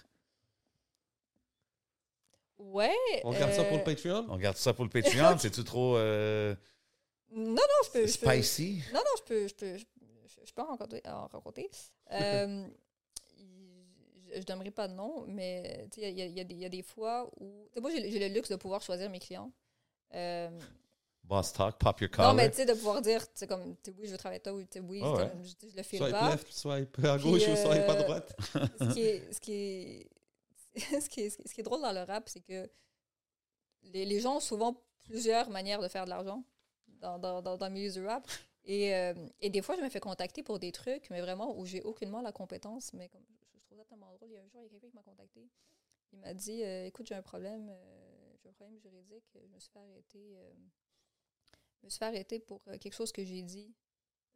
Ouais. 2.58 2.90
On 3.24 3.30
regarde 3.30 3.52
ça 3.52 3.64
pour 3.64 3.74
euh, 3.74 3.78
le 3.78 3.84
Patreon? 3.84 4.26
On 4.28 4.36
garde 4.36 4.56
ça 4.56 4.72
pour 4.74 4.84
le 4.84 4.90
Patreon? 4.90 5.36
C'est-tu 5.38 5.62
trop 5.62 5.96
euh, 5.96 6.54
Non, 7.30 7.52
non, 7.54 7.62
je 7.84 7.90
peux. 7.90 8.06
Je 8.06 8.18
peux 8.18 8.42
spicy? 8.42 8.82
non, 8.92 9.00
non, 9.00 9.10
je 9.18 9.22
peux, 9.22 9.46
je 9.48 9.54
peux, 9.54 9.76
je, 9.76 10.52
peux 10.52 10.62
en 10.62 10.66
raconter. 10.66 11.02
En 11.06 11.26
raconter. 11.26 11.70
Euh, 12.10 12.66
je 14.32 14.38
ne 14.38 14.44
donnerai 14.44 14.70
pas 14.70 14.88
de 14.88 14.94
nom, 14.94 15.24
mais 15.26 15.86
tu 15.92 16.00
sais, 16.00 16.10
il 16.10 16.18
y, 16.18 16.22
y 16.32 16.40
a 16.40 16.44
des- 16.44 16.54
il 16.54 16.60
y 16.60 16.64
a 16.64 16.68
des 16.70 16.82
fois 16.82 17.30
où. 17.38 17.66
tu 17.68 17.74
sais, 17.74 17.80
Moi, 17.82 17.90
j'ai 17.90 18.00
le- 18.00 18.10
j'ai 18.10 18.28
le 18.28 18.34
luxe 18.34 18.48
de 18.48 18.56
pouvoir 18.56 18.80
choisir 18.80 19.10
mes 19.10 19.18
clients. 19.18 19.52
Euh, 21.30 21.34
Boss 21.36 21.52
talk, 21.52 21.78
pop 21.78 22.00
your 22.00 22.10
Non, 22.10 22.16
collar. 22.16 22.34
mais 22.34 22.50
tu 22.50 22.56
sais, 22.56 22.66
de 22.66 22.72
pouvoir 22.74 23.02
dire, 23.02 23.22
tu 23.26 23.32
sais, 23.34 23.46
comme, 23.46 23.76
tu 23.76 23.90
sais, 23.90 23.96
oui, 23.98 24.06
je 24.06 24.12
veux 24.12 24.18
travailler 24.18 24.36
avec 24.40 24.44
toi, 24.44 24.52
ou 24.54 24.62
tu 24.62 24.68
sais, 24.72 24.80
oui, 24.80 25.02
ouais. 25.02 25.28
comme, 25.30 25.44
je, 25.44 25.68
je 25.70 25.76
le 25.76 25.82
Swipe 25.82 26.10
pas. 26.10 26.30
left, 26.30 26.52
swipe 26.52 26.98
à 27.04 27.18
Puis, 27.18 27.30
gauche 27.30 27.42
ou 27.48 27.56
swipe 27.56 27.88
à 27.88 27.92
euh, 27.92 28.02
droite. 28.02 28.36
ce 28.80 28.92
qui 28.92 29.02
est, 29.02 29.32
ce 29.32 29.40
qui 29.40 29.52
est, 29.52 30.10
ce 31.00 31.08
qui 31.08 31.20
est, 31.22 31.30
ce 31.48 31.54
qui 31.54 31.60
est 31.60 31.64
drôle 31.64 31.82
dans 31.82 31.92
le 31.92 32.02
rap, 32.02 32.28
c'est 32.28 32.40
que 32.40 32.70
les, 33.82 34.04
les 34.04 34.20
gens 34.20 34.36
ont 34.36 34.40
souvent 34.40 34.82
plusieurs 35.04 35.48
manières 35.50 35.80
de 35.80 35.88
faire 35.88 36.04
de 36.04 36.10
l'argent 36.10 36.42
dans, 36.86 37.18
dans, 37.18 37.42
dans, 37.42 37.56
dans 37.56 37.66
le 37.66 37.72
milieu 37.72 37.90
du 37.90 38.04
rap. 38.06 38.26
Et, 38.64 38.94
euh, 38.94 39.14
et 39.40 39.48
des 39.50 39.62
fois, 39.62 39.76
je 39.76 39.80
me 39.82 39.88
fais 39.88 40.00
contacter 40.00 40.42
pour 40.42 40.58
des 40.58 40.72
trucs, 40.72 41.08
mais 41.10 41.20
vraiment 41.22 41.56
où 41.58 41.64
j'ai 41.64 41.82
aucunement 41.82 42.20
la 42.20 42.32
compétence. 42.32 42.92
Mais 42.92 43.08
comme, 43.08 43.22
je, 43.28 43.34
je 43.58 43.64
trouve 43.64 43.78
ça 43.78 43.84
tellement 43.86 44.12
drôle. 44.12 44.28
Il 44.30 44.34
y 44.34 44.38
a 44.38 44.42
un 44.42 44.48
jour, 44.48 44.60
il 44.60 44.64
y 44.64 44.66
a 44.66 44.70
quelqu'un 44.70 44.88
qui 44.90 44.96
m'a 44.96 45.02
contacté. 45.02 45.48
Il 46.12 46.18
m'a 46.20 46.34
dit 46.34 46.62
euh, 46.64 46.84
Écoute, 46.86 47.06
j'ai 47.06 47.14
un 47.14 47.22
problème, 47.22 47.68
euh, 47.70 48.34
j'ai 48.42 48.48
un 48.50 48.52
problème 48.52 48.78
juridique. 48.78 49.24
Je 49.34 49.46
me 49.54 49.58
suis 49.58 49.70
fait 49.70 49.78
arrêter, 49.78 50.36
euh, 50.36 50.52
me 51.86 51.90
suis 51.90 51.98
fait 51.98 52.04
arrêter 52.06 52.38
pour 52.40 52.60
euh, 52.68 52.78
quelque 52.78 52.94
chose 52.94 53.12
que 53.12 53.24
j'ai 53.24 53.42
dit 53.42 53.74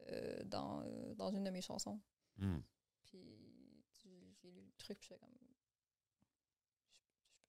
euh, 0.09 0.43
dans, 0.45 0.83
euh, 0.83 1.15
dans 1.15 1.31
une 1.31 1.45
de 1.45 1.51
mes 1.51 1.63
chansons. 1.63 2.01
Hmm. 2.39 2.59
Puis 3.05 3.21
j'ai 4.03 4.51
lu 4.51 4.61
le 4.63 4.73
truc, 4.79 4.99
puis 4.99 5.09
j'étais 5.11 5.19
comme. 5.21 5.29
Je, 6.21 6.25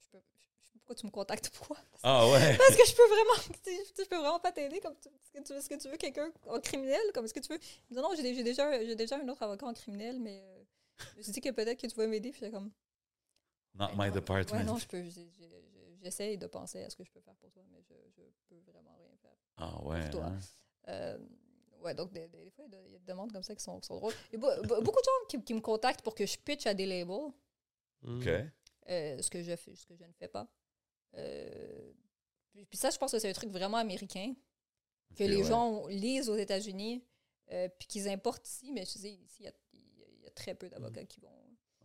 je 0.04 0.10
peux, 0.10 0.18
je- 0.36 0.46
je- 0.74 0.78
pourquoi 0.80 0.96
tu 0.96 1.06
me 1.06 1.12
contactes 1.12 1.50
Pourquoi? 1.52 1.78
Ah 2.04 2.28
ouais. 2.30 2.58
Parce 2.58 2.76
que 2.76 2.86
je 2.86 2.96
peux 2.96 3.08
vraiment. 3.08 3.56
tu 3.64 3.72
Je 4.04 4.08
peux 4.08 4.18
vraiment 4.18 4.40
pas 4.40 4.52
t'aider. 4.52 4.80
Comme 4.80 4.96
tu- 5.00 5.10
Est-ce 5.10 5.32
que 5.32 5.44
tu, 5.44 5.54
est-ce 5.54 5.70
que 5.70 5.76
tu 5.82 5.90
veux 5.90 5.98
quelqu'un 5.98 6.32
en 6.48 6.60
criminel 6.60 7.02
Comme 7.14 7.26
est-ce 7.26 7.34
que 7.34 7.40
tu 7.40 7.52
veux. 7.54 7.60
Dit, 7.60 7.96
non, 7.96 8.10
j'ai 8.16 8.36
j'ai 8.36 8.44
déjà, 8.44 8.84
j'ai 8.84 8.96
déjà 8.96 9.18
un 9.18 9.28
autre 9.30 9.44
avocat 9.44 9.66
en 9.68 9.74
criminel, 9.74 10.20
mais. 10.20 10.42
euh, 10.44 10.64
je 11.14 11.18
me 11.18 11.24
suis 11.24 11.32
dit 11.32 11.42
que 11.42 11.50
peut-être 11.50 11.80
que 11.82 11.88
tu 11.88 11.96
vas 11.96 12.08
m'aider. 12.08 12.32
Puis 12.32 12.40
j'étais 12.42 12.52
comme. 12.52 12.72
Not 13.76 13.88
Ben 13.88 13.94
my 13.98 14.10
non. 14.10 14.16
department. 14.16 14.58
Ouais, 14.60 14.64
non, 14.64 14.78
je 14.78 14.88
peux. 14.88 15.02
j'ai- 15.04 15.30
j'ai- 15.40 15.50
J'essaye 16.04 16.38
de 16.38 16.48
penser 16.48 16.84
à 16.84 16.90
ce 16.90 16.96
que 16.96 17.04
je 17.04 17.12
peux 17.12 17.22
faire 17.22 17.36
pour 17.38 17.50
toi, 17.52 17.64
mais 17.72 17.82
je, 17.82 17.94
je 18.16 18.22
peux 18.50 18.60
vraiment 18.72 18.96
rien 18.98 19.16
faire. 19.22 19.36
Ah 19.58 19.82
ouais. 19.84 20.10
toi. 20.10 20.26
hein? 20.26 20.40
Euh, 20.90 21.18
ouais, 21.82 21.96
donc 21.96 22.12
des, 22.12 22.28
des 22.28 22.50
fois, 22.52 22.66
il 22.68 22.74
y 22.74 22.76
a 22.76 22.82
des- 23.00 23.00
demandes 23.00 23.32
comme 23.32 23.44
ça 23.44 23.56
qui 23.56 23.64
sont, 23.64 23.80
qui 23.80 23.88
sont 23.88 23.96
drôles. 23.96 24.14
Il 24.32 24.40
y 24.40 24.44
a 24.44 24.48
be- 24.48 24.62
be- 24.68 24.84
beaucoup 24.84 25.00
de 25.00 25.06
gens 25.06 25.28
qui, 25.30 25.42
qui 25.44 25.54
me 25.54 25.62
contactent 25.62 26.02
pour 26.02 26.14
que 26.16 26.26
je 26.26 26.38
pitch 26.38 26.66
à 26.68 26.74
des 26.74 26.86
labels, 26.86 27.32
Mm. 28.02 28.20
OK. 28.20 28.28
euh, 28.90 29.22
ce, 29.22 29.30
que 29.30 29.42
je 29.42 29.56
fais, 29.56 29.76
ce 29.76 29.86
que 29.86 29.96
je 29.96 30.04
ne 30.04 30.12
fais 30.12 30.28
pas. 30.28 30.46
Euh, 31.16 31.94
puis, 32.52 32.66
puis 32.66 32.78
ça, 32.78 32.90
je 32.90 32.98
pense 32.98 33.12
que 33.14 33.20
c'est 33.20 33.30
un 33.30 33.34
truc 33.34 33.50
vraiment 33.50 33.78
américain, 33.78 34.34
que 35.16 35.24
les 35.24 35.38
ouais. 35.38 35.44
gens 35.48 35.88
lisent 35.88 36.30
aux 36.30 36.36
États-Unis, 36.36 37.02
euh, 37.52 37.70
puis 37.80 37.88
qu'ils 37.88 38.10
importent 38.10 38.48
ici, 38.48 38.72
mais 38.74 38.84
je 38.86 38.92
sais, 38.92 39.12
ici, 39.14 39.44
il 39.44 39.46
y 39.46 39.48
a, 39.48 39.54
il 39.74 39.80
y 40.00 40.04
a- 40.04 40.08
il 40.18 40.22
y 40.24 40.28
a 40.28 40.32
très 40.32 40.54
peu 40.56 40.68
d'avocats 40.70 41.06
qui 41.06 41.20
vont... 41.22 41.30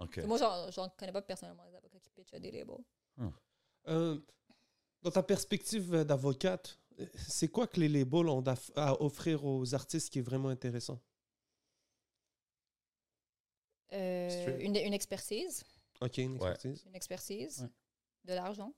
OK. 0.00 0.18
Moi, 0.18 0.38
j'en 0.38 0.70
j'en 0.70 0.88
connais 0.90 1.12
pas 1.12 1.22
personnellement 1.22 1.64
des 1.66 1.74
avocats 1.76 1.98
qui 2.00 2.10
pitchent 2.10 2.34
à 2.34 2.38
des 2.40 2.50
labels. 2.50 2.84
Euh, 3.88 4.18
dans 5.02 5.10
ta 5.10 5.22
perspective 5.22 6.04
d'avocate, 6.04 6.78
c'est 7.16 7.48
quoi 7.48 7.66
que 7.66 7.78
les 7.80 7.88
labels 7.88 8.28
ont 8.28 8.44
à 8.76 9.00
offrir 9.02 9.44
aux 9.44 9.74
artistes 9.74 10.10
qui 10.10 10.18
est 10.18 10.22
vraiment 10.22 10.48
intéressant? 10.48 11.00
Euh, 13.92 14.58
une, 14.60 14.76
une 14.76 14.92
expertise. 14.94 15.64
Ok, 16.00 16.18
une 16.18 16.32
Ouais. 16.40 16.50
expertise. 16.50 16.84
une 16.86 16.94
expertise, 16.94 17.60
Ouais. 17.62 17.68
de 18.24 18.34
l'argent. 18.34 18.72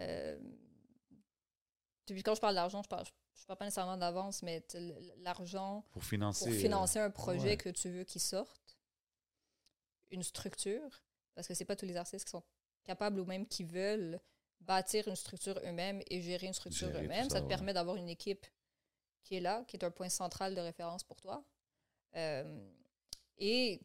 Euh, 0.00 0.38
puis 2.06 2.22
quand 2.22 2.34
je 2.34 2.40
parle 2.40 2.54
d'argent, 2.54 2.82
je 2.82 2.88
parle, 2.88 3.04
je 3.34 3.44
parle 3.46 3.58
pas 3.58 3.64
nécessairement 3.64 3.96
d'avance, 3.96 4.42
mais 4.42 4.64
l'argent 5.18 5.84
Pour 5.92 6.04
financer. 6.04 6.44
pour 6.44 6.54
euh, 6.54 6.58
financer 6.58 6.98
un 6.98 7.10
projet 7.10 7.50
ouais. 7.50 7.56
que 7.56 7.68
tu 7.70 7.90
veux 7.90 8.04
qu'il 8.04 8.20
sorte, 8.20 8.76
une 10.10 10.22
structure, 10.22 11.02
parce 11.34 11.48
que 11.48 11.54
c'est 11.54 11.64
pas 11.64 11.76
tous 11.76 11.86
les 11.86 11.96
artistes 11.96 12.24
qui 12.26 12.30
sont 12.30 12.44
capables 12.84 13.18
ou 13.20 13.24
même 13.24 13.46
qui 13.46 13.64
veulent 13.64 14.20
bâtir 14.60 15.06
une 15.08 15.16
structure 15.16 15.58
eux-mêmes 15.64 16.02
et 16.08 16.22
gérer 16.22 16.46
une 16.46 16.54
structure 16.54 16.88
Gérer 16.88 17.04
eux-mêmes. 17.04 17.24
ça, 17.24 17.36
Ça, 17.36 17.40
te 17.40 17.42
ouais. 17.44 17.48
permet 17.48 17.72
d'avoir 17.72 17.96
une 17.96 18.08
équipe 18.08 18.46
qui 19.22 19.36
est 19.36 19.40
là, 19.40 19.64
qui 19.66 19.76
est 19.76 19.84
un 19.84 19.90
point 19.90 20.08
central 20.08 20.54
de 20.54 20.60
référence 20.60 21.02
pour 21.02 21.16
toi. 21.20 21.44
Euh, 22.16 22.70
et 23.38 23.80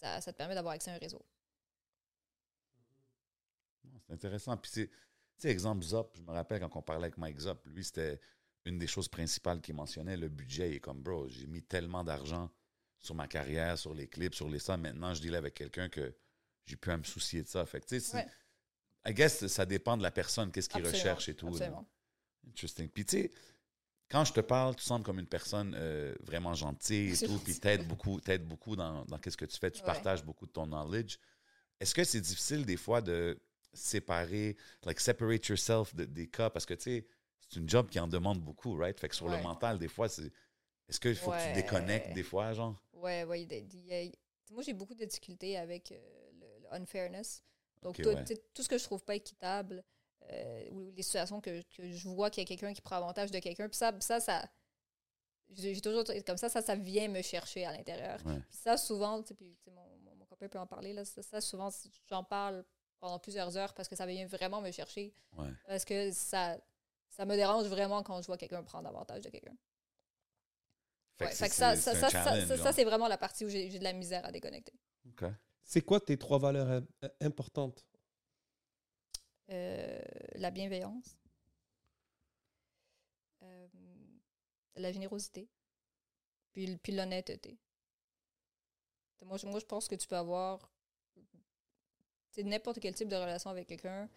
ça, 0.00 0.20
ça 0.20 0.32
te 0.32 0.38
permet 0.38 0.54
d'avoir 0.54 0.74
accès 0.74 0.90
à 0.90 0.94
un 0.94 0.98
réseau. 0.98 1.24
C'est 4.06 4.12
intéressant. 4.12 4.56
Puis 4.56 4.70
c'est, 4.72 4.88
tu 4.88 4.94
sais, 5.38 5.48
exemple 5.50 5.84
Zop, 5.84 6.16
je 6.16 6.22
me 6.22 6.30
rappelle 6.30 6.60
quand 6.60 6.76
on 6.76 6.82
parlait 6.82 7.04
avec 7.04 7.18
Mike 7.18 7.38
Zop, 7.40 7.66
lui, 7.66 7.84
c'était 7.84 8.20
une 8.64 8.78
des 8.78 8.86
choses 8.86 9.08
principales 9.08 9.60
qu'il 9.60 9.74
mentionnait, 9.74 10.16
le 10.16 10.28
budget. 10.28 10.70
Il 10.70 10.74
est 10.76 10.80
comme, 10.80 11.02
bro, 11.02 11.28
j'ai 11.28 11.46
mis 11.46 11.62
tellement 11.62 12.04
d'argent 12.04 12.50
sur 13.00 13.14
ma 13.14 13.28
carrière, 13.28 13.78
sur 13.78 13.94
les 13.94 14.08
clips, 14.08 14.34
sur 14.34 14.48
les 14.48 14.58
ça. 14.58 14.76
Maintenant, 14.76 15.12
je 15.14 15.20
deal 15.20 15.34
avec 15.34 15.54
quelqu'un 15.54 15.88
que 15.88 16.14
j'ai 16.66 16.76
pu 16.76 16.90
à 16.90 16.96
me 16.96 17.04
soucier 17.04 17.42
de 17.42 17.48
ça. 17.48 17.64
Fait 17.66 17.80
que, 17.80 17.86
tu 17.86 18.00
sais, 18.00 18.16
Ouais. 18.16 18.26
I 19.06 19.12
guess 19.14 19.46
ça 19.48 19.66
dépend 19.66 19.96
de 19.96 20.02
la 20.02 20.10
personne, 20.10 20.50
qu'est-ce 20.50 20.68
qu'il 20.68 20.84
recherche 20.86 21.28
et 21.28 21.34
tout. 21.34 21.46
là. 21.46 21.52
Absolument. 21.52 21.86
Interesting. 22.48 22.88
Puis, 22.88 23.04
tu 23.04 23.16
sais, 23.22 23.30
quand 24.10 24.24
je 24.24 24.32
te 24.32 24.40
parle, 24.40 24.76
tu 24.76 24.82
sembles 24.82 25.04
comme 25.04 25.18
une 25.18 25.26
personne 25.26 25.74
euh, 25.76 26.14
vraiment 26.20 26.54
gentille 26.54 27.12
et 27.12 27.26
tout, 27.26 27.38
puis 27.38 27.58
t'aides 27.58 27.86
beaucoup, 27.86 28.20
t'aides 28.20 28.46
beaucoup 28.46 28.76
dans, 28.76 29.04
dans 29.06 29.18
qu'est-ce 29.18 29.36
que 29.36 29.44
tu 29.44 29.58
fais. 29.58 29.70
Tu 29.70 29.80
Ouais. 29.80 29.86
partages 29.86 30.24
beaucoup 30.24 30.46
de 30.46 30.52
ton 30.52 30.66
knowledge. 30.66 31.18
Est-ce 31.80 31.94
que 31.94 32.04
c'est 32.04 32.20
difficile 32.20 32.64
des 32.64 32.76
fois 32.76 33.00
de 33.02 33.38
séparer, 33.72 34.56
like 34.84 35.00
separate 35.00 35.46
yourself 35.48 35.94
de- 35.94 36.04
des 36.04 36.28
cas? 36.28 36.48
Parce 36.50 36.64
que 36.64 36.74
tu 36.74 36.82
sais, 36.84 37.06
c'est 37.40 37.58
une 37.60 37.68
job 37.68 37.88
qui 37.90 37.98
en 38.00 38.06
demande 38.08 38.40
beaucoup, 38.40 38.74
right? 38.76 38.98
Fait 38.98 39.08
que 39.08 39.16
sur 39.16 39.28
le 39.28 39.36
mental, 39.42 39.78
des 39.78 39.88
fois, 39.88 40.08
c'est. 40.08 40.30
Est-ce 40.88 41.00
qu'il 41.00 41.16
faut 41.16 41.30
que 41.30 41.46
tu 41.48 41.52
déconnectes 41.54 42.12
des 42.14 42.22
fois, 42.22 42.52
genre? 42.52 42.78
Ouais, 42.92 43.24
ouais. 43.24 43.42
il 43.42 43.50
y 43.52 43.54
a- 43.54 43.58
il 43.58 43.86
y 43.86 43.94
a- 44.08 44.12
moi, 44.52 44.62
j'ai 44.62 44.74
beaucoup 44.74 44.94
de 44.94 45.04
difficultés 45.04 45.56
avec 45.56 45.92
euh, 45.92 46.23
unfairness. 46.74 47.42
Donc, 47.82 47.96
tout, 48.00 48.08
ouais. 48.08 48.24
ce 48.26 48.68
que 48.68 48.78
je 48.78 48.84
trouve 48.84 49.04
pas 49.04 49.14
équitable, 49.14 49.84
euh, 50.30 50.70
ou 50.70 50.90
les 50.90 51.02
situations 51.02 51.40
que, 51.40 51.60
que 51.76 51.90
je 51.92 52.08
vois 52.08 52.30
qu'il 52.30 52.42
y 52.42 52.46
a 52.46 52.48
quelqu'un 52.48 52.72
qui 52.72 52.80
prend 52.80 52.96
avantage 52.96 53.30
de 53.30 53.38
quelqu'un, 53.38 53.68
puis 53.68 53.76
ça, 53.76 53.92
ça, 54.00 54.20
ça 54.20 54.48
j'ai 55.56 55.80
toujours 55.80 56.04
comme 56.26 56.38
ça, 56.38 56.48
ça, 56.48 56.62
ça 56.62 56.74
vient 56.74 57.08
me 57.08 57.20
chercher 57.22 57.64
à 57.66 57.72
l'intérieur. 57.72 58.18
Ouais. 58.24 58.40
Puis 58.48 58.58
ça, 58.58 58.76
souvent, 58.76 59.20
tu 59.22 59.28
sais, 59.28 59.34
puis, 59.34 59.54
tu 59.58 59.64
sais, 59.64 59.70
mon, 59.70 59.86
mon, 59.98 60.14
mon 60.16 60.24
copain 60.24 60.48
peut 60.48 60.58
en 60.58 60.66
parler, 60.66 60.92
là, 60.92 61.04
ça, 61.04 61.22
ça, 61.22 61.40
souvent, 61.40 61.68
j'en 62.08 62.24
parle 62.24 62.64
pendant 62.98 63.18
plusieurs 63.18 63.56
heures 63.56 63.74
parce 63.74 63.86
que 63.88 63.96
ça 63.96 64.06
vient 64.06 64.26
vraiment 64.26 64.62
me 64.62 64.70
chercher. 64.70 65.14
Ouais. 65.36 65.50
Parce 65.66 65.84
que 65.84 66.10
ça, 66.12 66.56
ça 67.10 67.26
me 67.26 67.36
dérange 67.36 67.66
vraiment 67.66 68.02
quand 68.02 68.20
je 68.22 68.26
vois 68.26 68.38
quelqu'un 68.38 68.62
prendre 68.62 68.88
avantage 68.88 69.20
de 69.20 69.28
quelqu'un. 69.28 69.54
Fait 71.18 71.26
Ouais, 71.26 71.30
que 71.30 71.36
fait 71.36 71.44
c'est- 71.44 71.48
que 71.50 71.54
ça, 71.54 71.76
c'est- 71.76 71.94
ça, 71.94 72.10
ça, 72.10 72.56
ça, 72.56 72.72
c'est 72.72 72.84
vraiment 72.84 73.06
la 73.06 73.18
partie 73.18 73.44
où 73.44 73.48
j'ai 73.48 73.70
j'ai 73.70 73.78
de 73.78 73.84
la 73.84 73.92
misère 73.92 74.24
à 74.24 74.32
déconnecter. 74.32 74.72
OK. 75.06 75.24
C'est 75.64 75.80
quoi 75.80 76.00
tes 76.00 76.18
trois 76.18 76.38
valeurs 76.38 76.68
euh, 76.68 77.08
importantes? 77.20 77.84
Euh, 79.50 80.00
la 80.36 80.50
bienveillance, 80.50 81.18
euh, 83.42 83.68
la 84.76 84.92
générosité, 84.92 85.50
puis, 86.52 86.76
puis 86.78 86.92
l'honnêteté. 86.92 87.58
Moi 89.22 89.38
je, 89.38 89.46
moi, 89.46 89.58
je 89.58 89.64
pense 89.64 89.88
que 89.88 89.94
tu 89.94 90.06
peux 90.06 90.16
avoir 90.16 90.70
n'importe 92.42 92.80
quel 92.80 92.94
type 92.94 93.08
de 93.08 93.16
relation 93.16 93.50
avec 93.50 93.68
quelqu'un, 93.68 94.08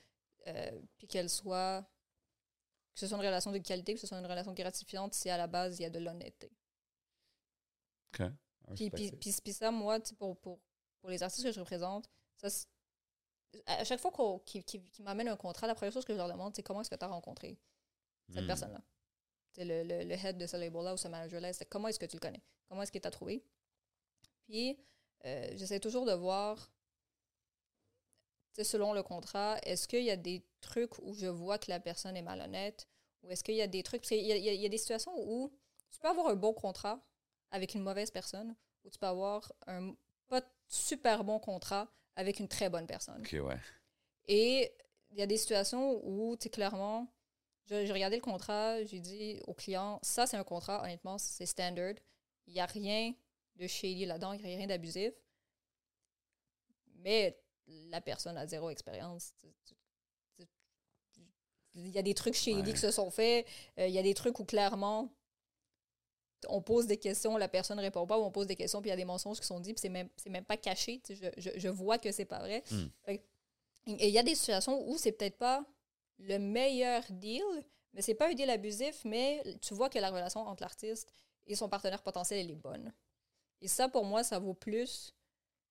euh, 0.48 0.82
puis 0.98 1.08
qu'elle 1.08 1.30
soit, 1.30 1.82
que 2.93 3.00
ce 3.00 3.08
soit 3.08 3.18
une 3.18 3.26
relation 3.26 3.52
de 3.52 3.58
qualité, 3.60 3.93
que 3.93 4.00
ce 4.00 4.08
soit 4.08 4.18
une 4.18 4.26
relation 4.26 4.54
gratifiante, 4.54 5.14
si 5.14 5.30
à 5.30 5.38
la 5.38 5.48
base, 5.48 5.80
il 5.80 5.84
y 5.84 5.86
a 5.86 5.89
de 5.89 6.00
l'honnêteté. 6.00 6.52
OK. 8.14 8.20
I 8.70 8.74
Puis, 8.76 8.89
puis, 8.89 9.12
puis, 9.12 9.36
puis 9.43 9.54
ça, 9.54 9.72
moi, 9.72 10.00
pour, 10.18 10.38
pour, 10.39 10.60
pour 11.08 11.14
les 11.14 11.24
artistes 11.24 11.45
que 11.45 11.53
je 11.53 11.60
représente, 11.62 12.10
ça, 12.36 12.49
à 13.66 13.86
chaque 13.86 14.01
fois 14.01 14.12
qu'ils 14.45 14.84
m'amènent 14.99 15.30
un 15.30 15.38
contrat, 15.38 15.66
la 15.66 15.74
première 15.74 15.93
chose 15.93 16.03
que 16.03 16.12
je 16.12 16.18
leur 16.18 16.28
demande, 16.28 16.53
c'est 16.53 16.64
comment 16.64 16.82
est-ce 16.82 16.89
que 16.89 16.97
tu 16.97 17.05
as 17.05 17.08
rencontré 17.08 17.58
cette 18.28 18.43
Hmm. 18.43 18.47
personne-là? 18.47 18.82
C'est 19.53 19.64
le, 19.64 19.84
le, 19.84 20.03
le 20.03 20.16
head 20.16 20.38
de 20.38 20.45
ce 20.45 20.58
label-là 20.58 20.95
ou 20.95 20.97
ce 20.97 21.08
manager-là, 21.08 21.53
c'est 21.53 21.64
comment 21.64 21.88
est-ce 21.88 21.97
que 21.97 22.05
tu 22.05 22.18
le 22.18 22.20
connais? 22.20 22.43
Comment 22.68 22.82
est-ce 22.82 22.91
qu'il 22.91 22.99
t'a 22.99 23.10
trouvé? 23.10 23.41
Puis, 24.43 24.78
euh, 25.24 25.47
j'essaie 25.55 25.80
toujours 25.80 26.05
de 26.05 26.12
voir, 26.12 26.74
selon 28.62 28.91
le 28.91 29.01
contrat, 29.01 29.60
est-ce 29.64 29.88
qu'il 29.88 30.03
y 30.03 30.12
a 30.12 30.18
des 30.18 30.45
trucs 30.60 30.99
où 30.99 31.14
je 31.14 31.28
vois 31.28 31.58
que 31.58 31.70
la 31.70 31.80
personne 31.80 32.18
est 32.18 32.22
malhonnête? 32.22 32.86
Ou 33.24 33.30
est-ce 33.30 33.45
qu'il 33.45 33.55
y 33.55 33.62
a 33.62 33.68
des 33.68 33.82
trucs... 33.82 34.01
Parce 34.01 34.10
qu'il 34.10 34.26
y 34.26 34.38
y 34.38 34.62
y 34.62 34.66
a 34.66 34.70
des 34.70 34.78
situations 34.78 35.14
où 35.16 35.53
tu 35.89 35.99
peux 35.99 36.10
avoir 36.10 36.28
un 36.28 36.36
bon 36.36 36.53
contrat 36.53 36.99
avec 37.51 37.76
une 37.76 37.82
mauvaise 37.82 38.12
personne, 38.12 38.53
ou 38.84 38.89
tu 38.89 38.99
peux 38.99 39.08
avoir 39.08 39.53
un 39.68 39.95
pas 40.28 40.41
super 40.68 41.24
bon 41.24 41.39
contrat 41.39 41.88
avec 42.15 42.39
une 42.39 42.47
très 42.47 42.70
bonne 42.70 42.88
personne. 42.88 43.22
OK, 43.22 43.38
ouais. 43.43 43.57
Et 44.28 44.72
il 45.11 45.18
y 45.18 45.22
a 45.22 45.26
des 45.28 45.38
situations 45.38 46.01
où, 46.05 46.36
tu 46.38 46.49
clairement, 46.49 47.07
j'ai 47.68 47.91
regardé 47.91 48.15
le 48.18 48.22
contrat, 48.22 48.84
j'ai 48.84 48.99
dit 48.99 49.39
au 49.47 49.53
client, 49.53 49.99
ça, 50.01 50.26
c'est 50.26 50.38
un 50.38 50.43
contrat, 50.43 50.82
honnêtement, 50.84 51.18
c'est 51.18 51.45
standard. 51.45 51.93
Il 52.47 52.53
n'y 52.53 52.59
a 52.59 52.65
rien 52.65 53.13
de 53.55 53.68
shady 53.68 54.05
là-dedans, 54.05 54.34
il 54.34 54.41
n'y 54.43 54.53
a 54.53 54.57
rien 54.57 54.68
d'abusif. 54.68 55.13
Mais 56.95 57.39
la 57.68 58.01
personne 58.01 58.38
a 58.38 58.47
zéro 58.47 58.70
expérience. 58.70 59.34
Il 61.76 61.89
y 61.89 61.97
a 61.99 62.01
des 62.01 62.13
trucs 62.15 62.34
shady 62.34 62.61
Ouais. 62.61 62.74
qui 62.74 62.80
se 62.80 62.89
sont 62.91 63.11
faits. 63.11 63.45
euh, 63.78 63.88
il 63.88 63.93
y 63.93 63.99
a 63.99 64.03
des 64.03 64.13
trucs 64.15 64.39
où, 64.39 64.45
clairement, 64.45 65.13
on 66.47 66.61
pose 66.61 66.88
des 66.88 66.97
questions, 66.97 67.38
la 67.38 67.47
personne 67.47 67.77
ne 67.77 67.81
répond 67.81 68.05
pas, 68.05 68.17
ou 68.19 68.23
on 68.23 68.31
pose 68.31 68.47
des 68.47 68.55
questions, 68.55 68.81
puis 68.81 68.89
il 68.89 68.91
y 68.91 68.93
a 68.93 68.97
des 68.97 69.05
mensonges 69.05 69.39
qui 69.39 69.45
sont 69.45 69.59
dits, 69.59 69.73
puis 69.73 69.81
c'est 69.81 69.89
même, 69.89 70.09
même 70.27 70.45
pas 70.45 70.57
caché. 70.57 71.01
Je, 71.09 71.29
je, 71.38 71.49
je 71.55 71.67
vois 71.67 71.97
que 71.97 72.11
c'est 72.11 72.25
pas 72.25 72.39
vrai. 72.39 72.63
Hmm. 72.71 72.88
Fait 73.03 73.23
et 73.88 74.09
il 74.09 74.13
y 74.13 74.19
a 74.19 74.23
des 74.23 74.35
situations 74.35 74.85
où 74.89 74.97
c'est 74.97 75.13
peut-être 75.13 75.38
pas 75.38 75.65
le 76.19 76.39
meilleur 76.39 77.03
deal, 77.09 77.43
mais 77.93 78.01
c'est 78.01 78.15
pas 78.15 78.29
un 78.29 78.33
deal 78.33 78.49
abusif, 78.49 79.01
mais 79.05 79.41
tu 79.61 79.73
vois 79.73 79.89
que 79.89 79.97
la 79.97 80.09
relation 80.09 80.41
entre 80.41 80.63
l'artiste 80.63 81.11
et 81.45 81.55
son 81.55 81.69
partenaire 81.69 82.03
potentiel, 82.03 82.39
elle 82.39 82.51
est 82.51 82.55
bonne. 82.55 82.93
Et 83.61 83.67
ça, 83.67 83.88
pour 83.88 84.03
moi, 84.03 84.23
ça 84.23 84.39
vaut 84.39 84.53
plus 84.53 85.13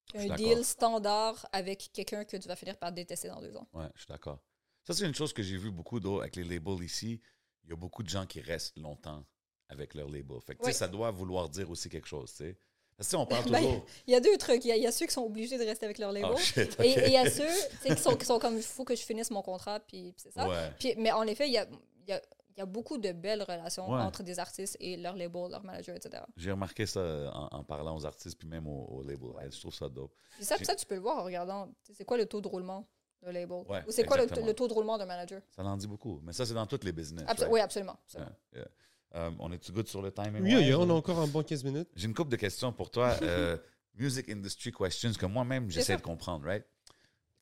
qu'un 0.07 0.35
deal 0.35 0.65
standard 0.65 1.47
avec 1.51 1.91
quelqu'un 1.93 2.25
que 2.25 2.37
tu 2.37 2.47
vas 2.47 2.55
finir 2.55 2.77
par 2.77 2.91
détester 2.91 3.27
dans 3.27 3.41
deux 3.41 3.55
ans. 3.55 3.67
Ouais, 3.73 3.87
je 3.93 3.99
suis 4.01 4.07
d'accord. 4.07 4.39
Ça, 4.83 4.93
c'est 4.93 5.05
une 5.05 5.15
chose 5.15 5.33
que 5.33 5.43
j'ai 5.43 5.57
vu 5.57 5.69
beaucoup 5.69 5.97
avec 6.19 6.35
les 6.37 6.43
labels 6.43 6.83
ici. 6.83 7.21
Il 7.63 7.69
y 7.69 7.73
a 7.73 7.75
beaucoup 7.75 8.03
de 8.03 8.09
gens 8.09 8.25
qui 8.25 8.39
restent 8.39 8.77
longtemps 8.77 9.25
avec 9.69 9.93
leur 9.93 10.09
label. 10.09 10.39
Fait 10.41 10.55
que, 10.55 10.65
Oui. 10.65 10.73
ça 10.73 10.87
doit 10.87 11.11
vouloir 11.11 11.49
dire 11.49 11.69
aussi 11.69 11.89
quelque 11.89 12.07
chose, 12.07 12.31
tu 12.31 12.37
sais. 12.45 12.57
Parce 12.95 13.11
que, 13.11 13.15
on 13.15 13.25
parle 13.27 13.49
Ben, 13.51 13.59
toujours... 13.61 13.85
Il 14.07 14.13
y 14.13 14.15
a 14.15 14.19
deux 14.19 14.37
trucs. 14.37 14.65
Il 14.65 14.69
y 14.69 14.71
a, 14.71 14.75
il 14.75 14.81
y 14.81 14.87
a 14.87 14.91
ceux 14.91 15.05
qui 15.05 15.13
sont 15.13 15.21
obligés 15.23 15.57
de 15.59 15.63
rester 15.63 15.85
avec 15.85 15.99
leur 15.99 16.11
label. 16.11 16.31
Oh, 16.33 16.37
shit, 16.37 16.75
Et 16.83 17.05
il 17.07 17.11
y 17.13 17.17
a 17.17 17.29
ceux 17.29 17.45
qui 17.85 17.95
sont, 17.95 18.15
qui 18.15 18.25
sont 18.25 18.39
comme, 18.39 18.57
il 18.57 18.63
faut 18.63 18.83
que 18.85 18.95
je 18.95 19.03
finisse 19.03 19.29
mon 19.29 19.43
contrat, 19.43 19.79
puis 19.79 20.13
c'est 20.17 20.31
ça. 20.31 20.47
Ouais. 20.49 20.71
Puis, 20.79 20.95
mais 20.97 21.11
en 21.11 21.23
effet, 21.27 21.47
il 21.47 21.53
y 21.53 21.59
a, 21.59 21.67
y, 22.07 22.11
a, 22.13 22.21
y 22.57 22.61
a 22.61 22.65
beaucoup 22.65 22.97
de 22.97 23.11
belles 23.11 23.43
relations 23.43 23.87
Ouais. 23.87 24.01
entre 24.01 24.23
des 24.23 24.39
artistes 24.39 24.77
et 24.79 24.97
leur 24.97 25.15
label, 25.15 25.51
leur 25.51 25.63
manager, 25.63 25.95
etc. 25.95 26.23
J'ai 26.37 26.49
remarqué 26.51 26.87
ça 26.87 27.01
en, 27.35 27.49
en 27.59 27.63
parlant 27.63 27.95
aux 27.95 28.03
artistes, 28.05 28.39
puis 28.39 28.47
même 28.47 28.65
au, 28.67 28.85
au 28.87 29.03
label. 29.03 29.29
Ouais. 29.29 29.51
Je 29.51 29.59
trouve 29.59 29.75
ça 29.75 29.87
dope. 29.89 30.11
Ça, 30.41 30.57
ça, 30.57 30.73
tu 30.75 30.85
peux 30.87 30.95
le 30.95 31.01
voir 31.01 31.17
en 31.19 31.23
regardant, 31.23 31.69
c'est 31.93 32.03
quoi 32.05 32.17
le 32.17 32.25
taux 32.25 32.41
de 32.41 32.47
roulement 32.47 32.87
d'un 33.21 33.31
label? 33.31 33.63
Ou 33.87 33.91
c'est 33.91 34.05
quoi 34.05 34.17
le, 34.17 34.25
le 34.43 34.53
taux 34.55 34.67
de 34.67 34.73
roulement 34.73 34.97
d'un 34.97 35.05
manager? 35.05 35.41
Ça 35.55 35.61
en 35.63 35.77
dit 35.77 35.85
beaucoup. 35.87 36.19
Mais 36.23 36.33
ça, 36.33 36.47
c'est 36.47 36.55
dans 36.55 36.65
tous 36.65 36.83
les 36.83 36.91
business. 36.93 37.27
Right? 37.27 37.45
Oui, 37.47 37.59
absolument. 37.59 37.97
absolument. 38.05 38.31
Yeah, 38.53 38.61
yeah. 38.61 38.67
Euh, 39.15 39.31
on 39.39 39.51
est-tu 39.51 39.71
good 39.71 39.87
sur 39.87 40.01
le 40.01 40.11
timing? 40.11 40.41
Oui, 40.43 40.53
Ouais, 40.55 40.73
on 40.73 40.89
a 40.89 40.93
encore 40.93 41.19
un 41.19 41.27
bon 41.27 41.43
15 41.43 41.63
minutes. 41.63 41.89
J'ai 41.95 42.07
une 42.07 42.13
couple 42.13 42.31
de 42.31 42.35
questions 42.35 42.73
pour 42.73 42.91
toi. 42.91 43.17
Euh, 43.21 43.57
music 43.95 44.29
industry 44.29 44.71
questions 44.71 45.13
que 45.13 45.25
moi-même, 45.25 45.69
j'essaie 45.71 45.95
de 45.97 46.01
comprendre, 46.01 46.45
right? 46.45 46.65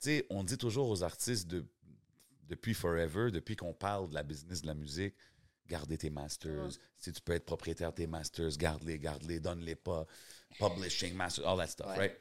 Tu 0.00 0.10
sais, 0.10 0.26
on 0.30 0.44
dit 0.44 0.58
toujours 0.58 0.88
aux 0.88 1.02
artistes 1.02 1.48
de, 1.48 1.64
depuis 2.48 2.74
forever, 2.74 3.30
depuis 3.30 3.56
qu'on 3.56 3.72
parle 3.74 4.08
de 4.10 4.14
la 4.14 4.22
business 4.22 4.62
de 4.62 4.66
la 4.66 4.74
musique, 4.74 5.14
gardez 5.66 5.98
tes 5.98 6.10
masters. 6.10 6.70
Si 6.96 7.12
tu 7.12 7.20
peux 7.20 7.32
être 7.32 7.44
propriétaire 7.46 7.90
de 7.90 7.96
tes 7.96 8.06
masters, 8.06 8.56
garde-les, 8.56 8.98
garde-les, 8.98 9.40
donne-les 9.40 9.74
pas. 9.74 10.06
Publishing, 10.58 11.14
masters, 11.14 11.46
all 11.46 11.58
that 11.58 11.66
stuff, 11.66 11.86
Ouais. 11.88 11.98
right? 11.98 12.16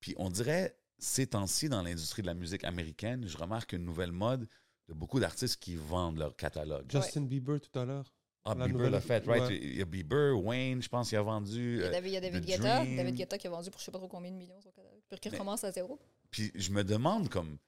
Puis 0.00 0.14
on 0.18 0.28
dirait, 0.30 0.78
ces 0.98 1.26
temps-ci, 1.28 1.68
dans 1.68 1.82
l'industrie 1.82 2.22
de 2.22 2.26
la 2.26 2.34
musique 2.34 2.64
américaine, 2.64 3.26
je 3.26 3.36
remarque 3.36 3.72
une 3.72 3.84
nouvelle 3.84 4.12
mode 4.12 4.46
de 4.88 4.94
beaucoup 4.94 5.18
d'artistes 5.18 5.56
qui 5.60 5.74
vendent 5.74 6.18
leur 6.18 6.36
catalogue. 6.36 6.86
Justin 6.90 7.22
Bieber 7.22 7.58
tout 7.60 7.76
à 7.78 7.84
l'heure. 7.84 8.12
Ah, 8.48 8.54
la 8.54 8.66
Bieber 8.66 8.90
l'a 8.90 9.00
fait, 9.00 9.24
right? 9.26 9.42
ouais. 9.42 9.56
Il 9.56 9.76
y 9.76 9.82
a 9.82 9.84
Bieber, 9.84 10.38
Wayne, 10.42 10.80
je 10.82 10.88
pense 10.88 11.08
qu'il 11.08 11.18
a 11.18 11.22
vendu. 11.22 11.74
Il 11.76 11.80
y 11.80 11.82
a 11.82 11.86
euh, 11.86 11.90
David, 11.90 12.10
il 12.10 12.14
y 12.14 12.16
a 12.16 12.20
David 12.20 12.42
The 12.42 12.46
Guetta. 12.46 12.80
Dream. 12.80 12.96
David 12.96 13.14
Guetta 13.16 13.38
qui 13.38 13.46
a 13.46 13.50
vendu 13.50 13.70
pour 13.70 13.80
je 13.80 13.84
sais 13.84 13.90
pas 13.90 13.98
trop 13.98 14.08
combien 14.08 14.30
de 14.30 14.36
millions 14.36 14.60
son 14.60 14.70
catalogue. 14.70 15.00
Puis 15.08 15.18
qui 15.20 15.28
Mais- 15.30 15.36
recommence 15.36 15.64
à 15.64 15.72
zéro. 15.72 15.98
Puis 16.30 16.52
je 16.54 16.70
me 16.70 16.84
demande 16.84 17.28
comme. 17.28 17.58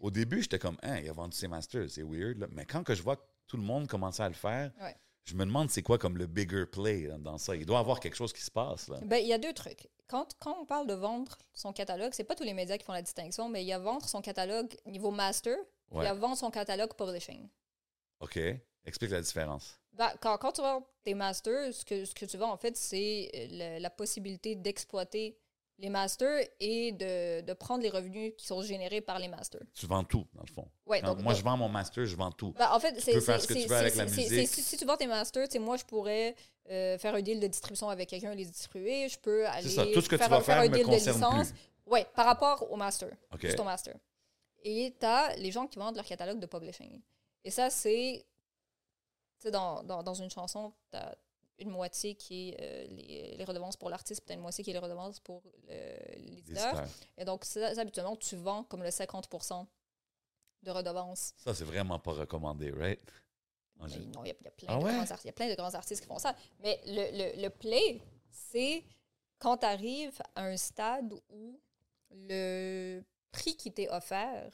Au 0.00 0.10
début, 0.12 0.42
j'étais 0.42 0.58
comme, 0.60 0.76
hein, 0.82 0.98
il 1.02 1.08
a 1.08 1.12
vendu 1.12 1.36
ses 1.36 1.48
masters, 1.48 1.90
c'est 1.90 2.02
weird. 2.04 2.38
là. 2.38 2.46
Mais 2.52 2.64
quand 2.64 2.84
que 2.84 2.94
je 2.94 3.02
vois 3.02 3.16
que 3.16 3.22
tout 3.48 3.56
le 3.56 3.62
monde 3.64 3.88
commençait 3.88 4.22
à 4.22 4.28
le 4.28 4.34
faire, 4.34 4.70
Ouais. 4.80 4.94
je 5.24 5.34
me 5.34 5.44
demande 5.44 5.70
c'est 5.70 5.82
quoi 5.82 5.98
comme 5.98 6.16
le 6.16 6.26
bigger 6.26 6.66
play 6.66 7.08
dans 7.18 7.36
ça. 7.38 7.56
Il 7.56 7.66
doit 7.66 7.78
y 7.78 7.80
avoir 7.80 7.98
quelque 7.98 8.14
chose 8.14 8.32
qui 8.32 8.42
se 8.42 8.50
passe 8.50 8.86
là. 8.88 9.00
Ben, 9.02 9.16
il 9.16 9.26
y 9.26 9.32
a 9.32 9.38
deux 9.38 9.52
trucs. 9.52 9.88
Quand, 10.06 10.28
quand 10.38 10.56
on 10.60 10.64
parle 10.66 10.86
de 10.86 10.94
vendre 10.94 11.36
son 11.52 11.72
catalogue, 11.72 12.12
c'est 12.14 12.24
pas 12.24 12.34
tous 12.36 12.44
les 12.44 12.54
médias 12.54 12.78
qui 12.78 12.84
font 12.84 12.92
la 12.92 13.02
distinction, 13.02 13.48
mais 13.48 13.62
il 13.64 13.66
y 13.66 13.72
a 13.72 13.78
vendre 13.78 14.06
son 14.08 14.20
catalogue 14.22 14.74
niveau 14.86 15.10
master, 15.10 15.56
puis 15.90 15.98
il 16.00 16.04
y 16.04 16.06
a 16.06 16.14
vendre 16.14 16.36
son 16.36 16.50
catalogue 16.50 16.94
publishing. 16.94 17.48
OK. 18.20 18.38
Explique 18.84 19.10
la 19.10 19.20
différence. 19.20 19.77
Ben, 19.98 20.10
quand, 20.20 20.38
quand 20.38 20.52
tu 20.52 20.60
vends 20.62 20.86
tes 21.04 21.12
masters, 21.14 21.74
ce 21.74 21.84
que, 21.84 22.04
ce 22.04 22.14
que 22.14 22.24
tu 22.24 22.36
vends, 22.36 22.52
en 22.52 22.56
fait, 22.56 22.76
c'est 22.76 23.30
euh, 23.34 23.78
la 23.80 23.90
possibilité 23.90 24.54
d'exploiter 24.54 25.36
les 25.80 25.90
masters 25.90 26.44
et 26.60 26.90
de, 26.92 27.40
de 27.42 27.52
prendre 27.52 27.82
les 27.82 27.90
revenus 27.90 28.32
qui 28.36 28.46
sont 28.46 28.62
générés 28.62 29.00
par 29.00 29.18
les 29.20 29.28
masters. 29.28 29.62
Tu 29.74 29.86
vends 29.86 30.02
tout, 30.04 30.24
dans 30.34 30.42
le 30.46 30.52
fond. 30.52 30.68
Ouais, 30.86 31.00
donc- 31.02 31.20
moi, 31.22 31.32
donc- 31.32 31.38
je 31.38 31.44
vends 31.44 31.56
mon 31.56 31.68
master, 31.68 32.04
je 32.04 32.16
vends 32.16 32.32
tout. 32.32 32.52
Ben, 32.58 32.68
en 32.72 32.80
fait, 32.80 33.00
c'est. 33.00 33.12
peux 33.12 33.20
faire 33.20 33.40
ce 33.40 33.46
que 33.46 33.54
tu 33.54 33.66
veux 33.66 33.76
avec 33.76 33.94
la 33.96 34.04
musique. 34.04 34.48
Si, 34.48 34.62
si 34.62 34.76
tu 34.76 34.84
vends 34.84 34.96
tes 34.96 35.06
masters, 35.06 35.46
tu 35.48 35.52
sais, 35.52 35.58
moi, 35.60 35.76
je 35.76 35.84
pourrais 35.84 36.34
euh, 36.70 36.98
faire 36.98 37.14
un 37.14 37.22
deal 37.22 37.38
de 37.40 37.46
distribution 37.46 37.88
avec 37.90 38.08
quelqu'un, 38.08 38.34
les 38.34 38.44
distribuer. 38.44 39.08
Je 39.08 39.18
peux 39.18 39.46
aller. 39.46 39.68
ça, 39.68 39.84
tout 39.86 40.00
ce 40.00 40.08
que 40.08 40.16
tu 40.16 40.18
faire, 40.18 40.28
vas 40.28 40.36
un- 40.36 40.40
faire 40.40 40.54
faire 40.56 40.64
un 40.64 40.68
me 40.68 40.76
deal 40.76 40.86
de 40.86 40.90
licence. 40.92 41.48
Oui, 41.86 42.00
par 42.14 42.26
rapport 42.26 42.70
au 42.70 42.76
master. 42.76 43.10
OK. 43.32 43.40
Juste 43.42 43.60
au 43.60 43.64
master. 43.64 43.94
Et 44.64 44.94
tu 44.98 45.06
as 45.06 45.34
les 45.36 45.50
gens 45.52 45.66
qui 45.68 45.78
vendent 45.78 45.96
leur 45.96 46.04
catalogue 46.04 46.40
de 46.40 46.46
publishing. 46.46 47.00
Et 47.44 47.50
ça, 47.50 47.70
c'est. 47.70 48.24
Sais, 49.38 49.50
dans, 49.50 49.82
dans, 49.84 50.02
dans 50.02 50.14
une 50.14 50.30
chanson, 50.30 50.72
tu 50.90 50.98
as 50.98 51.16
une 51.58 51.70
moitié 51.70 52.14
qui 52.14 52.50
est 52.50 52.56
euh, 52.60 52.86
les, 52.94 53.36
les 53.36 53.44
redevances 53.44 53.76
pour 53.76 53.90
l'artiste, 53.90 54.20
puis 54.20 54.26
tu 54.26 54.32
as 54.32 54.34
une 54.34 54.40
moitié 54.42 54.62
qui 54.64 54.70
est 54.70 54.72
les 54.74 54.78
redevances 54.78 55.20
pour 55.20 55.42
l'éditeur. 56.16 56.84
Et 57.16 57.24
donc, 57.24 57.44
ça, 57.44 57.68
habituellement, 57.80 58.16
tu 58.16 58.36
vends 58.36 58.64
comme 58.64 58.82
le 58.82 58.90
50% 58.90 59.66
de 60.62 60.70
redevances 60.70 61.34
Ça, 61.36 61.54
c'est 61.54 61.64
vraiment 61.64 61.98
pas 61.98 62.12
recommandé, 62.12 62.70
right? 62.70 63.00
En 63.80 63.84
Mais 63.86 63.90
gé- 63.90 64.12
non, 64.12 64.24
il 64.24 64.30
y, 64.30 64.36
Ah 64.66 64.78
ouais? 64.78 64.92
y 65.24 65.28
a 65.28 65.32
plein 65.32 65.48
de 65.48 65.54
grands 65.54 65.72
artistes 65.74 66.00
qui 66.02 66.08
font 66.08 66.18
ça. 66.18 66.34
Mais 66.60 66.80
le, 66.86 67.36
le, 67.36 67.42
le 67.42 67.48
play, 67.50 68.02
c'est 68.30 68.84
quand 69.38 69.58
tu 69.58 69.66
arrives 69.66 70.20
à 70.34 70.42
un 70.42 70.56
stade 70.56 71.12
où 71.28 71.60
le 72.10 73.02
prix 73.30 73.56
qui 73.56 73.72
t'est 73.72 73.88
offert 73.88 74.50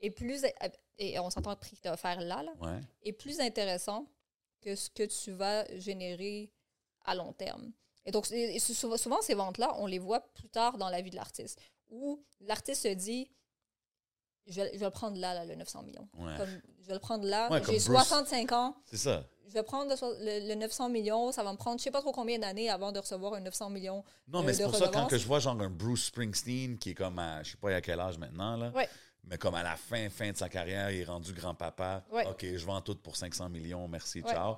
est 0.00 0.10
plus. 0.10 0.42
Et 0.98 1.18
on 1.18 1.28
s'entend 1.30 1.50
le 1.50 1.56
prix 1.56 1.70
qui 1.76 1.82
t'est 1.82 1.90
offert 1.90 2.20
là, 2.20 2.42
là, 2.42 2.52
Ouais. 2.60 2.80
est 3.02 3.12
plus 3.12 3.40
intéressant 3.40 4.06
que 4.60 4.74
ce 4.76 4.88
que 4.90 5.02
tu 5.02 5.32
vas 5.32 5.64
générer 5.78 6.52
à 7.04 7.14
long 7.14 7.32
terme. 7.32 7.72
Et 8.06 8.10
donc, 8.12 8.30
et- 8.30 8.58
souvent, 8.60 9.20
ces 9.22 9.34
ventes-là, 9.34 9.74
on 9.78 9.86
les 9.86 9.98
voit 9.98 10.20
plus 10.34 10.48
tard 10.48 10.78
dans 10.78 10.88
la 10.88 11.00
vie 11.02 11.10
de 11.10 11.16
l'artiste, 11.16 11.60
où 11.90 12.22
l'artiste 12.40 12.82
se 12.82 12.88
dit 12.94 13.30
je 14.46 14.60
vais, 14.60 14.70
je 14.74 14.78
vais 14.78 14.84
le 14.84 14.90
prendre 14.90 15.16
là, 15.18 15.32
là, 15.32 15.44
le 15.46 15.54
900 15.54 15.82
millions. 15.84 16.06
Ouais. 16.18 16.36
Comme, 16.36 16.60
je 16.82 16.86
vais 16.86 16.92
le 16.94 16.98
prendre 17.00 17.24
là. 17.26 17.50
Ouais, 17.50 17.60
J'ai 17.60 17.64
Bruce. 17.72 17.84
65 17.84 18.52
ans. 18.52 18.76
C'est 18.84 18.98
ça. 18.98 19.24
Je 19.48 19.52
vais 19.54 19.62
prendre 19.62 19.90
le, 19.90 19.96
so- 19.96 20.12
le- 20.18 20.48
le 20.48 20.54
900 20.54 20.90
millions. 20.90 21.32
Ça 21.32 21.42
va 21.42 21.50
me 21.52 21.56
prendre 21.56 21.78
je 21.78 21.84
sais 21.84 21.90
pas 21.90 22.02
trop 22.02 22.12
combien 22.12 22.38
d'années 22.38 22.68
avant 22.68 22.92
de 22.92 22.98
recevoir 22.98 23.32
un 23.34 23.40
900 23.40 23.70
millions. 23.70 24.04
Non, 24.28 24.40
euh, 24.40 24.42
mais 24.42 24.52
c'est 24.52 24.64
pour 24.64 24.74
ça, 24.76 24.88
quand 24.88 25.06
que 25.06 25.16
je 25.16 25.26
vois 25.26 25.38
genre 25.38 25.58
un 25.60 25.70
Bruce 25.70 26.06
Springsteen 26.06 26.78
qui 26.78 26.90
est 26.90 26.94
comme 26.94 27.18
à, 27.18 27.42
je 27.42 27.52
sais 27.52 27.56
pas 27.56 27.74
à 27.74 27.80
quel 27.80 27.98
âge 28.00 28.18
maintenant, 28.18 28.56
là, 28.58 28.70
Ouais. 28.74 28.88
Mais 29.26 29.38
comme 29.38 29.54
à 29.54 29.62
la 29.62 29.76
fin, 29.76 30.08
fin 30.10 30.30
de 30.32 30.36
sa 30.36 30.48
carrière, 30.48 30.90
il 30.90 31.00
est 31.00 31.04
rendu 31.04 31.32
grand-papa. 31.32 32.04
Ouais. 32.12 32.26
OK, 32.26 32.44
je 32.44 32.64
vends 32.64 32.80
tout 32.80 32.96
pour 32.96 33.16
500 33.16 33.48
millions, 33.48 33.86
merci, 33.88 34.20
Ouais. 34.22 34.30
ciao. 34.32 34.56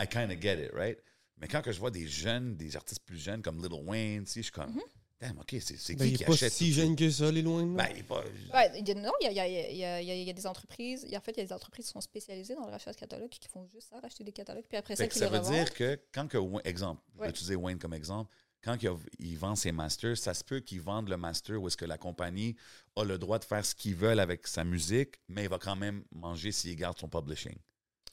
I 0.00 0.06
kind 0.06 0.30
of 0.30 0.40
get 0.40 0.64
it, 0.64 0.72
right? 0.72 0.98
Mais 1.38 1.48
quand 1.48 1.62
que 1.62 1.72
je 1.72 1.78
vois 1.80 1.90
des 1.90 2.06
jeunes, 2.06 2.56
des 2.56 2.76
artistes 2.76 3.02
plus 3.04 3.18
jeunes 3.18 3.42
comme 3.42 3.60
Little 3.62 3.84
Wayne, 3.88 4.24
tu 4.24 4.30
sais, 4.32 4.40
je 4.40 4.44
suis 4.44 4.52
comme, 4.52 4.70
Mm-hmm. 4.70 4.80
damn, 5.20 5.38
OK, 5.38 5.56
c'est 5.60 5.96
Ben, 5.96 6.06
qui 6.06 6.12
il 6.12 6.18
qui 6.18 6.24
pas 6.24 6.32
achète 6.32 6.52
si 6.52 6.72
ça? 6.72 6.80
jeune 6.82 6.94
que 6.96 7.10
ça, 7.10 7.30
les 7.30 7.42
loin. 7.42 7.64
Ben, 7.66 7.86
il 7.92 7.98
est 8.00 8.02
pas... 8.04 8.22
Ouais, 8.52 8.70
il 8.78 8.86
y 8.86 8.90
a- 8.92 8.94
non, 8.94 9.10
il 9.20 9.32
y 9.32 9.40
a, 9.40 9.46
il 9.48 9.76
y 9.76 9.84
a- 9.84 10.00
il 10.00 10.08
y 10.24 10.30
a- 10.30 10.32
des 10.32 10.46
entreprises. 10.46 11.02
il 11.04 11.10
y 11.10 11.16
a- 11.16 11.18
En 11.18 11.20
fait, 11.22 11.32
il 11.32 11.38
y 11.38 11.40
a 11.40 11.46
des 11.46 11.52
entreprises 11.52 11.86
qui 11.86 11.92
sont 11.92 12.00
spécialisées 12.00 12.54
dans 12.54 12.66
le 12.66 12.70
rachat 12.72 12.92
de 12.92 12.96
catalogues 12.96 13.30
qui 13.30 13.48
font 13.48 13.66
juste 13.72 13.88
ça, 13.90 13.98
racheter 14.00 14.22
des 14.24 14.32
catalogues. 14.32 14.64
Puis 14.68 14.76
après 14.78 14.94
ça, 14.96 15.04
Fait 15.04 15.08
que 15.08 15.12
qui 15.14 15.18
ça 15.20 15.28
veut 15.28 15.38
revendent. 15.38 15.54
dire 15.54 15.74
que 15.74 15.98
quand 16.12 16.28
que, 16.28 16.38
exemple, 16.68 17.02
je 17.12 17.18
vais 17.18 17.22
Ouais. 17.24 17.30
utiliser 17.30 17.56
Wayne 17.56 17.78
comme 17.78 17.94
exemple, 17.94 18.30
quand 18.64 18.76
il, 18.82 18.88
a- 18.88 18.96
il 19.18 19.36
vend 19.38 19.54
ses 19.56 19.72
masters, 19.72 20.16
ça 20.16 20.34
se 20.34 20.42
peut 20.44 20.60
qu'il 20.60 20.80
vende 20.80 21.08
le 21.08 21.16
master 21.16 21.60
où 21.60 21.68
est-ce 21.68 21.76
que 21.76 21.84
la 21.84 21.98
compagnie 21.98 22.56
a 22.96 23.04
le 23.04 23.18
droit 23.18 23.38
de 23.38 23.44
faire 23.44 23.64
ce 23.64 23.74
qu'ils 23.74 23.94
veulent 23.94 24.20
avec 24.20 24.46
sa 24.46 24.64
musique, 24.64 25.16
mais 25.28 25.44
il 25.44 25.48
va 25.48 25.58
quand 25.58 25.76
même 25.76 26.04
manger 26.12 26.52
s'il 26.52 26.74
garde 26.76 26.98
son 26.98 27.08
publishing. 27.08 27.56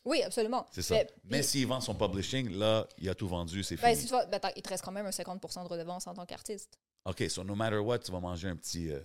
Oui, 0.04 0.24
absolument. 0.24 0.66
C'est 0.72 0.82
ça. 0.82 0.96
Mais- 1.26 1.44
s'il 1.44 1.68
vend 1.68 1.80
son 1.80 1.94
publishing, 1.96 2.50
là, 2.58 2.88
il 2.98 3.08
a 3.08 3.14
tout 3.16 3.28
vendu, 3.28 3.64
c'est 3.64 3.76
ben, 3.76 3.90
fini. 3.90 3.98
si 4.02 4.04
tu 4.08 4.10
vois, 4.14 4.26
ben, 4.26 4.40
il 4.56 4.62
te 4.62 4.70
reste 4.70 4.84
quand 4.84 4.92
même 4.92 5.06
un 5.06 5.12
50% 5.12 5.64
de 5.64 5.68
redevance 5.70 6.08
en 6.08 6.14
tant 6.16 6.26
qu'artiste. 6.26 6.78
OK, 7.06 7.24
so 7.30 7.44
no 7.44 7.56
matter 7.56 7.78
what, 7.78 8.00
tu 8.00 8.12
vas 8.12 8.20
manger 8.20 8.48
un 8.48 8.56
petit... 8.56 8.92
euh, 8.92 9.00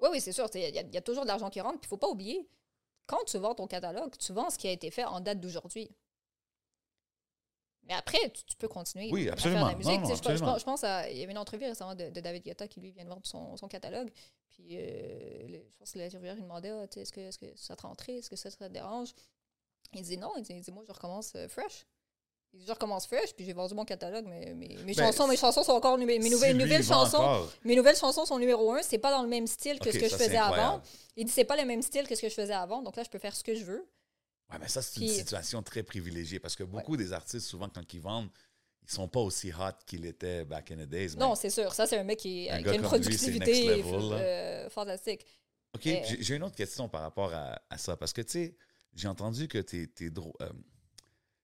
Oui, 0.00 0.08
oui, 0.12 0.20
c'est 0.20 0.32
sûr. 0.32 0.48
Il 0.54 0.60
y, 0.60 0.94
y 0.94 0.96
a 0.96 1.00
toujours 1.02 1.22
de 1.24 1.28
l'argent 1.28 1.50
qui 1.50 1.60
rentre. 1.60 1.78
Puis 1.80 1.86
il 1.86 1.90
faut 1.90 1.96
pas 1.98 2.08
oublier, 2.08 2.48
quand 3.06 3.22
tu 3.26 3.36
vends 3.38 3.54
ton 3.54 3.66
catalogue, 3.66 4.16
tu 4.18 4.32
vends 4.32 4.48
ce 4.50 4.56
qui 4.58 4.66
a 4.68 4.72
été 4.72 4.90
fait 4.90 5.04
en 5.04 5.20
date 5.20 5.40
d'aujourd'hui. 5.40 5.90
Mais 7.90 7.96
après, 7.96 8.30
tu, 8.30 8.44
tu 8.44 8.56
peux 8.56 8.68
continuer 8.68 9.10
Oui, 9.10 9.28
à 9.28 9.32
absolument. 9.32 9.66
faire 9.66 9.76
de 9.76 9.82
la 9.82 9.88
musique. 9.90 10.00
Non, 10.00 10.08
non, 10.08 10.14
je, 10.14 10.64
pense- 10.64 10.80
je 10.80 10.86
à. 10.86 11.10
Il 11.10 11.18
y 11.18 11.22
avait 11.24 11.32
une 11.32 11.38
entrevue 11.38 11.64
récemment 11.66 11.96
de, 11.96 12.08
de 12.08 12.20
David 12.20 12.44
Guetta 12.44 12.68
qui, 12.68 12.80
lui, 12.80 12.92
vient 12.92 13.02
de 13.04 13.08
vendre 13.08 13.26
son, 13.26 13.56
son 13.56 13.66
catalogue. 13.66 14.10
Puis 14.48 14.68
euh, 14.78 15.48
le- 15.48 15.64
je 15.68 15.76
pense 15.76 15.90
que 15.90 15.98
l'intervieweur 15.98 16.36
lui 16.36 16.42
demandait 16.42 16.70
ah, 16.70 16.84
est-ce 16.96 17.12
que, 17.12 17.20
est 17.20 17.36
que 17.36 17.46
ça 17.56 17.74
te 17.74 17.82
rentrait 17.82 18.14
Est-ce 18.18 18.30
que 18.30 18.36
ça, 18.36 18.48
ça 18.48 18.68
te 18.68 18.72
dérange? 18.72 19.08
Il 19.92 20.02
dit 20.02 20.16
non. 20.18 20.30
Il 20.36 20.44
dit, 20.44 20.52
il 20.54 20.60
dit, 20.60 20.70
moi, 20.70 20.84
je 20.86 20.92
recommence 20.92 21.32
euh, 21.34 21.48
fresh. 21.48 21.84
Il 22.52 22.60
dit, 22.60 22.66
je 22.66 22.72
recommence 22.72 23.08
fresh, 23.08 23.34
puis 23.34 23.44
j'ai 23.44 23.52
vendu 23.54 23.74
mon 23.74 23.84
catalogue, 23.84 24.24
mais 24.28 24.54
mes, 24.54 24.76
mes 24.84 24.94
Ben, 24.94 25.06
chansons, 25.06 25.26
mes 25.26 25.36
chansons 25.36 25.64
sont 25.64 25.72
encore 25.72 25.98
mes 25.98 26.20
si 26.20 26.30
nouvelles, 26.30 26.84
chansons. 26.84 27.16
encore, 27.16 27.48
Mes 27.64 27.74
nouvelles 27.74 27.96
chansons 27.96 28.24
sont 28.24 28.38
numéro 28.38 28.72
un. 28.72 28.82
C'est 28.82 28.98
pas 28.98 29.10
dans 29.10 29.22
le 29.22 29.28
même 29.28 29.48
style 29.48 29.80
que 29.80 29.90
ce 29.90 29.98
que 29.98 30.08
ça, 30.08 30.16
je 30.16 30.22
faisais 30.22 30.36
avant. 30.36 30.80
Il 31.16 31.24
dit 31.26 31.32
c'est 31.32 31.44
pas 31.44 31.56
le 31.56 31.64
même 31.64 31.82
style 31.82 32.06
que 32.06 32.14
ce 32.14 32.20
que 32.22 32.28
je 32.28 32.34
faisais 32.34 32.52
avant, 32.54 32.82
donc 32.82 32.94
là 32.96 33.02
je 33.02 33.10
peux 33.10 33.18
faire 33.18 33.34
ce 33.34 33.42
que 33.42 33.54
je 33.56 33.64
veux. 33.64 33.84
Ouais, 34.50 34.58
mais 34.60 34.68
ça, 34.68 34.82
c'est 34.82 35.00
une 35.00 35.08
situation 35.08 35.62
très 35.62 35.82
privilégiée 35.82 36.38
parce 36.40 36.56
que 36.56 36.64
beaucoup 36.64 36.96
des 36.96 37.12
artistes, 37.12 37.46
souvent, 37.46 37.68
quand 37.68 37.92
ils 37.94 38.00
vendent, 38.00 38.30
ils 38.82 38.90
sont 38.90 39.06
pas 39.08 39.20
aussi 39.20 39.52
hot 39.52 39.72
qu'ils 39.86 40.06
étaient 40.06 40.44
back 40.44 40.70
in 40.72 40.76
the 40.76 40.88
days. 40.88 41.14
Non, 41.16 41.34
c'est 41.36 41.50
sûr. 41.50 41.72
Ça, 41.74 41.86
c'est 41.86 41.98
un 41.98 42.04
mec 42.04 42.18
qui, 42.18 42.48
Un 42.50 42.58
qui 42.58 42.64
gars 42.64 42.70
a 42.72 42.74
une 42.74 42.80
lui, 42.80 42.88
productivité 42.88 43.64
level, 43.76 44.12
euh, 44.12 44.70
fantastique. 44.70 45.24
OK, 45.74 45.84
Mais- 45.84 46.02
j'ai 46.20 46.34
une 46.34 46.42
autre 46.42 46.56
question 46.56 46.88
par 46.88 47.02
rapport 47.02 47.32
à, 47.32 47.60
à 47.70 47.78
ça. 47.78 47.96
Parce 47.96 48.12
que, 48.12 48.22
tu 48.22 48.30
sais, 48.32 48.56
j'ai 48.94 49.06
entendu 49.06 49.46
que 49.46 49.58
tes, 49.58 49.86
tes 49.86 50.10
droits. 50.10 50.34
euh, 50.42 50.50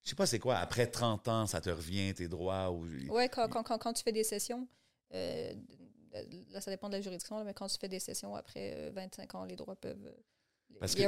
je 0.03 0.11
sais 0.11 0.17
pas 0.17 0.27
c'est 0.27 0.39
quoi, 0.39 0.57
après 0.59 0.87
30 0.89 1.29
ans, 1.29 1.47
ça 1.47 1.61
te 1.61 1.71
revient, 1.71 2.13
tes 2.15 2.27
droits. 2.29 2.71
Ou... 2.73 2.87
Ouais, 3.09 3.29
quand, 3.29 3.49
quand, 3.49 3.63
quand, 3.63 3.79
quand 3.79 3.93
tu 3.93 4.03
fais 4.03 4.13
des 4.13 4.25
sessions, 4.25 4.67
euh, 5.15 5.53
là, 6.51 6.61
ça 6.61 6.71
dépend 6.71 6.89
de 6.89 6.95
la 6.95 7.01
juridiction, 7.01 7.39
là, 7.39 7.45
mais 7.45 7.55
quand 7.55 7.69
tu 7.69 7.77
fais 7.79 7.89
des 7.89 8.01
sessions 8.01 8.35
après 8.35 8.73
euh, 8.75 8.91
25 8.93 9.35
ans, 9.37 9.45
les 9.45 9.57
droits 9.57 9.77
peuvent. 9.77 10.07
euh, 10.07 10.77
Parce 10.81 10.93
a 10.95 10.97
que-. 10.97 11.03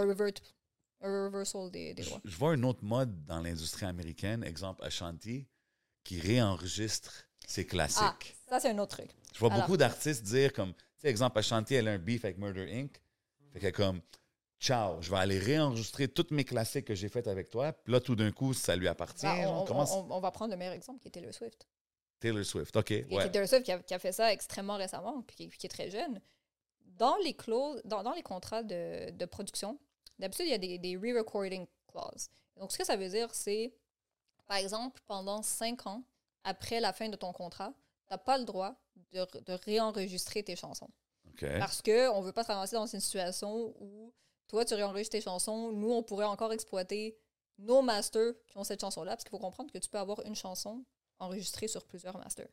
Un 1.00 1.26
reversal 1.26 1.70
des, 1.70 1.94
des 1.94 2.02
Je, 2.02 2.36
vois 2.36 2.52
un 2.52 2.62
autre 2.64 2.82
mode 2.84 3.24
dans 3.24 3.40
l'industrie 3.40 3.86
américaine, 3.86 4.42
exemple 4.44 4.84
Ashanti, 4.84 5.46
qui 6.04 6.20
réenregistre 6.20 7.24
ses 7.46 7.66
classiques. 7.66 8.36
Ah, 8.46 8.50
ça, 8.50 8.60
c'est 8.60 8.70
un 8.70 8.78
autre 8.78 8.96
truc. 8.96 9.10
Je 9.34 9.38
vois 9.38 9.52
Alors. 9.52 9.62
beaucoup 9.64 9.76
d'artistes 9.76 10.22
dire 10.24 10.52
comme, 10.52 10.72
tu 10.74 10.80
sais, 10.98 11.08
exemple, 11.08 11.38
Ashanti, 11.38 11.74
elle 11.74 11.88
a 11.88 11.92
un 11.92 11.98
beef 11.98 12.24
avec 12.24 12.38
Murder 12.38 12.68
Inc. 12.72 13.00
Fait 13.52 13.60
qu'elle 13.60 13.68
est 13.70 13.72
comme, 13.72 14.00
ciao, 14.60 15.00
je 15.00 15.10
vais 15.10 15.16
aller 15.18 15.38
réenregistrer 15.38 16.08
toutes 16.08 16.30
mes 16.32 16.44
classiques 16.44 16.86
que 16.86 16.94
j'ai 16.94 17.08
faites 17.08 17.28
avec 17.28 17.48
toi. 17.50 17.72
Puis 17.72 17.92
là, 17.92 18.00
tout 18.00 18.16
d'un 18.16 18.32
coup, 18.32 18.52
ça 18.54 18.74
lui 18.76 18.88
appartient. 18.88 19.24
Ben, 19.26 19.42
genre, 19.44 19.70
on, 19.70 19.74
on- 19.74 20.10
on- 20.12 20.16
on 20.16 20.20
va 20.20 20.30
prendre 20.30 20.50
le 20.50 20.56
meilleur 20.58 20.74
exemple 20.74 21.00
qui 21.00 21.08
est 21.08 21.12
Taylor 21.12 21.32
Swift. 21.32 21.66
Taylor 22.20 22.44
Swift, 22.44 22.76
OK, 22.76 22.90
Et 22.90 23.06
ouais. 23.10 23.30
Taylor 23.30 23.48
Swift 23.48 23.64
qui 23.64 23.72
a, 23.72 23.78
qui 23.78 23.94
a 23.94 23.98
fait 24.00 24.12
ça 24.12 24.32
extrêmement 24.32 24.76
récemment, 24.76 25.22
puis 25.22 25.48
qui, 25.48 25.66
est 25.66 25.70
très 25.70 25.88
jeune. 25.90 26.20
Dans 26.84 27.16
les 27.22 27.34
clauses, 27.34 27.80
dans, 27.84 28.02
dans 28.02 28.12
les 28.12 28.22
contrats 28.24 28.64
de, 28.64 29.10
de 29.10 29.24
production, 29.24 29.78
d'habitude, 30.18 30.46
il 30.46 30.50
y 30.50 30.54
a 30.54 30.58
des, 30.58 30.78
des 30.78 30.96
re-recording 30.96 31.66
clauses. 31.86 32.28
Donc, 32.56 32.72
ce 32.72 32.78
que 32.78 32.84
ça 32.84 32.96
veut 32.96 33.08
dire, 33.08 33.32
c'est, 33.34 33.72
par 34.46 34.56
exemple, 34.56 35.00
pendant 35.06 35.42
cinq 35.42 35.86
ans, 35.86 36.02
après 36.44 36.80
la 36.80 36.92
fin 36.92 37.08
de 37.08 37.16
ton 37.16 37.32
contrat, 37.32 37.72
tu 38.06 38.14
n'as 38.14 38.18
pas 38.18 38.38
le 38.38 38.44
droit 38.44 38.74
de, 39.12 39.26
de 39.40 39.52
réenregistrer 39.52 40.42
tes 40.42 40.56
chansons. 40.56 40.90
Parce 41.58 41.82
qu'on 41.82 42.20
ne 42.20 42.24
veut 42.24 42.32
pas 42.32 42.42
ramasser 42.42 42.74
dans 42.76 42.86
une 42.86 43.00
situation 43.00 43.74
où 43.80 44.12
toi, 44.48 44.64
tu 44.64 44.74
réenregistres 44.74 45.12
tes 45.12 45.20
chansons, 45.20 45.72
nous, 45.72 45.92
on 45.92 46.02
pourrait 46.02 46.24
encore 46.24 46.52
exploiter 46.52 47.16
nos 47.58 47.82
masters 47.82 48.32
qui 48.46 48.56
ont 48.56 48.64
cette 48.64 48.80
chanson-là, 48.80 49.12
parce 49.12 49.24
qu'il 49.24 49.30
faut 49.30 49.38
comprendre 49.38 49.70
que 49.72 49.78
tu 49.78 49.88
peux 49.88 49.98
avoir 49.98 50.24
une 50.24 50.34
chanson 50.34 50.84
enregistrée 51.18 51.68
sur 51.68 51.84
plusieurs 51.84 52.16
masters. 52.16 52.48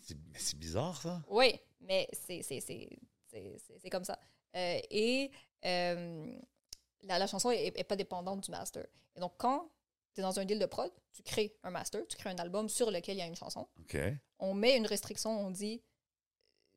C'est- 0.00 0.56
bizarre, 0.58 1.00
ça. 1.00 1.22
Oui, 1.28 1.58
mais 1.80 2.08
c'est 2.12 3.90
comme 3.90 4.04
ça. 4.04 4.18
Euh, 4.54 4.80
et 4.90 5.30
euh, 5.64 6.36
la, 7.04 7.18
la 7.18 7.26
chanson 7.26 7.50
n'est 7.50 7.70
pas 7.84 7.96
dépendante 7.96 8.40
du 8.44 8.50
master. 8.50 8.86
Et 9.16 9.20
donc, 9.20 9.32
quand 9.38 9.70
tu 10.14 10.20
es 10.20 10.22
dans 10.22 10.38
un 10.38 10.44
deal 10.44 10.58
de 10.58 10.66
prod, 10.66 10.90
tu 11.12 11.22
crées 11.22 11.56
un 11.62 11.70
master, 11.70 12.06
tu 12.08 12.16
crées 12.16 12.30
un 12.30 12.38
album 12.38 12.68
sur 12.68 12.90
lequel 12.90 13.16
il 13.16 13.18
y 13.20 13.22
a 13.22 13.26
une 13.26 13.36
chanson. 13.36 13.68
On 14.38 14.54
met 14.54 14.76
une 14.76 14.86
restriction, 14.86 15.30
on 15.30 15.50
dit, 15.50 15.82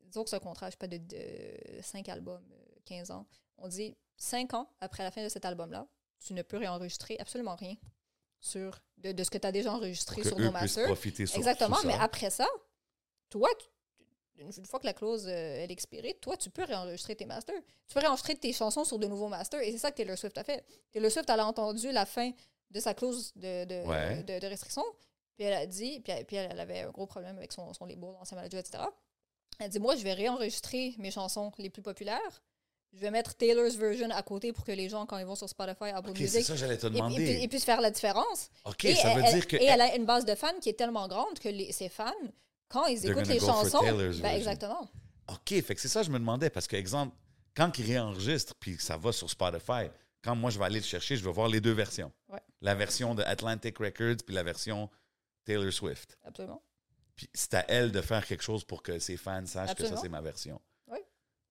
disons 0.00 0.24
que 0.24 0.30
ce 0.30 0.36
contrat, 0.36 0.66
je 0.68 0.72
sais 0.72 0.76
pas, 0.76 0.86
de, 0.88 1.82
5 1.82 2.08
albums, 2.08 2.44
euh, 2.52 2.78
15 2.84 3.10
ans, 3.10 3.26
on 3.58 3.68
dit 3.68 3.96
5 4.16 4.54
ans 4.54 4.70
après 4.80 5.02
la 5.02 5.10
fin 5.10 5.22
de 5.22 5.28
cet 5.28 5.44
album-là, 5.44 5.86
tu 6.20 6.34
ne 6.34 6.42
peux 6.42 6.56
réenregistrer 6.56 7.16
absolument 7.18 7.54
rien 7.56 7.76
sur 8.40 8.80
de, 8.98 9.12
de 9.12 9.24
ce 9.24 9.30
que 9.30 9.38
tu 9.38 9.46
as 9.46 9.52
déjà 9.52 9.72
enregistré 9.72 10.16
Pour 10.16 10.22
que 10.24 10.28
sur 10.30 10.38
eux 10.38 10.44
nos 10.44 10.52
masters. 10.52 10.86
profiter 10.86 11.26
sur 11.26 11.36
Exactement, 11.38 11.76
ça. 11.76 11.86
mais 11.86 11.94
après 11.94 12.30
ça, 12.30 12.46
toi, 13.30 13.48
tu- 13.58 13.66
une 14.38 14.66
fois 14.66 14.78
que 14.80 14.86
la 14.86 14.92
clause 14.94 15.26
euh, 15.26 15.30
elle 15.62 15.70
est 15.70 15.72
expirée, 15.72 16.14
toi, 16.20 16.36
tu 16.36 16.50
peux 16.50 16.64
réenregistrer 16.64 17.16
tes 17.16 17.26
masters. 17.26 17.60
Tu 17.88 17.94
peux 17.94 18.00
réenregistrer 18.00 18.36
tes 18.36 18.52
chansons 18.52 18.84
sur 18.84 18.98
de 18.98 19.06
nouveaux 19.06 19.28
masters. 19.28 19.60
Et 19.62 19.72
c'est 19.72 19.78
ça 19.78 19.90
que 19.90 19.96
Taylor 19.96 20.16
Swift 20.18 20.36
a 20.38 20.44
fait. 20.44 20.64
Taylor 20.92 21.10
Swift, 21.10 21.28
elle 21.30 21.40
a 21.40 21.46
entendu 21.46 21.90
la 21.92 22.06
fin 22.06 22.30
de 22.70 22.80
sa 22.80 22.94
clause 22.94 23.32
de, 23.36 23.64
de, 23.64 23.86
Ouais. 23.86 24.22
de, 24.22 24.38
de 24.38 24.46
restriction. 24.46 24.84
Puis 25.36 25.44
elle 25.46 25.54
a 25.54 25.66
dit, 25.66 26.00
puis, 26.00 26.12
elle, 26.12 26.24
puis 26.24 26.36
elle 26.36 26.58
avait 26.58 26.80
un 26.80 26.90
gros 26.90 27.06
problème 27.06 27.36
avec 27.38 27.52
son, 27.52 27.72
son 27.72 27.86
label, 27.86 28.10
ancien 28.20 28.36
manager, 28.36 28.60
etc. 28.60 28.82
Elle 29.58 29.66
a 29.66 29.68
dit, 29.68 29.78
moi, 29.78 29.96
je 29.96 30.02
vais 30.02 30.12
réenregistrer 30.12 30.94
mes 30.98 31.10
chansons 31.10 31.50
les 31.58 31.70
plus 31.70 31.82
populaires. 31.82 32.42
Je 32.94 33.00
vais 33.00 33.10
mettre 33.10 33.34
Taylor's 33.34 33.74
version 33.76 34.08
à 34.10 34.22
côté 34.22 34.52
pour 34.52 34.64
que 34.64 34.72
les 34.72 34.88
gens, 34.88 35.04
quand 35.04 35.18
ils 35.18 35.26
vont 35.26 35.34
sur 35.34 35.48
Spotify, 35.48 35.90
Apple 35.94 36.10
OK, 36.10 36.16
c'est 36.16 36.22
Music, 36.22 36.44
ça 36.44 36.56
j'allais 36.56 36.78
te 36.78 36.86
ils- 36.86 36.90
ils, 36.90 36.94
demander. 36.96 37.38
ils 37.42 37.48
puissent 37.48 37.64
faire 37.66 37.80
la 37.82 37.90
différence. 37.90 38.48
OK, 38.64 38.84
Et 38.86 38.94
ça 38.94 39.14
veut 39.14 39.22
elle, 39.24 39.34
dire 39.34 39.46
que... 39.46 39.56
et 39.56 39.64
elle 39.64 39.80
a 39.82 39.94
une 39.94 40.06
base 40.06 40.24
de 40.24 40.34
fans 40.34 40.58
qui 40.60 40.70
est 40.70 40.74
tellement 40.74 41.06
grande 41.06 41.38
que 41.38 41.50
les, 41.50 41.70
ses 41.72 41.90
fans, 41.90 42.12
quand 42.68 42.86
ils 42.86 43.00
They're 43.00 43.12
écoutent 43.12 43.28
les 43.28 43.40
chansons, 43.40 43.80
ben 43.82 44.36
exactement. 44.36 44.88
OK, 45.28 45.60
fait 45.62 45.74
que 45.74 45.80
c'est 45.80 45.88
ça 45.88 46.00
que 46.00 46.06
je 46.06 46.10
me 46.10 46.18
demandais, 46.18 46.50
parce 46.50 46.66
que, 46.66 46.76
exemple, 46.76 47.14
quand 47.54 47.76
il 47.78 47.86
réenregistre, 47.86 48.54
puis 48.54 48.76
ça 48.78 48.96
va 48.96 49.12
sur 49.12 49.28
Spotify, 49.28 49.88
quand 50.22 50.34
moi 50.36 50.50
je 50.50 50.58
vais 50.58 50.64
aller 50.64 50.80
le 50.80 50.84
chercher, 50.84 51.16
je 51.16 51.24
vais 51.24 51.32
voir 51.32 51.48
les 51.48 51.60
deux 51.60 51.72
versions. 51.72 52.12
Ouais. 52.28 52.40
La 52.60 52.74
version 52.74 53.14
de 53.14 53.22
Atlantic 53.22 53.78
Records, 53.78 54.24
puis 54.24 54.34
la 54.34 54.42
version 54.42 54.90
Taylor 55.44 55.72
Swift. 55.72 56.18
Absolument. 56.24 56.62
Puis 57.14 57.28
c'est 57.34 57.54
à 57.54 57.64
elle 57.68 57.90
de 57.90 58.00
faire 58.00 58.24
quelque 58.26 58.42
chose 58.42 58.64
pour 58.64 58.82
que 58.82 58.98
ses 58.98 59.16
fans 59.16 59.44
sachent 59.44 59.74
que 59.74 59.86
ça, 59.86 59.96
c'est 59.96 60.08
ma 60.08 60.20
version. 60.20 60.60
Ouais. 60.86 61.04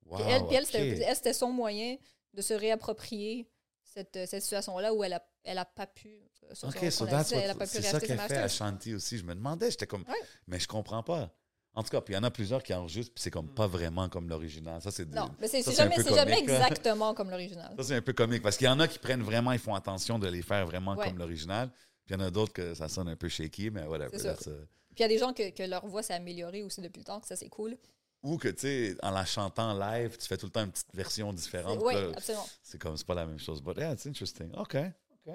Wow, 0.06 0.18
Puis 0.18 0.56
elle, 0.56 0.66
elle, 1.02 1.16
c'était 1.16 1.34
son 1.34 1.52
moyen 1.52 1.98
de 2.34 2.42
se 2.42 2.54
réapproprier 2.54 3.50
cette, 3.94 4.16
euh, 4.18 4.26
cette 4.26 4.44
situation-là 4.44 4.94
où 4.94 5.04
elle 5.04 5.14
a, 5.14 5.24
elle 5.44 5.58
a 5.58 5.66
pas 5.66 5.88
pu. 5.88 6.10
euh, 6.50 6.54
sur 6.56 6.68
OK, 6.70 6.76
son- 6.78 6.86
so 6.86 6.92
son 6.92 7.06
that's 7.08 7.32
avis, 7.34 7.42
elle 7.44 7.50
a 7.50 7.54
what- 7.54 7.60
pas 7.60 7.66
pu 7.66 7.72
c'est 7.72 7.82
ça 7.82 8.00
qu'elle 8.00 8.20
fait 8.20 8.38
à. 8.38 8.48
Shanti 8.48 8.94
aussi. 8.94 9.18
Je 9.18 9.24
me 9.26 9.34
demandais, 9.36 9.70
j'étais 9.72 9.88
comme, 9.88 10.02
Ouais. 10.04 10.16
mais 10.48 10.60
je 10.60 10.68
comprends 10.68 11.04
pas. 11.04 11.34
En 11.74 11.84
tout 11.84 11.90
cas, 11.90 12.02
puis 12.02 12.14
il 12.14 12.18
y 12.18 12.20
en 12.20 12.24
a 12.24 12.32
plusieurs 12.32 12.64
qui 12.64 12.74
enregistrent, 12.74 13.14
puis 13.14 13.22
c'est 13.22 13.30
comme 13.32 13.54
pas 13.54 13.68
vraiment 13.68 14.10
comme 14.10 14.28
l'original. 14.30 14.82
Ça, 14.82 14.90
c'est 14.90 15.06
Non, 15.10 15.30
mais 15.40 15.48
c'est 15.48 15.62
jamais, 15.76 15.96
jamais 16.04 16.40
exactement 16.40 17.14
comme 17.14 17.30
l'original. 17.30 17.74
Ça, 17.78 17.84
c'est 17.84 17.96
un 17.96 18.02
peu 18.02 18.14
comique 18.14 18.42
parce 18.42 18.58
qu'il 18.58 18.66
y 18.66 18.70
en 18.70 18.80
a 18.80 18.88
qui 18.88 18.98
prennent 18.98 19.22
vraiment, 19.22 19.52
ils 19.52 19.60
font 19.60 19.76
attention 19.76 20.18
de 20.18 20.28
les 20.28 20.42
faire 20.42 20.66
vraiment 20.66 20.96
Ouais. 20.96 21.08
comme 21.08 21.18
l'original. 21.20 21.70
Puis 22.06 22.16
il 22.16 22.20
y 22.20 22.24
en 22.24 22.26
a 22.26 22.32
d'autres 22.32 22.54
que 22.54 22.74
ça 22.74 22.88
sonne 22.88 23.10
un 23.10 23.16
peu 23.16 23.28
shaky, 23.30 23.70
mais 23.70 23.84
whatever. 23.86 24.10
C'est 24.14 24.20
sûr. 24.22 24.30
that's, 24.36 24.48
uh, 24.48 24.66
Puis 24.96 24.96
il 24.98 25.02
y 25.02 25.04
a 25.04 25.08
des 25.10 25.18
gens 25.20 25.34
que, 25.34 25.50
que 25.52 25.64
leur 25.64 25.86
voix 25.86 26.02
s'est 26.02 26.14
améliorée 26.16 26.64
aussi 26.64 26.82
depuis 26.82 27.00
le 27.00 27.06
temps, 27.06 27.20
que 27.20 27.28
ça 27.28 27.36
c'est 27.36 27.50
cool. 27.50 27.78
Ou 28.24 28.38
que, 28.38 28.48
tu 28.50 28.62
sais, 28.62 28.96
en 29.04 29.12
la 29.12 29.26
chantant 29.26 29.74
live, 29.78 30.18
tu 30.18 30.28
fais 30.28 30.38
tout 30.38 30.48
le 30.48 30.52
temps 30.52 30.64
une 30.64 30.72
petite 30.72 30.94
version 30.94 31.32
différente. 31.34 31.80
Oui, 31.82 31.94
Là, 31.94 32.10
absolument. 32.16 32.46
C'est 32.64 32.80
comme, 32.82 32.98
c'est 32.98 33.06
pas 33.06 33.14
la 33.16 33.26
même 33.26 33.40
chose. 33.40 33.62
But 33.62 33.78
yeah, 33.78 33.94
it's 33.94 34.06
interesting. 34.06 34.50
OK. 34.58 34.76
OK. 34.76 35.34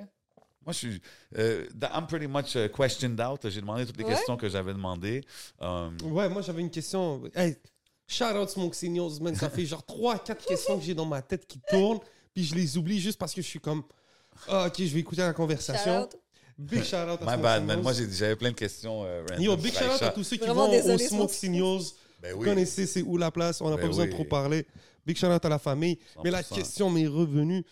Moi, 0.64 0.72
je 0.72 0.78
suis. 0.78 1.02
euh, 1.38 1.66
I'm 1.94 2.06
pretty 2.06 2.26
much 2.28 2.54
uh, 2.54 2.68
questioned 2.68 3.20
out. 3.20 3.40
J'ai 3.48 3.60
demandé 3.60 3.84
toutes 3.86 3.96
les 3.96 4.04
Ouais. 4.04 4.14
questions 4.14 4.36
que 4.36 4.48
j'avais 4.48 4.72
demandées. 4.72 5.24
Um, 5.60 5.96
Ouais, 6.04 6.28
moi 6.28 6.40
j'avais 6.42 6.60
une 6.60 6.70
question. 6.70 7.22
Hey, 7.34 7.56
shout 8.06 8.24
out 8.36 8.48
Smoke 8.48 8.74
Signals, 8.74 9.20
man. 9.20 9.34
Ça 9.34 9.50
fait 9.50 9.66
genre 9.66 9.82
3-4 9.88 10.44
questions 10.46 10.78
que 10.78 10.84
j'ai 10.84 10.94
dans 10.94 11.06
ma 11.06 11.20
tête 11.22 11.46
qui 11.46 11.60
tournent, 11.68 11.98
puis 12.34 12.44
je 12.44 12.54
les 12.54 12.76
oublie 12.78 13.00
juste 13.00 13.18
parce 13.18 13.32
que 13.34 13.42
je 13.42 13.46
suis 13.48 13.60
comme. 13.60 13.82
Ah, 14.48 14.66
ok, 14.68 14.74
je 14.78 14.84
vais 14.94 15.00
écouter 15.00 15.22
la 15.22 15.32
conversation. 15.32 16.02
Shout 16.02 16.16
out. 16.16 16.20
Big 16.58 16.84
shout 16.84 16.96
out 16.96 17.08
à 17.08 17.10
my 17.10 17.16
Smoke 17.32 17.42
bad, 17.42 17.60
Signals. 17.60 17.66
man. 17.76 17.82
Moi, 17.82 17.92
j'ai- 17.94 18.10
j'avais 18.12 18.36
plein 18.36 18.50
de 18.50 18.56
questions. 18.56 19.04
euh, 19.04 19.24
random. 19.28 19.42
Yo, 19.44 19.56
big 19.56 19.72
shout 19.72 19.84
out 19.84 20.02
à 20.02 20.10
tous 20.10 20.22
ceux 20.24 20.36
qui 20.36 20.44
Vraiment 20.44 20.66
vont 20.66 20.72
au 20.72 20.76
désolé, 20.76 21.08
Smoke 21.08 21.32
Signals. 21.32 21.82
Ben 22.22 22.32
Vous 22.34 22.40
oui. 22.40 22.46
connaissez 22.48 22.86
c'est 22.86 23.02
où 23.02 23.16
la 23.18 23.30
place, 23.30 23.60
on 23.60 23.68
n'a 23.68 23.76
Ben 23.76 23.82
pas 23.82 23.88
besoin 23.88 24.06
de 24.06 24.12
trop 24.12 24.24
parler. 24.24 24.66
Big 25.04 25.16
shout 25.16 25.26
out 25.26 25.44
à 25.44 25.48
la 25.48 25.58
famille. 25.58 25.98
Mais 26.22 26.30
la 26.30 26.42
100%. 26.42 26.54
question 26.54 26.88
m'est 26.90 27.06
revenue. 27.08 27.64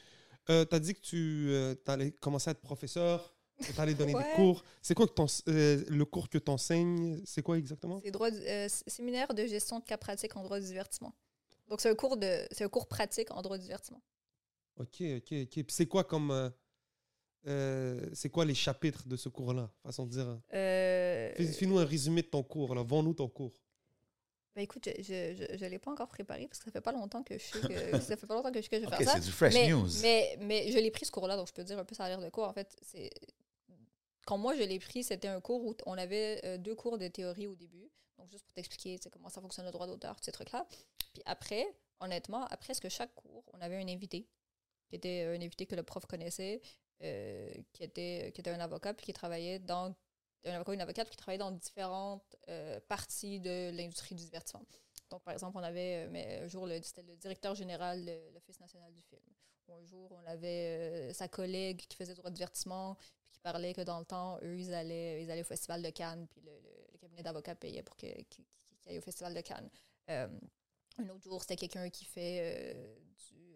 Euh, 0.50 0.64
tu 0.64 0.74
as 0.74 0.80
dit 0.80 0.94
que 0.94 1.00
tu 1.00 1.80
allais 1.86 2.10
commencer 2.12 2.50
à 2.50 2.52
être 2.52 2.60
professeur, 2.60 3.32
que 3.60 3.70
tu 3.72 3.80
allais 3.80 3.94
donner 3.94 4.14
Ouais. 4.14 4.24
des 4.24 4.34
cours. 4.34 4.64
C'est 4.82 4.94
quoi 4.94 5.06
que 5.06 5.12
euh, 5.50 5.84
le 5.88 6.04
cours 6.04 6.28
que 6.28 6.38
tu 6.38 6.50
enseignes 6.50 7.20
C'est 7.24 7.42
quoi 7.42 7.56
exactement? 7.58 8.00
C'est 8.04 8.10
droit 8.10 8.30
euh, 8.32 8.68
séminaire 8.88 9.32
de 9.32 9.46
gestion 9.46 9.78
de 9.78 9.84
cas 9.84 9.96
pratiques 9.96 10.36
en 10.36 10.42
droit 10.42 10.58
du 10.58 10.66
divertissement. 10.66 11.14
Donc 11.68 11.80
c'est 11.80 11.88
un 11.90 11.94
cours 11.94 12.16
de 12.16 12.44
c'est 12.50 12.64
un 12.64 12.68
cours 12.68 12.88
pratique 12.88 13.30
en 13.30 13.40
droit 13.42 13.56
du 13.56 13.62
divertissement. 13.62 14.02
Ok, 14.76 15.00
ok, 15.02 15.32
ok. 15.42 15.48
Puis 15.52 15.64
c'est 15.68 15.86
quoi 15.86 16.02
comme. 16.02 16.32
euh, 16.32 16.50
euh, 17.46 18.06
c'est 18.12 18.28
quoi 18.30 18.44
les 18.44 18.54
chapitres 18.54 19.06
de 19.06 19.16
ce 19.16 19.28
cours-là? 19.28 19.70
Façon 19.84 20.04
de 20.06 20.10
dire. 20.10 20.38
Euh, 20.52 21.32
Fais- 21.36 21.46
Fais-nous 21.46 21.78
un 21.78 21.84
résumé 21.84 22.22
de 22.22 22.26
ton 22.26 22.42
cours. 22.42 22.74
là. 22.74 22.82
Vends-nous 22.82 23.14
ton 23.14 23.28
cours. 23.28 23.52
Ben 24.54 24.62
écoute, 24.62 24.88
je 24.98 25.02
je, 25.02 25.34
je, 25.34 25.58
je 25.58 25.64
l'ai 25.66 25.78
pas 25.78 25.92
encore 25.92 26.08
préparé 26.08 26.46
parce 26.48 26.58
que 26.58 26.64
ça 26.64 26.70
fait 26.72 26.80
pas 26.80 26.92
longtemps 26.92 27.22
que 27.22 27.38
je 27.38 27.44
sais 27.44 27.60
que 27.60 28.00
ça 28.00 28.16
fait 28.16 28.26
pas 28.26 28.34
longtemps 28.34 28.50
que 28.50 28.60
je, 28.60 28.68
que 28.68 28.80
je 28.80 28.86
vais 28.86 28.96
faire 28.96 29.08
ça. 29.08 29.14
c'est 29.14 29.26
du 29.26 29.30
fresh 29.30 29.54
mais, 29.54 29.68
news. 29.68 29.88
Mais, 30.02 30.36
mais 30.40 30.72
je 30.72 30.78
l'ai 30.78 30.90
pris 30.90 31.06
ce 31.06 31.12
cours-là, 31.12 31.36
donc 31.36 31.46
je 31.46 31.52
peux 31.52 31.62
dire 31.64 31.78
un 31.78 31.84
peu 31.84 31.94
ça 31.94 32.04
a 32.04 32.08
l'air 32.08 32.20
de 32.20 32.28
quoi. 32.30 32.48
En 32.48 32.52
fait, 32.52 32.76
c'est 32.82 33.10
quand 34.26 34.38
moi 34.38 34.54
je 34.54 34.62
l'ai 34.62 34.78
pris, 34.78 35.02
c'était 35.02 35.28
un 35.28 35.40
cours 35.40 35.64
où 35.64 35.74
on 35.86 35.96
avait 35.98 36.40
euh, 36.44 36.58
deux 36.58 36.74
cours 36.74 36.98
de 36.98 37.08
théorie 37.08 37.46
au 37.46 37.54
début. 37.54 37.90
Donc 38.18 38.28
juste 38.28 38.44
pour 38.44 38.52
t'expliquer 38.52 38.98
comment 39.10 39.28
ça 39.28 39.40
fonctionne 39.40 39.66
le 39.66 39.72
droit 39.72 39.86
d'auteur, 39.86 40.16
ces 40.20 40.32
trucs-là. 40.32 40.66
Puis 41.14 41.22
après, 41.26 41.66
honnêtement, 42.00 42.44
à 42.46 42.56
presque 42.56 42.88
chaque 42.88 43.14
cours, 43.14 43.44
on 43.54 43.60
avait 43.60 43.76
un 43.76 43.88
invité 43.88 44.28
qui 44.88 44.96
était 44.96 45.24
un 45.24 45.40
invité 45.40 45.66
que 45.66 45.74
le 45.74 45.82
prof 45.82 46.04
connaissait, 46.06 46.60
euh, 47.02 47.50
qui 47.72 47.84
était 47.84 48.30
qui 48.34 48.40
était 48.40 48.50
un 48.50 48.60
avocat 48.60 48.94
puis 48.94 49.06
qui 49.06 49.12
travaillait 49.12 49.58
dans 49.58 49.94
un 50.44 50.54
avocat 50.54 50.70
ou 50.70 50.74
une 50.74 50.80
avocate 50.80 51.10
qui 51.10 51.16
travaillait 51.16 51.38
dans 51.38 51.50
différentes 51.50 52.36
euh, 52.48 52.80
parties 52.88 53.40
de 53.40 53.70
l'industrie 53.70 54.14
du 54.14 54.24
divertissement. 54.24 54.64
Donc, 55.10 55.22
par 55.22 55.34
exemple, 55.34 55.56
on 55.58 55.62
avait, 55.62 56.06
euh, 56.08 56.44
un 56.44 56.48
jour, 56.48 56.68
c'était 56.82 57.02
le 57.02 57.16
directeur 57.16 57.54
général 57.54 58.04
de 58.04 58.32
l'Office 58.32 58.60
national 58.60 58.92
du 58.92 59.02
film. 59.02 59.22
Un 59.68 59.84
jour, 59.84 60.10
on 60.12 60.26
avait 60.28 61.10
euh, 61.10 61.12
sa 61.12 61.28
collègue 61.28 61.80
qui 61.88 61.96
faisait 61.96 62.14
droit 62.14 62.30
de 62.30 62.34
divertissement, 62.34 62.96
puis 63.20 63.30
qui 63.32 63.40
parlait 63.40 63.72
que 63.72 63.82
dans 63.82 64.00
le 64.00 64.04
temps, 64.04 64.38
eux, 64.42 64.58
ils 64.58 64.74
allaient, 64.74 65.22
ils 65.22 65.30
allaient 65.30 65.42
au 65.42 65.44
Festival 65.44 65.82
de 65.82 65.90
Cannes, 65.90 66.26
puis 66.28 66.40
le, 66.40 66.52
cabinet 66.98 67.22
d'avocats 67.22 67.54
payait 67.54 67.82
pour 67.82 67.96
qu'ils 67.96 68.14
aillent 68.86 68.98
au 68.98 69.02
Festival 69.02 69.32
de 69.32 69.40
Cannes. 69.40 69.70
Un 70.08 71.08
autre 71.08 71.22
jour, 71.22 71.40
c'était 71.40 71.56
quelqu'un 71.56 71.88
qui 71.88 72.04
fait 72.04 72.74
du, 73.16 73.49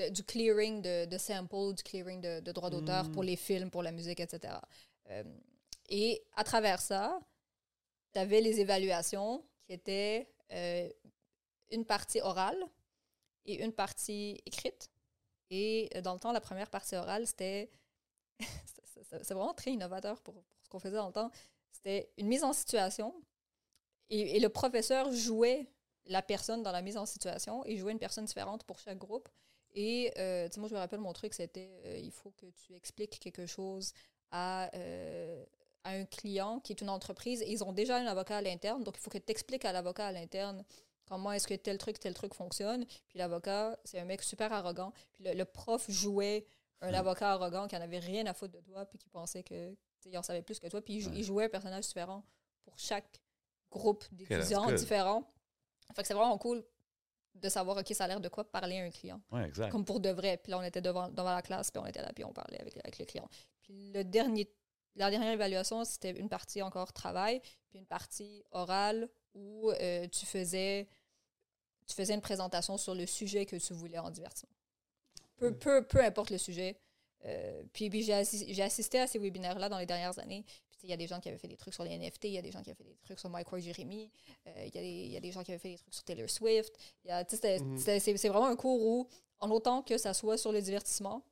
de- 0.00 0.08
du 0.10 0.22
clearing 0.24 0.82
de, 0.82 1.04
de 1.06 1.18
samples, 1.18 1.74
du 1.74 1.82
clearing 1.82 2.20
de, 2.20 2.40
de 2.40 2.52
droits 2.52 2.70
d'auteur 2.70 3.04
Mm. 3.08 3.12
pour 3.12 3.22
les 3.22 3.36
films, 3.36 3.70
pour 3.70 3.82
la 3.82 3.92
musique, 3.92 4.20
etc. 4.20 4.54
Euh, 5.10 5.24
et 5.88 6.22
à 6.36 6.44
travers 6.44 6.80
ça, 6.80 7.18
tu 8.12 8.18
avais 8.18 8.40
les 8.40 8.60
évaluations 8.60 9.44
qui 9.66 9.72
étaient 9.74 10.28
euh, 10.52 10.88
une 11.70 11.84
partie 11.84 12.20
orale 12.20 12.60
et 13.46 13.62
une 13.64 13.72
partie 13.72 14.40
écrite. 14.46 14.90
Et 15.50 15.88
euh, 15.96 16.00
dans 16.00 16.14
le 16.14 16.20
temps, 16.20 16.32
la 16.32 16.40
première 16.40 16.70
partie 16.70 16.96
orale, 16.96 17.26
c'était. 17.26 17.70
c'est- 18.40 19.32
vraiment 19.34 19.54
très 19.54 19.72
innovateur 19.72 20.20
pour, 20.22 20.34
pour 20.34 20.64
ce 20.64 20.68
qu'on 20.68 20.78
faisait 20.78 20.96
dans 20.96 21.08
le 21.08 21.12
temps. 21.12 21.30
C'était 21.72 22.10
une 22.18 22.26
mise 22.28 22.44
en 22.44 22.52
situation 22.52 23.14
et, 24.08 24.36
et 24.36 24.40
le 24.40 24.48
professeur 24.48 25.10
jouait 25.12 25.68
la 26.06 26.22
personne 26.22 26.62
dans 26.62 26.70
la 26.72 26.82
mise 26.82 26.96
en 26.96 27.06
situation 27.06 27.64
et 27.66 27.76
jouait 27.76 27.92
une 27.92 27.98
personne 27.98 28.24
différente 28.24 28.62
pour 28.64 28.78
chaque 28.78 28.98
groupe. 28.98 29.28
Et 29.74 30.12
euh, 30.18 30.48
tu 30.48 30.54
sais, 30.54 30.60
moi, 30.60 30.68
je 30.68 30.74
me 30.74 30.78
rappelle, 30.78 31.00
mon 31.00 31.12
truc, 31.12 31.34
c'était 31.34 31.70
euh, 31.86 31.98
il 31.98 32.10
faut 32.10 32.30
que 32.32 32.46
tu 32.46 32.74
expliques 32.74 33.18
quelque 33.20 33.46
chose 33.46 33.92
à, 34.30 34.70
euh, 34.76 35.44
à 35.84 35.90
un 35.90 36.04
client 36.04 36.60
qui 36.60 36.72
est 36.72 36.80
une 36.80 36.90
entreprise 36.90 37.42
et 37.42 37.50
ils 37.50 37.62
ont 37.64 37.72
déjà 37.72 37.96
un 37.96 38.06
avocat 38.06 38.38
à 38.38 38.42
l'interne. 38.42 38.82
Donc, 38.84 38.96
il 38.96 39.00
faut 39.00 39.10
que 39.10 39.18
tu 39.18 39.30
expliques 39.30 39.64
à 39.64 39.72
l'avocat 39.72 40.06
à 40.08 40.12
l'interne 40.12 40.64
comment 41.06 41.32
est-ce 41.32 41.46
que 41.48 41.54
tel 41.54 41.78
truc, 41.78 41.98
tel 41.98 42.14
truc 42.14 42.34
fonctionne. 42.34 42.84
Puis 43.08 43.18
l'avocat, 43.18 43.78
c'est 43.84 43.98
un 43.98 44.04
mec 44.04 44.22
super 44.22 44.52
arrogant. 44.52 44.92
Puis 45.12 45.24
le, 45.24 45.32
le 45.34 45.44
prof 45.44 45.88
jouait 45.90 46.46
un 46.82 46.92
Hmm. 46.92 46.94
avocat 46.94 47.32
arrogant 47.32 47.68
qui 47.68 47.76
en 47.76 47.80
avait 47.82 47.98
rien 47.98 48.24
à 48.26 48.32
foutre 48.32 48.54
de 48.54 48.60
toi, 48.60 48.86
puis 48.86 48.96
qui 48.98 49.10
pensait 49.10 49.42
que 49.42 49.76
il 50.06 50.16
en 50.16 50.22
savait 50.22 50.40
plus 50.42 50.58
que 50.58 50.66
toi. 50.66 50.80
Puis 50.80 50.94
il, 50.94 51.06
Ouais. 51.08 51.12
il 51.16 51.24
jouait 51.24 51.44
un 51.44 51.48
personnage 51.50 51.86
différent 51.86 52.24
pour 52.64 52.78
chaque 52.78 53.20
groupe 53.70 54.04
d'étudiants 54.12 54.70
différents. 54.76 55.30
Fait 55.94 56.00
que 56.02 56.08
c'est 56.08 56.14
vraiment 56.14 56.38
cool 56.38 56.64
de 57.34 57.48
savoir, 57.48 57.76
OK, 57.76 57.86
ça 57.92 58.04
a 58.04 58.08
l'air 58.08 58.20
de 58.20 58.28
quoi 58.28 58.44
parler 58.44 58.78
à 58.78 58.84
un 58.84 58.90
client 58.90 59.20
Ouais, 59.30 59.46
exact. 59.46 59.70
comme 59.70 59.84
pour 59.84 60.00
de 60.00 60.10
vrai. 60.10 60.36
Puis 60.36 60.50
là, 60.50 60.58
on 60.58 60.62
était 60.62 60.80
devant, 60.80 61.08
devant 61.08 61.34
la 61.34 61.42
classe, 61.42 61.70
puis 61.70 61.80
on 61.80 61.86
était 61.86 62.02
là, 62.02 62.12
puis 62.12 62.24
on 62.24 62.32
parlait 62.32 62.60
avec, 62.60 62.76
avec 62.76 62.98
le 62.98 63.04
client. 63.04 63.28
Puis 63.62 63.92
le 63.92 64.04
dernier, 64.04 64.50
la 64.96 65.10
dernière 65.10 65.32
évaluation, 65.32 65.84
c'était 65.84 66.10
une 66.10 66.28
partie 66.28 66.62
encore 66.62 66.92
travail, 66.92 67.40
puis 67.68 67.78
une 67.78 67.86
partie 67.86 68.44
orale 68.50 69.08
où 69.34 69.70
euh, 69.70 70.06
tu 70.08 70.26
faisais 70.26 70.88
tu 71.86 71.94
faisais 71.96 72.14
une 72.14 72.20
présentation 72.20 72.76
sur 72.76 72.94
le 72.94 73.04
sujet 73.04 73.46
que 73.46 73.56
tu 73.56 73.72
voulais 73.72 73.98
en 73.98 74.10
divertissement. 74.10 74.54
Peu, 75.36 75.56
peu, 75.56 75.84
peu 75.84 76.04
importe 76.04 76.30
le 76.30 76.38
sujet. 76.38 76.78
Euh, 77.24 77.64
puis 77.72 77.90
puis 77.90 78.02
j'ai 78.02 78.22
j'ai 78.24 78.62
assisté 78.62 79.00
à 79.00 79.06
ces 79.06 79.18
webinaires-là 79.18 79.68
dans 79.68 79.78
les 79.78 79.86
dernières 79.86 80.18
années. 80.18 80.44
Il 80.82 80.88
y 80.90 80.92
a 80.92 80.96
des 80.96 81.06
gens 81.06 81.20
qui 81.20 81.28
avaient 81.28 81.38
fait 81.38 81.48
des 81.48 81.56
trucs 81.56 81.74
sur 81.74 81.84
les 81.84 81.96
NFT, 81.96 82.24
il 82.24 82.32
y 82.32 82.38
a 82.38 82.42
des 82.42 82.50
gens 82.52 82.62
qui 82.62 82.70
avaient 82.70 82.76
fait 82.82 82.88
des 82.90 82.96
trucs 83.04 83.18
sur 83.18 83.28
Mike 83.30 83.50
Ward 83.52 83.62
Jeremy, 83.62 84.10
euh, 84.46 84.64
il 84.66 84.74
y, 84.74 84.78
a 84.78 84.80
des- 84.80 84.88
il 85.06 85.10
y 85.12 85.16
a 85.16 85.20
des 85.20 85.32
gens 85.32 85.42
qui 85.42 85.52
avaient 85.52 85.58
fait 85.58 85.70
des 85.70 85.78
trucs 85.78 85.94
sur 85.94 86.04
Taylor 86.04 86.28
Swift. 86.30 86.72
Mhm. 87.06 87.78
C'est 87.78 88.00
c'est 88.00 88.28
vraiment 88.28 88.46
un 88.46 88.56
cours 88.56 88.80
où, 88.80 89.08
en 89.40 89.50
autant 89.50 89.82
que 89.82 89.98
ça 89.98 90.14
soit 90.14 90.36
sur 90.38 90.52
le 90.52 90.60
divertissement, 90.62 91.22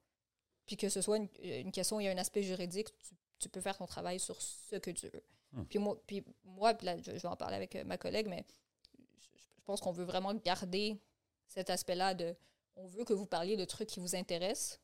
puis 0.67 0.77
que 0.77 0.89
ce 0.89 1.01
soit 1.01 1.17
une, 1.17 1.29
une 1.43 1.73
question 1.73 1.97
où 1.97 2.01
il 2.01 2.05
y 2.05 2.09
a 2.09 2.13
un 2.13 2.19
aspect 2.19 2.43
juridique, 2.43 2.89
tu, 2.99 3.15
tu 3.39 3.49
peux 3.49 3.61
faire 3.61 3.77
ton 3.77 3.87
travail 3.87 4.21
sur 4.21 4.41
ce 4.43 4.77
que 4.77 4.91
tu 4.91 5.09
veux. 5.09 5.23
Hmm. 5.53 5.65
Puis 5.65 5.79
moi, 5.79 6.03
puis 6.07 6.23
moi 6.45 6.75
puis 6.75 6.85
là, 6.87 6.97
je, 6.99 7.05
je 7.05 7.11
vais 7.23 7.29
en 7.29 7.37
parler 7.37 7.57
avec 7.57 7.75
euh, 7.77 7.85
ma 7.85 7.97
collègue, 7.97 8.27
mais 8.29 8.45
je, 8.99 9.03
je 9.57 9.63
pense 9.65 9.81
qu'on 9.81 9.93
veut 9.93 10.05
vraiment 10.05 10.35
garder 10.35 11.01
cet 11.47 11.71
aspect-là 11.71 12.13
de 12.15 12.37
on 12.77 12.87
veut 12.87 13.05
que 13.05 13.15
vous 13.15 13.27
parliez 13.27 13.57
de 13.57 13.65
trucs 13.65 13.89
qui 13.89 13.99
vous 14.01 14.15
intéressent 14.15 14.79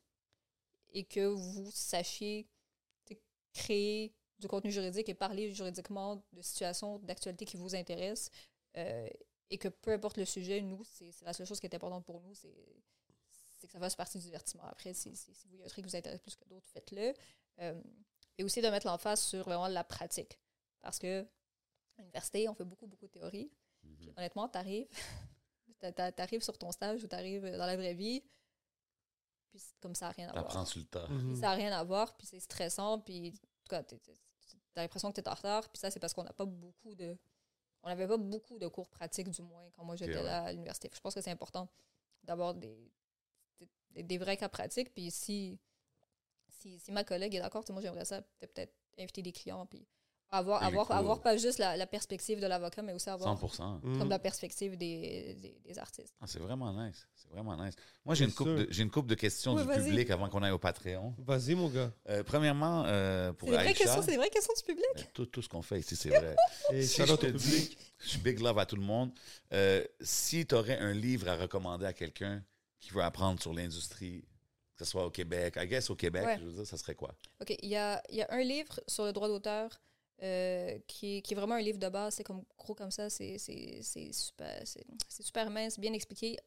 et 0.92 1.04
que 1.04 1.26
vous 1.26 1.70
sachiez 1.70 2.46
créer 3.52 4.12
du 4.44 4.48
contenu 4.48 4.70
juridique 4.70 5.08
et 5.08 5.14
parler 5.14 5.52
juridiquement 5.52 6.22
de 6.32 6.42
situations 6.42 6.98
d'actualité 7.00 7.44
qui 7.44 7.56
vous 7.56 7.74
intéressent. 7.74 8.30
euh, 8.76 9.08
et 9.50 9.58
que 9.58 9.68
peu 9.68 9.92
importe 9.92 10.16
le 10.16 10.24
sujet, 10.24 10.60
nous, 10.60 10.82
c'est 10.84 11.12
c'est 11.12 11.24
la 11.24 11.32
seule 11.32 11.46
chose 11.46 11.60
qui 11.60 11.66
est 11.66 11.74
importante 11.74 12.04
pour 12.04 12.20
nous, 12.20 12.34
c'est 12.34 12.54
c'est 13.58 13.66
que 13.68 13.72
ça 13.72 13.78
fasse 13.78 13.94
partie 13.94 14.18
du 14.18 14.24
divertissement. 14.24 14.64
Après, 14.64 14.92
si, 14.94 15.14
si, 15.16 15.34
si 15.34 15.48
vous, 15.48 15.54
il 15.56 15.60
y 15.60 15.62
a 15.62 15.66
un 15.66 15.68
truc 15.68 15.84
qui 15.84 15.90
vous 15.90 15.96
intéresse 15.96 16.20
plus 16.20 16.34
que 16.36 16.44
d'autres, 16.48 16.66
faites-le. 16.72 17.14
Euh, 17.60 17.80
et 18.38 18.42
aussi 18.44 18.60
de 18.60 18.68
mettre 18.68 18.86
l'emphase 18.86 19.20
sur 19.20 19.44
vraiment 19.44 19.68
la 19.68 19.84
pratique. 19.84 20.38
Parce 20.80 20.98
que 20.98 21.22
à 21.96 22.00
l'université, 22.02 22.48
on 22.48 22.54
fait 22.54 22.64
beaucoup, 22.64 22.86
beaucoup 22.86 23.06
de 23.06 23.12
théorie. 23.12 23.50
Mhm. 23.84 23.96
Puis 23.98 24.12
honnêtement, 24.16 24.48
t'arrives, 24.48 24.88
t'a- 25.78 25.92
t'a- 25.92 26.12
t'arrives 26.12 26.42
sur 26.42 26.58
ton 26.58 26.72
stage 26.72 27.04
ou 27.04 27.06
t'arrives 27.06 27.44
dans 27.44 27.66
la 27.66 27.76
vraie 27.76 27.94
vie, 27.94 28.22
puis 29.50 29.58
c'est 29.60 29.78
comme 29.80 29.94
ça 29.94 30.06
n'a 30.06 30.12
rien 30.12 30.28
à 30.28 30.32
voir. 30.32 30.44
T'apprends 30.44 30.64
sur 30.66 30.80
le 30.80 30.86
tas. 30.86 31.06
Mhm. 31.08 31.28
Puis 31.32 31.36
ça 31.36 31.48
n'a 31.48 31.54
rien 31.54 31.72
à 31.72 31.84
voir, 31.84 32.16
puis 32.16 32.26
c'est 32.26 32.40
stressant, 32.40 32.98
puis 33.00 33.28
en 33.72 33.82
tout 33.82 33.98
cas, 33.98 34.12
t'as 34.74 34.82
l'impression 34.82 35.10
que 35.10 35.14
tu 35.14 35.20
es 35.20 35.28
en 35.28 35.34
retard, 35.34 35.68
puis 35.68 35.78
ça, 35.78 35.90
c'est 35.90 36.00
parce 36.00 36.12
qu'on 36.12 36.24
n'a 36.24 36.32
pas 36.32 36.44
beaucoup 36.44 36.94
de... 36.94 37.16
On 37.82 37.88
n'avait 37.88 38.06
pas 38.08 38.16
beaucoup 38.16 38.58
de 38.58 38.66
cours 38.66 38.88
pratiques, 38.88 39.28
du 39.28 39.42
moins, 39.42 39.68
quand 39.72 39.84
moi 39.84 39.94
j'étais 39.94 40.16
ouais. 40.16 40.22
là 40.22 40.44
à 40.44 40.52
l'université. 40.52 40.90
Je 40.92 41.00
pense 41.00 41.14
que 41.14 41.20
c'est 41.20 41.30
important 41.30 41.68
d'avoir 42.22 42.54
des, 42.54 42.90
des, 43.90 44.02
des 44.02 44.18
vrais 44.18 44.36
cas 44.36 44.48
pratiques, 44.48 44.92
puis 44.94 45.10
si, 45.10 45.58
si, 46.48 46.78
si 46.78 46.92
ma 46.92 47.04
collègue 47.04 47.34
est 47.34 47.40
d'accord, 47.40 47.62
moi 47.70 47.82
j'aimerais 47.82 48.06
ça 48.06 48.22
peut-être 48.22 48.54
peut-être 48.54 48.74
inviter 48.98 49.22
des 49.22 49.32
clients, 49.32 49.66
puis 49.66 49.86
avoir, 50.30 50.62
avoir, 50.62 50.90
avoir 50.90 51.20
pas 51.20 51.36
juste 51.36 51.58
la, 51.58 51.76
la 51.76 51.86
perspective 51.86 52.40
de 52.40 52.46
l'avocat, 52.46 52.82
mais 52.82 52.92
aussi 52.92 53.08
avoir 53.08 53.36
100%. 53.40 53.80
Mhm. 53.82 53.98
comme 53.98 54.08
la 54.08 54.18
perspective 54.18 54.76
des, 54.76 55.34
des, 55.40 55.60
des 55.64 55.78
artistes. 55.78 56.12
Ah, 56.20 56.26
c'est 56.26 56.40
vraiment 56.40 56.72
nice. 56.72 57.06
C'est 57.14 57.28
vraiment 57.30 57.56
nice. 57.62 57.74
Moi, 58.04 58.14
j'ai 58.14 58.24
une, 58.24 58.32
couple 58.32 58.56
sûr. 58.58 58.66
de, 58.66 58.72
j'ai 58.72 58.82
une 58.82 58.90
couple 58.90 59.08
de 59.08 59.14
questions 59.14 59.54
Ouais, 59.54 59.62
du 59.62 59.68
vas-y. 59.68 59.84
public 59.88 60.10
avant 60.10 60.28
qu'on 60.28 60.42
aille 60.42 60.50
au 60.52 60.58
Patreon. 60.58 61.14
Vas-y, 61.18 61.54
mon 61.54 61.68
gars. 61.68 61.92
Euh, 62.08 62.22
premièrement, 62.24 62.84
euh, 62.86 63.28
C'est 63.30 63.36
pour 63.36 63.48
des 63.48 63.54
vraies 63.54 63.66
Aïcha, 63.68 63.78
questions, 63.84 64.02
c'est 64.02 64.10
des 64.10 64.16
vraies 64.16 64.30
questions 64.30 64.54
du 64.56 64.62
public? 64.64 64.84
euh, 64.98 65.02
tout, 65.14 65.26
tout 65.26 65.42
ce 65.42 65.48
qu'on 65.48 65.62
fait 65.62 65.78
ici, 65.78 65.94
c'est 65.96 66.08
vrai. 66.18 66.34
Et 66.72 66.82
Si 66.82 67.04
je 67.06 67.14
te 67.14 67.26
dis, 67.26 67.76
je 67.98 68.08
suis 68.08 68.18
big 68.18 68.40
love 68.40 68.58
à 68.58 68.66
tout 68.66 68.76
le 68.76 68.82
monde. 68.82 69.12
Euh, 69.52 69.84
si 70.00 70.44
tu 70.46 70.54
aurais 70.54 70.78
un 70.78 70.92
livre 70.92 71.28
à 71.28 71.36
recommander 71.36 71.86
à 71.86 71.92
quelqu'un 71.92 72.42
qui 72.80 72.90
veut 72.90 73.02
apprendre 73.02 73.40
sur 73.40 73.54
l'industrie, 73.54 74.24
que 74.76 74.84
ce 74.84 74.90
soit 74.90 75.06
au 75.06 75.10
Québec, 75.10 75.54
I 75.56 75.66
guess 75.68 75.88
au 75.90 75.94
Québec, 75.96 76.24
Ouais. 76.26 76.36
je 76.40 76.44
veux 76.44 76.52
dire, 76.52 76.66
ça 76.66 76.76
serait 76.76 76.96
quoi? 76.96 77.14
OK, 77.40 77.54
il 77.62 77.68
y 77.68 77.76
a, 77.76 78.02
il 78.10 78.16
y 78.16 78.22
a 78.22 78.26
un 78.30 78.42
livre 78.42 78.80
sur 78.88 79.04
le 79.04 79.12
droit 79.12 79.28
d'auteur 79.28 79.70
euh, 80.22 80.78
qui, 80.86 81.20
qui 81.22 81.34
est 81.34 81.36
vraiment 81.36 81.56
un 81.56 81.60
livre 81.60 81.78
de 81.78 81.88
base. 81.88 82.14
C'est 82.14 82.24
comme 82.24 82.42
gros 82.58 82.74
comme 82.74 82.90
ça. 82.90 83.10
C'est 83.10 83.38
c'est- 83.38 83.80
c'est 83.82 84.12
super, 84.12 84.62
super 85.08 85.50
mince, 85.50 85.78
bien 85.78 85.92
expliqué. 85.92 86.38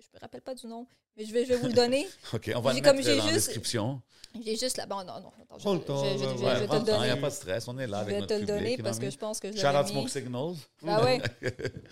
Je 0.00 0.06
me 0.14 0.20
rappelle 0.20 0.40
pas 0.42 0.54
du 0.54 0.66
nom, 0.66 0.86
mais 1.16 1.24
je 1.24 1.32
vais, 1.32 1.44
je 1.44 1.50
vais 1.50 1.56
vous 1.56 1.66
le 1.68 1.72
donner. 1.74 2.06
OK, 2.32 2.50
on 2.56 2.60
va 2.60 2.70
le 2.70 2.74
mettre 2.80 2.88
comme 2.90 3.02
j'ai 3.02 3.16
dans 3.16 3.24
la 3.24 3.32
juste- 3.32 3.46
description. 3.46 4.02
J'ai 4.44 4.56
juste 4.56 4.76
là. 4.78 4.86
Bon, 4.86 5.04
non, 5.04 5.20
non. 5.20 5.30
Attends, 5.42 5.58
je, 5.58 5.62
Prends 5.62 5.74
le 5.74 5.80
je- 5.80 5.84
temps, 5.84 6.04
je- 6.04 6.18
je- 6.18 6.24
ouais, 6.24 6.36
je- 6.38 6.42
ouais. 6.44 6.54
je 6.54 6.60
vais 6.60 6.66
te 6.66 6.72
le 6.74 6.78
temps, 6.78 6.78
Il 6.78 6.80
n'y 6.80 6.84
donner. 6.86 7.10
a 7.10 7.16
pas 7.16 7.28
de 7.28 7.34
stress, 7.34 7.68
on 7.68 7.78
est 7.78 7.86
là 7.86 7.98
Je 7.98 8.02
avec 8.02 8.14
vais 8.14 8.20
notre 8.20 8.34
te 8.34 8.40
le 8.40 8.46
public. 8.46 8.58
donner 8.62 8.76
parce 8.82 8.98
que 8.98 9.10
je 9.10 9.18
pense 9.18 9.38
que 9.40 9.52
je 9.52 9.62
l'avais 9.62 9.82
mis. 9.84 9.90
Smoke 9.90 10.08
Signals. 10.08 10.56
Ah 10.86 11.04
ouais, 11.04 11.20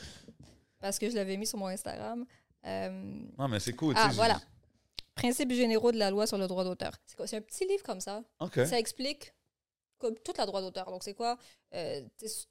parce 0.80 0.98
que 0.98 1.10
je 1.10 1.14
l'avais 1.14 1.36
mis 1.36 1.46
sur 1.46 1.58
mon 1.58 1.66
Instagram. 1.66 2.24
Euh, 2.66 2.88
non, 3.38 3.48
mais 3.48 3.60
c'est 3.60 3.72
cool. 3.74 3.94
Ah, 3.96 4.10
voilà. 4.14 4.40
Principes 5.14 5.52
généraux 5.52 5.92
de 5.92 5.98
la 5.98 6.10
loi 6.10 6.26
sur 6.26 6.38
le 6.38 6.46
droit 6.46 6.64
d'auteur. 6.64 6.92
C'est 7.26 7.36
un 7.36 7.40
petit 7.42 7.66
livre 7.66 7.82
comme 7.82 8.00
ça. 8.00 8.22
je- 8.40 8.46
OK. 8.46 8.66
Ça 8.66 8.78
explique 8.78 9.32
comme 10.00 10.16
toute 10.18 10.38
la 10.38 10.46
droit 10.46 10.60
d'auteur. 10.60 10.90
Donc, 10.90 11.04
c'est 11.04 11.14
quoi? 11.14 11.38
euh, 11.74 12.02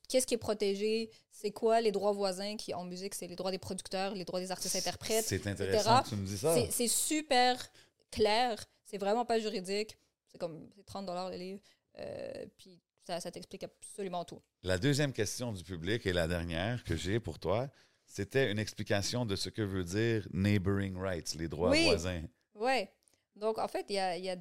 Qu'est-ce 0.07 0.25
qui 0.25 0.33
est 0.35 0.37
protégé? 0.37 1.09
C'est 1.31 1.51
quoi 1.51 1.81
les 1.81 1.91
droits 1.91 2.13
voisins 2.13 2.55
qui, 2.55 2.73
en 2.73 2.85
musique, 2.85 3.13
c'est 3.15 3.27
les 3.27 3.35
droits 3.35 3.51
des 3.51 3.57
producteurs, 3.57 4.13
les 4.15 4.23
droits 4.23 4.39
des 4.39 4.51
artistes-interprètes. 4.51 5.25
C'est 5.25 5.45
intéressant 5.47 6.01
que 6.03 6.09
tu 6.09 6.15
me 6.15 6.25
dis 6.25 6.37
ça. 6.37 6.55
C'est 6.71 6.87
super 6.87 7.57
clair. 8.11 8.63
C'est 8.85 8.97
vraiment 8.97 9.25
pas 9.25 9.39
juridique. 9.39 9.97
C'est 10.27 10.37
comme 10.37 10.69
c'est 10.75 10.85
30 10.85 11.09
le 11.31 11.37
livre. 11.37 11.59
Euh, 11.97 12.45
puis 12.57 12.79
ça, 13.05 13.19
ça 13.19 13.31
t'explique 13.31 13.63
absolument 13.63 14.23
tout. 14.23 14.41
La 14.63 14.77
deuxième 14.77 15.11
question 15.11 15.51
du 15.51 15.63
public 15.63 16.05
et 16.05 16.13
la 16.13 16.27
dernière 16.27 16.83
que 16.83 16.95
j'ai 16.95 17.19
pour 17.19 17.39
toi, 17.39 17.67
c'était 18.05 18.51
une 18.51 18.59
explication 18.59 19.25
de 19.25 19.35
ce 19.35 19.49
que 19.49 19.61
veut 19.61 19.83
dire 19.83 20.27
neighboring 20.31 20.95
rights, 20.97 21.35
les 21.35 21.47
droits 21.47 21.71
Oui. 21.71 21.83
voisins. 21.85 22.23
Ouais. 22.55 22.91
Donc, 23.35 23.57
en 23.57 23.67
fait, 23.67 23.85
il 23.89 23.95
y 23.95 23.99
a, 23.99 24.17
il 24.17 24.23
y 24.25 24.29
a 24.29 24.35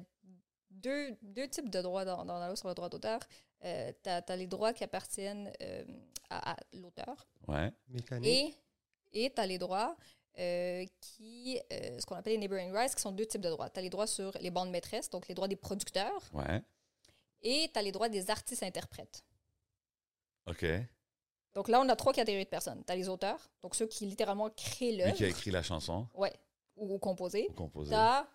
deux, 0.81 1.15
deux 1.21 1.47
types 1.47 1.69
de 1.69 1.81
droits 1.81 2.05
dans, 2.05 2.25
dans 2.25 2.39
la 2.39 2.47
loi 2.47 2.55
sur 2.55 2.67
le 2.67 2.73
droit 2.75 2.89
d'auteur. 2.89 3.19
Euh, 3.65 3.91
tu 4.03 4.09
as, 4.09 4.35
les 4.35 4.47
droits 4.47 4.73
qui 4.73 4.83
appartiennent 4.83 5.51
euh, 5.61 5.83
à, 6.29 6.51
à 6.53 6.55
l'auteur 6.73 7.27
Ouais. 7.47 7.71
Mécanique. 7.89 8.55
et 9.13 9.25
et 9.25 9.33
tu 9.33 9.41
as 9.41 9.45
les 9.47 9.57
droits 9.57 9.97
euh, 10.37 10.85
qui, 11.01 11.59
euh, 11.73 11.99
ce 11.99 12.05
qu'on 12.05 12.15
appelle 12.15 12.33
les 12.33 12.39
neighboring 12.39 12.71
rights, 12.71 12.93
qui 12.95 13.01
sont 13.01 13.11
deux 13.11 13.25
types 13.25 13.41
de 13.41 13.49
droits. 13.49 13.69
Tu 13.69 13.79
as 13.79 13.81
les 13.81 13.89
droits 13.89 14.05
sur 14.07 14.31
les 14.39 14.51
bandes 14.51 14.69
maîtresses, 14.69 15.09
donc 15.09 15.27
les 15.27 15.33
droits 15.35 15.47
des 15.47 15.55
producteurs, 15.55 16.21
Ouais. 16.33 16.61
et 17.41 17.69
tu 17.73 17.79
as 17.79 17.81
les 17.81 17.91
droits 17.91 18.07
des 18.09 18.29
artistes-interprètes. 18.29 19.23
OK. 20.47 20.65
Donc 21.55 21.67
là, 21.67 21.81
on 21.81 21.89
a 21.89 21.95
trois 21.95 22.13
catégories 22.13 22.45
de 22.45 22.49
personnes. 22.49 22.83
Tu 22.85 22.91
as 22.93 22.95
les 22.95 23.09
auteurs, 23.09 23.49
donc 23.63 23.75
ceux 23.75 23.87
qui 23.87 24.05
littéralement 24.05 24.49
créent 24.51 24.91
Lui 24.91 24.97
qui 24.97 25.01
a 25.01 25.07
l'œuvre, 25.07 25.23
écrit 25.23 25.51
la 25.51 25.63
chanson, 25.63 26.07
ouais, 26.15 26.33
ou, 26.75 26.93
ou 26.93 26.99
composé. 26.99 27.47
ou 27.49 27.53
composé, 27.53 27.89
Tu 27.89 27.95
as 27.95 28.27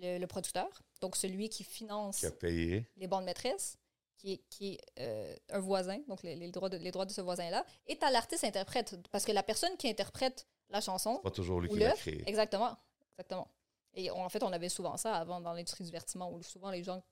le, 0.00 0.18
le 0.18 0.26
producteur, 0.26 0.68
donc 1.00 1.16
celui 1.16 1.48
qui 1.48 1.64
finance 1.64 2.18
qui 2.20 2.26
a 2.26 2.30
payé. 2.30 2.86
les 2.96 3.06
bandes 3.06 3.24
maîtresses, 3.24 3.78
qui 4.18 4.34
est, 4.34 4.38
qui 4.48 4.74
est 4.74 4.80
euh, 5.00 5.34
un 5.50 5.58
voisin, 5.58 5.98
donc 6.08 6.22
les, 6.22 6.36
les 6.36 6.50
droits 6.50 6.68
de, 6.68 6.76
les 6.76 6.90
droits 6.90 7.04
de 7.06 7.10
ce 7.12 7.20
voisin-là, 7.20 7.64
et 7.86 7.98
tu 7.98 8.04
as 8.04 8.10
l'artiste-interprète, 8.10 8.96
parce 9.10 9.24
que 9.24 9.32
la 9.32 9.42
personne 9.42 9.76
qui 9.76 9.88
interprète 9.88 10.46
la 10.70 10.80
chanson, 10.80 11.16
Pas 11.18 11.30
toujours 11.30 11.60
lui 11.60 11.68
ou 11.68 11.72
qui 11.74 11.78
l'a 11.80 11.92
créé. 11.92 12.22
exactement, 12.28 12.76
exactement. 13.12 13.48
Et 13.94 14.10
on- 14.10 14.24
en 14.24 14.28
fait, 14.28 14.42
on 14.42 14.52
avait 14.52 14.68
souvent 14.70 14.96
ça 14.96 15.16
avant 15.16 15.40
dans 15.40 15.52
l'industrie 15.52 15.84
du 15.84 15.88
divertissement, 15.90 16.30
où 16.32 16.42
souvent 16.42 16.70
les 16.70 16.82
gens 16.82 17.02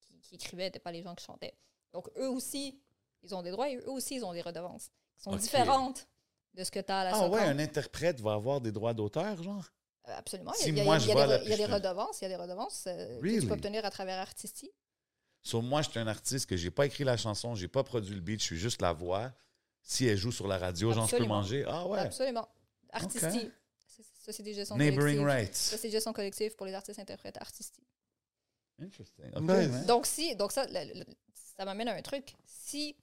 qui, 0.00 0.18
qui 0.20 0.34
écrivaient 0.36 0.64
n'étaient 0.64 0.78
pas 0.78 0.92
les 0.92 1.02
gens 1.02 1.14
qui 1.14 1.24
chantaient. 1.24 1.54
Donc 1.92 2.08
eux 2.16 2.28
aussi, 2.28 2.80
ils 3.22 3.34
ont 3.34 3.42
des 3.42 3.50
droits, 3.50 3.68
et 3.70 3.76
eux 3.76 3.90
aussi, 3.90 4.16
ils 4.16 4.24
ont 4.24 4.32
des 4.32 4.42
redevances, 4.42 4.90
qui 5.16 5.22
sont 5.22 5.34
différentes 5.34 6.06
de 6.54 6.62
ce 6.64 6.70
que 6.70 6.78
tu 6.80 6.92
as 6.92 7.00
à 7.00 7.04
la 7.04 7.10
Ah 7.16 7.28
ouais, 7.28 7.40
un 7.40 7.58
interprète 7.58 8.20
va 8.20 8.34
avoir 8.34 8.60
des 8.60 8.70
droits 8.72 8.94
d'auteur, 8.94 9.42
genre? 9.42 9.64
Euh, 10.08 10.16
Absolument. 10.16 10.52
Si 10.54 10.68
il 10.70 10.76
y 10.76 10.80
a, 10.80 10.84
moi, 10.84 10.96
il 10.96 11.02
y 11.02 11.06
je 11.06 11.10
a 11.10 11.12
vois 11.14 11.38
des, 11.38 11.44
il 11.44 11.50
y 11.50 11.52
a 11.52 11.56
des 11.56 11.66
redevances, 11.66 12.20
il 12.20 12.24
y 12.24 12.26
a 12.26 12.28
des 12.30 12.36
redevances 12.36 12.84
euh, 12.86 13.20
que 13.20 13.40
tu 13.40 13.46
peux 13.46 13.54
obtenir 13.54 13.84
à 13.84 13.90
travers 13.90 14.18
Artisty. 14.18 14.70
Sur 15.42 15.62
moi, 15.62 15.82
je 15.82 15.90
suis 15.90 15.98
un 16.00 16.06
artiste 16.06 16.46
que 16.46 16.56
j'ai 16.56 16.70
pas 16.70 16.86
écrit 16.86 17.04
la 17.04 17.16
chanson, 17.16 17.54
j'ai 17.54 17.68
pas 17.68 17.84
produit 17.84 18.14
le 18.14 18.20
beat, 18.20 18.40
je 18.40 18.44
suis 18.44 18.58
juste 18.58 18.82
la 18.82 18.92
voix. 18.92 19.32
Si 19.82 20.06
elle 20.06 20.16
joue 20.18 20.32
sur 20.32 20.48
la 20.48 20.58
radio, 20.58 20.92
genre, 20.92 21.06
je 21.08 21.16
peux 21.16 21.24
manger. 21.24 21.64
Ah 21.66 21.86
ouais. 21.86 21.98
Absolument. 22.00 22.48
Artisty. 22.92 23.50
C'est- 23.86 24.04
Société 24.24 24.50
de 24.50 24.56
gestion 24.56 24.76
Neighboring 24.76 25.18
collective. 25.20 25.26
rights. 25.26 25.54
Société 25.56 25.88
de 25.88 25.92
gestion 25.92 26.12
collective 26.12 26.54
pour 26.56 26.66
les 26.66 26.74
artistes 26.74 26.98
interprètes 26.98 27.38
Artisty. 27.38 27.82
Interesting. 28.80 29.24
OK, 29.34 29.40
Nice. 29.42 29.68
man. 29.70 29.86
Donc, 29.86 30.06
si, 30.06 30.36
donc 30.36 30.52
ça, 30.52 30.66
le- 30.66 30.98
le- 31.00 31.06
ça 31.56 31.64
m'amène 31.64 31.88
à 31.88 31.94
un 31.94 32.02
truc. 32.02 32.34
Si 32.44 32.94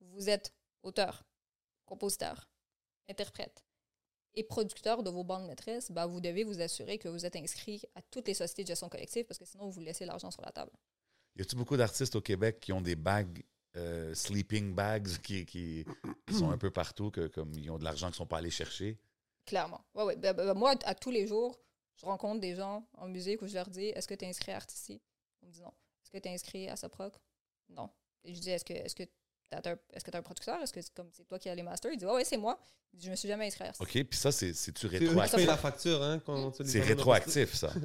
vous 0.00 0.28
êtes 0.28 0.52
auteur, 0.82 1.22
compositeur, 1.86 2.50
interprète, 3.08 3.64
et 4.36 4.44
producteur 4.44 5.02
de 5.02 5.10
vos 5.10 5.24
bandes 5.24 5.46
maîtresses, 5.46 5.90
ben, 5.90 6.06
vous 6.06 6.20
devez 6.20 6.44
vous 6.44 6.60
assurer 6.60 6.98
que 6.98 7.08
vous 7.08 7.24
êtes 7.24 7.36
inscrit 7.36 7.82
à 7.94 8.02
toutes 8.02 8.28
les 8.28 8.34
sociétés 8.34 8.62
de 8.62 8.68
gestion 8.68 8.88
collective 8.88 9.24
parce 9.24 9.38
que 9.38 9.44
sinon, 9.44 9.68
vous 9.68 9.80
laissez 9.80 10.04
l'argent 10.04 10.30
sur 10.30 10.42
la 10.42 10.52
table. 10.52 10.72
Y 11.36 11.42
a-tu 11.42 11.56
beaucoup 11.56 11.76
d'artistes 11.76 12.14
au 12.16 12.20
Québec 12.20 12.60
qui 12.60 12.72
ont 12.72 12.80
des 12.80 12.96
bags, 12.96 13.42
euh, 13.76 14.14
sleeping 14.14 14.74
bags, 14.74 15.08
qui, 15.22 15.44
qui, 15.46 15.84
qui 16.26 16.34
sont 16.34 16.50
un 16.50 16.58
peu 16.58 16.70
partout, 16.70 17.10
que, 17.10 17.26
comme 17.26 17.52
ils 17.54 17.70
ont 17.70 17.78
de 17.78 17.84
l'argent 17.84 18.08
qu'ils 18.08 18.16
sont 18.16 18.26
pas 18.26 18.38
allés 18.38 18.50
chercher? 18.50 18.98
Clairement. 19.46 19.84
Ouais, 19.94 20.04
ouais. 20.04 20.16
Ben, 20.16 20.32
ben, 20.32 20.46
ben, 20.46 20.54
moi, 20.54 20.74
à 20.84 20.94
tous 20.94 21.10
les 21.10 21.26
jours, 21.26 21.58
je 21.96 22.06
rencontre 22.06 22.40
des 22.40 22.56
gens 22.56 22.86
en 22.94 23.08
musique 23.08 23.42
où 23.42 23.46
je 23.46 23.54
leur 23.54 23.68
dis 23.68 23.86
Est-ce 23.86 24.08
que 24.08 24.14
tu 24.14 24.24
es 24.24 24.28
inscrit 24.28 24.52
à 24.52 24.56
Artisty 24.56 25.00
On 25.42 25.46
me 25.46 25.52
dit 25.52 25.60
non. 25.60 25.72
Est-ce 26.02 26.10
que 26.10 26.18
tu 26.18 26.28
es 26.28 26.34
inscrit 26.34 26.68
à 26.68 26.76
Soproc 26.76 27.14
Non. 27.68 27.90
Et 28.24 28.34
je 28.34 28.40
dis 28.40 28.50
Est-ce 28.50 28.64
que 28.94 29.04
est-ce 29.92 30.04
que 30.04 30.10
tu 30.10 30.16
as 30.16 30.20
un 30.20 30.22
producteur? 30.22 30.60
Est-ce 30.62 30.72
que 30.72 30.80
c'est 30.80 30.94
comme 30.94 31.08
c'est 31.12 31.26
toi 31.26 31.38
qui 31.38 31.48
as 31.48 31.54
les 31.54 31.62
masters? 31.62 31.92
Il 31.92 31.98
dit 31.98 32.04
Ouais, 32.06 32.12
ouais, 32.14 32.24
c'est 32.24 32.36
moi. 32.36 32.58
Il 32.92 32.98
dit, 33.00 33.06
Je 33.06 33.10
me 33.10 33.16
suis 33.16 33.28
jamais 33.28 33.46
inscrit 33.46 33.64
à 33.64 33.68
Artisty. 33.68 33.98
OK, 34.00 34.06
puis 34.08 34.18
ça, 34.18 34.30
c'est- 34.32 34.52
c'est-tu 34.54 34.88
C'est 34.88 34.98
rétroactif? 34.98 35.36
payent 35.36 35.46
la 35.46 35.56
facture, 35.56 36.02
hein, 36.02 36.22
C'est 36.64 36.80
rétroactif, 36.80 37.54
ça. 37.54 37.72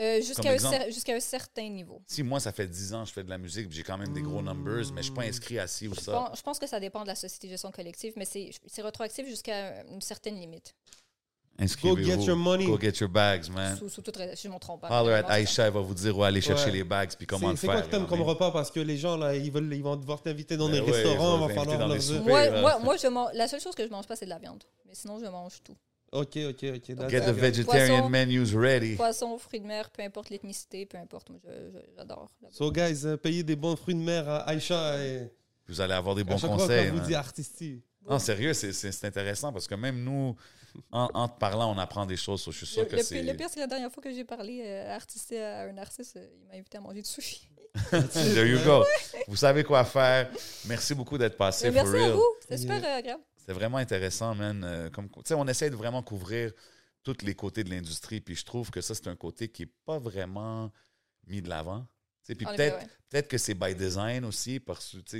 Euh, 0.00 0.20
Jusqu'à 0.20 0.50
un, 0.50 0.56
cer- 0.56 1.20
certain 1.20 1.68
niveau. 1.68 2.02
Si 2.08 2.24
moi, 2.24 2.40
ça 2.40 2.50
fait 2.50 2.66
10 2.66 2.92
ans 2.94 3.04
que 3.04 3.10
je 3.10 3.12
fais 3.14 3.22
de 3.22 3.30
la 3.30 3.38
musique, 3.38 3.68
puis 3.68 3.76
j'ai 3.76 3.84
quand 3.84 3.96
même 3.96 4.12
des 4.12 4.22
gros 4.22 4.42
numbers, 4.42 4.90
mais 4.92 5.02
je 5.02 5.04
suis 5.04 5.14
pas 5.14 5.22
inscrit 5.22 5.56
à 5.60 5.68
ci 5.68 5.86
ou 5.86 5.94
ça. 5.94 6.32
je 6.34 6.42
pense 6.42 6.58
que 6.58 6.66
ça 6.66 6.80
dépend 6.80 7.02
de 7.02 7.06
la 7.06 7.14
société 7.14 7.46
de 7.46 7.52
gestion 7.52 7.70
collective, 7.70 8.12
mais 8.16 8.24
c'est 8.24 8.50
c'est 8.66 8.82
rétroactif 8.82 9.24
jusqu'à 9.28 9.84
une 9.84 10.00
certaine 10.00 10.34
limite. 10.34 10.74
Go 11.82 11.96
get 11.96 12.24
your 12.24 12.36
money. 12.36 12.66
Go 12.66 12.76
get 12.78 12.94
your 13.00 13.08
bags, 13.08 13.48
man. 13.48 13.76
Sous, 13.76 13.88
sous 13.88 14.02
toute 14.02 14.18
je 14.18 14.48
ne 14.48 14.54
me 14.54 14.58
trompe 14.58 14.80
pas. 14.80 14.88
Holler 15.02 15.14
at 15.14 15.24
c'est. 15.26 15.32
Aïcha, 15.32 15.66
elle 15.66 15.72
va 15.72 15.80
vous 15.80 15.94
dire 15.94 16.16
où 16.18 16.24
aller 16.24 16.40
chercher 16.40 16.66
Ouais. 16.66 16.72
les 16.72 16.84
bags, 16.84 17.10
puis 17.16 17.26
comment 17.26 17.46
C'est 17.48 17.52
le 17.52 17.56
c'est 17.58 17.66
faire. 17.68 17.76
quoi 17.76 17.82
que 17.82 17.90
t'aimes 17.90 18.06
comme 18.06 18.22
repas? 18.22 18.50
Parce 18.50 18.70
que 18.72 18.80
les 18.80 18.96
gens 18.96 19.16
là 19.16 19.36
ils 19.36 19.52
veulent 19.52 19.72
ils 19.72 19.82
vont 19.82 19.94
devoir 19.96 20.20
t'inviter 20.20 20.56
dans 20.56 20.66
Ben 20.68 20.74
des 20.74 20.80
ouais, 20.80 20.90
restaurants, 20.90 21.38
va 21.46 21.54
falloir 21.54 21.78
dans 21.78 21.86
leur 21.86 22.02
soupers. 22.02 22.22
Moi, 22.24 22.60
moi, 22.60 22.78
moi 22.80 22.96
je 23.00 23.06
mange, 23.06 23.28
la 23.34 23.46
seule 23.46 23.60
chose 23.60 23.74
que 23.74 23.84
je 23.84 23.90
mange 23.90 24.06
pas, 24.06 24.16
c'est 24.16 24.24
de 24.24 24.30
la 24.30 24.38
viande. 24.38 24.64
Mais 24.86 24.94
sinon, 24.94 25.18
je 25.20 25.26
mange 25.26 25.62
tout. 25.62 25.76
Ok, 26.12 26.36
ok, 26.36 26.64
ok. 26.76 26.96
that's 26.96 27.10
Get 27.10 27.20
the 27.22 27.30
vegetarian 27.34 27.96
Poisson. 27.98 28.08
menus 28.08 28.52
ready. 28.54 28.94
Poisson, 28.96 29.36
fruits 29.38 29.60
de 29.60 29.66
mer, 29.66 29.90
peu 29.90 30.02
importe 30.02 30.30
l'ethnicité, 30.30 30.86
peu 30.86 30.96
importe. 30.98 31.30
Moi, 31.30 31.40
je- 31.44 31.50
je- 31.78 31.84
j'adore. 31.96 32.28
So 32.50 32.70
guys, 32.70 33.04
euh, 33.04 33.16
payez 33.16 33.42
des 33.42 33.56
bons 33.56 33.74
fruits 33.76 33.94
de 33.96 34.00
mer 34.00 34.28
à 34.28 34.38
Aïcha 34.48 34.98
et 35.04 35.32
Vous 35.68 35.80
allez 35.80 35.94
avoir 35.94 36.14
des 36.14 36.22
à 36.22 36.24
bons 36.24 36.38
chaque 36.38 36.50
fois 36.50 36.58
conseils. 36.58 36.86
qu'on 36.86 36.92
vous 36.94 36.98
man. 36.98 37.06
dit 37.08 37.14
artistique. 37.14 37.82
Non, 38.08 38.18
sérieux, 38.18 38.52
c'est- 38.54 38.72
c'est 38.72 38.92
c'est 38.92 39.06
intéressant 39.06 39.52
parce 39.52 39.66
que 39.66 39.74
même 39.74 40.04
nous, 40.04 40.36
en, 40.90 41.08
en 41.14 41.28
te 41.28 41.38
parlant, 41.38 41.74
on 41.74 41.78
apprend 41.78 42.06
des 42.06 42.16
choses. 42.16 42.42
so 42.42 42.50
je 42.52 42.58
suis 42.58 42.66
sûr 42.66 42.82
Le, 42.82 42.88
que 42.88 43.02
c'est. 43.02 43.16
pire, 43.16 43.32
le 43.32 43.36
pire, 43.36 43.48
c'est 43.48 43.56
que 43.56 43.60
la 43.60 43.66
dernière 43.66 43.90
fois 43.90 44.02
que 44.02 44.12
j'ai 44.12 44.24
parlé 44.24 44.62
euh, 44.64 44.94
artisté 44.94 45.42
à 45.42 45.62
un 45.62 45.78
artiste, 45.78 46.16
euh, 46.16 46.26
il 46.40 46.46
m'a 46.48 46.54
invité 46.54 46.78
à 46.78 46.80
manger 46.80 47.02
du 47.02 47.08
sushi. 47.08 47.48
There 47.90 48.46
you 48.48 48.58
go. 48.64 48.84
Vous 49.26 49.36
savez 49.36 49.64
quoi 49.64 49.84
faire. 49.84 50.30
Merci 50.66 50.94
beaucoup 50.94 51.18
d'être 51.18 51.36
passé. 51.36 51.72
For 51.72 51.84
merci 51.84 52.04
à 52.04 52.12
vous. 52.12 52.22
Yeah. 52.48 52.58
super 52.58 52.84
euh, 52.84 52.98
agréable. 52.98 53.22
C'est 53.36 53.52
vraiment 53.52 53.78
intéressant, 53.78 54.34
man. 54.34 54.62
Euh, 54.64 54.90
comme, 54.90 55.08
on 55.30 55.48
essaie 55.48 55.70
de 55.70 55.76
vraiment 55.76 56.02
couvrir 56.02 56.52
tous 57.02 57.16
les 57.22 57.34
côtés 57.34 57.64
de 57.64 57.70
l'industrie, 57.70 58.20
puis 58.20 58.34
je 58.34 58.44
trouve 58.44 58.70
que 58.70 58.80
ça, 58.80 58.94
c'est 58.94 59.08
un 59.08 59.16
côté 59.16 59.48
qui 59.48 59.62
n'est 59.62 59.72
pas 59.84 59.98
vraiment 59.98 60.72
mis 61.26 61.42
de 61.42 61.48
l'avant. 61.48 61.86
Puis 62.24 62.36
peut-être 62.36 62.86
ouais. 63.12 63.22
que 63.24 63.36
c'est 63.36 63.54
by 63.54 63.74
design 63.74 64.24
aussi, 64.24 64.58
parce 64.60 64.96
que 65.04 65.18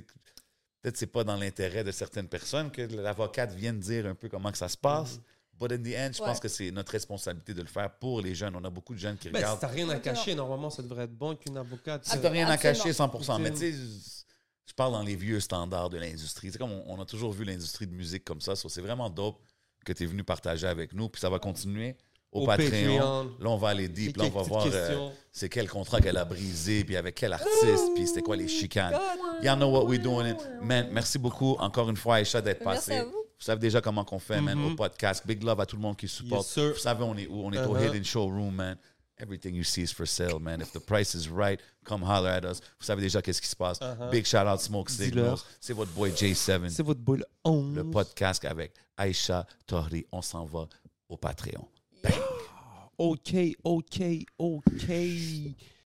peut-être 0.80 0.96
c'est 0.96 1.06
pas 1.06 1.24
dans 1.24 1.36
l'intérêt 1.36 1.84
de 1.84 1.92
certaines 1.92 2.28
personnes 2.28 2.70
que 2.70 2.82
l'avocate 2.82 3.52
vienne 3.52 3.78
dire 3.78 4.06
un 4.06 4.14
peu 4.14 4.30
comment 4.30 4.50
que 4.50 4.56
ça 4.58 4.68
se 4.68 4.76
passe. 4.78 5.20
But 5.58 5.72
in 5.72 5.78
the 5.82 5.94
end, 5.96 6.10
je 6.14 6.20
Ouais. 6.22 6.28
pense 6.28 6.40
que 6.40 6.48
c'est 6.48 6.70
notre 6.70 6.92
responsabilité 6.92 7.54
de 7.54 7.60
le 7.62 7.68
faire 7.68 7.90
pour 7.98 8.20
les 8.20 8.34
jeunes. 8.34 8.54
On 8.56 8.64
a 8.64 8.70
beaucoup 8.70 8.94
de 8.94 8.98
jeunes 8.98 9.16
qui 9.16 9.28
Ben, 9.30 9.38
si 9.38 9.44
regardent. 9.44 9.60
t'as 9.60 9.66
rien 9.68 9.88
à 9.88 9.96
cacher, 9.98 10.34
normalement 10.34 10.70
ça 10.70 10.82
devrait 10.82 11.04
être 11.04 11.16
bon 11.16 11.36
qu'une 11.36 11.56
avocate. 11.56 12.04
Si 12.04 12.16
euh, 12.16 12.20
t'as 12.20 12.30
rien 12.30 12.48
à 12.48 12.56
cacher 12.58 12.90
100%, 12.92 13.38
mais 13.40 13.50
tu 13.52 13.58
sais, 13.58 13.72
je 14.66 14.72
parle 14.74 14.92
dans 14.92 15.02
les 15.02 15.14
vieux 15.16 15.40
standards 15.40 15.90
de 15.90 15.98
l'industrie. 15.98 16.50
C'est 16.50 16.58
comme 16.58 16.72
on, 16.72 16.84
on 16.86 17.00
a 17.00 17.04
toujours 17.04 17.32
vu 17.32 17.44
l'industrie 17.44 17.86
de 17.86 17.94
musique 17.94 18.24
comme 18.24 18.40
ça. 18.40 18.56
so 18.56 18.68
c'est 18.68 18.80
vraiment 18.80 19.08
dope 19.10 19.40
que 19.84 19.92
tu 19.92 20.02
es 20.04 20.06
venu 20.06 20.24
partager 20.24 20.66
avec 20.66 20.92
nous. 20.94 21.08
Puis 21.08 21.20
ça 21.20 21.28
va 21.30 21.38
continuer 21.38 21.96
au, 22.32 22.40
Au 22.42 22.46
Patreon. 22.46 22.68
Patreon. 22.70 23.24
Là, 23.38 23.50
on 23.50 23.56
va 23.56 23.68
aller 23.68 23.86
deep. 23.88 24.16
Là, 24.16 24.24
on 24.24 24.30
va 24.30 24.42
voir 24.42 24.66
euh, 24.66 25.10
c'est 25.30 25.48
quel 25.48 25.68
contrat 25.68 26.00
qu'elle 26.00 26.16
a 26.16 26.24
brisé, 26.24 26.82
puis 26.82 26.96
avec 26.96 27.14
quel 27.14 27.32
artiste, 27.32 27.94
puis 27.94 28.08
c'était 28.08 28.22
quoi 28.22 28.34
les 28.36 28.48
chicanes. 28.48 28.98
Y'all 29.42 29.56
know 29.56 29.70
what 29.70 29.84
we're 29.86 30.02
doing. 30.02 30.34
Man, 30.62 30.88
merci 30.90 31.18
beaucoup 31.18 31.52
encore 31.60 31.88
une 31.90 31.96
fois, 31.96 32.16
Aïcha, 32.16 32.40
d'être 32.40 32.64
Merci 32.64 32.88
passée. 32.90 33.00
à 33.00 33.04
vous. 33.04 33.23
Vous 33.38 33.44
savez 33.44 33.60
déjà 33.60 33.80
comment 33.80 34.04
qu'on 34.04 34.18
fait, 34.18 34.40
man, 34.40 34.58
au 34.64 34.74
podcast. 34.74 35.26
Big 35.26 35.42
love 35.42 35.60
à 35.60 35.66
tout 35.66 35.76
le 35.76 35.82
monde 35.82 35.96
qui 35.96 36.08
supporte. 36.08 36.56
Yes. 36.56 36.72
Vous 36.74 36.78
savez, 36.80 37.02
on 37.04 37.16
est 37.16 37.26
où? 37.26 37.42
On 37.44 37.52
est 37.52 37.64
au 37.64 37.74
Uh-huh. 37.76 37.88
Hidden 37.88 38.04
Showroom, 38.04 38.54
man. 38.54 38.76
Everything 39.18 39.54
you 39.54 39.62
see 39.62 39.82
is 39.82 39.92
for 39.92 40.06
sale, 40.08 40.40
man. 40.40 40.60
If 40.60 40.72
the 40.72 40.80
price 40.80 41.14
is 41.14 41.28
right, 41.30 41.60
come 41.84 42.02
holler 42.02 42.30
at 42.30 42.44
us. 42.44 42.60
Vous 42.80 42.86
savez 42.86 43.02
déjà 43.02 43.22
qu'est-ce 43.22 43.40
qui 43.40 43.48
se 43.48 43.54
passe. 43.56 43.78
Uh-huh. 43.80 44.10
Big 44.10 44.24
shout 44.26 44.46
out 44.46 44.60
Smoke. 44.60 44.90
Signals. 44.90 45.38
C'est 45.60 45.72
votre 45.72 45.92
boy 45.92 46.10
J7. 46.10 46.68
C'est 46.70 46.82
votre 46.82 47.00
boule 47.00 47.24
11. 47.44 47.74
Le 47.76 47.84
podcast 47.90 48.44
avec 48.44 48.72
Aïcha 48.96 49.46
Tohri. 49.66 50.04
On 50.10 50.22
s'en 50.22 50.44
va 50.46 50.66
au 51.08 51.16
Patreon. 51.16 51.68
OK, 52.98 53.34
OK, 53.64 54.02
OK. 54.38 54.90